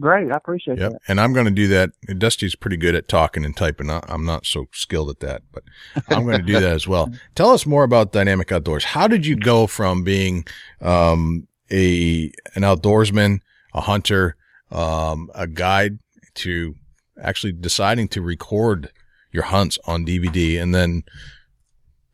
Great, 0.00 0.32
I 0.32 0.36
appreciate 0.36 0.78
Yep, 0.78 0.92
that. 0.92 1.00
and 1.06 1.20
I'm 1.20 1.34
going 1.34 1.44
to 1.44 1.52
do 1.52 1.68
that. 1.68 1.90
Dusty's 2.18 2.54
pretty 2.56 2.78
good 2.78 2.94
at 2.94 3.08
talking 3.08 3.44
and 3.44 3.54
typing. 3.54 3.90
I- 3.90 4.00
I'm 4.08 4.24
not 4.24 4.46
so 4.46 4.64
skilled 4.72 5.10
at 5.10 5.20
that, 5.20 5.42
but 5.52 5.64
I'm 6.08 6.24
going 6.24 6.38
to 6.38 6.42
do 6.46 6.54
that 6.54 6.72
as 6.72 6.88
well. 6.88 7.12
Tell 7.34 7.50
us 7.50 7.66
more 7.66 7.84
about 7.84 8.10
Dynamic 8.10 8.50
Outdoors. 8.50 8.84
How 8.84 9.06
did 9.06 9.26
you 9.26 9.36
go 9.36 9.66
from 9.66 10.02
being 10.02 10.46
um, 10.80 11.46
a 11.70 12.32
an 12.54 12.62
outdoorsman, 12.62 13.40
a 13.74 13.82
hunter, 13.82 14.36
um, 14.70 15.30
a 15.34 15.46
guide, 15.46 15.98
to 16.34 16.74
actually 17.20 17.52
deciding 17.52 18.08
to 18.08 18.22
record 18.22 18.90
your 19.30 19.44
hunts 19.44 19.78
on 19.86 20.06
DVD 20.06 20.60
and 20.60 20.74
then 20.74 21.02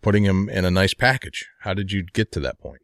putting 0.03 0.25
them 0.25 0.49
in 0.49 0.65
a 0.65 0.71
nice 0.71 0.95
package? 0.95 1.47
How 1.61 1.75
did 1.75 1.93
you 1.93 2.03
get 2.03 2.33
to 2.33 2.41
that 2.41 2.61
point? 2.61 2.81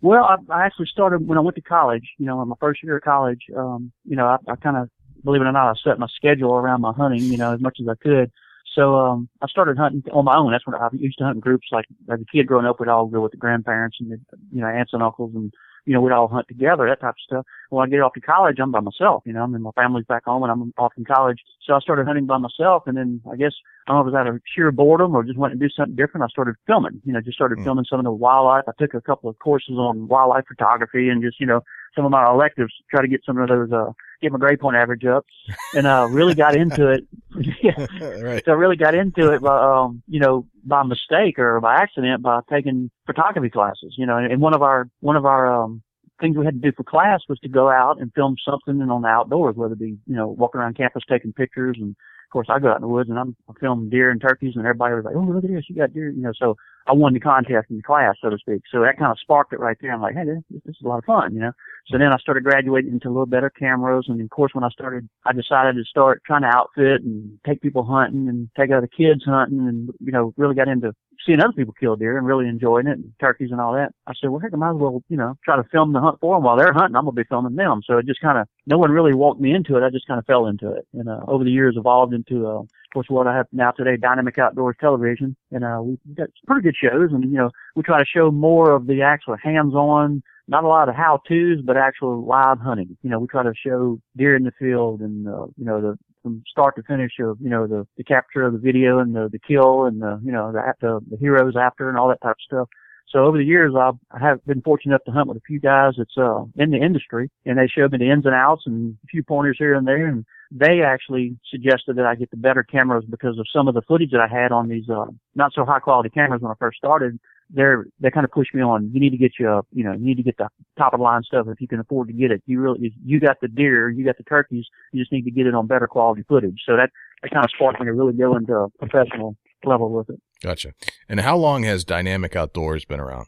Well, 0.00 0.24
I, 0.24 0.36
I 0.52 0.66
actually 0.66 0.86
started 0.86 1.26
when 1.26 1.38
I 1.38 1.40
went 1.40 1.56
to 1.56 1.62
college. 1.62 2.08
You 2.18 2.26
know, 2.26 2.42
in 2.42 2.48
my 2.48 2.56
first 2.60 2.82
year 2.82 2.96
of 2.96 3.02
college, 3.02 3.40
um, 3.56 3.92
you 4.04 4.16
know, 4.16 4.26
I, 4.26 4.36
I 4.50 4.56
kind 4.56 4.76
of, 4.76 4.90
believe 5.24 5.42
it 5.42 5.44
or 5.44 5.52
not, 5.52 5.70
I 5.70 5.74
set 5.84 6.00
my 6.00 6.08
schedule 6.16 6.54
around 6.54 6.80
my 6.80 6.92
hunting. 6.92 7.22
You 7.22 7.36
know, 7.36 7.52
as 7.54 7.60
much 7.60 7.78
as 7.80 7.86
I 7.88 7.94
could. 8.02 8.30
So 8.74 8.96
um, 8.96 9.28
I 9.42 9.46
started 9.48 9.76
hunting 9.76 10.02
on 10.12 10.24
my 10.24 10.36
own. 10.36 10.50
That's 10.50 10.66
when 10.66 10.74
I 10.74 10.88
used 10.92 11.18
to 11.18 11.24
hunt 11.24 11.36
in 11.36 11.40
groups. 11.40 11.68
Like 11.70 11.84
as 12.10 12.20
a 12.20 12.24
kid 12.32 12.46
growing 12.46 12.66
up, 12.66 12.80
we'd 12.80 12.88
all 12.88 13.06
go 13.06 13.20
with 13.20 13.32
the 13.32 13.38
grandparents 13.38 13.98
and 14.00 14.10
the, 14.10 14.18
you 14.50 14.60
know 14.60 14.66
aunts 14.66 14.92
and 14.92 15.02
uncles, 15.02 15.32
and 15.34 15.52
you 15.84 15.94
know 15.94 16.00
we'd 16.00 16.12
all 16.12 16.28
hunt 16.28 16.48
together, 16.48 16.86
that 16.86 17.00
type 17.00 17.10
of 17.10 17.24
stuff. 17.24 17.46
When 17.70 17.86
I 17.86 17.90
get 17.90 18.00
off 18.00 18.14
to 18.14 18.20
college, 18.20 18.58
I'm 18.60 18.72
by 18.72 18.80
myself. 18.80 19.22
You 19.26 19.32
know, 19.32 19.42
I 19.42 19.46
mean 19.46 19.62
my 19.62 19.70
family's 19.74 20.06
back 20.06 20.24
home, 20.24 20.42
and 20.42 20.52
I'm 20.52 20.72
off 20.78 20.92
in 20.96 21.04
college. 21.04 21.38
So 21.66 21.74
I 21.74 21.80
started 21.80 22.06
hunting 22.06 22.26
by 22.26 22.38
myself, 22.38 22.84
and 22.86 22.96
then 22.96 23.20
I 23.30 23.36
guess 23.36 23.52
I 23.86 23.92
don't 23.92 23.96
know 23.96 24.00
if 24.02 24.12
it 24.14 24.16
was 24.16 24.20
out 24.20 24.26
of 24.28 24.40
sheer 24.54 24.70
boredom 24.70 25.14
or 25.14 25.24
just 25.24 25.38
wanted 25.38 25.58
to 25.58 25.66
do 25.66 25.72
something 25.76 25.96
different. 25.96 26.24
I 26.24 26.28
started 26.28 26.54
filming, 26.66 27.00
you 27.04 27.12
know, 27.12 27.20
just 27.20 27.34
started 27.36 27.58
Hmm. 27.58 27.64
filming 27.64 27.84
some 27.88 27.98
of 27.98 28.04
the 28.04 28.12
wildlife. 28.12 28.64
I 28.68 28.72
took 28.78 28.94
a 28.94 29.00
couple 29.00 29.28
of 29.28 29.38
courses 29.40 29.74
on 29.76 30.06
wildlife 30.08 30.44
photography 30.46 31.08
and 31.08 31.22
just, 31.22 31.40
you 31.40 31.46
know, 31.46 31.62
some 31.96 32.04
of 32.04 32.10
my 32.10 32.30
electives, 32.30 32.72
try 32.90 33.02
to 33.02 33.08
get 33.08 33.22
some 33.26 33.38
of 33.38 33.48
those, 33.48 33.72
uh, 33.72 33.92
get 34.22 34.32
my 34.32 34.38
grade 34.38 34.60
point 34.60 34.76
average 34.76 35.04
up 35.04 35.26
and, 35.72 35.86
uh, 35.86 36.06
really 36.08 36.34
got 36.34 36.54
into 36.56 36.88
it. 36.88 37.04
yeah. 37.62 37.86
right. 38.00 38.42
So 38.44 38.52
I 38.52 38.54
really 38.54 38.76
got 38.76 38.94
into 38.94 39.32
it 39.32 39.42
by, 39.42 39.58
um, 39.58 40.02
you 40.06 40.20
know, 40.20 40.46
by 40.64 40.84
mistake 40.84 41.38
or 41.38 41.60
by 41.60 41.74
accident 41.76 42.22
by 42.22 42.40
taking 42.50 42.90
photography 43.06 43.50
classes, 43.50 43.94
you 43.98 44.06
know, 44.06 44.16
and, 44.16 44.30
and 44.32 44.40
one 44.40 44.54
of 44.54 44.62
our, 44.62 44.88
one 45.00 45.16
of 45.16 45.26
our, 45.26 45.64
um, 45.64 45.82
things 46.20 46.36
we 46.36 46.44
had 46.44 46.54
to 46.54 46.70
do 46.70 46.72
for 46.76 46.84
class 46.84 47.20
was 47.28 47.38
to 47.40 47.48
go 47.48 47.68
out 47.68 48.00
and 48.00 48.12
film 48.14 48.36
something 48.48 48.80
and 48.80 48.92
on 48.92 49.02
the 49.02 49.08
outdoors, 49.08 49.56
whether 49.56 49.72
it 49.72 49.78
be, 49.80 49.98
you 50.06 50.14
know, 50.14 50.28
walking 50.28 50.60
around 50.60 50.76
campus 50.76 51.02
taking 51.10 51.32
pictures. 51.32 51.76
And 51.80 51.96
course 52.32 52.48
I 52.50 52.58
go 52.58 52.70
out 52.70 52.76
in 52.76 52.82
the 52.82 52.88
woods 52.88 53.10
and 53.10 53.18
I'm, 53.18 53.36
I 53.48 53.52
film 53.60 53.90
deer 53.90 54.10
and 54.10 54.20
turkeys 54.20 54.54
and 54.56 54.64
everybody 54.64 54.94
was 54.94 55.04
like, 55.04 55.14
Oh, 55.14 55.20
look 55.20 55.44
at 55.44 55.50
this. 55.50 55.64
You 55.68 55.76
got 55.76 55.92
deer, 55.92 56.10
you 56.10 56.22
know, 56.22 56.32
so 56.36 56.56
I 56.86 56.92
won 56.92 57.14
the 57.14 57.20
contest 57.20 57.66
in 57.70 57.76
the 57.76 57.82
class, 57.82 58.16
so 58.20 58.30
to 58.30 58.38
speak. 58.38 58.62
So 58.72 58.80
that 58.80 58.98
kind 58.98 59.12
of 59.12 59.18
sparked 59.20 59.52
it 59.52 59.60
right 59.60 59.76
there. 59.80 59.92
I'm 59.92 60.00
like, 60.00 60.14
Hey, 60.14 60.24
this, 60.24 60.42
this 60.64 60.76
is 60.76 60.82
a 60.84 60.88
lot 60.88 60.98
of 60.98 61.04
fun, 61.04 61.34
you 61.34 61.40
know? 61.40 61.52
So 61.88 61.98
then 61.98 62.12
I 62.12 62.16
started 62.18 62.44
graduating 62.44 62.92
into 62.92 63.08
a 63.08 63.12
little 63.12 63.26
better 63.26 63.50
cameras. 63.50 64.06
And 64.08 64.20
of 64.20 64.30
course, 64.30 64.52
when 64.54 64.64
I 64.64 64.70
started, 64.70 65.08
I 65.26 65.32
decided 65.32 65.76
to 65.76 65.84
start 65.84 66.22
trying 66.26 66.42
to 66.42 66.48
outfit 66.48 67.02
and 67.02 67.38
take 67.46 67.60
people 67.60 67.84
hunting 67.84 68.28
and 68.28 68.48
take 68.58 68.70
other 68.70 68.88
kids 68.88 69.24
hunting 69.24 69.68
and, 69.68 69.90
you 70.00 70.12
know, 70.12 70.32
really 70.36 70.54
got 70.54 70.68
into 70.68 70.94
seeing 71.24 71.40
other 71.40 71.52
people 71.52 71.74
kill 71.78 71.96
deer 71.96 72.18
and 72.18 72.26
really 72.26 72.48
enjoying 72.48 72.86
it 72.86 72.98
and 72.98 73.12
turkeys 73.20 73.50
and 73.50 73.60
all 73.60 73.72
that. 73.74 73.92
I 74.06 74.12
said, 74.20 74.30
well, 74.30 74.40
heck, 74.40 74.52
I 74.52 74.56
might 74.56 74.70
as 74.70 74.76
well, 74.76 75.02
you 75.08 75.16
know, 75.16 75.36
try 75.44 75.56
to 75.56 75.64
film 75.64 75.92
the 75.92 76.00
hunt 76.00 76.18
for 76.20 76.36
them 76.36 76.44
while 76.44 76.56
they're 76.56 76.72
hunting. 76.72 76.96
I'm 76.96 77.04
going 77.04 77.16
to 77.16 77.22
be 77.22 77.28
filming 77.28 77.56
them. 77.56 77.82
So 77.84 77.98
it 77.98 78.06
just 78.06 78.20
kind 78.20 78.38
of, 78.38 78.48
no 78.66 78.78
one 78.78 78.90
really 78.90 79.14
walked 79.14 79.40
me 79.40 79.54
into 79.54 79.76
it. 79.76 79.84
I 79.84 79.90
just 79.90 80.06
kind 80.06 80.18
of 80.18 80.26
fell 80.26 80.46
into 80.46 80.72
it. 80.72 80.86
And, 80.92 81.08
uh, 81.08 81.20
over 81.28 81.44
the 81.44 81.50
years 81.50 81.76
evolved 81.76 82.14
into, 82.14 82.46
uh, 82.46 82.60
of 82.60 82.68
course, 82.92 83.06
what 83.08 83.26
I 83.26 83.36
have 83.36 83.46
now 83.52 83.70
today, 83.70 83.96
Dynamic 83.96 84.38
Outdoors 84.38 84.76
Television. 84.80 85.36
And, 85.50 85.64
uh, 85.64 85.80
we've 85.82 85.98
got 86.14 86.28
pretty 86.46 86.62
good 86.62 86.76
shows 86.76 87.10
and, 87.12 87.24
you 87.24 87.38
know, 87.38 87.50
we 87.76 87.82
try 87.82 87.98
to 87.98 88.06
show 88.06 88.30
more 88.30 88.72
of 88.72 88.86
the 88.86 89.02
actual 89.02 89.36
hands-on 89.36 90.22
not 90.48 90.64
a 90.64 90.68
lot 90.68 90.88
of 90.88 90.94
how-tos, 90.96 91.60
but 91.64 91.76
actual 91.76 92.24
live 92.24 92.58
hunting. 92.58 92.96
You 93.02 93.10
know, 93.10 93.20
we 93.20 93.26
try 93.28 93.44
to 93.44 93.52
show 93.54 94.00
deer 94.16 94.34
in 94.34 94.42
the 94.42 94.50
field 94.58 95.00
and, 95.00 95.28
uh, 95.28 95.46
you 95.56 95.64
know, 95.64 95.80
the, 95.80 95.98
from 96.22 96.42
start 96.50 96.76
to 96.76 96.82
finish 96.82 97.12
of, 97.20 97.38
you 97.40 97.50
know, 97.50 97.66
the, 97.66 97.86
the 97.96 98.04
capture 98.04 98.42
of 98.42 98.52
the 98.52 98.58
video 98.58 98.98
and 98.98 99.14
the, 99.14 99.28
the 99.30 99.38
kill 99.38 99.84
and 99.84 100.00
the, 100.00 100.20
you 100.24 100.32
know, 100.32 100.52
the, 100.52 100.60
the, 100.80 101.00
the 101.10 101.16
heroes 101.16 101.54
after 101.56 101.88
and 101.88 101.98
all 101.98 102.08
that 102.08 102.20
type 102.22 102.36
of 102.36 102.44
stuff. 102.44 102.68
So 103.08 103.24
over 103.24 103.36
the 103.36 103.44
years, 103.44 103.74
I've, 103.78 103.94
I 104.10 104.18
have 104.26 104.44
been 104.46 104.62
fortunate 104.62 104.92
enough 104.92 105.04
to 105.04 105.12
hunt 105.12 105.28
with 105.28 105.36
a 105.36 105.46
few 105.46 105.60
guys 105.60 105.94
that's, 105.98 106.16
uh, 106.16 106.44
in 106.56 106.70
the 106.70 106.78
industry 106.78 107.30
and 107.44 107.58
they 107.58 107.66
showed 107.66 107.92
me 107.92 107.98
the 107.98 108.10
ins 108.10 108.24
and 108.24 108.34
outs 108.34 108.62
and 108.64 108.96
a 109.04 109.06
few 109.08 109.22
pointers 109.22 109.56
here 109.58 109.74
and 109.74 109.86
there. 109.86 110.06
And 110.06 110.24
they 110.50 110.82
actually 110.82 111.36
suggested 111.50 111.96
that 111.96 112.06
I 112.06 112.14
get 112.14 112.30
the 112.30 112.36
better 112.36 112.62
cameras 112.62 113.04
because 113.08 113.38
of 113.38 113.46
some 113.52 113.68
of 113.68 113.74
the 113.74 113.82
footage 113.82 114.12
that 114.12 114.20
I 114.20 114.28
had 114.28 114.52
on 114.52 114.68
these, 114.68 114.88
uh, 114.88 115.06
not 115.34 115.52
so 115.52 115.64
high 115.64 115.80
quality 115.80 116.08
cameras 116.08 116.40
when 116.40 116.52
I 116.52 116.56
first 116.58 116.78
started 116.78 117.18
they're 117.52 117.84
they 118.00 118.10
kind 118.10 118.24
of 118.24 118.30
push 118.30 118.48
me 118.54 118.62
on. 118.62 118.90
You 118.92 119.00
need 119.00 119.10
to 119.10 119.16
get 119.16 119.32
you 119.38 119.48
a, 119.48 119.62
you 119.72 119.84
know, 119.84 119.92
you 119.92 120.04
need 120.04 120.16
to 120.16 120.22
get 120.22 120.36
the 120.38 120.48
top 120.78 120.94
of 120.94 120.98
the 120.98 121.04
line 121.04 121.22
stuff 121.22 121.46
if 121.48 121.60
you 121.60 121.68
can 121.68 121.80
afford 121.80 122.08
to 122.08 122.14
get 122.14 122.30
it. 122.30 122.42
You 122.46 122.60
really, 122.60 122.92
you 123.04 123.20
got 123.20 123.40
the 123.40 123.48
deer, 123.48 123.90
you 123.90 124.04
got 124.04 124.16
the 124.16 124.24
turkeys. 124.24 124.66
You 124.92 125.02
just 125.02 125.12
need 125.12 125.24
to 125.24 125.30
get 125.30 125.46
it 125.46 125.54
on 125.54 125.66
better 125.66 125.86
quality 125.86 126.24
footage. 126.28 126.60
So 126.66 126.76
that 126.76 126.90
that 127.22 127.30
kind 127.30 127.44
of 127.44 127.50
sparked 127.54 127.80
me 127.80 127.86
to 127.86 127.92
really 127.92 128.14
go 128.14 128.36
into 128.36 128.54
a 128.54 128.68
professional 128.70 129.36
level 129.64 129.90
with 129.90 130.10
it. 130.10 130.20
Gotcha. 130.42 130.72
And 131.08 131.20
how 131.20 131.36
long 131.36 131.62
has 131.64 131.84
Dynamic 131.84 132.34
Outdoors 132.34 132.84
been 132.84 133.00
around? 133.00 133.26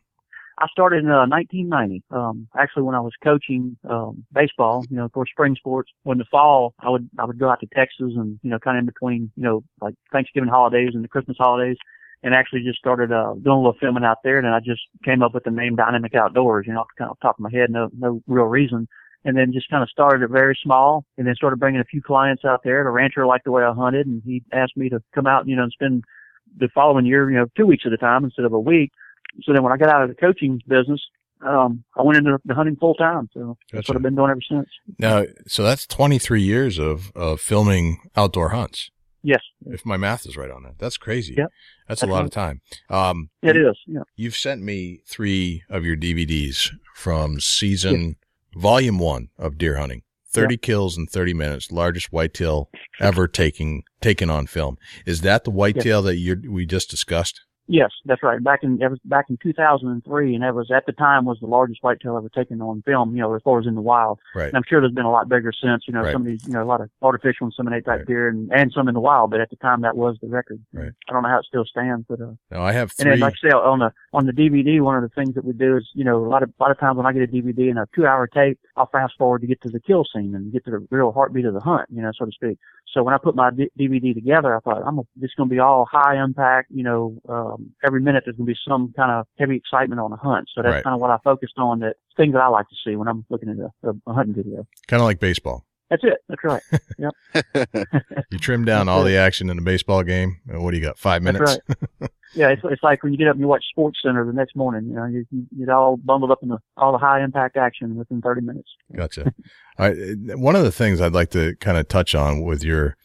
I 0.57 0.69
started 0.69 1.03
in 1.03 1.11
uh, 1.11 1.27
1990. 1.27 2.05
Um, 2.11 2.47
actually, 2.57 2.85
when 2.85 2.95
I 2.95 3.01
was 3.01 3.13
coaching 3.23 3.77
um, 3.89 4.25
baseball, 4.33 4.85
you 4.89 4.97
know, 4.97 5.09
for 5.13 5.27
spring 5.27 5.57
sports. 5.57 5.91
When 6.05 6.19
the 6.19 6.25
fall, 6.31 6.75
I 6.79 6.91
would 6.91 7.11
I 7.19 7.25
would 7.25 7.39
go 7.39 7.51
out 7.51 7.61
to 7.61 7.67
Texas 7.75 8.13
and 8.17 8.39
you 8.43 8.51
know, 8.51 8.59
kind 8.59 8.79
of 8.79 8.83
in 8.83 8.87
between, 8.87 9.33
you 9.37 9.43
know, 9.43 9.65
like 9.81 9.95
Thanksgiving 10.13 10.49
holidays 10.49 10.91
and 10.95 11.03
the 11.03 11.09
Christmas 11.09 11.37
holidays 11.39 11.77
and 12.25 12.35
actually 12.35 12.63
just 12.63 12.79
started 12.79 13.13
uh, 13.13 13.35
doing 13.35 13.55
a 13.55 13.59
little 13.59 13.77
filming 13.79 14.03
out 14.03 14.19
there. 14.25 14.39
And 14.39 14.47
then 14.47 14.55
I 14.55 14.59
just 14.59 14.81
came 15.05 15.23
up 15.23 15.35
with 15.35 15.45
the 15.45 15.51
name 15.51 15.77
Dynamic 15.77 16.15
Outdoors, 16.15 16.65
you 16.67 16.73
know, 16.73 16.85
kind 16.99 17.11
of 17.11 17.21
top 17.21 17.37
of 17.39 17.41
my 17.41 17.51
head, 17.53 17.71
no 17.71 17.91
no 17.97 18.23
real 18.27 18.47
reason. 18.47 18.89
And 19.27 19.37
then 19.37 19.53
just 19.53 19.71
kind 19.71 19.83
of 19.83 19.89
started 19.89 20.23
it 20.23 20.31
very 20.31 20.59
small, 20.63 21.05
and 21.17 21.27
then 21.27 21.35
started 21.35 21.61
bringing 21.61 21.81
a 21.81 21.85
few 21.85 22.03
clients 22.03 22.45
out 22.45 22.63
there. 22.65 22.85
The 22.85 22.91
rancher 22.91 23.27
liked 23.27 23.45
the 23.45 23.53
way 23.53 23.63
I 23.63 23.73
hunted, 23.73 24.07
and 24.07 24.23
he 24.25 24.43
asked 24.53 24.77
me 24.77 24.89
to 24.91 25.03
come 25.15 25.27
out, 25.27 25.47
you 25.47 25.57
know, 25.57 25.63
and 25.63 25.73
spend 25.73 26.05
the 26.59 26.69
following 26.75 27.07
year, 27.07 27.31
you 27.31 27.37
know, 27.37 27.47
two 27.57 27.67
weeks 27.67 27.85
at 27.87 27.93
a 27.93 27.97
time 27.97 28.25
instead 28.25 28.45
of 28.45 28.53
a 28.53 28.61
week. 28.61 28.93
So 29.43 29.53
then 29.53 29.63
when 29.63 29.73
I 29.73 29.77
got 29.77 29.89
out 29.89 30.03
of 30.03 30.09
the 30.09 30.15
coaching 30.15 30.61
business, 30.69 31.01
um, 31.41 31.85
I 31.97 32.03
went 32.03 32.19
into 32.19 32.39
the 32.45 32.55
hunting 32.55 32.77
full 32.77 32.95
time. 32.95 33.29
So 33.33 33.57
that's 33.73 33.89
what 33.89 33.97
I've 33.97 34.03
been 34.03 34.15
doing 34.15 34.31
ever 34.31 34.41
since. 34.47 34.69
Now, 34.99 35.25
so 35.47 35.63
that's 35.63 35.87
23 35.87 36.43
years 36.43 36.79
of, 36.79 37.11
of 37.15 37.41
filming 37.41 38.01
outdoor 38.17 38.51
hunts. 38.51 38.91
Yes, 39.25 39.41
If 39.65 39.87
my 39.87 39.97
math 39.97 40.27
is 40.27 40.37
right 40.37 40.51
on 40.51 40.65
that, 40.65 40.79
that's 40.79 40.99
crazy. 40.99 41.35
Yep. 41.37 41.49
That's 41.89 42.03
a 42.03 42.07
lot 42.07 42.19
right. 42.19 42.25
of 42.27 42.31
time. 42.31 42.61
Um, 42.91 43.31
it 43.43 43.57
is. 43.57 43.75
Yeah. 43.87 44.03
You've 44.17 44.37
sent 44.37 44.61
me 44.63 45.01
three 45.07 45.65
of 45.71 45.85
your 45.85 45.97
DVDs 45.97 46.71
from 46.95 47.41
season 47.41 48.17
volume 48.55 48.99
one 48.99 49.31
of 49.39 49.57
deer 49.57 49.79
hunting. 49.79 50.03
30 50.29 50.57
kills 50.59 50.99
in 50.99 51.07
30 51.07 51.33
minutes, 51.33 51.71
largest 51.71 52.13
whitetail 52.13 52.69
ever 53.01 53.29
taking, 53.29 53.85
taken 54.01 54.31
on 54.31 54.47
film. 54.47 54.77
Is 55.07 55.21
that 55.21 55.45
the 55.45 55.51
whitetail 55.51 56.03
that 56.03 56.17
you 56.17 56.43
we 56.51 56.67
just 56.67 56.91
discussed? 56.91 57.41
Yes, 57.67 57.91
that's 58.05 58.23
right. 58.23 58.43
Back 58.45 58.61
in 58.63 58.77
that 58.79 58.91
was 58.91 58.99
back 59.07 59.27
in 59.31 59.39
2003, 59.43 60.35
and 60.35 60.43
that 60.45 60.55
was 60.55 60.71
at 60.71 60.85
the 60.85 60.93
time 60.93 61.25
was 61.25 61.39
the 61.41 61.47
largest 61.47 61.83
whitetail 61.83 62.17
ever 62.17 62.29
taken 62.29 62.61
on 62.61 62.83
film. 62.83 63.17
You 63.17 63.23
know, 63.23 63.35
as 63.35 63.41
far 63.43 63.59
as 63.59 63.67
in 63.67 63.75
the 63.75 63.81
wild. 63.81 64.19
Right. 64.35 64.49
And 64.49 64.57
I'm 64.57 64.65
sure 64.69 64.83
there's 64.83 64.93
been 64.93 65.07
a 65.07 65.11
lot 65.11 65.31
bigger 65.31 65.51
since. 65.51 65.85
You 65.89 65.95
know, 65.95 66.03
Right. 66.03 66.13
some 66.13 66.21
of 66.23 66.27
these, 66.27 66.47
you 66.47 66.53
know, 66.53 66.63
a 66.63 66.67
lot 66.69 66.83
of 66.83 66.91
artificial 67.01 67.49
inseminate 67.51 67.87
type 67.87 68.01
Right. 68.01 68.07
deer, 68.07 68.29
and 68.29 68.53
and 68.53 68.71
some 68.71 68.87
in 68.89 68.93
the 68.95 69.01
wild. 69.01 69.31
But 69.31 69.41
at 69.41 69.49
the 69.49 69.57
time, 69.57 69.81
that 69.81 69.97
was 69.97 70.19
the 70.21 70.29
record. 70.29 70.61
Right. 70.75 70.93
I 71.09 71.13
don't 71.13 71.23
know 71.23 71.29
how 71.31 71.39
it 71.39 71.47
still 71.47 71.65
stands, 71.65 72.05
but 72.07 72.21
uh, 72.21 72.33
Now 72.51 72.63
I 72.63 72.73
have 72.73 72.91
and 72.99 73.07
three. 73.07 73.11
then 73.13 73.21
like 73.21 73.35
I 73.43 73.49
say 73.49 73.53
on 73.55 73.79
the 73.79 73.93
on 74.13 74.27
the 74.27 74.33
DVD, 74.33 74.81
one 74.83 74.97
of 74.97 75.03
the 75.03 75.15
things 75.15 75.35
that 75.35 75.45
we 75.47 75.55
do 75.55 75.79
is, 75.79 75.89
you 75.95 76.05
know, 76.05 76.19
a 76.23 76.29
lot 76.29 76.43
of 76.43 76.51
a 76.51 76.63
lot 76.63 76.71
of 76.71 76.79
times 76.79 76.99
when 76.99 77.07
I 77.07 77.13
get 77.15 77.23
a 77.23 77.27
DVD 77.27 77.71
and 77.71 77.79
a 77.79 77.87
two 77.95 78.07
hour 78.07 78.27
tape, 78.27 78.59
I'll 78.77 78.91
fast 78.93 79.15
forward 79.17 79.41
to 79.41 79.47
get 79.47 79.63
to 79.63 79.71
the 79.71 79.81
kill 79.81 80.05
scene 80.05 80.35
and 80.35 80.53
get 80.53 80.67
to 80.67 80.71
the 80.71 80.87
real 80.91 81.13
heartbeat 81.13 81.47
of 81.47 81.55
the 81.55 81.61
hunt, 81.61 81.89
you 81.91 82.03
know, 82.03 82.11
so 82.15 82.27
to 82.27 82.31
speak. 82.33 82.59
So 82.95 83.03
when 83.03 83.13
I 83.13 83.19
put 83.19 83.35
my 83.35 83.51
D- 83.51 83.71
DVD 83.79 84.15
together, 84.15 84.57
I 84.57 84.61
thought 84.61 84.83
I'm 84.87 85.01
just 85.21 85.37
going 85.37 85.49
to 85.49 85.55
be 85.55 85.59
all 85.59 85.87
high 85.91 86.23
impact, 86.23 86.71
you 86.71 86.85
know, 86.85 87.17
um, 87.29 87.75
every 87.85 88.01
minute 88.01 88.23
there's 88.25 88.37
going 88.37 88.47
to 88.47 88.53
be 88.53 88.59
some 88.67 88.95
kind 88.97 89.11
of 89.11 89.27
heavy 89.37 89.57
excitement 89.57 90.01
on 90.01 90.11
the 90.13 90.17
hunt. 90.17 90.49
So 90.55 90.63
that's 90.63 90.75
Right. 90.75 90.85
kind 90.85 90.95
of 90.95 91.01
what 91.01 91.11
I 91.11 91.19
focused 91.25 91.59
on. 91.59 91.81
That 91.81 91.97
things 92.17 92.33
that 92.35 92.41
I 92.41 92.47
like 92.49 92.69
to 92.69 92.77
see 92.87 92.95
when 92.95 93.09
I'm 93.09 93.25
looking 93.29 93.49
at 93.49 93.57
a, 93.59 93.95
a 94.07 94.13
hunting 94.15 94.35
video. 94.37 94.65
kind 94.87 95.01
of 95.01 95.07
like 95.07 95.19
baseball. 95.19 95.67
That's 96.03 96.05
it. 96.05 96.19
That's 96.29 96.45
right. 96.45 96.63
Yep. 96.99 98.15
You 98.31 98.39
trim 98.39 98.65
down 98.65 98.89
all 98.89 99.05
the 99.05 99.17
action 99.17 99.51
in 99.51 99.59
a 99.59 99.63
baseball 99.63 100.03
game. 100.03 100.41
and 100.49 100.63
What 100.63 100.73
do 100.73 100.77
you 100.79 100.83
got? 100.83 100.99
Five 100.99 101.23
That's 101.23 101.39
minutes? 101.39 101.59
right. 102.01 102.11
yeah, 102.35 102.49
it's 102.49 102.63
it's 102.65 102.83
like 102.83 103.03
when 103.03 103.13
you 103.13 103.19
get 103.19 103.29
up 103.29 103.35
and 103.35 103.41
you 103.41 103.47
watch 103.49 103.65
Sports 103.71 104.01
Center 104.03 104.25
the 104.25 104.33
next 104.33 104.57
morning. 104.57 104.89
You 104.89 104.97
know, 104.97 105.05
you, 105.07 105.25
you 105.31 105.47
get 105.67 105.69
all 105.69 105.97
bundled 105.97 106.31
up 106.33 106.43
in 106.43 106.49
the 106.49 106.59
all 106.77 106.93
the 106.93 106.99
high 106.99 107.23
impact 107.23 107.57
action 107.57 107.95
within 107.97 108.21
30 108.23 108.41
minutes. 108.43 108.69
Gotcha. 108.95 109.33
All 109.79 109.89
right. 109.89 109.97
One 110.37 110.57
of 110.57 110.65
the 110.65 110.73
things 110.73 111.01
I'd 111.01 111.13
like 111.13 111.31
to 111.31 111.55
kind 111.57 111.79
of 111.79 111.87
touch 111.89 112.15
on 112.15 112.43
with 112.43 112.65
your, 112.65 112.97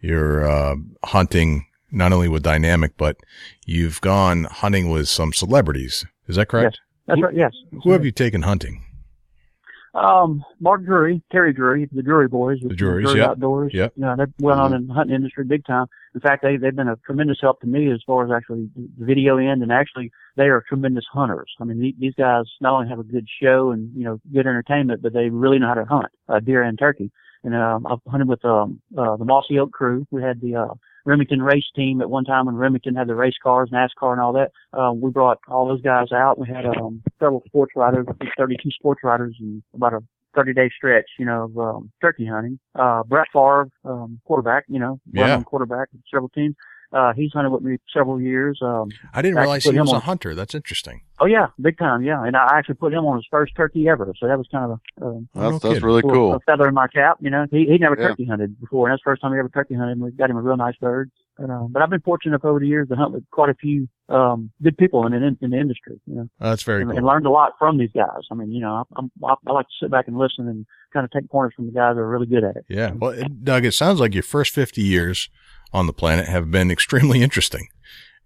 your, 0.00 0.48
uh, 0.48 0.76
hunting, 1.04 1.66
not 1.92 2.12
only 2.12 2.28
with 2.28 2.42
dynamic, 2.42 2.96
but 2.96 3.16
you've 3.66 4.00
gone 4.00 4.44
hunting 4.44 4.90
with 4.90 5.08
some 5.08 5.32
celebrities. 5.32 6.04
Is 6.26 6.36
that 6.36 6.46
correct? 6.48 6.78
Yes. 6.78 6.80
That's 7.06 7.22
right. 7.22 7.34
Yes. 7.36 7.52
Who 7.84 7.90
have 7.92 8.04
you 8.04 8.10
taken 8.12 8.42
hunting? 8.42 8.82
Um, 9.94 10.42
Mark 10.58 10.84
Drury, 10.84 11.22
Terry 11.30 11.52
Drury, 11.52 11.86
the 11.92 12.02
Drury 12.02 12.26
Boys, 12.26 12.58
with 12.62 12.76
Drury's, 12.78 13.06
Drury 13.06 13.20
yep. 13.20 13.30
Outdoors. 13.30 13.72
Yep. 13.74 13.92
You 13.96 14.02
know, 14.02 14.16
they're 14.16 14.32
well 14.40 14.56
known 14.56 14.74
in 14.74 14.86
the 14.86 14.94
hunting 14.94 15.14
industry 15.14 15.44
big 15.44 15.66
time. 15.66 15.86
In 16.14 16.20
fact, 16.20 16.42
they 16.42 16.56
they've 16.56 16.74
been 16.74 16.88
a 16.88 16.96
tremendous 17.04 17.38
help 17.40 17.60
to 17.60 17.66
me 17.66 17.92
as 17.92 18.00
far 18.06 18.24
as 18.24 18.30
actually 18.34 18.70
the 18.74 19.04
video 19.04 19.36
end, 19.36 19.62
and 19.62 19.70
actually 19.70 20.10
they 20.36 20.44
are 20.44 20.64
tremendous 20.66 21.04
hunters. 21.12 21.52
I 21.60 21.64
mean, 21.64 21.78
the- 21.78 21.96
these 21.98 22.14
guys 22.14 22.44
not 22.60 22.72
only 22.72 22.88
have 22.88 23.00
a 23.00 23.04
good 23.04 23.26
show 23.42 23.70
and 23.70 23.90
you 23.94 24.04
know 24.04 24.18
good 24.32 24.46
entertainment, 24.46 25.02
but 25.02 25.12
they 25.12 25.28
really 25.28 25.58
know 25.58 25.68
how 25.68 25.74
to 25.74 25.84
hunt 25.84 26.06
uh, 26.28 26.40
deer 26.40 26.62
and 26.62 26.78
turkey. 26.78 27.10
And 27.44 27.54
um, 27.54 27.86
I've 27.86 27.98
hunted 28.08 28.28
with 28.28 28.44
um, 28.44 28.80
uh, 28.96 29.16
the 29.16 29.24
Mossy 29.24 29.58
Oak 29.58 29.72
crew. 29.72 30.06
We 30.10 30.22
had 30.22 30.40
the 30.40 30.56
uh, 30.56 30.74
Remington 31.04 31.42
race 31.42 31.64
team 31.74 32.00
at 32.00 32.10
one 32.10 32.24
time 32.24 32.46
when 32.46 32.56
Remington 32.56 32.94
had 32.94 33.08
the 33.08 33.14
race 33.14 33.34
cars, 33.42 33.70
NASCAR, 33.72 34.12
and 34.12 34.20
all 34.20 34.32
that. 34.34 34.52
Um, 34.72 35.00
we 35.00 35.10
brought 35.10 35.38
all 35.48 35.66
those 35.66 35.82
guys 35.82 36.12
out. 36.12 36.38
We 36.38 36.48
had 36.48 36.66
um, 36.66 37.02
several 37.18 37.42
sports 37.46 37.72
writers, 37.76 38.06
32 38.38 38.70
sports 38.70 39.00
writers, 39.02 39.34
and 39.40 39.62
about 39.74 39.94
a 39.94 40.00
30 40.34 40.54
day 40.54 40.70
stretch, 40.74 41.10
you 41.18 41.26
know, 41.26 41.44
of 41.44 41.58
um, 41.58 41.92
turkey 42.00 42.26
hunting. 42.26 42.58
Uh, 42.74 43.02
Brett 43.02 43.26
Favre, 43.32 43.68
um, 43.84 44.20
quarterback, 44.24 44.64
you 44.68 44.78
know, 44.78 44.98
Yeah. 45.12 45.42
quarterback 45.42 45.88
several 46.10 46.30
teams. 46.30 46.54
Uh, 46.92 47.12
he's 47.14 47.32
hunted 47.32 47.50
with 47.50 47.62
me 47.62 47.78
several 47.92 48.20
years. 48.20 48.58
Um, 48.62 48.90
I 49.14 49.22
didn't 49.22 49.38
Actually 49.38 49.42
realize 49.42 49.64
he 49.64 49.70
him 49.70 49.76
was 49.80 49.92
a 49.92 49.94
on- 49.96 50.00
hunter. 50.02 50.34
That's 50.34 50.54
interesting. 50.54 51.00
oh 51.20 51.26
yeah, 51.26 51.46
big 51.60 51.78
time, 51.78 52.02
yeah. 52.02 52.22
And 52.24 52.36
I 52.36 52.58
actually 52.58 52.74
put 52.74 52.92
him 52.92 53.04
on 53.06 53.16
his 53.16 53.26
first 53.30 53.54
turkey 53.56 53.88
ever, 53.88 54.12
so 54.18 54.26
that 54.26 54.36
was 54.36 54.46
kind 54.52 54.70
of 54.72 54.80
a, 55.00 55.04
um, 55.06 55.28
Oh, 55.34 55.40
That's, 55.52 55.62
that's 55.62 55.74
kidding. 55.74 55.86
really 55.86 56.00
a 56.00 56.02
cool. 56.02 56.38
feather 56.46 56.68
in 56.68 56.74
my 56.74 56.88
cap. 56.88 57.16
You 57.20 57.30
know, 57.30 57.46
he 57.50 57.64
he 57.66 57.78
never 57.78 57.96
Yeah. 57.98 58.08
turkey 58.08 58.26
hunted 58.26 58.60
before, 58.60 58.88
and 58.88 58.92
that's 58.94 59.02
the 59.04 59.10
first 59.10 59.22
time 59.22 59.32
he 59.32 59.38
ever 59.38 59.48
turkey 59.48 59.74
hunted. 59.74 59.92
And 59.92 60.00
we 60.02 60.10
got 60.10 60.28
him 60.30 60.36
a 60.36 60.42
real 60.42 60.56
nice 60.56 60.76
bird. 60.76 61.10
But, 61.38 61.48
uh, 61.48 61.62
but 61.70 61.80
I've 61.80 61.88
been 61.88 62.02
fortunate 62.02 62.32
enough 62.34 62.44
over 62.44 62.60
the 62.60 62.66
years 62.66 62.88
to 62.88 62.94
hunt 62.94 63.12
with 63.14 63.24
quite 63.30 63.48
a 63.48 63.54
few 63.54 63.88
um, 64.10 64.50
good 64.62 64.76
people 64.76 65.06
in, 65.06 65.14
in 65.14 65.38
in 65.40 65.50
the 65.50 65.58
industry. 65.58 65.98
You 66.06 66.14
know, 66.16 66.28
Oh, 66.42 66.50
that's 66.50 66.62
very 66.62 66.82
and, 66.82 66.90
cool. 66.90 66.98
and 66.98 67.06
learned 67.06 67.24
a 67.24 67.30
lot 67.30 67.52
from 67.58 67.78
these 67.78 67.90
guys. 67.94 68.20
I 68.30 68.34
mean, 68.34 68.52
you 68.52 68.60
know, 68.60 68.74
I, 68.74 68.82
I'm, 68.96 69.10
I, 69.24 69.34
I 69.46 69.52
like 69.52 69.66
to 69.66 69.72
sit 69.80 69.90
back 69.90 70.08
and 70.08 70.18
listen 70.18 70.46
and 70.46 70.66
kind 70.92 71.04
of 71.04 71.10
take 71.10 71.30
pointers 71.30 71.54
from 71.56 71.64
the 71.66 71.72
guys 71.72 71.94
that 71.94 72.00
are 72.02 72.08
really 72.08 72.26
good 72.26 72.44
at 72.44 72.56
it. 72.56 72.66
Yeah. 72.68 72.90
Well, 72.94 73.14
Doug, 73.42 73.64
it 73.64 73.72
sounds 73.72 73.98
like 73.98 74.12
your 74.12 74.22
first 74.22 74.52
50 74.52 74.82
years 74.82 75.30
on 75.72 75.86
the 75.86 75.92
planet 75.92 76.26
have 76.28 76.50
been 76.50 76.70
extremely 76.70 77.22
interesting. 77.22 77.68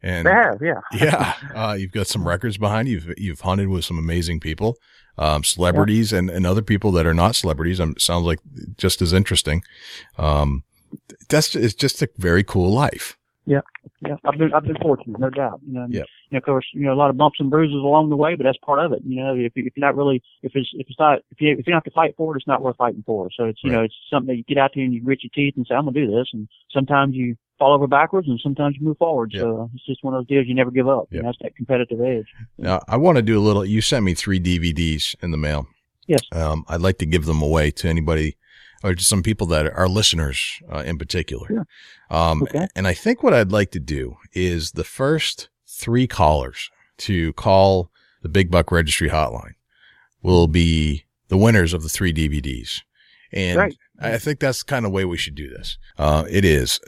And 0.03 0.27
They 0.27 0.31
have, 0.31 0.61
yeah. 0.63 0.81
yeah, 0.93 1.35
uh, 1.55 1.73
you've 1.73 1.93
got 1.93 2.07
some 2.07 2.27
records 2.27 2.59
behind 2.59 2.89
you. 2.89 2.95
You've, 2.95 3.19
you've 3.19 3.41
hunted 3.41 3.69
with 3.69 3.85
some 3.85 3.99
amazing 3.99 4.41
people, 4.41 4.77
um, 5.19 5.43
celebrities 5.43 6.13
and, 6.13 6.31
and 6.31 6.47
other 6.47 6.63
people 6.63 6.93
that 6.93 7.07
are 7.07 7.15
not 7.15 7.35
celebrities. 7.35 7.81
Um, 7.81 7.95
sounds 7.99 8.27
like 8.27 8.39
just 8.77 9.01
as 9.03 9.13
interesting. 9.13 9.63
Um, 10.19 10.65
that's, 11.29 11.57
it's 11.57 11.75
just 11.75 12.03
a 12.03 12.09
very 12.19 12.45
cool 12.45 12.73
life. 12.73 13.17
Yeah, 13.49 13.61
yeah. 14.05 14.17
I've 14.25 14.37
been 14.39 14.53
I've 14.53 14.65
been 14.65 14.77
fortunate, 14.83 15.21
no 15.21 15.31
doubt. 15.31 15.61
You 15.67 15.75
know, 15.75 15.87
Yep. 15.89 16.07
you 16.31 16.33
know, 16.33 16.39
of 16.39 16.45
course, 16.45 16.67
you 16.75 16.81
know, 16.81 16.93
a 16.93 16.99
lot 16.99 17.11
of 17.11 17.17
bumps 17.17 17.39
and 17.39 17.49
bruises 17.49 17.77
along 17.77 18.11
the 18.11 18.17
way, 18.17 18.35
but 18.35 18.43
that's 18.43 18.59
part 18.59 18.85
of 18.85 18.93
it. 18.93 19.03
You 19.07 19.23
know, 19.23 19.35
if 19.37 19.53
you- 19.55 19.65
if 19.67 19.77
you're 19.77 19.87
not 19.87 19.97
really 19.97 20.21
if 20.43 20.53
it's 20.57 20.69
if 20.75 20.87
it's 20.89 20.99
not 20.99 21.21
if 21.31 21.41
you 21.41 21.53
if 21.53 21.59
you 21.59 21.65
don't 21.65 21.75
have 21.75 21.85
to 21.85 21.91
fight 21.93 22.15
for 22.17 22.35
it, 22.35 22.39
it's 22.39 22.47
not 22.49 22.61
worth 22.61 22.77
fighting 22.77 23.05
for. 23.07 23.29
So 23.37 23.45
it's 23.45 23.63
you 23.63 23.71
know 23.71 23.83
it's 23.85 23.95
something 24.11 24.27
that 24.29 24.37
you 24.37 24.43
get 24.45 24.59
out 24.59 24.73
there 24.75 24.85
and 24.85 24.93
you 24.93 25.01
grit 25.01 25.23
your 25.23 25.31
teeth 25.33 25.55
and 25.57 25.65
say 25.67 25.75
I'm 25.77 25.85
gonna 25.85 25.93
do 25.93 26.11
this, 26.11 26.29
and 26.33 26.49
sometimes 26.73 27.15
you 27.15 27.37
fall 27.59 27.73
over 27.73 27.87
backwards 27.87 28.29
and 28.29 28.39
sometimes 28.41 28.77
you 28.79 28.85
move 28.85 28.99
forward. 28.99 29.31
Yep. 29.33 29.43
So 29.43 29.71
it's 29.75 29.87
just 29.87 30.03
one 30.05 30.13
of 30.13 30.19
those 30.21 30.27
deals 30.27 30.47
you 30.49 30.55
never 30.55 30.71
give 30.71 30.89
up. 30.89 31.07
Yep. 31.11 31.21
And 31.21 31.29
that's 31.29 31.39
that 31.41 31.57
competitive 31.57 32.01
edge. 32.03 32.27
Now, 32.59 32.83
I 32.89 32.97
want 32.99 33.17
to 33.17 33.23
do 33.23 33.39
a 33.39 33.41
little, 33.41 33.65
you 33.65 33.81
sent 33.81 34.05
me 34.05 34.13
three 34.13 34.39
DVDs 34.39 35.15
in 35.23 35.31
the 35.31 35.39
mail. 35.39 35.67
Yes. 36.07 36.21
Um, 36.33 36.67
I'd 36.69 36.83
like 36.83 36.99
to 36.99 37.07
give 37.07 37.25
them 37.25 37.41
away 37.41 37.71
to 37.71 37.89
anybody 37.89 38.37
or 38.85 38.95
to 38.95 39.05
some 39.05 39.23
people 39.23 39.47
that 39.49 39.67
are 39.73 39.89
listeners, 39.89 40.61
uh, 40.73 40.79
in 40.87 40.99
particular. 40.99 41.47
Sure. 41.49 41.67
Um, 42.11 42.43
Okay. 42.43 42.67
and 42.77 42.87
I 42.87 42.95
think 42.95 43.23
what 43.23 43.35
I'd 43.35 43.53
like 43.53 43.71
to 43.73 43.81
do 43.81 44.17
is 44.33 44.73
the 44.73 44.85
first 44.85 45.49
three 45.67 46.07
callers 46.07 46.71
to 46.99 47.33
call 47.35 47.91
the 48.23 48.29
Big 48.29 48.51
Buck 48.51 48.71
Registry 48.73 49.11
hotline 49.11 49.55
will 50.23 50.47
be 50.49 51.05
the 51.29 51.37
winners 51.37 51.73
of 51.75 51.83
the 51.83 51.89
three 51.89 52.13
DVDs. 52.13 52.83
And 53.33 53.59
Right. 53.59 53.77
I 54.01 54.19
think 54.19 54.41
that's 54.41 54.61
the 54.61 54.67
kind 54.67 54.85
of 54.87 54.93
the 54.93 54.97
way 54.97 55.05
we 55.05 55.17
should 55.17 55.35
do 55.35 55.49
this. 55.49 55.79
Uh, 55.99 56.25
it 56.31 56.45
is 56.45 56.81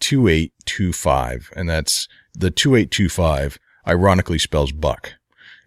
724-613-2825. 0.00 1.50
And 1.56 1.68
that's 1.68 2.08
the 2.34 2.50
2825 2.50 3.58
ironically 3.86 4.38
spells 4.38 4.72
buck 4.72 5.14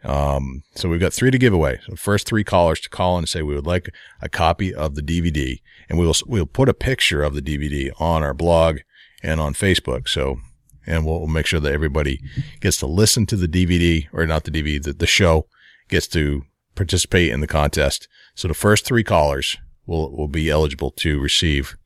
Um, 0.04 0.64
so 0.74 0.88
we've 0.88 1.00
got 1.00 1.12
three 1.12 1.30
to 1.30 1.38
give 1.38 1.54
away. 1.54 1.78
So 1.86 1.94
first 1.94 2.26
three 2.26 2.42
callers 2.42 2.80
to 2.80 2.88
call 2.88 3.18
and 3.18 3.28
say 3.28 3.42
we 3.42 3.54
would 3.54 3.66
like 3.66 3.88
a 4.20 4.28
copy 4.28 4.74
of 4.74 4.96
the 4.96 5.02
DVD 5.02 5.60
and 5.88 5.96
we 5.96 6.04
will, 6.04 6.16
we'll 6.26 6.44
put 6.44 6.68
a 6.68 6.74
picture 6.74 7.22
of 7.22 7.34
the 7.34 7.42
DVD 7.42 7.92
on 8.00 8.24
our 8.24 8.34
blog 8.34 8.80
and 9.22 9.40
on 9.40 9.54
Facebook. 9.54 10.08
So, 10.08 10.40
and 10.86 11.06
we'll, 11.06 11.20
we'll 11.20 11.28
make 11.28 11.46
sure 11.46 11.60
that 11.60 11.72
everybody 11.72 12.20
gets 12.60 12.76
to 12.78 12.86
listen 12.86 13.26
to 13.26 13.36
the 13.36 13.48
DVD 13.48 14.08
or 14.12 14.26
not 14.26 14.44
the 14.44 14.50
DVD, 14.50 14.82
the, 14.82 14.92
the 14.92 15.06
show 15.06 15.46
gets 15.88 16.06
to 16.08 16.44
participate 16.74 17.30
in 17.30 17.40
the 17.40 17.46
contest. 17.46 18.08
So 18.34 18.48
the 18.48 18.54
first 18.54 18.84
three 18.84 19.04
callers 19.04 19.58
will, 19.86 20.10
will 20.10 20.28
be 20.28 20.50
eligible 20.50 20.90
to 20.92 21.20
receive 21.20 21.76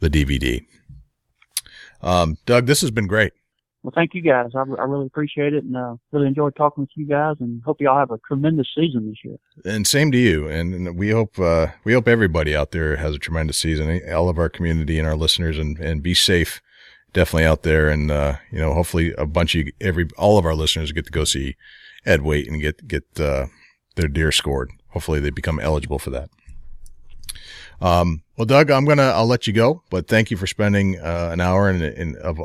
the 0.00 0.10
DVD. 0.10 0.64
Um, 2.02 2.38
Doug, 2.46 2.66
this 2.66 2.80
has 2.80 2.90
been 2.90 3.06
great. 3.06 3.32
Well, 3.82 3.92
thank 3.94 4.12
you 4.12 4.20
guys. 4.20 4.50
I, 4.54 4.60
I 4.60 4.84
really 4.84 5.06
appreciate 5.06 5.54
it 5.54 5.64
and 5.64 5.74
uh, 5.74 5.96
really 6.12 6.26
enjoyed 6.26 6.54
talking 6.54 6.82
with 6.82 6.90
you 6.96 7.06
guys 7.06 7.36
and 7.40 7.62
hope 7.62 7.80
y'all 7.80 7.98
have 7.98 8.10
a 8.10 8.18
tremendous 8.26 8.68
season 8.74 9.08
this 9.08 9.16
year. 9.24 9.36
And 9.64 9.86
same 9.86 10.12
to 10.12 10.18
you. 10.18 10.48
And, 10.48 10.74
and 10.74 10.98
we 10.98 11.10
hope, 11.10 11.38
uh, 11.38 11.68
we 11.84 11.94
hope 11.94 12.06
everybody 12.06 12.54
out 12.54 12.72
there 12.72 12.96
has 12.96 13.14
a 13.14 13.18
tremendous 13.18 13.56
season, 13.56 14.02
all 14.12 14.28
of 14.28 14.38
our 14.38 14.50
community 14.50 14.98
and 14.98 15.08
our 15.08 15.16
listeners 15.16 15.58
and, 15.58 15.78
and 15.78 16.02
be 16.02 16.12
safe 16.12 16.60
definitely 17.12 17.44
out 17.44 17.62
there. 17.62 17.88
And, 17.88 18.10
uh, 18.10 18.36
you 18.50 18.58
know, 18.58 18.74
hopefully 18.74 19.12
a 19.16 19.26
bunch 19.26 19.54
of 19.54 19.68
every, 19.80 20.08
all 20.16 20.38
of 20.38 20.44
our 20.44 20.54
listeners 20.54 20.92
get 20.92 21.06
to 21.06 21.12
go 21.12 21.24
see 21.24 21.56
Ed 22.04 22.22
Waite 22.22 22.48
and 22.48 22.60
get, 22.60 22.86
get, 22.86 23.04
uh, 23.18 23.46
their 23.96 24.08
deer 24.08 24.32
scored. 24.32 24.70
Hopefully 24.88 25.20
they 25.20 25.30
become 25.30 25.60
eligible 25.60 25.98
for 25.98 26.10
that. 26.10 26.30
Um, 27.80 28.22
well, 28.36 28.44
Doug, 28.44 28.70
I'm 28.70 28.84
going 28.84 28.98
to, 28.98 29.04
I'll 29.04 29.26
let 29.26 29.46
you 29.46 29.52
go, 29.52 29.82
but 29.90 30.06
thank 30.06 30.30
you 30.30 30.36
for 30.36 30.46
spending, 30.46 30.98
uh, 30.98 31.30
an 31.32 31.40
hour 31.40 31.68
and, 31.68 32.16
of 32.16 32.38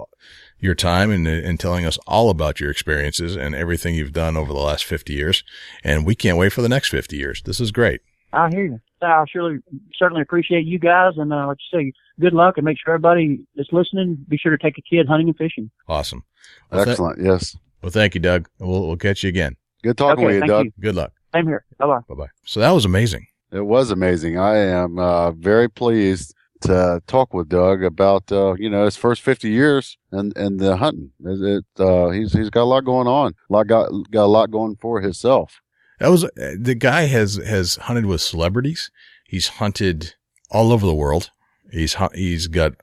your 0.59 0.76
time 0.76 1.11
and, 1.11 1.28
and 1.28 1.59
telling 1.59 1.86
us 1.86 1.97
all 2.07 2.30
about 2.30 2.59
your 2.59 2.72
experiences 2.72 3.36
and 3.36 3.53
everything 3.53 3.95
you've 3.95 4.13
done 4.13 4.38
over 4.38 4.53
the 4.53 4.59
last 4.59 4.86
50 4.86 5.13
years. 5.13 5.43
And 5.84 6.05
we 6.05 6.16
can't 6.16 6.38
wait 6.38 6.53
for 6.53 6.61
the 6.61 6.70
next 6.70 6.89
50 6.89 7.18
years. 7.18 7.41
This 7.43 7.59
is 7.59 7.72
great. 7.72 8.01
I 8.32 8.49
hear 8.49 8.66
you. 8.66 8.80
I 9.01 9.24
surely, 9.32 9.59
certainly 9.97 10.22
appreciate 10.22 10.66
you 10.66 10.80
guys, 10.80 11.13
and 11.18 11.32
uh, 11.32 11.47
like 11.47 11.57
you 11.72 11.91
good 12.20 12.34
luck, 12.34 12.57
and 12.57 12.66
make 12.66 12.78
sure 12.78 12.93
everybody 12.93 13.39
that's 13.55 13.72
listening 13.72 14.18
be 14.28 14.38
sure 14.38 14.55
to 14.55 14.61
take 14.61 14.78
a 14.78 14.82
kid 14.82 15.07
hunting 15.07 15.28
and 15.28 15.38
fishing. 15.38 15.70
Awesome. 15.88 16.24
Well, 16.72 16.84
th- 16.84 16.93
Excellent. 16.93 17.22
Yes. 17.22 17.57
well, 17.82 17.91
thank 17.91 18.16
you, 18.16 18.22
Doug. 18.22 18.47
We'll, 18.59 18.88
we'll 18.88 18.97
catch 18.97 19.24
you 19.24 19.30
again. 19.30 19.55
Good 19.84 19.97
talking 19.97 20.26
okay, 20.26 20.26
with 20.26 20.36
you, 20.36 20.39
thank 20.41 20.49
Doug. 20.49 20.66
you. 20.66 20.72
Good 20.80 20.95
luck. 20.95 21.11
Same 21.34 21.47
here. 21.47 21.66
Bye 21.78 21.88
bye. 21.88 21.99
Bye 22.07 22.16
bye. 22.16 22.30
So 22.45 22.59
that 22.59 22.72
was 22.72 22.86
amazing. 22.86 23.28
It 23.51 23.66
was 23.66 23.91
amazing. 23.91 24.38
I 24.38 24.57
am 24.57 24.97
uh, 24.99 25.32
very 25.32 25.70
pleased 25.70 26.34
to 26.61 27.01
talk 27.07 27.34
with 27.34 27.49
Doug 27.49 27.84
about 27.84 28.32
uh, 28.32 28.55
you 28.57 28.70
know 28.70 28.86
his 28.86 28.95
first 28.95 29.22
fifty 29.22 29.49
years 29.49 29.97
and 30.11 30.36
and 30.36 30.59
the 30.59 30.78
hunting. 30.78 31.11
It, 31.24 31.63
it 31.78 31.82
uh, 31.82 32.09
he's 32.09 32.34
he's 32.34 32.49
got 32.49 32.63
a 32.63 32.66
lot 32.66 32.86
going 32.86 33.07
on. 33.07 33.34
A 33.49 33.53
lot 33.53 33.68
got 33.68 33.89
got 34.11 34.26
a 34.26 34.28
lot 34.28 34.51
going 34.51 34.78
for 34.82 35.01
himself. 35.01 35.61
That 35.99 36.09
was, 36.09 36.26
uh, 36.26 36.55
the 36.59 36.76
guy 36.76 37.03
has, 37.03 37.36
has 37.36 37.78
hunted 37.78 38.05
with 38.05 38.22
celebrities. 38.22 38.91
He's 39.26 39.47
hunted 39.47 40.16
all 40.51 40.72
over 40.72 40.86
the 40.86 40.95
world. 40.95 41.32
He's, 41.72 41.95
he's 42.13 42.47
got 42.47 42.74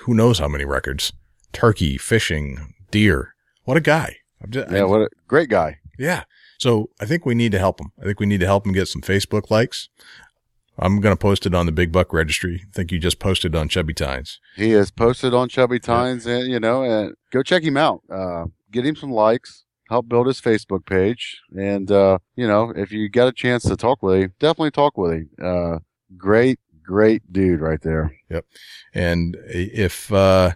who 0.00 0.14
knows 0.14 0.38
how 0.38 0.48
many 0.48 0.64
records, 0.64 1.12
turkey, 1.52 1.96
fishing, 1.98 2.74
deer. 2.90 3.34
What 3.64 3.76
a 3.76 3.80
guy. 3.80 4.16
Just, 4.48 4.70
I- 4.70 4.76
Yeah, 4.76 4.84
what 4.84 5.00
a 5.02 5.08
great 5.28 5.48
guy. 5.48 5.78
Yeah. 5.98 6.24
So 6.58 6.90
I 7.00 7.06
think 7.06 7.26
we 7.26 7.34
need 7.34 7.52
to 7.52 7.58
help 7.58 7.80
him. 7.80 7.92
I 8.00 8.04
think 8.04 8.20
we 8.20 8.26
need 8.26 8.40
to 8.40 8.46
help 8.46 8.66
him 8.66 8.72
get 8.72 8.88
some 8.88 9.02
Facebook 9.02 9.50
likes. 9.50 9.88
I'm 10.78 11.00
going 11.00 11.12
to 11.12 11.18
post 11.20 11.44
it 11.44 11.54
on 11.54 11.66
the 11.66 11.72
Big 11.72 11.92
Buck 11.92 12.12
Registry. 12.12 12.62
I 12.66 12.70
think 12.72 12.90
you 12.92 12.98
just 12.98 13.18
posted 13.18 13.54
on 13.54 13.68
Chubby 13.68 13.92
Tines. 13.92 14.40
He 14.56 14.70
has 14.70 14.90
posted 14.90 15.34
on 15.34 15.48
Chubby 15.50 15.78
Tines, 15.78 16.24
and 16.26 16.50
you 16.50 16.58
know, 16.58 16.82
and 16.82 17.14
go 17.30 17.42
check 17.42 17.62
him 17.62 17.76
out. 17.76 18.00
Uh, 18.10 18.46
get 18.70 18.86
him 18.86 18.96
some 18.96 19.12
likes. 19.12 19.64
Help 19.90 20.08
build 20.08 20.26
his 20.26 20.40
Facebook 20.40 20.86
page, 20.86 21.42
and 21.54 21.90
uh, 21.92 22.18
you 22.36 22.46
know, 22.48 22.72
if 22.74 22.90
you 22.90 23.10
got 23.10 23.28
a 23.28 23.32
chance 23.32 23.64
to 23.64 23.76
talk 23.76 24.02
with 24.02 24.22
him, 24.22 24.32
definitely 24.40 24.70
talk 24.70 24.96
with 24.96 25.12
him. 25.12 25.28
Uh, 25.42 25.78
great, 26.16 26.58
great 26.84 27.32
dude 27.32 27.60
right 27.60 27.80
there. 27.82 28.16
Yep. 28.30 28.44
And 28.94 29.36
if, 29.46 30.12
uh, 30.12 30.52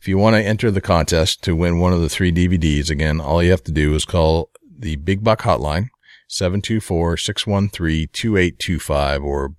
if 0.00 0.08
you 0.08 0.18
want 0.18 0.36
to 0.36 0.42
enter 0.42 0.70
the 0.70 0.82
contest 0.82 1.42
to 1.44 1.56
win 1.56 1.78
one 1.78 1.92
of 1.92 2.00
the 2.00 2.08
three 2.08 2.32
DVDs, 2.32 2.90
again, 2.90 3.20
all 3.20 3.42
you 3.42 3.50
have 3.50 3.64
to 3.64 3.72
do 3.72 3.94
is 3.94 4.04
call 4.04 4.50
the 4.78 4.96
Big 4.96 5.24
Buck 5.24 5.40
hotline, 5.42 5.88
724-613-2825 6.28 9.24
or 9.24 9.54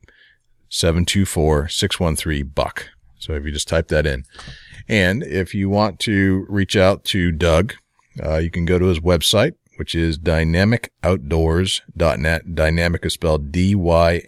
724-613-BUCK. 0.69 2.89
So 3.17 3.33
if 3.33 3.43
you 3.43 3.51
just 3.51 3.67
type 3.67 3.87
that 3.87 4.05
in. 4.05 4.25
And 4.87 5.23
if 5.23 5.55
you 5.55 5.67
want 5.69 5.99
to 6.01 6.45
reach 6.47 6.75
out 6.75 7.03
to 7.05 7.31
Doug, 7.31 7.73
uh, 8.23 8.37
you 8.37 8.51
can 8.51 8.65
go 8.65 8.77
to 8.77 8.85
his 8.85 8.99
website, 8.99 9.53
which 9.77 9.95
is 9.95 10.19
dynamicoutdoors.net. 10.19 12.55
Dynamic 12.55 13.05
is 13.05 13.13
spelled 13.13 13.51
D-Y-N-A-M-I-C 13.51 14.27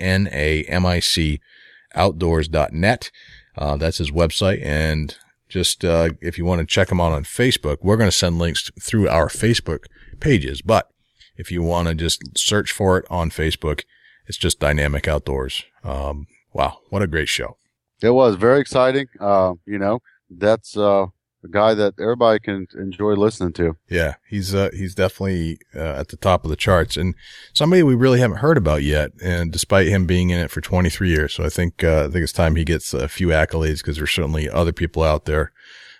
outdoors.net. 1.96 3.12
Uh, 3.58 3.78
that's 3.78 3.98
his 3.98 4.12
website. 4.12 4.64
And 4.64 5.16
just, 5.50 5.84
uh, 5.84 6.10
if 6.22 6.38
you 6.38 6.46
want 6.46 6.60
to 6.60 6.66
check 6.66 6.92
him 6.92 7.02
out 7.02 7.12
on 7.12 7.24
Facebook, 7.24 7.78
we're 7.82 7.98
going 7.98 8.10
to 8.10 8.16
send 8.16 8.38
links 8.38 8.72
through 8.82 9.08
our 9.08 9.28
Facebook 9.28 9.86
pages. 10.20 10.62
But 10.62 10.90
if 11.38 11.52
you 11.52 11.62
want 11.64 11.88
to 11.88 11.96
just 11.96 12.38
search 12.38 12.72
for 12.72 12.98
it 12.98 13.06
on 13.10 13.30
Facebook, 13.30 13.84
it's 14.28 14.38
just 14.38 14.60
Dynamic 14.60 15.08
Outdoors. 15.08 15.64
Um, 15.84 16.28
wow. 16.54 16.80
What 16.90 17.02
a 17.02 17.08
great 17.08 17.30
show. 17.30 17.58
It 18.02 18.12
was 18.12 18.36
very 18.36 18.60
exciting. 18.60 19.08
Uh, 19.20 19.54
you 19.66 19.80
know, 19.80 20.00
that's 20.30 20.78
uh, 20.78 21.08
a 21.44 21.48
guy 21.48 21.74
that 21.74 21.94
everybody 22.00 22.40
can 22.40 22.68
enjoy 22.76 23.14
listening 23.14 23.54
to. 23.54 23.78
Yeah, 23.90 24.16
he's 24.28 24.54
uh, 24.56 24.70
he's 24.74 24.96
definitely 24.96 25.60
uh, 25.76 26.00
at 26.00 26.10
the 26.10 26.18
top 26.18 26.44
of 26.44 26.50
the 26.50 26.56
charts, 26.56 26.98
and 26.98 27.16
somebody 27.54 27.84
we 27.84 27.96
really 27.96 28.20
haven't 28.20 28.38
heard 28.38 28.58
about 28.58 28.84
yet. 28.84 29.12
And 29.24 29.52
despite 29.52 29.88
him 29.88 30.06
being 30.06 30.30
in 30.30 30.40
it 30.40 30.52
for 30.52 30.62
23 30.62 31.10
years, 31.10 31.34
so 31.34 31.44
I 31.44 31.50
think 31.50 31.84
uh, 31.84 32.06
I 32.06 32.12
think 32.12 32.24
it's 32.24 32.34
time 32.34 32.56
he 32.56 32.64
gets 32.64 32.94
a 32.94 33.08
few 33.08 33.28
accolades 33.28 33.78
because 33.78 33.98
there's 33.98 34.12
certainly 34.12 34.50
other 34.50 34.74
people 34.74 35.04
out 35.04 35.26
there 35.26 35.52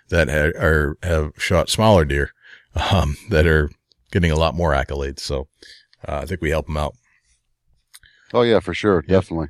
that 0.08 0.28
ha- 0.28 0.58
are 0.60 0.98
have 1.02 1.32
shot 1.38 1.68
smaller 1.70 2.04
deer 2.04 2.32
um, 2.92 3.16
that 3.30 3.46
are 3.46 3.70
getting 4.10 4.30
a 4.30 4.36
lot 4.38 4.54
more 4.54 4.72
accolades. 4.72 5.20
So 5.20 5.48
uh, 6.06 6.20
I 6.22 6.26
think 6.26 6.40
we 6.40 6.50
help 6.50 6.68
him 6.68 6.76
out. 6.76 6.94
Oh 8.32 8.42
yeah, 8.42 8.60
for 8.60 8.74
sure, 8.74 9.02
definitely. 9.02 9.48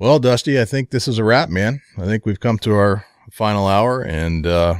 Well, 0.00 0.20
Dusty, 0.20 0.60
I 0.60 0.64
think 0.64 0.90
this 0.90 1.08
is 1.08 1.18
a 1.18 1.24
wrap, 1.24 1.48
man. 1.48 1.80
I 1.96 2.04
think 2.04 2.24
we've 2.24 2.38
come 2.38 2.58
to 2.58 2.72
our 2.74 3.04
final 3.32 3.66
hour, 3.66 4.00
and 4.00 4.46
uh, 4.46 4.76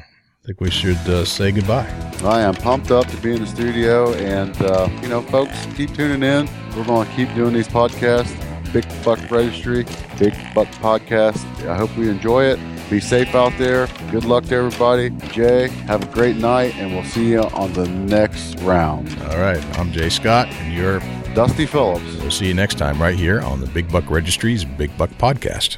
think 0.48 0.62
we 0.62 0.70
should 0.70 0.96
uh, 1.08 1.26
say 1.26 1.52
goodbye. 1.52 1.86
I 2.24 2.40
am 2.40 2.54
pumped 2.54 2.90
up 2.90 3.06
to 3.08 3.16
be 3.18 3.34
in 3.34 3.40
the 3.40 3.46
studio, 3.46 4.14
and 4.14 4.56
uh, 4.62 4.88
you 5.02 5.08
know, 5.08 5.20
folks, 5.20 5.66
keep 5.76 5.94
tuning 5.94 6.22
in. 6.22 6.48
We're 6.74 6.86
going 6.86 7.06
to 7.06 7.14
keep 7.14 7.32
doing 7.34 7.52
these 7.52 7.68
podcasts. 7.68 8.34
Big 8.72 8.86
Buck 9.04 9.18
Registry, 9.30 9.84
Big 10.18 10.34
Buck 10.54 10.68
Podcast. 10.76 11.44
I 11.68 11.76
hope 11.76 11.94
we 11.96 12.08
enjoy 12.08 12.44
it, 12.44 12.58
Be 12.88 12.98
safe 12.98 13.34
out 13.34 13.52
there. 13.58 13.88
Good 14.10 14.24
luck 14.24 14.44
to 14.44 14.54
everybody. 14.54 15.10
Jay, 15.32 15.68
have 15.86 16.02
a 16.02 16.14
great 16.14 16.36
night, 16.36 16.74
and 16.76 16.94
we'll 16.94 17.04
see 17.04 17.28
you 17.28 17.42
on 17.42 17.74
the 17.74 17.86
next 17.86 18.58
round. 18.60 19.14
All 19.24 19.38
right. 19.38 19.62
I'm 19.78 19.92
Jay 19.92 20.08
Scott, 20.08 20.48
and 20.48 20.74
you're 20.74 21.00
Dusty 21.34 21.66
Phillips. 21.66 22.04
We'll 22.20 22.30
see 22.30 22.46
you 22.46 22.54
next 22.54 22.78
time 22.78 23.00
right 23.00 23.16
here 23.16 23.40
on 23.42 23.60
the 23.60 23.66
Big 23.66 23.90
Buck 23.92 24.10
Registry's 24.10 24.64
Big 24.64 24.96
Buck 24.96 25.10
Podcast. 25.10 25.76